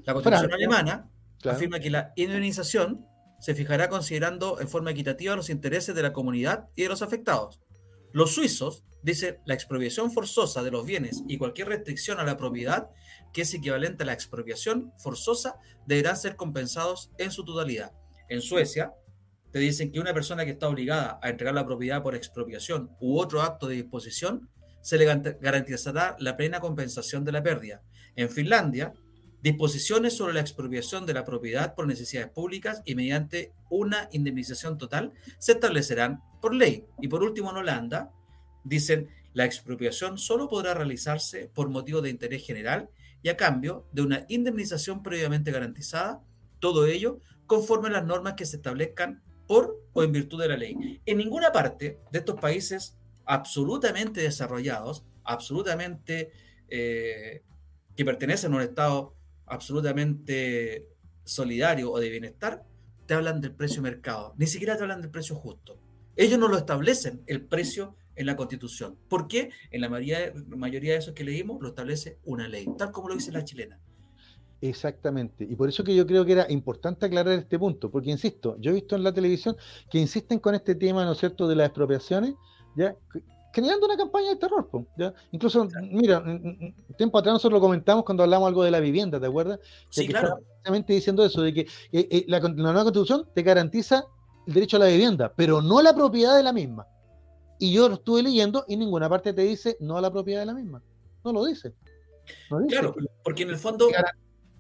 La 0.05 0.13
constitución 0.13 0.53
alemana 0.53 1.09
afirma 1.45 1.79
que 1.79 1.89
la 1.89 2.13
indemnización 2.15 3.05
se 3.39 3.53
fijará 3.53 3.89
considerando 3.89 4.59
en 4.59 4.67
forma 4.67 4.91
equitativa 4.91 5.35
los 5.35 5.49
intereses 5.49 5.93
de 5.93 6.01
la 6.01 6.13
comunidad 6.13 6.69
y 6.75 6.83
de 6.83 6.89
los 6.89 7.01
afectados. 7.01 7.61
Los 8.11 8.33
suizos 8.33 8.83
Dice, 9.07 9.39
la 9.45 9.53
expropiación 9.53 10.11
forzosa 10.11 10.63
de 10.63 10.71
los 10.71 10.85
bienes 10.85 11.23
y 11.29 11.37
cualquier 11.37 11.69
restricción 11.69 12.19
a 12.19 12.25
la 12.25 12.35
propiedad 12.35 12.89
que 13.31 13.43
es 13.43 13.53
equivalente 13.53 14.03
a 14.03 14.05
la 14.05 14.11
expropiación 14.11 14.91
forzosa 14.97 15.55
deberán 15.85 16.17
ser 16.17 16.35
compensados 16.35 17.11
en 17.17 17.31
su 17.31 17.45
totalidad. 17.45 17.93
En 18.27 18.41
Suecia, 18.41 18.93
te 19.51 19.59
dicen 19.59 19.91
que 19.91 20.01
una 20.01 20.13
persona 20.13 20.43
que 20.43 20.51
está 20.51 20.67
obligada 20.67 21.19
a 21.21 21.29
entregar 21.29 21.55
la 21.55 21.65
propiedad 21.65 22.03
por 22.03 22.15
expropiación 22.15 22.89
u 22.99 23.17
otro 23.17 23.41
acto 23.41 23.67
de 23.67 23.75
disposición 23.75 24.49
se 24.81 24.97
le 24.97 25.05
garantizará 25.05 26.17
la 26.19 26.35
plena 26.35 26.59
compensación 26.59 27.23
de 27.23 27.31
la 27.31 27.43
pérdida. 27.43 27.83
En 28.15 28.29
Finlandia, 28.29 28.93
disposiciones 29.41 30.15
sobre 30.15 30.33
la 30.33 30.41
expropiación 30.41 31.05
de 31.05 31.13
la 31.13 31.23
propiedad 31.23 31.75
por 31.75 31.87
necesidades 31.87 32.31
públicas 32.31 32.81
y 32.85 32.95
mediante 32.95 33.53
una 33.69 34.09
indemnización 34.11 34.77
total 34.77 35.13
se 35.37 35.53
establecerán 35.53 36.21
por 36.41 36.53
ley. 36.53 36.85
Y 37.01 37.07
por 37.07 37.23
último, 37.23 37.51
en 37.51 37.57
Holanda, 37.57 38.11
dicen, 38.63 39.09
la 39.33 39.45
expropiación 39.45 40.17
solo 40.17 40.49
podrá 40.49 40.73
realizarse 40.73 41.49
por 41.53 41.69
motivo 41.69 42.01
de 42.01 42.09
interés 42.09 42.45
general 42.45 42.89
y 43.21 43.29
a 43.29 43.37
cambio 43.37 43.87
de 43.91 44.01
una 44.01 44.25
indemnización 44.29 45.03
previamente 45.03 45.51
garantizada, 45.51 46.21
todo 46.59 46.85
ello 46.85 47.19
conforme 47.45 47.87
a 47.89 47.91
las 47.91 48.05
normas 48.05 48.33
que 48.33 48.45
se 48.45 48.57
establezcan 48.57 49.21
por 49.47 49.79
o 49.93 50.03
en 50.03 50.11
virtud 50.11 50.41
de 50.41 50.49
la 50.49 50.57
ley. 50.57 51.01
En 51.05 51.17
ninguna 51.17 51.51
parte 51.51 51.99
de 52.11 52.19
estos 52.19 52.39
países 52.39 52.97
absolutamente 53.25 54.21
desarrollados, 54.21 55.05
absolutamente 55.23 56.31
eh, 56.69 57.43
que 57.95 58.05
pertenecen 58.05 58.53
a 58.53 58.57
un 58.57 58.61
Estado 58.61 59.16
absolutamente 59.47 60.87
solidario 61.23 61.91
o 61.91 61.99
de 61.99 62.09
bienestar, 62.09 62.63
te 63.05 63.13
hablan 63.13 63.41
del 63.41 63.53
precio 63.53 63.81
mercado, 63.81 64.33
ni 64.37 64.47
siquiera 64.47 64.77
te 64.77 64.83
hablan 64.83 65.01
del 65.01 65.09
precio 65.11 65.35
justo. 65.35 65.79
Ellos 66.15 66.39
no 66.39 66.47
lo 66.47 66.57
establecen, 66.57 67.23
el 67.27 67.45
precio 67.45 67.95
en 68.15 68.25
la 68.25 68.35
Constitución. 68.35 68.97
¿Por 69.07 69.27
qué? 69.27 69.51
En 69.71 69.81
la 69.81 69.89
mayoría, 69.89 70.33
mayoría 70.47 70.93
de 70.93 70.99
esos 70.99 71.13
que 71.13 71.23
leímos 71.23 71.61
lo 71.61 71.69
establece 71.69 72.19
una 72.25 72.47
ley, 72.47 72.67
tal 72.77 72.91
como 72.91 73.09
lo 73.09 73.15
dice 73.15 73.31
la 73.31 73.45
chilena. 73.45 73.79
Exactamente. 74.59 75.45
Y 75.47 75.55
por 75.55 75.69
eso 75.69 75.83
que 75.83 75.95
yo 75.95 76.07
creo 76.07 76.25
que 76.25 76.31
era 76.31 76.47
importante 76.49 77.05
aclarar 77.05 77.33
este 77.33 77.59
punto, 77.59 77.91
porque 77.91 78.09
insisto, 78.09 78.57
yo 78.59 78.71
he 78.71 78.73
visto 78.73 78.95
en 78.95 79.03
la 79.03 79.13
televisión 79.13 79.55
que 79.91 79.99
insisten 79.99 80.39
con 80.39 80.55
este 80.55 80.73
tema, 80.73 81.05
¿no 81.05 81.11
es 81.11 81.19
cierto?, 81.19 81.47
de 81.47 81.55
las 81.55 81.67
expropiaciones, 81.67 82.33
¿ya? 82.75 82.95
Generando 83.57 83.87
una 83.87 83.97
campaña 83.97 84.29
de 84.29 84.35
terror. 84.35 84.69
¿ya? 84.99 85.11
Incluso, 85.31 85.67
mira, 85.81 86.23
tiempo 86.95 87.17
atrás 87.17 87.33
nosotros 87.33 87.57
lo 87.57 87.59
comentamos 87.59 88.05
cuando 88.05 88.21
hablamos 88.21 88.47
algo 88.47 88.63
de 88.63 88.69
la 88.69 88.79
vivienda, 88.79 89.19
¿te 89.19 89.25
acuerdas? 89.25 89.59
Sí, 89.89 90.07
claro. 90.07 90.37
Precisamente 90.37 90.93
diciendo 90.93 91.25
eso, 91.25 91.41
de 91.41 91.55
que 91.55 91.61
eh, 91.61 91.67
eh, 91.91 92.25
la, 92.27 92.39
la 92.39 92.49
nueva 92.49 92.83
constitución 92.83 93.27
te 93.33 93.41
garantiza 93.41 94.05
el 94.45 94.53
derecho 94.53 94.77
a 94.77 94.81
la 94.81 94.85
vivienda, 94.85 95.33
pero 95.35 95.59
no 95.63 95.81
la 95.81 95.95
propiedad 95.95 96.37
de 96.37 96.43
la 96.43 96.53
misma. 96.53 96.85
Y 97.57 97.73
yo 97.73 97.89
lo 97.89 97.95
estuve 97.95 98.21
leyendo 98.21 98.63
y 98.67 98.77
ninguna 98.77 99.09
parte 99.09 99.33
te 99.33 99.41
dice 99.41 99.75
no 99.79 99.97
a 99.97 100.01
la 100.01 100.11
propiedad 100.11 100.41
de 100.41 100.45
la 100.45 100.53
misma. 100.53 100.83
No 101.25 101.33
lo 101.33 101.43
dice. 101.43 101.73
Claro, 102.69 102.93
porque 103.23 103.41
en 103.41 103.49
el 103.49 103.57
fondo... 103.57 103.87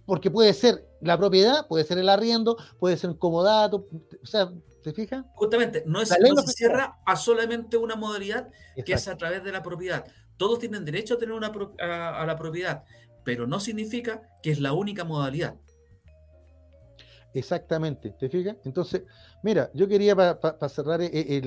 Porque 0.07 0.31
puede 0.31 0.53
ser 0.53 0.87
la 1.01 1.17
propiedad, 1.19 1.67
puede 1.67 1.83
ser 1.83 1.99
el 1.99 2.09
arriendo, 2.09 2.57
puede 2.79 2.97
ser 2.97 3.11
un 3.11 3.17
comodato, 3.17 3.85
o 4.23 4.25
sea, 4.25 4.49
¿te 4.83 4.93
fijas? 4.93 5.25
Justamente, 5.33 5.83
no, 5.85 6.01
es, 6.01 6.15
no 6.19 6.41
se 6.41 6.53
cierra 6.53 6.99
a 7.05 7.15
solamente 7.15 7.77
una 7.77 7.95
modalidad 7.95 8.49
que 8.85 8.93
es 8.93 9.07
a 9.07 9.17
través 9.17 9.43
de 9.43 9.51
la 9.51 9.63
propiedad. 9.63 10.05
Todos 10.37 10.59
tienen 10.59 10.85
derecho 10.85 11.15
a 11.15 11.17
tener 11.17 11.35
una 11.35 11.51
a 11.79 12.25
la 12.25 12.35
propiedad, 12.37 12.83
pero 13.23 13.47
no 13.47 13.59
significa 13.59 14.21
que 14.41 14.51
es 14.51 14.59
la 14.59 14.73
única 14.73 15.03
modalidad. 15.03 15.55
Exactamente, 17.33 18.15
¿te 18.19 18.29
fijas? 18.29 18.55
Entonces, 18.63 19.03
mira, 19.43 19.69
yo 19.73 19.87
quería 19.87 20.15
para 20.15 20.69
cerrar 20.69 21.01
e, 21.01 21.05
e, 21.05 21.37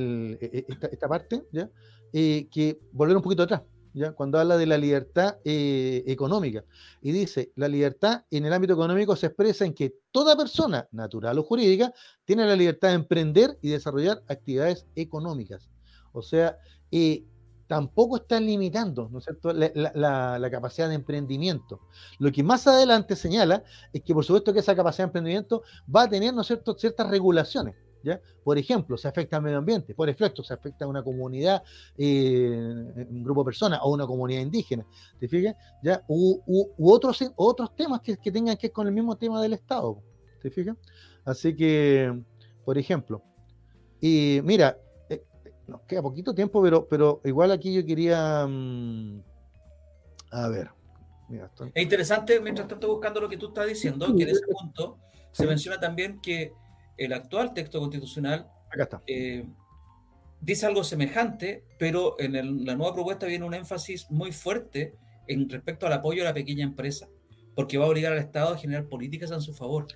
e, 0.40 0.66
esta, 0.68 1.08
parte, 1.08 1.42
¿ya? 1.50 1.68
Eh, 2.12 2.48
que 2.50 2.78
volver 2.92 3.16
un 3.16 3.22
poquito 3.22 3.42
atrás, 3.42 3.62
Cuando 4.14 4.38
habla 4.38 4.56
de 4.56 4.66
la 4.66 4.78
libertad 4.78 5.38
eh, 5.44 6.04
económica. 6.06 6.64
Y 7.02 7.12
dice, 7.12 7.52
la 7.56 7.68
libertad 7.68 8.24
en 8.30 8.44
el 8.44 8.52
ámbito 8.52 8.74
económico 8.74 9.16
se 9.16 9.26
expresa 9.26 9.64
en 9.64 9.74
que 9.74 9.94
toda 10.12 10.36
persona, 10.36 10.88
natural 10.92 11.38
o 11.38 11.42
jurídica, 11.42 11.92
tiene 12.24 12.46
la 12.46 12.56
libertad 12.56 12.88
de 12.88 12.94
emprender 12.94 13.58
y 13.62 13.70
desarrollar 13.70 14.22
actividades 14.28 14.86
económicas. 14.94 15.68
O 16.12 16.22
sea, 16.22 16.56
eh, 16.90 17.24
tampoco 17.70 18.16
están 18.16 18.46
limitando 18.46 19.08
¿no 19.12 19.18
es 19.18 19.24
cierto? 19.24 19.52
La, 19.52 20.48
capacidad 20.50 20.88
de 20.88 20.96
emprendimiento. 20.96 21.80
Lo 22.18 22.32
que 22.32 22.42
más 22.42 22.66
adelante 22.66 23.14
señala 23.14 23.62
es 23.92 24.02
que 24.02 24.12
por 24.12 24.24
supuesto 24.24 24.52
que 24.52 24.58
esa 24.58 24.74
capacidad 24.74 25.04
de 25.04 25.10
emprendimiento 25.10 25.62
va 25.94 26.02
a 26.02 26.08
tener 26.08 26.34
¿no 26.34 26.40
es 26.40 26.48
cierto? 26.48 26.76
ciertas 26.76 27.08
regulaciones. 27.08 27.76
¿Ya? 28.02 28.20
Por 28.42 28.58
ejemplo, 28.58 28.96
se 28.96 29.08
afecta 29.08 29.36
al 29.36 29.42
medio 29.42 29.58
ambiente, 29.58 29.94
por 29.94 30.08
efecto, 30.08 30.42
se 30.42 30.54
afecta 30.54 30.84
a 30.84 30.88
una 30.88 31.02
comunidad, 31.02 31.62
eh, 31.96 33.06
un 33.08 33.22
grupo 33.22 33.42
de 33.42 33.46
personas 33.46 33.80
o 33.82 33.92
una 33.92 34.06
comunidad 34.06 34.40
indígena, 34.40 34.86
¿te 35.18 35.28
fijas? 35.28 35.54
¿Ya? 35.82 36.02
U, 36.08 36.40
otros, 36.78 37.18
otros 37.36 37.74
temas 37.74 38.00
que, 38.00 38.16
tengan 38.16 38.56
que 38.56 38.68
ver 38.68 38.72
con 38.72 38.86
el 38.86 38.92
mismo 38.92 39.16
tema 39.16 39.42
del 39.42 39.54
Estado, 39.54 40.02
¿te 40.42 40.50
fijas? 40.50 40.76
Así 41.24 41.54
que, 41.54 42.22
por 42.64 42.78
ejemplo, 42.78 43.22
y 44.00 44.40
mira, 44.42 44.78
nos 45.70 45.82
queda 45.82 46.02
poquito 46.02 46.34
tiempo, 46.34 46.62
pero, 46.62 46.86
pero 46.88 47.20
igual 47.24 47.52
aquí 47.52 47.72
yo 47.72 47.86
quería. 47.86 48.46
Mm, 48.46 49.22
a 50.32 50.48
ver. 50.48 50.70
Es 51.74 51.82
interesante, 51.82 52.40
mientras 52.40 52.66
tanto, 52.66 52.88
buscando 52.88 53.20
lo 53.20 53.28
que 53.28 53.36
tú 53.36 53.48
estás 53.48 53.68
diciendo, 53.68 54.06
que 54.16 54.24
en 54.24 54.30
ese 54.30 54.44
punto 54.46 54.98
se 55.30 55.46
menciona 55.46 55.78
también 55.78 56.20
que 56.20 56.52
el 57.00 57.14
actual 57.14 57.54
texto 57.54 57.80
constitucional 57.80 58.46
eh, 59.06 59.46
dice 60.40 60.66
algo 60.66 60.84
semejante, 60.84 61.64
pero 61.78 62.14
en 62.20 62.66
la 62.66 62.74
nueva 62.74 62.92
propuesta 62.92 63.26
viene 63.26 63.46
un 63.46 63.54
énfasis 63.54 64.10
muy 64.10 64.32
fuerte 64.32 64.94
en 65.26 65.48
respecto 65.48 65.86
al 65.86 65.94
apoyo 65.94 66.22
a 66.22 66.26
la 66.26 66.34
pequeña 66.34 66.62
empresa, 66.62 67.08
porque 67.54 67.78
va 67.78 67.86
a 67.86 67.88
obligar 67.88 68.12
al 68.12 68.18
Estado 68.18 68.52
a 68.52 68.58
generar 68.58 68.86
políticas 68.86 69.30
en 69.30 69.40
su 69.40 69.54
favor. 69.54 69.86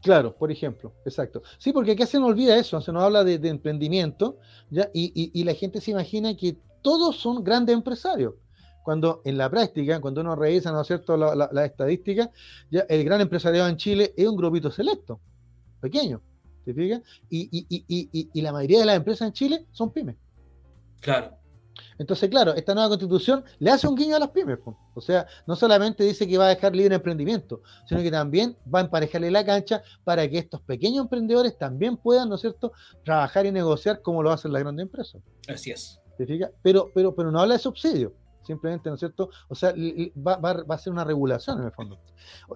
Claro, 0.00 0.36
por 0.36 0.52
ejemplo, 0.52 0.92
exacto. 1.04 1.42
Sí, 1.58 1.72
porque 1.72 1.92
aquí 1.92 2.06
se 2.06 2.20
nos 2.20 2.28
olvida 2.28 2.56
eso, 2.56 2.80
se 2.80 2.92
nos 2.92 3.02
habla 3.02 3.24
de, 3.24 3.34
emprendimiento, 3.48 4.38
¿ya? 4.70 4.90
Y, 4.94 5.42
la 5.42 5.54
gente 5.54 5.80
se 5.80 5.90
imagina 5.90 6.36
que 6.36 6.56
todos 6.82 7.16
son 7.16 7.42
grandes 7.42 7.74
empresarios. 7.74 8.34
Cuando 8.84 9.22
en 9.24 9.38
la 9.38 9.50
práctica, 9.50 10.00
cuando 10.00 10.20
uno 10.20 10.36
revisa, 10.36 10.70
¿no 10.70 10.82
es 10.82 10.86
cierto?, 10.86 11.16
la, 11.16 11.48
la, 11.50 11.64
estadística, 11.64 12.30
ya 12.70 12.82
el 12.88 13.02
gran 13.02 13.22
empresariado 13.22 13.68
en 13.68 13.76
Chile 13.76 14.12
es 14.16 14.28
un 14.28 14.36
grupito 14.36 14.70
selecto, 14.70 15.20
pequeño, 15.80 16.20
¿te 16.64 16.74
fijas? 16.74 17.02
Y, 17.30 18.28
y 18.32 18.40
la 18.42 18.52
mayoría 18.52 18.80
de 18.80 18.86
las 18.86 18.96
empresas 18.96 19.28
en 19.28 19.32
Chile 19.32 19.66
son 19.72 19.92
pymes. 19.92 20.16
Claro. 21.00 21.36
Entonces, 21.98 22.28
claro, 22.28 22.54
esta 22.54 22.74
nueva 22.74 22.88
constitución 22.88 23.44
le 23.58 23.70
hace 23.70 23.86
un 23.86 23.94
guiño 23.94 24.16
a 24.16 24.18
las 24.18 24.30
pymes. 24.30 24.58
O 24.94 25.00
sea, 25.00 25.26
no 25.46 25.56
solamente 25.56 26.04
dice 26.04 26.26
que 26.26 26.38
va 26.38 26.46
a 26.46 26.48
dejar 26.48 26.74
libre 26.74 26.94
emprendimiento, 26.94 27.62
sino 27.86 28.02
que 28.02 28.10
también 28.10 28.56
va 28.72 28.80
a 28.80 28.82
emparejarle 28.82 29.30
la 29.30 29.44
cancha 29.44 29.82
para 30.02 30.28
que 30.28 30.38
estos 30.38 30.60
pequeños 30.62 31.04
emprendedores 31.04 31.56
también 31.56 31.96
puedan, 31.96 32.28
¿no 32.28 32.36
es 32.36 32.40
cierto?, 32.40 32.72
trabajar 33.04 33.46
y 33.46 33.52
negociar 33.52 34.02
como 34.02 34.22
lo 34.22 34.30
hacen 34.30 34.52
las 34.52 34.62
grandes 34.62 34.84
empresas. 34.84 35.22
Así 35.48 35.70
es. 35.70 36.00
Pero, 36.62 36.90
pero, 36.94 37.14
pero 37.14 37.30
no 37.30 37.40
habla 37.40 37.54
de 37.54 37.60
subsidio 37.60 38.14
simplemente, 38.44 38.88
¿no 38.88 38.94
es 38.94 39.00
cierto? 39.00 39.30
O 39.48 39.54
sea, 39.54 39.74
va, 40.16 40.74
a 40.74 40.78
ser 40.78 40.92
una 40.92 41.04
regulación 41.04 41.58
en 41.60 41.66
el 41.66 41.72
fondo. 41.72 41.98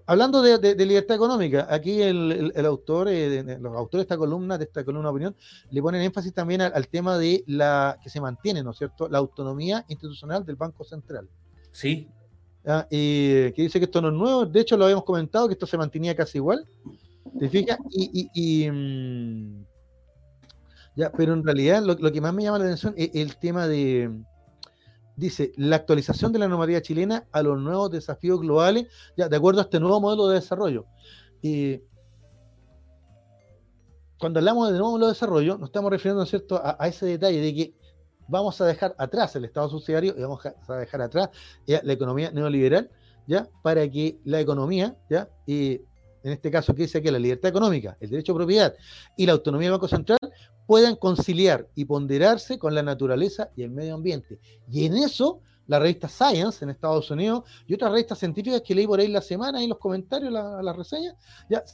Hablando 0.07 0.43
de, 0.43 0.87
libertad 0.87 1.17
económica, 1.17 1.67
aquí 1.71 2.03
el, 2.03 2.53
autor, 2.65 3.09
eh, 3.09 3.59
los 3.61 3.77
autores 3.77 4.01
de 4.01 4.03
esta 4.03 4.17
columna, 4.17 4.59
de 4.59 4.65
esta 4.65 4.85
columna 4.85 5.09
de 5.09 5.13
opinión, 5.13 5.37
le 5.71 5.83
ponen 5.83 6.03
énfasis 6.03 6.33
también 6.33 6.63
al, 6.63 6.89
tema 6.89 7.19
de 7.19 7.45
la 7.47 7.99
que 8.03 8.11
se 8.11 8.21
mantiene, 8.21 8.63
¿no 8.63 8.71
es 8.71 8.79
cierto?, 8.79 9.09
la 9.09 9.19
autonomía 9.19 9.85
institucional 9.89 10.45
del 10.45 10.57
Banco 10.57 10.85
Central. 10.85 11.29
Sí. 11.73 12.09
Ah, 12.67 12.87
que 12.91 13.53
dice 13.57 13.79
que 13.79 13.87
esto 13.87 14.03
no 14.03 14.09
es 14.09 14.15
nuevo, 14.15 14.45
de 14.45 14.61
hecho 14.61 14.77
lo 14.77 14.85
habíamos 14.85 15.05
comentado, 15.05 15.49
que 15.49 15.55
esto 15.55 15.67
se 15.67 15.79
mantenía 15.79 16.15
casi 16.15 16.39
igual, 16.39 16.67
¿te 17.39 17.49
fijas? 17.49 17.79
Y, 17.91 18.69
mm, 18.71 19.65
ya, 20.97 21.11
pero 21.13 21.33
en 21.33 21.45
realidad 21.45 21.83
lo, 21.83 21.95
lo, 21.95 22.13
que 22.13 22.21
más 22.21 22.35
me 22.35 22.43
llama 22.43 22.59
la 22.59 22.65
atención 22.65 22.93
es 22.97 23.11
el 23.15 23.37
tema 23.37 23.69
de, 23.69 24.11
dice 25.19 25.53
la 25.57 25.77
actualización 25.77 26.33
de 26.33 26.39
la 26.39 26.49
normativa 26.49 26.81
chilena 26.81 27.27
a 27.33 27.43
los 27.43 27.59
nuevos 27.59 27.91
desafíos 27.91 28.41
globales, 28.41 28.87
ya 29.17 29.29
de 29.29 29.37
acuerdo 29.37 29.61
a 29.61 29.65
este 29.65 29.81
nuevo 29.81 30.01
modelo 30.01 30.29
de 30.29 30.37
desarrollo. 30.37 30.87
Y 31.43 31.83
cuando 34.19 34.39
hablamos 34.39 34.71
de 34.71 34.79
nuevo 34.79 34.93
modelo 34.93 35.07
de 35.07 35.13
desarrollo, 35.13 35.59
nos 35.59 35.71
estamos 35.71 35.91
refiriendo 35.91 36.25
¿cierto? 36.25 36.61
A, 36.63 36.87
ese 36.87 37.07
detalle 37.07 37.41
de 37.41 37.55
que 37.55 37.75
vamos 38.29 38.61
a 38.61 38.67
dejar 38.67 38.95
atrás 38.97 39.35
el 39.35 39.45
Estado 39.45 39.69
subsidiario 39.69 40.15
y 40.17 40.23
vamos 40.23 40.41
a 40.47 40.77
dejar 40.77 41.03
atrás 41.03 41.31
la 41.67 41.93
economía 41.93 42.31
neoliberal, 42.31 42.89
¿ya? 43.27 43.49
Para 43.63 43.89
que 43.91 44.19
la 44.25 44.41
economía, 44.41 44.97
¿ya? 45.11 45.29
Y 45.47 45.81
en 46.23 46.33
este 46.33 46.51
caso 46.51 46.75
que 46.75 46.83
dice 46.83 47.03
que 47.03 47.11
la 47.11 47.19
libertad 47.19 47.49
económica, 47.49 47.97
el 48.01 48.11
derecho 48.11 48.33
a 48.33 48.37
propiedad 48.37 48.75
y 49.17 49.27
la 49.27 49.33
autonomía 49.33 49.67
del 49.67 49.73
Banco 49.73 49.89
Central 49.89 50.19
puedan 50.69 50.97
conciliar 50.97 51.67
y 51.75 51.87
ponderarse 51.87 52.59
con 52.59 52.75
la 52.75 52.83
naturaleza 52.83 53.49
y 53.57 53.63
el 53.63 53.71
medio 53.71 53.95
ambiente. 53.95 54.39
Y 54.71 54.85
en 54.85 54.99
eso, 54.99 55.41
la 55.67 55.79
revista 55.79 56.11
Science 56.11 56.63
en 56.63 56.69
Estados 56.69 57.11
Unidos 57.11 57.45
y 57.67 57.73
otras 57.73 57.91
revistas 57.91 58.19
científicas 58.19 58.61
que 58.61 58.75
leí 58.75 58.87
por 58.87 59.01
ahí 59.01 59.09
la 59.09 59.23
semana, 59.23 59.63
en 59.63 59.71
los 59.71 59.79
comentarios, 59.79 60.31
las 60.31 60.63
la 60.63 60.73
reseñas, 60.75 61.15
ya 61.49 61.65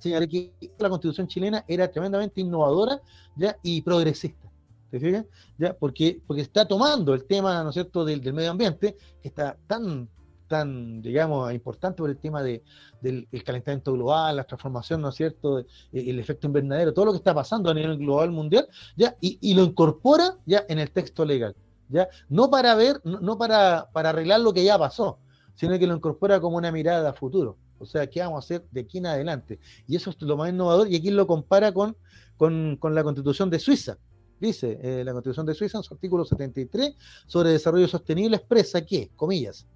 señalé 0.00 0.28
que 0.28 0.52
la 0.80 0.88
constitución 0.88 1.28
chilena 1.28 1.64
era 1.68 1.88
tremendamente 1.88 2.40
innovadora 2.40 3.00
ya, 3.36 3.56
y 3.62 3.82
progresista. 3.82 4.50
¿Te 4.90 4.98
fijas? 4.98 5.26
Ya, 5.56 5.72
porque, 5.72 6.20
porque 6.26 6.42
está 6.42 6.66
tomando 6.66 7.14
el 7.14 7.26
tema, 7.26 7.62
¿no 7.62 7.68
es 7.68 7.74
cierto?, 7.74 8.04
del, 8.04 8.20
del 8.20 8.34
medio 8.34 8.50
ambiente, 8.50 8.96
que 9.22 9.28
está 9.28 9.56
tan 9.68 10.08
tan, 10.50 11.00
digamos, 11.00 11.52
importante 11.54 11.98
por 11.98 12.10
el 12.10 12.18
tema 12.18 12.42
de, 12.42 12.64
del 13.00 13.28
calentamiento 13.44 13.92
global, 13.92 14.34
la 14.34 14.42
transformación, 14.42 15.00
¿no 15.00 15.10
es 15.10 15.14
cierto?, 15.14 15.64
el 15.92 16.18
efecto 16.18 16.48
invernadero, 16.48 16.92
todo 16.92 17.04
lo 17.04 17.12
que 17.12 17.18
está 17.18 17.32
pasando 17.32 17.70
a 17.70 17.74
nivel 17.74 17.96
global 17.98 18.32
mundial, 18.32 18.66
ya, 18.96 19.16
y, 19.20 19.54
lo 19.54 19.62
incorpora 19.62 20.36
ya 20.44 20.64
en 20.68 20.80
el 20.80 20.90
texto 20.90 21.24
legal. 21.24 21.54
¿ya? 21.88 22.08
No 22.28 22.50
para 22.50 22.74
ver, 22.74 23.00
no, 23.04 23.38
para, 23.38 23.88
para 23.92 24.08
arreglar 24.08 24.40
lo 24.40 24.52
que 24.52 24.64
ya 24.64 24.76
pasó, 24.76 25.20
sino 25.54 25.78
que 25.78 25.86
lo 25.86 25.94
incorpora 25.94 26.40
como 26.40 26.56
una 26.56 26.72
mirada 26.72 27.10
a 27.10 27.12
futuro. 27.12 27.56
O 27.78 27.86
sea, 27.86 28.08
¿qué 28.08 28.18
vamos 28.18 28.44
a 28.44 28.44
hacer 28.44 28.66
de 28.72 28.80
aquí 28.80 28.98
en 28.98 29.06
adelante? 29.06 29.60
Y 29.86 29.94
eso 29.94 30.10
es 30.10 30.20
lo 30.20 30.36
más 30.36 30.50
innovador, 30.50 30.88
y 30.88 30.96
aquí 30.96 31.10
lo 31.12 31.28
compara 31.28 31.72
con, 31.72 31.96
con, 32.36 32.76
la 32.92 33.04
constitución 33.04 33.50
de 33.50 33.60
Suiza. 33.60 33.98
Dice 34.40 34.80
eh, 34.82 35.04
la 35.04 35.12
constitución 35.12 35.46
de 35.46 35.54
Suiza 35.54 35.78
en 35.78 35.84
su 35.84 35.94
artículo 35.94 36.24
73 36.24 36.96
sobre 37.28 37.50
desarrollo 37.50 37.86
sostenible 37.86 38.36
expresa 38.36 38.84
que, 38.84 39.12
comillas, 39.14 39.68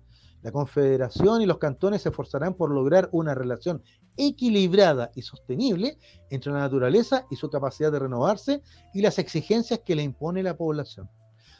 la 0.44 0.52
Confederación 0.52 1.40
y 1.40 1.46
los 1.46 1.56
cantones 1.56 2.02
se 2.02 2.10
esforzarán 2.10 2.52
por 2.52 2.70
lograr 2.70 3.08
una 3.12 3.34
relación 3.34 3.82
equilibrada 4.18 5.10
y 5.14 5.22
sostenible 5.22 5.98
entre 6.30 6.52
la 6.52 6.58
naturaleza 6.58 7.26
y 7.30 7.36
su 7.36 7.48
capacidad 7.48 7.90
de 7.90 7.98
renovarse 7.98 8.62
y 8.92 9.00
las 9.00 9.18
exigencias 9.18 9.80
que 9.80 9.96
le 9.96 10.02
impone 10.02 10.42
la 10.42 10.56
población. 10.56 11.08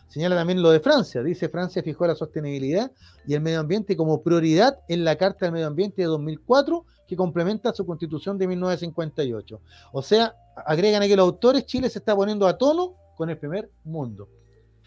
Señala 0.07 0.37
también 0.37 0.61
lo 0.63 0.71
de 0.71 0.81
Francia. 0.81 1.23
Dice 1.23 1.49
Francia 1.49 1.83
fijó 1.83 2.07
la 2.07 2.15
sostenibilidad 2.15 2.93
y 3.27 3.33
el 3.33 3.41
medio 3.41 3.61
ambiente 3.61 3.97
como 3.97 4.23
prioridad 4.23 4.79
en 4.87 5.03
la 5.03 5.17
Carta 5.17 5.47
del 5.47 5.53
Medio 5.53 5.67
Ambiente 5.67 6.03
de 6.03 6.09
2004 6.09 6.85
que 7.09 7.17
complementa 7.17 7.73
su 7.73 7.87
constitución 7.87 8.37
de 8.37 8.49
1958. 8.49 9.61
O 9.95 10.03
sea, 10.03 10.37
agregan 10.67 11.03
aquí 11.03 11.17
los 11.17 11.25
autores, 11.25 11.65
Chile 11.65 11.89
se 11.89 12.01
está 12.01 12.15
poniendo 12.15 12.47
a 12.47 12.59
tono 12.59 12.97
con 13.17 13.31
el 13.31 13.39
primer 13.39 13.71
mundo 13.83 14.29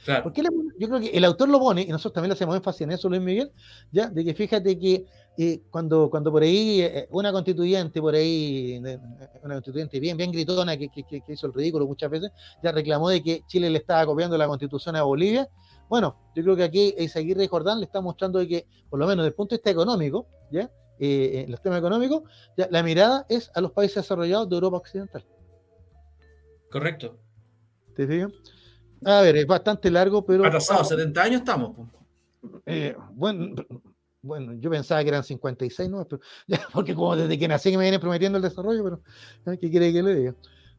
yo 0.06 0.88
creo 0.88 1.00
que 1.00 1.10
el 1.10 1.26
autor 1.26 1.50
lo 1.50 1.60
pone, 1.60 1.82
y 1.82 1.88
nosotros 1.88 2.14
también 2.14 2.30
le 2.30 2.34
hacemos 2.34 2.56
énfasis 2.56 2.82
en 2.82 2.92
eso, 2.92 3.10
Luis 3.10 3.22
Miguel, 3.22 3.52
ya, 3.92 4.08
de 4.08 4.24
que 4.24 4.34
fíjate 4.34 4.78
que 4.78 5.06
eh, 5.38 5.62
cuando, 5.70 6.10
cuando 6.10 6.32
por 6.32 6.42
ahí 6.44 6.82
eh, 6.82 7.08
una 7.12 7.32
constituyente, 7.32 8.02
por 8.02 8.16
ahí, 8.16 8.82
una 9.44 9.56
constituyente 9.56 10.00
bien, 10.00 10.18
bien 10.18 10.32
gritona, 10.32 10.78
que, 10.78 10.90
que, 10.90 11.24
hizo 11.28 11.48
el 11.48 11.54
ridículo 11.54 11.86
muchas 11.86 12.10
veces, 12.10 12.32
ya 12.64 12.72
reclamó 12.72 13.10
de 13.10 13.22
que 13.22 13.44
Chile 13.48 13.70
le 13.70 13.78
estaba 13.80 14.06
copiando 14.06 14.38
la 14.38 14.48
constitución 14.48 14.96
a 14.96 15.04
Bolivia. 15.04 15.48
Bueno, 15.90 16.18
yo 16.36 16.44
creo 16.44 16.56
que 16.56 16.64
aquí 16.64 16.96
Isaguirre 16.98 17.48
Jordán 17.48 17.80
le 17.80 17.86
está 17.86 18.02
mostrando 18.02 18.40
de 18.40 18.48
que, 18.48 18.68
por 18.90 19.00
lo 19.00 19.06
menos 19.06 19.24
desde 19.24 19.30
el 19.30 19.36
punto 19.36 19.56
de 19.56 19.58
vista 19.58 19.70
económico, 19.70 20.28
¿ya? 20.52 20.72
Eh, 21.00 21.44
en 21.46 21.52
los 21.52 21.62
temas 21.62 21.78
económicos, 21.78 22.24
ya, 22.58 22.68
la 22.72 22.82
mirada 22.82 23.26
es 23.30 23.52
a 23.54 23.62
los 23.62 23.72
países 23.72 23.98
desarrollados 23.98 24.50
de 24.50 24.56
Europa 24.56 24.78
Occidental. 24.78 25.24
Correcto. 26.72 27.20
¿Te 27.96 28.08
fijas? 28.08 28.32
A 29.06 29.22
ver, 29.22 29.38
es 29.38 29.48
bastante 29.48 29.92
largo, 29.92 30.26
pero. 30.26 30.44
pasado 30.44 30.84
70 30.84 31.22
años 31.22 31.40
estamos. 31.40 31.76
Eh, 32.66 32.96
bueno, 33.14 33.56
bueno, 34.22 34.54
yo 34.54 34.70
pensaba 34.70 35.02
que 35.04 35.10
eran 35.10 35.24
56, 35.24 35.90
¿no? 35.90 36.08
porque 36.74 36.96
como 36.96 37.16
desde 37.16 37.38
que 37.38 37.48
nací 37.48 37.72
que 37.72 37.78
me 37.78 37.84
vienen 37.84 38.02
prometiendo 38.02 38.38
el 38.38 38.44
desarrollo, 38.44 38.84
pero 38.84 39.60
¿qué 39.60 39.70
quiere 39.70 39.94
que 39.94 40.04
le 40.04 40.16
diga? 40.16 40.36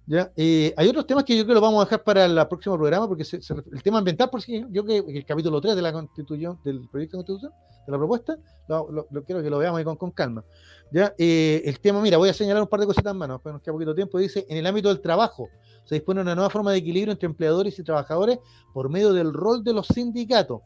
¿Ya? 0.07 0.33
Eh, 0.37 0.73
hay 0.77 0.89
otros 0.89 1.07
temas 1.07 1.25
que 1.25 1.37
yo 1.37 1.45
creo 1.45 1.49
que 1.49 1.61
los 1.61 1.63
vamos 1.63 1.83
a 1.83 1.85
dejar 1.85 2.03
para 2.03 2.25
el 2.25 2.49
próximo 2.49 2.77
programa, 2.77 3.07
porque 3.07 3.25
el 3.73 3.83
tema 3.83 3.99
ambiental, 3.99 4.31
por 4.31 4.41
si 4.41 4.65
yo 4.71 4.83
creo 4.83 5.05
que 5.05 5.19
el 5.19 5.27
capítulo 5.27 5.61
3 5.61 5.77
de 5.77 5.83
la 5.83 5.93
constitución, 5.93 6.59
del 6.65 6.89
proyecto 6.89 7.19
de 7.19 7.25
constitución, 7.25 7.53
de 7.85 7.93
la 7.93 7.99
propuesta, 7.99 8.39
lo, 8.69 9.07
quiero 9.27 9.43
que 9.43 9.51
lo 9.51 9.59
veamos 9.59 9.79
ahí 9.79 9.85
con, 9.85 9.97
con 9.97 10.11
calma. 10.11 10.45
¿Ya? 10.91 11.15
Eh, 11.19 11.61
el 11.67 11.79
tema, 11.81 12.01
mira, 12.01 12.17
voy 12.17 12.31
a 12.31 12.33
señalar 12.33 12.63
un 12.63 12.69
par 12.69 12.81
de 12.81 12.87
cositas 12.87 13.15
más, 13.15 13.29
pero 13.43 13.53
nos 13.53 13.63
queda 13.63 13.75
poquito 13.75 13.95
tiempo. 13.95 14.19
Dice, 14.19 14.47
en 14.49 14.57
el 14.57 14.67
ámbito 14.67 14.89
del 14.89 15.03
trabajo, 15.03 15.51
se 15.89 15.95
dispone 15.95 16.21
una 16.21 16.35
nueva 16.35 16.51
forma 16.51 16.71
de 16.71 16.79
equilibrio 16.79 17.13
entre 17.13 17.27
empleadores 17.27 17.79
y 17.79 17.83
trabajadores 17.83 18.39
por 18.75 18.91
medio 18.91 19.15
del 19.15 19.33
rol 19.33 19.65
de 19.65 19.73
los 19.73 19.87
sindicatos. 19.87 20.61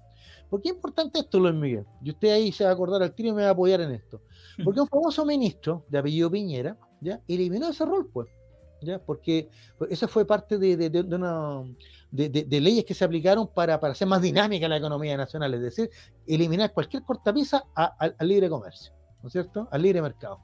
¿Por 0.51 0.61
qué 0.61 0.71
es 0.71 0.75
importante 0.75 1.21
esto, 1.21 1.39
Luis 1.39 1.55
Miguel? 1.55 1.87
Y 2.03 2.11
usted 2.11 2.33
ahí 2.33 2.51
se 2.51 2.65
va 2.65 2.71
a 2.71 2.73
acordar 2.73 3.03
al 3.03 3.15
tiro 3.15 3.29
y 3.29 3.33
me 3.33 3.43
va 3.43 3.49
a 3.49 3.53
apoyar 3.53 3.81
en 3.83 3.93
esto. 3.93 4.21
Porque 4.65 4.81
un 4.81 4.89
famoso 4.89 5.25
ministro 5.25 5.85
de 5.89 5.99
apellido 5.99 6.29
Piñera, 6.29 6.77
¿ya? 7.01 7.21
Eliminó 7.29 7.69
ese 7.69 7.85
rol, 7.85 8.11
pues. 8.13 8.29
¿Ya? 8.83 8.99
Porque 8.99 9.49
eso 9.89 10.09
fue 10.09 10.27
parte 10.27 10.59
de, 10.59 10.77
de, 10.77 10.91
de, 10.91 11.01
una, 11.15 11.63
de, 12.11 12.61
leyes 12.61 12.85
que 12.85 12.95
se 12.95 13.05
aplicaron 13.05 13.47
para, 13.47 13.79
para, 13.79 13.93
hacer 13.93 14.09
más 14.09 14.21
dinámica 14.21 14.69
la 14.69 14.77
economía 14.77 15.17
nacional, 15.17 15.55
es 15.55 15.63
decir, 15.63 15.89
eliminar 16.27 16.73
cualquier 16.73 17.05
cortapisa 17.05 17.65
al 17.77 18.29
libre 18.29 18.49
comercio, 18.49 18.93
¿no 19.23 19.29
es 19.29 19.33
cierto? 19.33 19.69
Al 19.71 19.83
libre 19.83 20.03
mercado. 20.03 20.41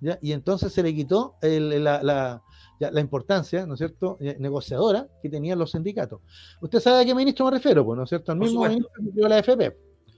¿Ya? 0.00 0.18
Y 0.22 0.32
entonces 0.32 0.72
se 0.72 0.82
le 0.82 0.94
quitó 0.94 1.36
la, 1.42 2.42
la 2.90 3.00
importancia, 3.00 3.66
¿no 3.66 3.74
es 3.74 3.78
cierto?, 3.78 4.16
eh, 4.20 4.36
negociadora 4.38 5.08
que 5.22 5.28
tenían 5.28 5.58
los 5.58 5.72
sindicatos. 5.72 6.20
Usted 6.60 6.80
sabe 6.80 7.02
a 7.02 7.04
qué 7.04 7.14
ministro 7.14 7.44
me 7.46 7.52
refiero, 7.52 7.84
pues, 7.84 7.96
¿no 7.96 8.04
es 8.04 8.08
cierto? 8.08 8.32
Al 8.32 8.38
mismo 8.38 8.62
ministro 8.64 8.90
que 8.96 9.10
dio 9.12 9.28
la 9.28 9.38
FP. 9.38 9.76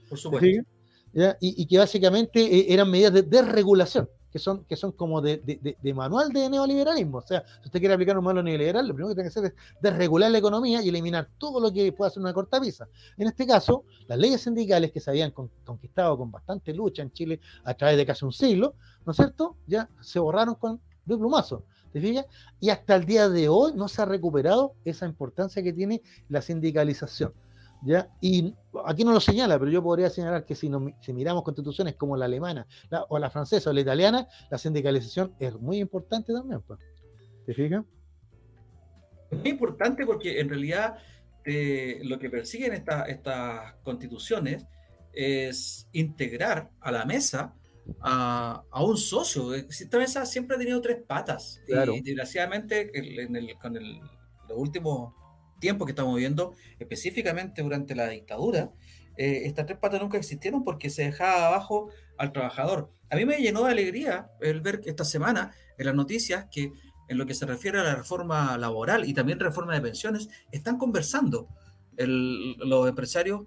Por 0.09 0.17
supuesto. 0.17 0.47
Y, 1.39 1.65
que 1.67 1.77
básicamente 1.77 2.41
eh, 2.41 2.65
eran 2.73 2.89
medidas 2.89 3.13
de 3.13 3.23
desregulación, 3.23 4.09
que 4.35 4.39
son, 4.39 4.65
que 4.65 4.75
son 4.75 4.91
como 4.91 5.21
de, 5.21 5.39
manual 5.95 6.33
de 6.33 6.49
neoliberalismo. 6.49 7.19
O 7.19 7.21
sea, 7.21 7.45
si 7.61 7.67
usted 7.67 7.79
quiere 7.79 7.93
aplicar 7.93 8.17
un 8.17 8.25
modelo 8.25 8.43
neoliberal, 8.43 8.85
lo 8.85 8.93
primero 8.93 9.07
que 9.07 9.15
tiene 9.15 9.29
que 9.29 9.39
hacer 9.39 9.45
es 9.45 9.79
desregular 9.79 10.29
la 10.29 10.39
economía 10.39 10.81
y 10.81 10.89
eliminar 10.89 11.29
todo 11.37 11.61
lo 11.61 11.71
que 11.71 11.89
pueda 11.93 12.09
hacer 12.09 12.19
una 12.21 12.33
cortapisa. 12.33 12.85
En 13.17 13.27
este 13.27 13.47
caso, 13.47 13.85
las 14.07 14.17
leyes 14.17 14.41
sindicales 14.41 14.91
que 14.91 14.99
se 14.99 15.09
habían 15.09 15.31
conquistado 15.31 16.17
con 16.17 16.31
bastante 16.31 16.73
lucha 16.73 17.01
en 17.01 17.13
Chile 17.13 17.39
a 17.63 17.73
través 17.75 17.95
de 17.95 18.05
casi 18.05 18.25
un 18.25 18.33
siglo, 18.33 18.75
¿no 19.05 19.13
es 19.13 19.15
cierto?, 19.15 19.55
ya 19.67 19.87
se 20.01 20.19
borraron 20.19 20.55
con 20.55 20.81
de 21.05 21.15
plumazo. 21.15 21.63
Y 22.59 22.69
hasta 22.71 22.97
el 22.97 23.05
día 23.05 23.29
de 23.29 23.47
hoy 23.47 23.71
no 23.73 23.87
se 23.87 24.01
ha 24.01 24.05
recuperado 24.05 24.73
esa 24.83 25.05
importancia 25.05 25.63
que 25.63 25.71
tiene 25.71 26.01
la 26.27 26.41
sindicalización. 26.41 27.31
¿Ya? 27.85 28.09
Y 28.19 28.53
aquí 28.85 29.03
no 29.03 29.13
lo 29.13 29.19
señala, 29.19 29.57
pero 29.59 29.71
yo 29.71 29.81
podría 29.81 30.09
señalar 30.09 30.45
que 30.45 30.55
si, 30.55 30.69
si 31.01 31.13
miramos 31.13 31.43
constituciones 31.43 31.95
como 31.95 32.17
la 32.17 32.25
alemana 32.25 32.67
o 33.09 33.19
la 33.19 33.29
francesa 33.29 33.69
o 33.69 33.73
la 33.73 33.81
italiana, 33.81 34.27
la 34.49 34.57
sindicalización 34.57 35.33
es 35.39 35.53
muy 35.59 35.77
importante 35.77 36.33
también. 36.33 36.61
Pues. 36.61 36.79
¿Te 37.45 37.53
fijas? 37.53 37.83
Es 39.31 39.39
muy 39.39 39.49
importante 39.49 40.05
porque 40.05 40.39
en 40.39 40.49
realidad 40.49 40.97
eh, 41.45 42.01
lo 42.03 42.17
que 42.17 42.29
persiguen 42.29 42.73
estas 42.73 43.73
constituciones 43.83 44.65
es 45.13 45.87
integrar 45.93 46.71
a 46.81 46.91
la 46.91 47.05
mesa 47.05 47.55
a, 48.01 48.63
un 48.81 48.97
socio. 48.97 49.53
Esta 49.53 49.97
mesa 49.97 50.25
siempre 50.25 50.55
ha 50.55 50.59
tenido 50.59 50.81
tres 50.81 50.97
patas. 51.07 51.61
Y 51.67 52.01
desgraciadamente, 52.01 52.91
en 52.93 53.35
el, 53.35 53.57
con 53.59 53.77
el, 53.77 53.99
los 54.49 54.57
últimos 54.57 55.13
tiempos 55.65 55.87
que 55.87 55.93
estamos 55.93 56.13
viviendo, 56.13 56.53
específicamente 56.77 57.63
durante 57.63 57.95
la 57.95 58.07
dictadura, 58.07 58.69
eh, 59.17 59.41
estas 59.45 59.65
tres 59.65 59.79
patas 59.79 59.99
nunca 59.99 60.19
existieron 60.19 60.63
porque 60.63 60.91
se 60.91 61.05
dejaba 61.05 61.47
abajo 61.47 61.89
al 62.19 62.31
trabajador. 62.31 62.91
A 63.09 63.15
mí 63.15 63.25
me 63.25 63.37
llenó 63.37 63.63
de 63.63 63.71
alegría 63.71 64.29
el 64.41 64.61
ver 64.61 64.81
esta 64.85 65.05
semana 65.05 65.55
en 65.79 65.87
las 65.87 65.95
noticias 65.95 66.45
que 66.51 66.71
en 67.07 67.17
lo 67.17 67.25
que 67.25 67.33
se 67.33 67.47
refiere 67.47 67.79
a 67.79 67.83
la 67.83 67.95
reforma 67.95 68.55
laboral 68.59 69.05
y 69.09 69.15
también 69.15 69.39
reforma 69.39 69.73
de 69.73 69.81
pensiones, 69.81 70.29
están 70.51 70.77
conversando 70.77 71.47
los 71.97 72.87
empresarios 72.87 73.41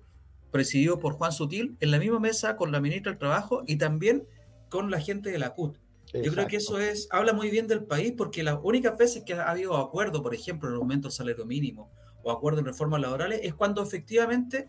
presidido 0.51 0.99
por 0.99 1.13
Juan 1.13 1.33
Sutil, 1.33 1.77
en 1.81 1.91
la 1.93 1.99
misma 1.99 2.19
mesa 2.19 2.57
con 2.57 2.73
la 2.73 2.81
ministra 2.81 3.13
del 3.13 3.19
Trabajo 3.19 3.63
y 3.67 3.77
también 3.77 4.27
con 4.71 4.91
la 4.91 5.01
gente 5.01 5.31
de 5.31 5.39
la 5.39 5.55
CUT. 5.55 5.79
Yo 6.15 6.33
creo 6.33 6.47
que 6.47 6.57
eso 6.57 6.81
es, 6.81 7.07
habla 7.11 7.33
muy 7.33 7.51
bien 7.51 7.67
del 7.67 7.85
país 7.85 8.15
porque 8.17 8.43
las 8.43 8.59
únicas 8.63 8.97
veces 8.97 9.25
que 9.25 9.35
ha 9.35 9.51
habido 9.51 9.77
acuerdo, 9.77 10.23
por 10.23 10.35
ejemplo, 10.35 10.69
en 10.69 10.75
el 10.75 10.81
aumento 10.81 11.09
del 11.09 11.13
salario 11.13 11.45
mínimo 11.45 11.91
o 12.23 12.31
acuerdo 12.31 12.61
en 12.61 12.67
reformas 12.67 13.01
laborales, 13.01 13.41
es 13.43 13.55
cuando 13.55 13.83
efectivamente 13.83 14.69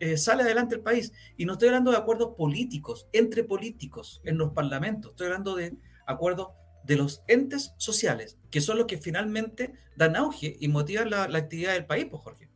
eh, 0.00 0.16
sale 0.16 0.42
adelante 0.42 0.74
el 0.74 0.80
país. 0.80 1.12
Y 1.36 1.44
no 1.44 1.54
estoy 1.54 1.68
hablando 1.68 1.90
de 1.90 1.96
acuerdos 1.96 2.34
políticos, 2.36 3.08
entre 3.12 3.44
políticos, 3.44 4.20
en 4.24 4.38
los 4.38 4.52
parlamentos, 4.52 5.12
estoy 5.12 5.26
hablando 5.26 5.54
de 5.54 5.76
acuerdos 6.06 6.48
de 6.84 6.96
los 6.96 7.22
entes 7.28 7.74
sociales, 7.78 8.38
que 8.50 8.60
son 8.60 8.78
los 8.78 8.86
que 8.86 8.98
finalmente 8.98 9.74
dan 9.96 10.16
auge 10.16 10.56
y 10.60 10.68
motivan 10.68 11.10
la, 11.10 11.22
actividad 11.22 11.72
del 11.72 11.86
país, 11.86 12.06
pues 12.10 12.22
Jorge. 12.22 12.50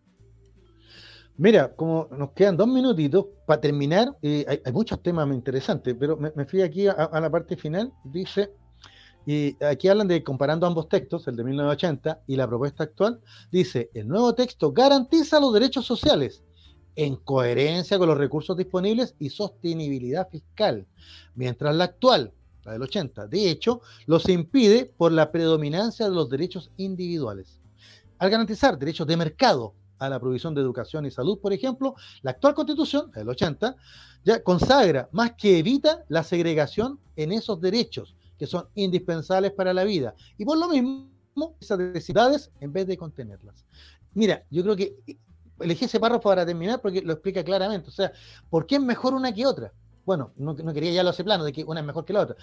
Mira, 1.37 1.75
como 1.75 2.09
nos 2.11 2.33
quedan 2.33 2.57
dos 2.57 2.67
minutitos 2.67 3.27
para 3.47 3.61
terminar, 3.61 4.09
eh, 4.23 4.61
hay, 4.65 4.73
muchos 4.73 5.01
temas 5.03 5.33
interesantes, 5.33 5.95
pero 5.99 6.17
me, 6.17 6.45
fui 6.45 6.63
aquí 6.63 6.89
a, 6.89 7.09
la 7.21 7.31
parte 7.31 7.57
final. 7.57 7.93
Dice, 8.05 8.51
y 9.31 9.63
aquí 9.63 9.89
hablan 9.89 10.09
de 10.09 10.25
comparando 10.25 10.67
ambos 10.67 10.89
textos, 10.89 11.29
el 11.29 11.37
de 11.37 11.45
1980 11.45 12.23
y 12.27 12.37
la 12.37 12.49
propuesta 12.49 12.85
actual. 12.85 13.21
Dice, 13.53 13.91
el 13.93 14.09
nuevo 14.09 14.35
texto 14.35 14.73
garantiza 14.73 15.39
los 15.39 15.53
derechos 15.53 15.85
sociales 15.85 16.43
en 16.97 17.15
coherencia 17.17 17.99
con 17.99 18.09
los 18.09 18.17
recursos 18.17 18.57
disponibles 18.57 19.15
y 19.19 19.29
sostenibilidad 19.29 20.31
fiscal, 20.31 20.87
mientras 21.35 21.77
la 21.77 21.85
actual, 21.85 22.33
la 22.65 22.73
del 22.73 22.81
80, 22.81 23.27
de 23.27 23.51
hecho, 23.51 23.83
los 24.07 24.27
impide 24.31 24.87
por 24.97 25.13
la 25.13 25.31
predominancia 25.31 26.09
de 26.09 26.15
los 26.15 26.31
derechos 26.31 26.71
individuales. 26.79 27.61
Al 28.19 28.31
garantizar 28.31 28.79
derechos 28.79 29.07
de 29.07 29.19
mercado 29.19 29.75
a 29.99 30.09
la 30.09 30.19
provisión 30.19 30.55
de 30.55 30.63
educación 30.63 31.05
y 31.05 31.11
salud, 31.11 31.39
por 31.39 31.53
ejemplo, 31.53 31.97
la 32.23 32.31
actual 32.31 32.55
constitución, 32.55 33.11
del 33.11 33.29
80, 33.29 33.77
ya 34.25 34.43
consagra 34.43 35.11
más 35.13 35.33
que 35.33 35.59
evita 35.59 36.03
la 36.09 36.23
segregación 36.23 36.99
en 37.15 37.33
esos 37.33 37.61
derechos 37.61 38.15
que 38.39 38.47
son 38.47 38.69
indispensables 38.75 39.53
para 39.53 39.75
la 39.75 39.85
vida. 39.85 40.15
Y 40.37 40.45
por 40.45 40.59
lo 40.59 40.69
mismo, 40.69 41.09
esas 41.61 41.79
necesidades 41.79 42.51
en 42.61 42.73
vez 42.73 42.87
de 42.87 42.97
contenerlas. 42.97 43.67
Mira, 44.15 44.45
yo 44.51 44.63
creo 44.63 44.77
que 44.77 44.97
elegí 45.61 45.85
ese 45.85 46.01
párrafo 46.01 46.29
para 46.29 46.47
terminar 46.47 46.81
porque 46.81 47.03
lo 47.03 47.13
explica 47.13 47.45
claramente. 47.45 47.89
O 47.89 47.93
sea, 47.93 48.13
¿por 48.49 48.67
qué 48.67 48.77
es 48.77 48.81
mejor 48.81 49.15
una 49.15 49.33
que 49.33 49.47
otra? 49.47 49.73
Bueno, 50.09 50.33
no, 50.37 50.57
quería 50.73 50.91
ya 50.91 51.03
lo 51.03 51.11
hace 51.11 51.23
plano 51.23 51.45
de 51.45 51.53
que 51.53 51.65
una 51.65 51.81
es 51.81 51.87
mejor 51.87 52.07
que 52.07 52.15
la 52.15 52.23
otra. 52.23 52.37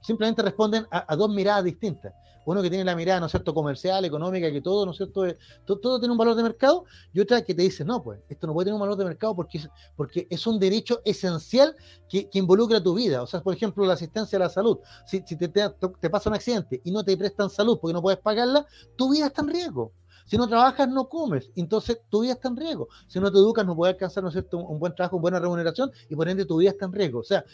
Simplemente 0.00 0.42
responden 0.42 0.86
a, 0.92 1.16
dos 1.16 1.28
miradas 1.28 1.64
distintas. 1.64 2.14
Uno 2.46 2.62
que 2.62 2.68
tiene 2.68 2.84
la 2.84 2.94
mirada, 2.94 3.18
¿no 3.18 3.26
es 3.26 3.32
cierto?, 3.32 3.52
comercial, 3.52 4.04
económica, 4.04 4.48
que 4.52 4.60
todo, 4.60 4.86
¿no 4.86 4.92
es 4.92 4.98
cierto?, 4.98 5.24
todo, 5.64 5.98
tiene 5.98 6.12
un 6.12 6.18
valor 6.18 6.36
de 6.36 6.44
mercado, 6.44 6.84
y 7.12 7.18
otra 7.18 7.42
que 7.42 7.52
te 7.52 7.62
dice, 7.62 7.84
no, 7.84 8.00
pues, 8.00 8.20
esto 8.28 8.46
no 8.46 8.52
puede 8.52 8.66
tener 8.66 8.74
un 8.74 8.80
valor 8.80 8.96
de 8.96 9.06
mercado 9.06 9.34
porque 9.34 9.58
es, 9.58 9.68
porque 9.96 10.28
es 10.30 10.46
un 10.46 10.60
derecho 10.60 11.00
esencial 11.04 11.74
que, 12.08 12.28
involucra 12.34 12.80
tu 12.80 12.94
vida. 12.94 13.22
O 13.22 13.26
sea, 13.26 13.42
por 13.42 13.54
ejemplo, 13.54 13.84
la 13.84 13.94
asistencia 13.94 14.36
a 14.36 14.40
la 14.40 14.48
salud. 14.48 14.78
Si, 15.04 15.20
te, 15.20 15.48
te 15.48 16.10
pasa 16.10 16.30
un 16.30 16.36
accidente 16.36 16.80
y 16.84 16.92
no 16.92 17.02
te 17.02 17.16
prestan 17.16 17.50
salud 17.50 17.76
porque 17.80 17.92
no 17.92 18.02
puedes 18.02 18.20
pagarla, 18.20 18.64
tu 18.94 19.10
vida 19.10 19.26
está 19.26 19.42
en 19.42 19.48
riesgo. 19.48 19.92
Si 20.24 20.36
no 20.36 20.48
trabajas, 20.48 20.88
no 20.88 21.08
comes. 21.08 21.50
Entonces, 21.54 22.00
tu 22.08 22.22
vida 22.22 22.32
está 22.32 22.48
en 22.48 22.56
riesgo. 22.56 22.88
Si 23.06 23.20
no 23.20 23.30
te 23.30 23.38
educas, 23.38 23.66
no 23.66 23.76
puedes 23.76 23.94
alcanzar 23.94 24.24
¿no 24.24 24.30
cierto? 24.30 24.58
Un, 24.58 24.78
buen 24.78 24.94
trabajo, 24.94 25.16
una 25.16 25.22
buena 25.22 25.40
remuneración 25.40 25.90
y 26.08 26.16
por 26.16 26.28
ende 26.28 26.44
tu 26.44 26.56
vida 26.56 26.70
está 26.70 26.86
en 26.86 26.92
riesgo. 26.92 27.20
O 27.20 27.24
sea, 27.24 27.44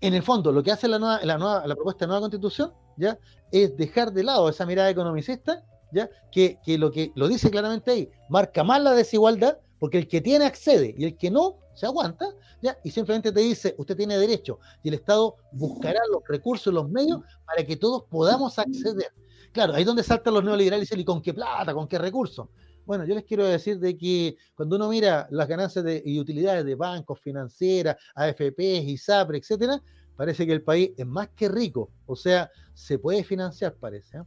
en 0.00 0.14
el 0.14 0.22
fondo, 0.22 0.52
lo 0.52 0.62
que 0.62 0.72
hace 0.72 0.88
la, 0.88 0.98
nueva, 0.98 1.20
la, 1.24 1.38
nueva, 1.38 1.66
la 1.66 1.74
propuesta 1.74 2.04
de 2.04 2.08
nueva 2.08 2.20
constitución 2.20 2.72
¿ya? 2.96 3.18
es 3.50 3.76
dejar 3.76 4.12
de 4.12 4.24
lado 4.24 4.48
esa 4.48 4.66
mirada 4.66 4.90
economicista, 4.90 5.64
¿ya? 5.90 6.10
Que, 6.30 6.58
que 6.64 6.76
lo 6.76 6.90
que 6.90 7.12
lo 7.14 7.28
dice 7.28 7.50
claramente 7.50 7.90
ahí, 7.90 8.10
marca 8.28 8.62
más 8.62 8.82
la 8.82 8.92
desigualdad, 8.92 9.58
porque 9.78 9.98
el 9.98 10.08
que 10.08 10.20
tiene 10.20 10.44
accede 10.44 10.94
y 10.98 11.04
el 11.04 11.16
que 11.16 11.30
no 11.30 11.56
se 11.74 11.86
aguanta, 11.86 12.26
¿ya? 12.62 12.78
y 12.82 12.90
simplemente 12.90 13.30
te 13.30 13.40
dice, 13.40 13.74
usted 13.78 13.96
tiene 13.96 14.18
derecho, 14.18 14.58
y 14.82 14.88
el 14.88 14.94
Estado 14.94 15.36
buscará 15.52 16.00
los 16.10 16.22
recursos, 16.26 16.72
los 16.72 16.88
medios 16.88 17.20
para 17.44 17.64
que 17.64 17.76
todos 17.76 18.04
podamos 18.04 18.58
acceder. 18.58 19.12
Claro, 19.52 19.74
ahí 19.74 19.82
es 19.82 19.86
donde 19.86 20.02
saltan 20.02 20.34
los 20.34 20.44
neoliberales 20.44 20.82
y 20.82 20.86
dicen, 20.86 21.00
¿y 21.00 21.04
con 21.04 21.22
qué 21.22 21.34
plata, 21.34 21.72
con 21.74 21.88
qué 21.88 21.98
recursos? 21.98 22.48
Bueno, 22.86 23.04
yo 23.04 23.14
les 23.14 23.24
quiero 23.24 23.44
decir 23.44 23.80
de 23.80 23.98
que 23.98 24.36
cuando 24.54 24.76
uno 24.76 24.88
mira 24.88 25.26
las 25.30 25.48
ganancias 25.48 25.84
de, 25.84 26.00
y 26.04 26.20
utilidades 26.20 26.64
de 26.64 26.76
bancos, 26.76 27.20
financieras, 27.20 27.96
AFPs, 28.14 28.84
ISAPRE, 28.86 29.38
etcétera, 29.38 29.82
parece 30.16 30.46
que 30.46 30.52
el 30.52 30.62
país 30.62 30.92
es 30.96 31.06
más 31.06 31.28
que 31.30 31.48
rico. 31.48 31.90
O 32.06 32.14
sea, 32.14 32.50
se 32.74 32.98
puede 32.98 33.24
financiar, 33.24 33.74
parece. 33.74 34.18
¿eh? 34.18 34.22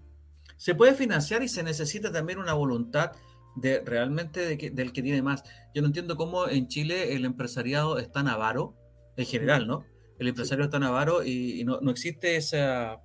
Se 0.57 0.75
puede 0.75 0.93
financiar 0.93 1.41
y 1.41 1.47
se 1.47 1.63
necesita 1.63 2.11
también 2.11 2.37
una 2.37 2.53
voluntad 2.53 3.13
de 3.55 3.79
realmente 3.79 4.57
del 4.57 4.91
que 4.91 5.01
tiene 5.01 5.21
más. 5.21 5.43
Yo 5.73 5.81
no 5.81 5.87
entiendo 5.87 6.17
cómo 6.17 6.49
en 6.49 6.67
Chile 6.67 7.15
el 7.15 7.23
empresariado 7.23 7.97
es 7.97 8.11
tan 8.11 8.27
avaro, 8.27 8.75
en 9.15 9.25
general, 9.25 9.67
¿no? 9.67 9.85
El 10.19 10.27
empresario 10.27 10.65
es 10.65 10.69
tan 10.69 10.83
avaro 10.83 11.23
y, 11.23 11.63
no, 11.63 11.79
no 11.79 11.91
existe 11.91 12.35
esa 12.35 13.01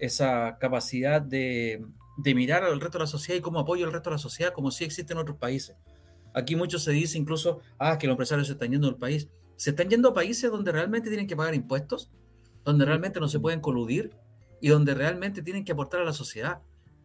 esa 0.00 0.58
capacidad 0.58 1.22
de, 1.22 1.84
mirar 2.34 2.64
al 2.64 2.80
resto 2.80 2.98
de 2.98 3.04
la 3.04 3.06
sociedad 3.06 3.38
y 3.38 3.42
cómo 3.42 3.60
apoyo 3.60 3.86
al 3.86 3.92
resto 3.92 4.10
de 4.10 4.14
la 4.14 4.18
sociedad, 4.18 4.52
como 4.52 4.70
si 4.70 4.84
existe 4.84 5.12
en 5.12 5.18
otros 5.18 5.36
países. 5.36 5.76
Aquí 6.34 6.56
mucho 6.56 6.78
se 6.78 6.92
dice 6.92 7.18
incluso, 7.18 7.60
ah, 7.78 7.98
que 7.98 8.06
los 8.06 8.14
empresarios 8.14 8.46
se 8.46 8.54
están 8.54 8.70
yendo 8.70 8.88
del 8.88 8.96
país. 8.96 9.28
Se 9.56 9.70
están 9.70 9.88
yendo 9.88 10.10
a 10.10 10.14
países 10.14 10.50
donde 10.50 10.72
realmente 10.72 11.08
tienen 11.08 11.26
que 11.26 11.36
pagar 11.36 11.54
impuestos, 11.54 12.10
donde 12.64 12.84
realmente 12.84 13.20
no 13.20 13.28
se 13.28 13.40
pueden 13.40 13.60
coludir 13.60 14.12
y 14.60 14.68
donde 14.68 14.94
realmente 14.94 15.42
tienen 15.42 15.64
que 15.64 15.72
aportar 15.72 16.00
a 16.00 16.04
la 16.04 16.12
sociedad. 16.12 16.60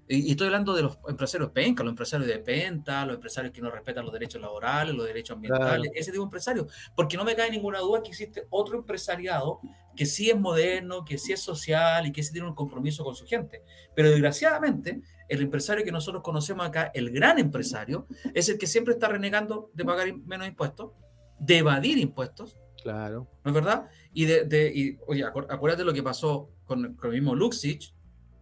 Y, 0.07 0.31
estoy 0.31 0.47
hablando 0.47 0.73
de 0.75 0.83
los 0.83 0.99
empresarios 1.07 1.49
penca, 1.51 1.83
los 1.83 1.91
empresarios 1.91 2.27
de 2.27 2.37
penta, 2.39 3.05
los 3.05 3.15
empresarios 3.15 3.51
que 3.53 3.61
no 3.61 3.71
respetan 3.71 4.05
los 4.05 4.13
derechos 4.13 4.39
laborales, 4.41 4.93
los 4.93 5.05
derechos 5.05 5.35
ambientales, 5.35 5.91
ese 5.95 6.11
tipo 6.11 6.23
de 6.23 6.27
empresarios. 6.27 6.67
Porque 6.95 7.17
no 7.17 7.23
me 7.23 7.35
cae 7.35 7.49
ninguna 7.49 7.79
duda 7.79 8.03
que 8.03 8.09
existe 8.09 8.45
otro 8.49 8.77
empresariado 8.77 9.59
que 9.95 10.05
sí 10.05 10.29
es 10.29 10.39
moderno, 10.39 11.05
que 11.05 11.17
sí 11.17 11.33
es 11.33 11.41
social 11.41 12.05
y 12.05 12.11
que 12.11 12.21
sí 12.21 12.31
tiene 12.31 12.47
un 12.47 12.53
compromiso 12.53 13.03
con 13.03 13.15
su 13.15 13.25
gente. 13.25 13.63
Pero 13.95 14.09
desgraciadamente, 14.09 15.01
el 15.27 15.41
empresario 15.41 15.83
que 15.83 15.91
nosotros 15.91 16.21
conocemos 16.21 16.67
acá, 16.67 16.91
el 16.93 17.11
gran 17.11 17.39
empresario, 17.39 18.07
es 18.33 18.49
el 18.49 18.57
que 18.57 18.67
siempre 18.67 18.93
está 18.93 19.07
renegando 19.07 19.71
de 19.73 19.85
pagar 19.85 20.13
menos 20.25 20.47
impuestos, 20.47 20.91
de 21.39 21.59
evadir 21.59 21.97
impuestos. 21.97 22.57
Claro. 22.83 23.27
¿No 23.43 23.49
es 23.49 23.55
verdad? 23.55 23.89
Y 24.13 24.25
de, 24.25 24.99
oye, 25.07 25.23
acuérdate 25.23 25.83
lo 25.83 25.93
que 25.93 26.03
pasó 26.03 26.51
con, 26.65 26.93
con 26.95 27.09
el 27.09 27.15
mismo 27.15 27.33
Luxich, 27.33 27.95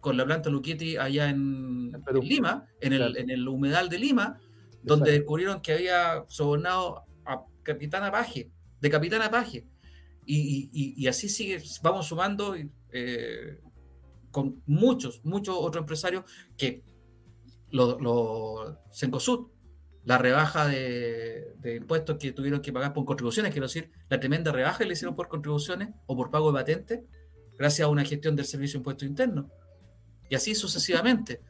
con 0.04 0.18
la 0.18 0.26
planta 0.26 0.50
Luchetti 0.50 0.98
allá 0.98 1.30
en, 1.30 1.90
Lima, 2.20 2.68
en 2.78 2.92
el, 2.92 3.16
en 3.16 3.30
el, 3.30 3.48
humedal 3.48 3.88
de 3.88 3.98
Lima, 3.98 4.38
donde 4.82 5.12
descubrieron 5.12 5.62
que 5.62 5.72
había 5.72 6.26
sobornado 6.28 7.04
a 7.24 7.42
Capitana 7.62 8.12
Paje, 8.12 8.50
de 8.82 8.90
Capitana 8.90 9.30
Paje. 9.30 9.66
Y, 10.26 10.68
y, 10.94 11.06
así 11.06 11.30
sigue, 11.30 11.62
vamos 11.82 12.06
sumando 12.06 12.54
eh, 12.92 13.60
con 14.30 14.62
muchos, 14.66 15.24
muchos 15.24 15.56
otros 15.58 15.80
empresarios 15.80 16.24
que 16.58 16.82
los 17.70 17.98
lo, 17.98 18.78
Sencosud, 18.90 19.46
la 20.04 20.18
rebaja 20.18 20.68
de, 20.68 21.54
de, 21.60 21.76
impuestos 21.76 22.18
que 22.18 22.32
tuvieron 22.32 22.60
que 22.60 22.74
pagar 22.74 22.92
por 22.92 23.06
contribuciones, 23.06 23.52
quiero 23.52 23.68
decir, 23.68 23.90
la 24.10 24.20
tremenda 24.20 24.52
rebaja 24.52 24.80
que 24.80 24.84
le 24.84 24.92
hicieron 24.92 25.16
por 25.16 25.28
contribuciones 25.28 25.94
o 26.04 26.14
por 26.14 26.30
pago 26.30 26.52
de 26.52 26.58
patentes, 26.58 27.00
gracias 27.56 27.86
a 27.86 27.88
una 27.88 28.04
gestión 28.04 28.36
del 28.36 28.44
Servicio 28.44 28.74
de 28.74 28.80
Impuestos 28.80 29.08
Internos 29.08 29.46
y 30.28 30.34
así 30.34 30.54
sucesivamente. 30.54 31.40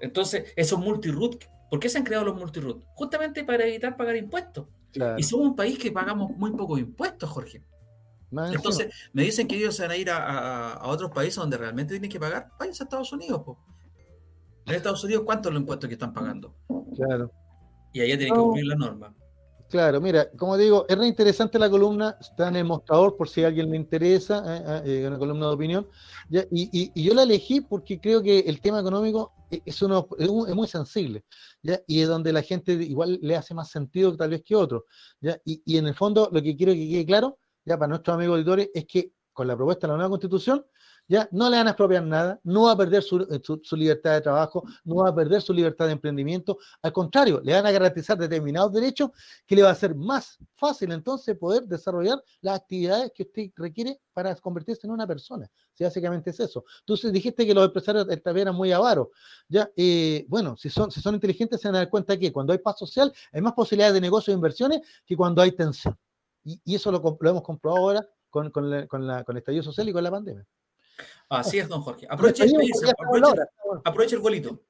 Entonces, 0.00 0.52
esos 0.56 0.78
multiroot, 0.78 1.44
¿por 1.70 1.78
qué 1.78 1.88
se 1.88 1.98
han 1.98 2.04
creado 2.04 2.24
los 2.24 2.36
multiroot? 2.36 2.84
Justamente 2.94 3.44
para 3.44 3.64
evitar 3.64 3.96
pagar 3.96 4.16
impuestos. 4.16 4.66
Y 5.16 5.22
somos 5.22 5.46
un 5.46 5.56
país 5.56 5.78
que 5.78 5.90
pagamos 5.90 6.30
muy 6.36 6.50
pocos 6.52 6.78
impuestos, 6.78 7.30
Jorge. 7.30 7.62
Entonces, 8.30 8.92
me 9.12 9.22
dicen 9.22 9.46
que 9.46 9.56
ellos 9.56 9.76
se 9.76 9.82
van 9.82 9.90
a 9.92 9.96
ir 9.96 10.10
a, 10.10 10.80
otros 10.84 11.10
países 11.10 11.36
donde 11.36 11.56
realmente 11.56 11.94
tienen 11.94 12.10
que 12.10 12.20
pagar. 12.20 12.50
Váyanse 12.58 12.82
a 12.82 12.84
Estados 12.84 13.12
Unidos. 13.12 13.42
En 14.66 14.74
Estados 14.74 15.02
Unidos, 15.04 15.22
¿cuántos 15.24 15.46
son 15.46 15.54
los 15.54 15.60
impuestos 15.62 15.88
que 15.88 15.94
están 15.94 16.12
pagando? 16.12 16.54
Claro. 16.94 17.30
Y 17.92 18.00
allá 18.00 18.16
tienen 18.16 18.34
que 18.34 18.40
cumplir 18.40 18.66
la 18.66 18.76
norma. 18.76 19.14
Claro, 19.72 20.02
mira, 20.02 20.30
como 20.32 20.58
digo, 20.58 20.84
es 20.86 20.98
re 20.98 21.06
interesante 21.06 21.58
la 21.58 21.70
columna, 21.70 22.14
está 22.20 22.48
en 22.48 22.56
el 22.56 22.64
mostrador 22.66 23.16
por 23.16 23.26
si 23.26 23.42
a 23.42 23.46
alguien 23.46 23.70
le 23.70 23.76
interesa, 23.78 24.44
eh, 24.46 24.82
eh, 24.84 25.06
una 25.08 25.16
columna 25.16 25.46
de 25.46 25.54
opinión. 25.54 25.88
y, 26.28 27.02
yo 27.02 27.14
la 27.14 27.22
elegí 27.22 27.62
porque 27.62 27.98
creo 27.98 28.22
que 28.22 28.40
el 28.40 28.60
tema 28.60 28.80
económico 28.80 29.32
e, 29.50 29.62
es, 29.64 29.80
uno, 29.80 30.06
es, 30.18 30.28
muy 30.54 30.68
sensible, 30.68 31.24
y 31.86 32.02
es 32.02 32.06
donde 32.06 32.34
la 32.34 32.42
gente 32.42 32.74
igual 32.74 33.18
le 33.22 33.34
hace 33.34 33.54
más 33.54 33.70
sentido 33.70 34.14
tal 34.14 34.28
vez 34.28 34.42
que 34.44 34.54
otro. 34.54 34.84
Y, 35.46 35.78
en 35.78 35.86
el 35.86 35.94
fondo, 35.94 36.28
lo 36.30 36.42
que 36.42 36.54
quiero 36.54 36.74
que 36.74 36.90
quede 36.90 37.06
claro, 37.06 37.38
ya 37.64 37.78
para 37.78 37.88
nuestros 37.88 38.14
amigos 38.14 38.34
auditores, 38.34 38.68
es 38.74 38.84
que 38.84 39.12
con 39.32 39.48
la 39.48 39.56
propuesta 39.56 39.86
de 39.86 39.92
la 39.92 39.96
nueva 39.96 40.10
constitución, 40.10 40.66
¿ya? 41.08 41.28
No 41.32 41.50
le 41.50 41.56
van 41.56 41.66
a 41.66 41.70
expropiar 41.70 42.02
nada, 42.04 42.40
no 42.44 42.64
va 42.64 42.72
a 42.72 42.76
perder 42.76 43.02
eh, 43.02 43.40
su, 43.42 43.76
libertad 43.76 44.14
de 44.14 44.20
trabajo, 44.20 44.64
no 44.84 44.96
va 44.96 45.10
a 45.10 45.14
perder 45.14 45.42
su 45.42 45.52
libertad 45.52 45.86
de 45.86 45.92
emprendimiento, 45.92 46.58
al 46.82 46.92
contrario, 46.92 47.40
le 47.42 47.52
van 47.52 47.66
a 47.66 47.70
garantizar 47.70 48.18
determinados 48.18 48.72
derechos 48.72 49.10
que 49.46 49.56
le 49.56 49.62
va 49.62 49.70
a 49.70 49.74
ser 49.74 49.94
más 49.94 50.38
fácil 50.56 50.92
entonces 50.92 51.36
poder 51.36 51.64
desarrollar 51.64 52.22
las 52.40 52.60
actividades 52.60 53.12
que 53.14 53.24
usted 53.24 53.50
requiere 53.56 54.00
para 54.12 54.34
convertirse 54.36 54.86
en 54.86 54.92
una 54.92 55.06
persona. 55.06 55.50
Sí, 55.74 55.84
básicamente 55.84 56.30
es 56.30 56.40
eso. 56.40 56.64
Tú 56.84 56.96
dijiste 57.10 57.46
que 57.46 57.54
los 57.54 57.64
empresarios 57.64 58.06
también 58.22 58.48
eran 58.48 58.56
muy 58.56 58.72
avaros. 58.72 59.08
¿ya? 59.48 59.70
Eh, 59.76 60.26
bueno, 60.28 60.56
si 60.56 60.68
son, 60.68 60.90
si 60.90 61.00
son 61.00 61.14
inteligentes 61.14 61.60
se 61.60 61.68
van 61.68 61.76
a 61.76 61.78
dar 61.78 61.90
cuenta 61.90 62.18
que 62.18 62.32
cuando 62.32 62.52
hay 62.52 62.58
paz 62.58 62.78
social 62.78 63.12
hay 63.32 63.40
más 63.40 63.54
posibilidades 63.54 63.94
de 63.94 64.00
negocios 64.00 64.34
e 64.34 64.36
inversiones 64.36 64.80
que 65.06 65.16
cuando 65.16 65.42
hay 65.42 65.52
tensión. 65.52 65.96
Y, 66.44 66.74
eso 66.74 66.90
lo, 66.90 66.98
hemos 66.98 67.42
comprobado 67.42 67.82
ahora 67.82 68.08
con, 68.28 68.50
con, 68.50 68.86
con 68.88 69.10
el 69.10 69.36
estallido 69.36 69.62
social 69.62 69.88
y 69.88 69.92
con 69.92 70.02
la 70.02 70.10
pandemia. 70.10 70.46
Así 71.28 71.58
es, 71.58 71.68
don 71.68 71.82
Jorge. 71.82 72.06
Aproveche, 72.08 72.44
el, 72.44 72.52
aproveche, 73.84 74.16
el 74.16 74.22
golito. 74.22 74.60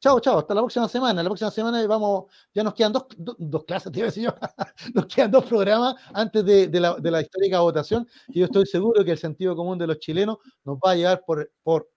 Chao, 0.00 0.20
chao, 0.20 0.38
hasta 0.38 0.54
la 0.54 0.60
próxima 0.60 0.86
semana. 0.86 1.22
La 1.22 1.30
próxima 1.30 1.50
semana 1.50 1.86
vamos, 1.86 2.24
ya 2.52 2.62
nos 2.62 2.74
quedan 2.74 2.92
dos, 2.92 3.06
dos, 3.16 3.64
clases, 3.64 3.90
te 3.90 4.00
iba 4.00 4.08
a 4.08 4.10
decir 4.10 4.24
yo. 4.24 4.34
nos 4.94 5.06
quedan 5.06 5.30
dos 5.30 5.46
programas 5.46 5.94
antes 6.12 6.44
de, 6.44 6.68
de, 6.68 6.80
la, 6.80 6.94
de, 6.96 7.10
la, 7.10 7.22
histórica 7.22 7.60
votación. 7.60 8.06
Y 8.28 8.40
yo 8.40 8.44
estoy 8.44 8.66
seguro 8.66 9.02
que 9.02 9.12
el 9.12 9.18
sentido 9.18 9.56
común 9.56 9.78
de 9.78 9.86
los 9.86 9.98
chilenos 9.98 10.38
nos 10.62 10.76
va 10.76 10.90
a 10.90 10.94
llevar 10.94 11.24
por, 11.24 11.50
por 11.62 11.90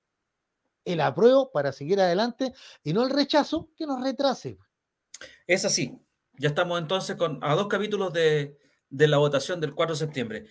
el 0.86 1.02
apruebo 1.02 1.52
para 1.52 1.74
seguir 1.74 2.00
adelante 2.00 2.54
y 2.84 2.94
no 2.94 3.04
el 3.04 3.10
rechazo 3.10 3.70
que 3.76 3.86
nos 3.86 4.02
retrase. 4.02 4.58
Es 5.46 5.66
así. 5.66 6.00
Ya 6.40 6.50
estamos 6.50 6.80
entonces 6.80 7.18
con, 7.18 7.44
a 7.44 7.56
dos 7.56 7.68
capítulos 7.68 8.14
de, 8.14 8.58
de 8.90 9.08
la 9.08 9.18
votación 9.18 9.60
del 9.60 9.74
4 9.76 9.96
de 9.96 10.00
septiembre. 10.00 10.48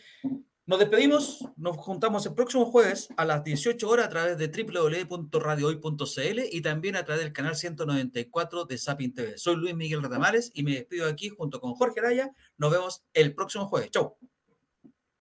Nos 0.68 0.80
despedimos, 0.80 1.44
nos 1.56 1.76
juntamos 1.76 2.26
el 2.26 2.34
próximo 2.34 2.66
jueves 2.66 3.08
a 3.16 3.24
las 3.24 3.44
18 3.44 3.88
horas 3.88 4.06
a 4.06 4.08
través 4.08 4.36
de 4.36 4.48
www.radiohoy.cl 4.48 6.40
y 6.50 6.60
también 6.60 6.96
a 6.96 7.04
través 7.04 7.22
del 7.22 7.32
canal 7.32 7.54
194 7.54 8.64
de 8.64 8.76
Sapin 8.76 9.14
TV. 9.14 9.38
Soy 9.38 9.54
Luis 9.54 9.76
Miguel 9.76 10.02
Retamares 10.02 10.50
y 10.54 10.64
me 10.64 10.72
despido 10.72 11.08
aquí 11.08 11.28
junto 11.28 11.60
con 11.60 11.74
Jorge 11.74 12.00
Araya. 12.00 12.32
Nos 12.58 12.72
vemos 12.72 13.04
el 13.14 13.32
próximo 13.32 13.68
jueves. 13.68 13.92
Chau. 13.92 14.16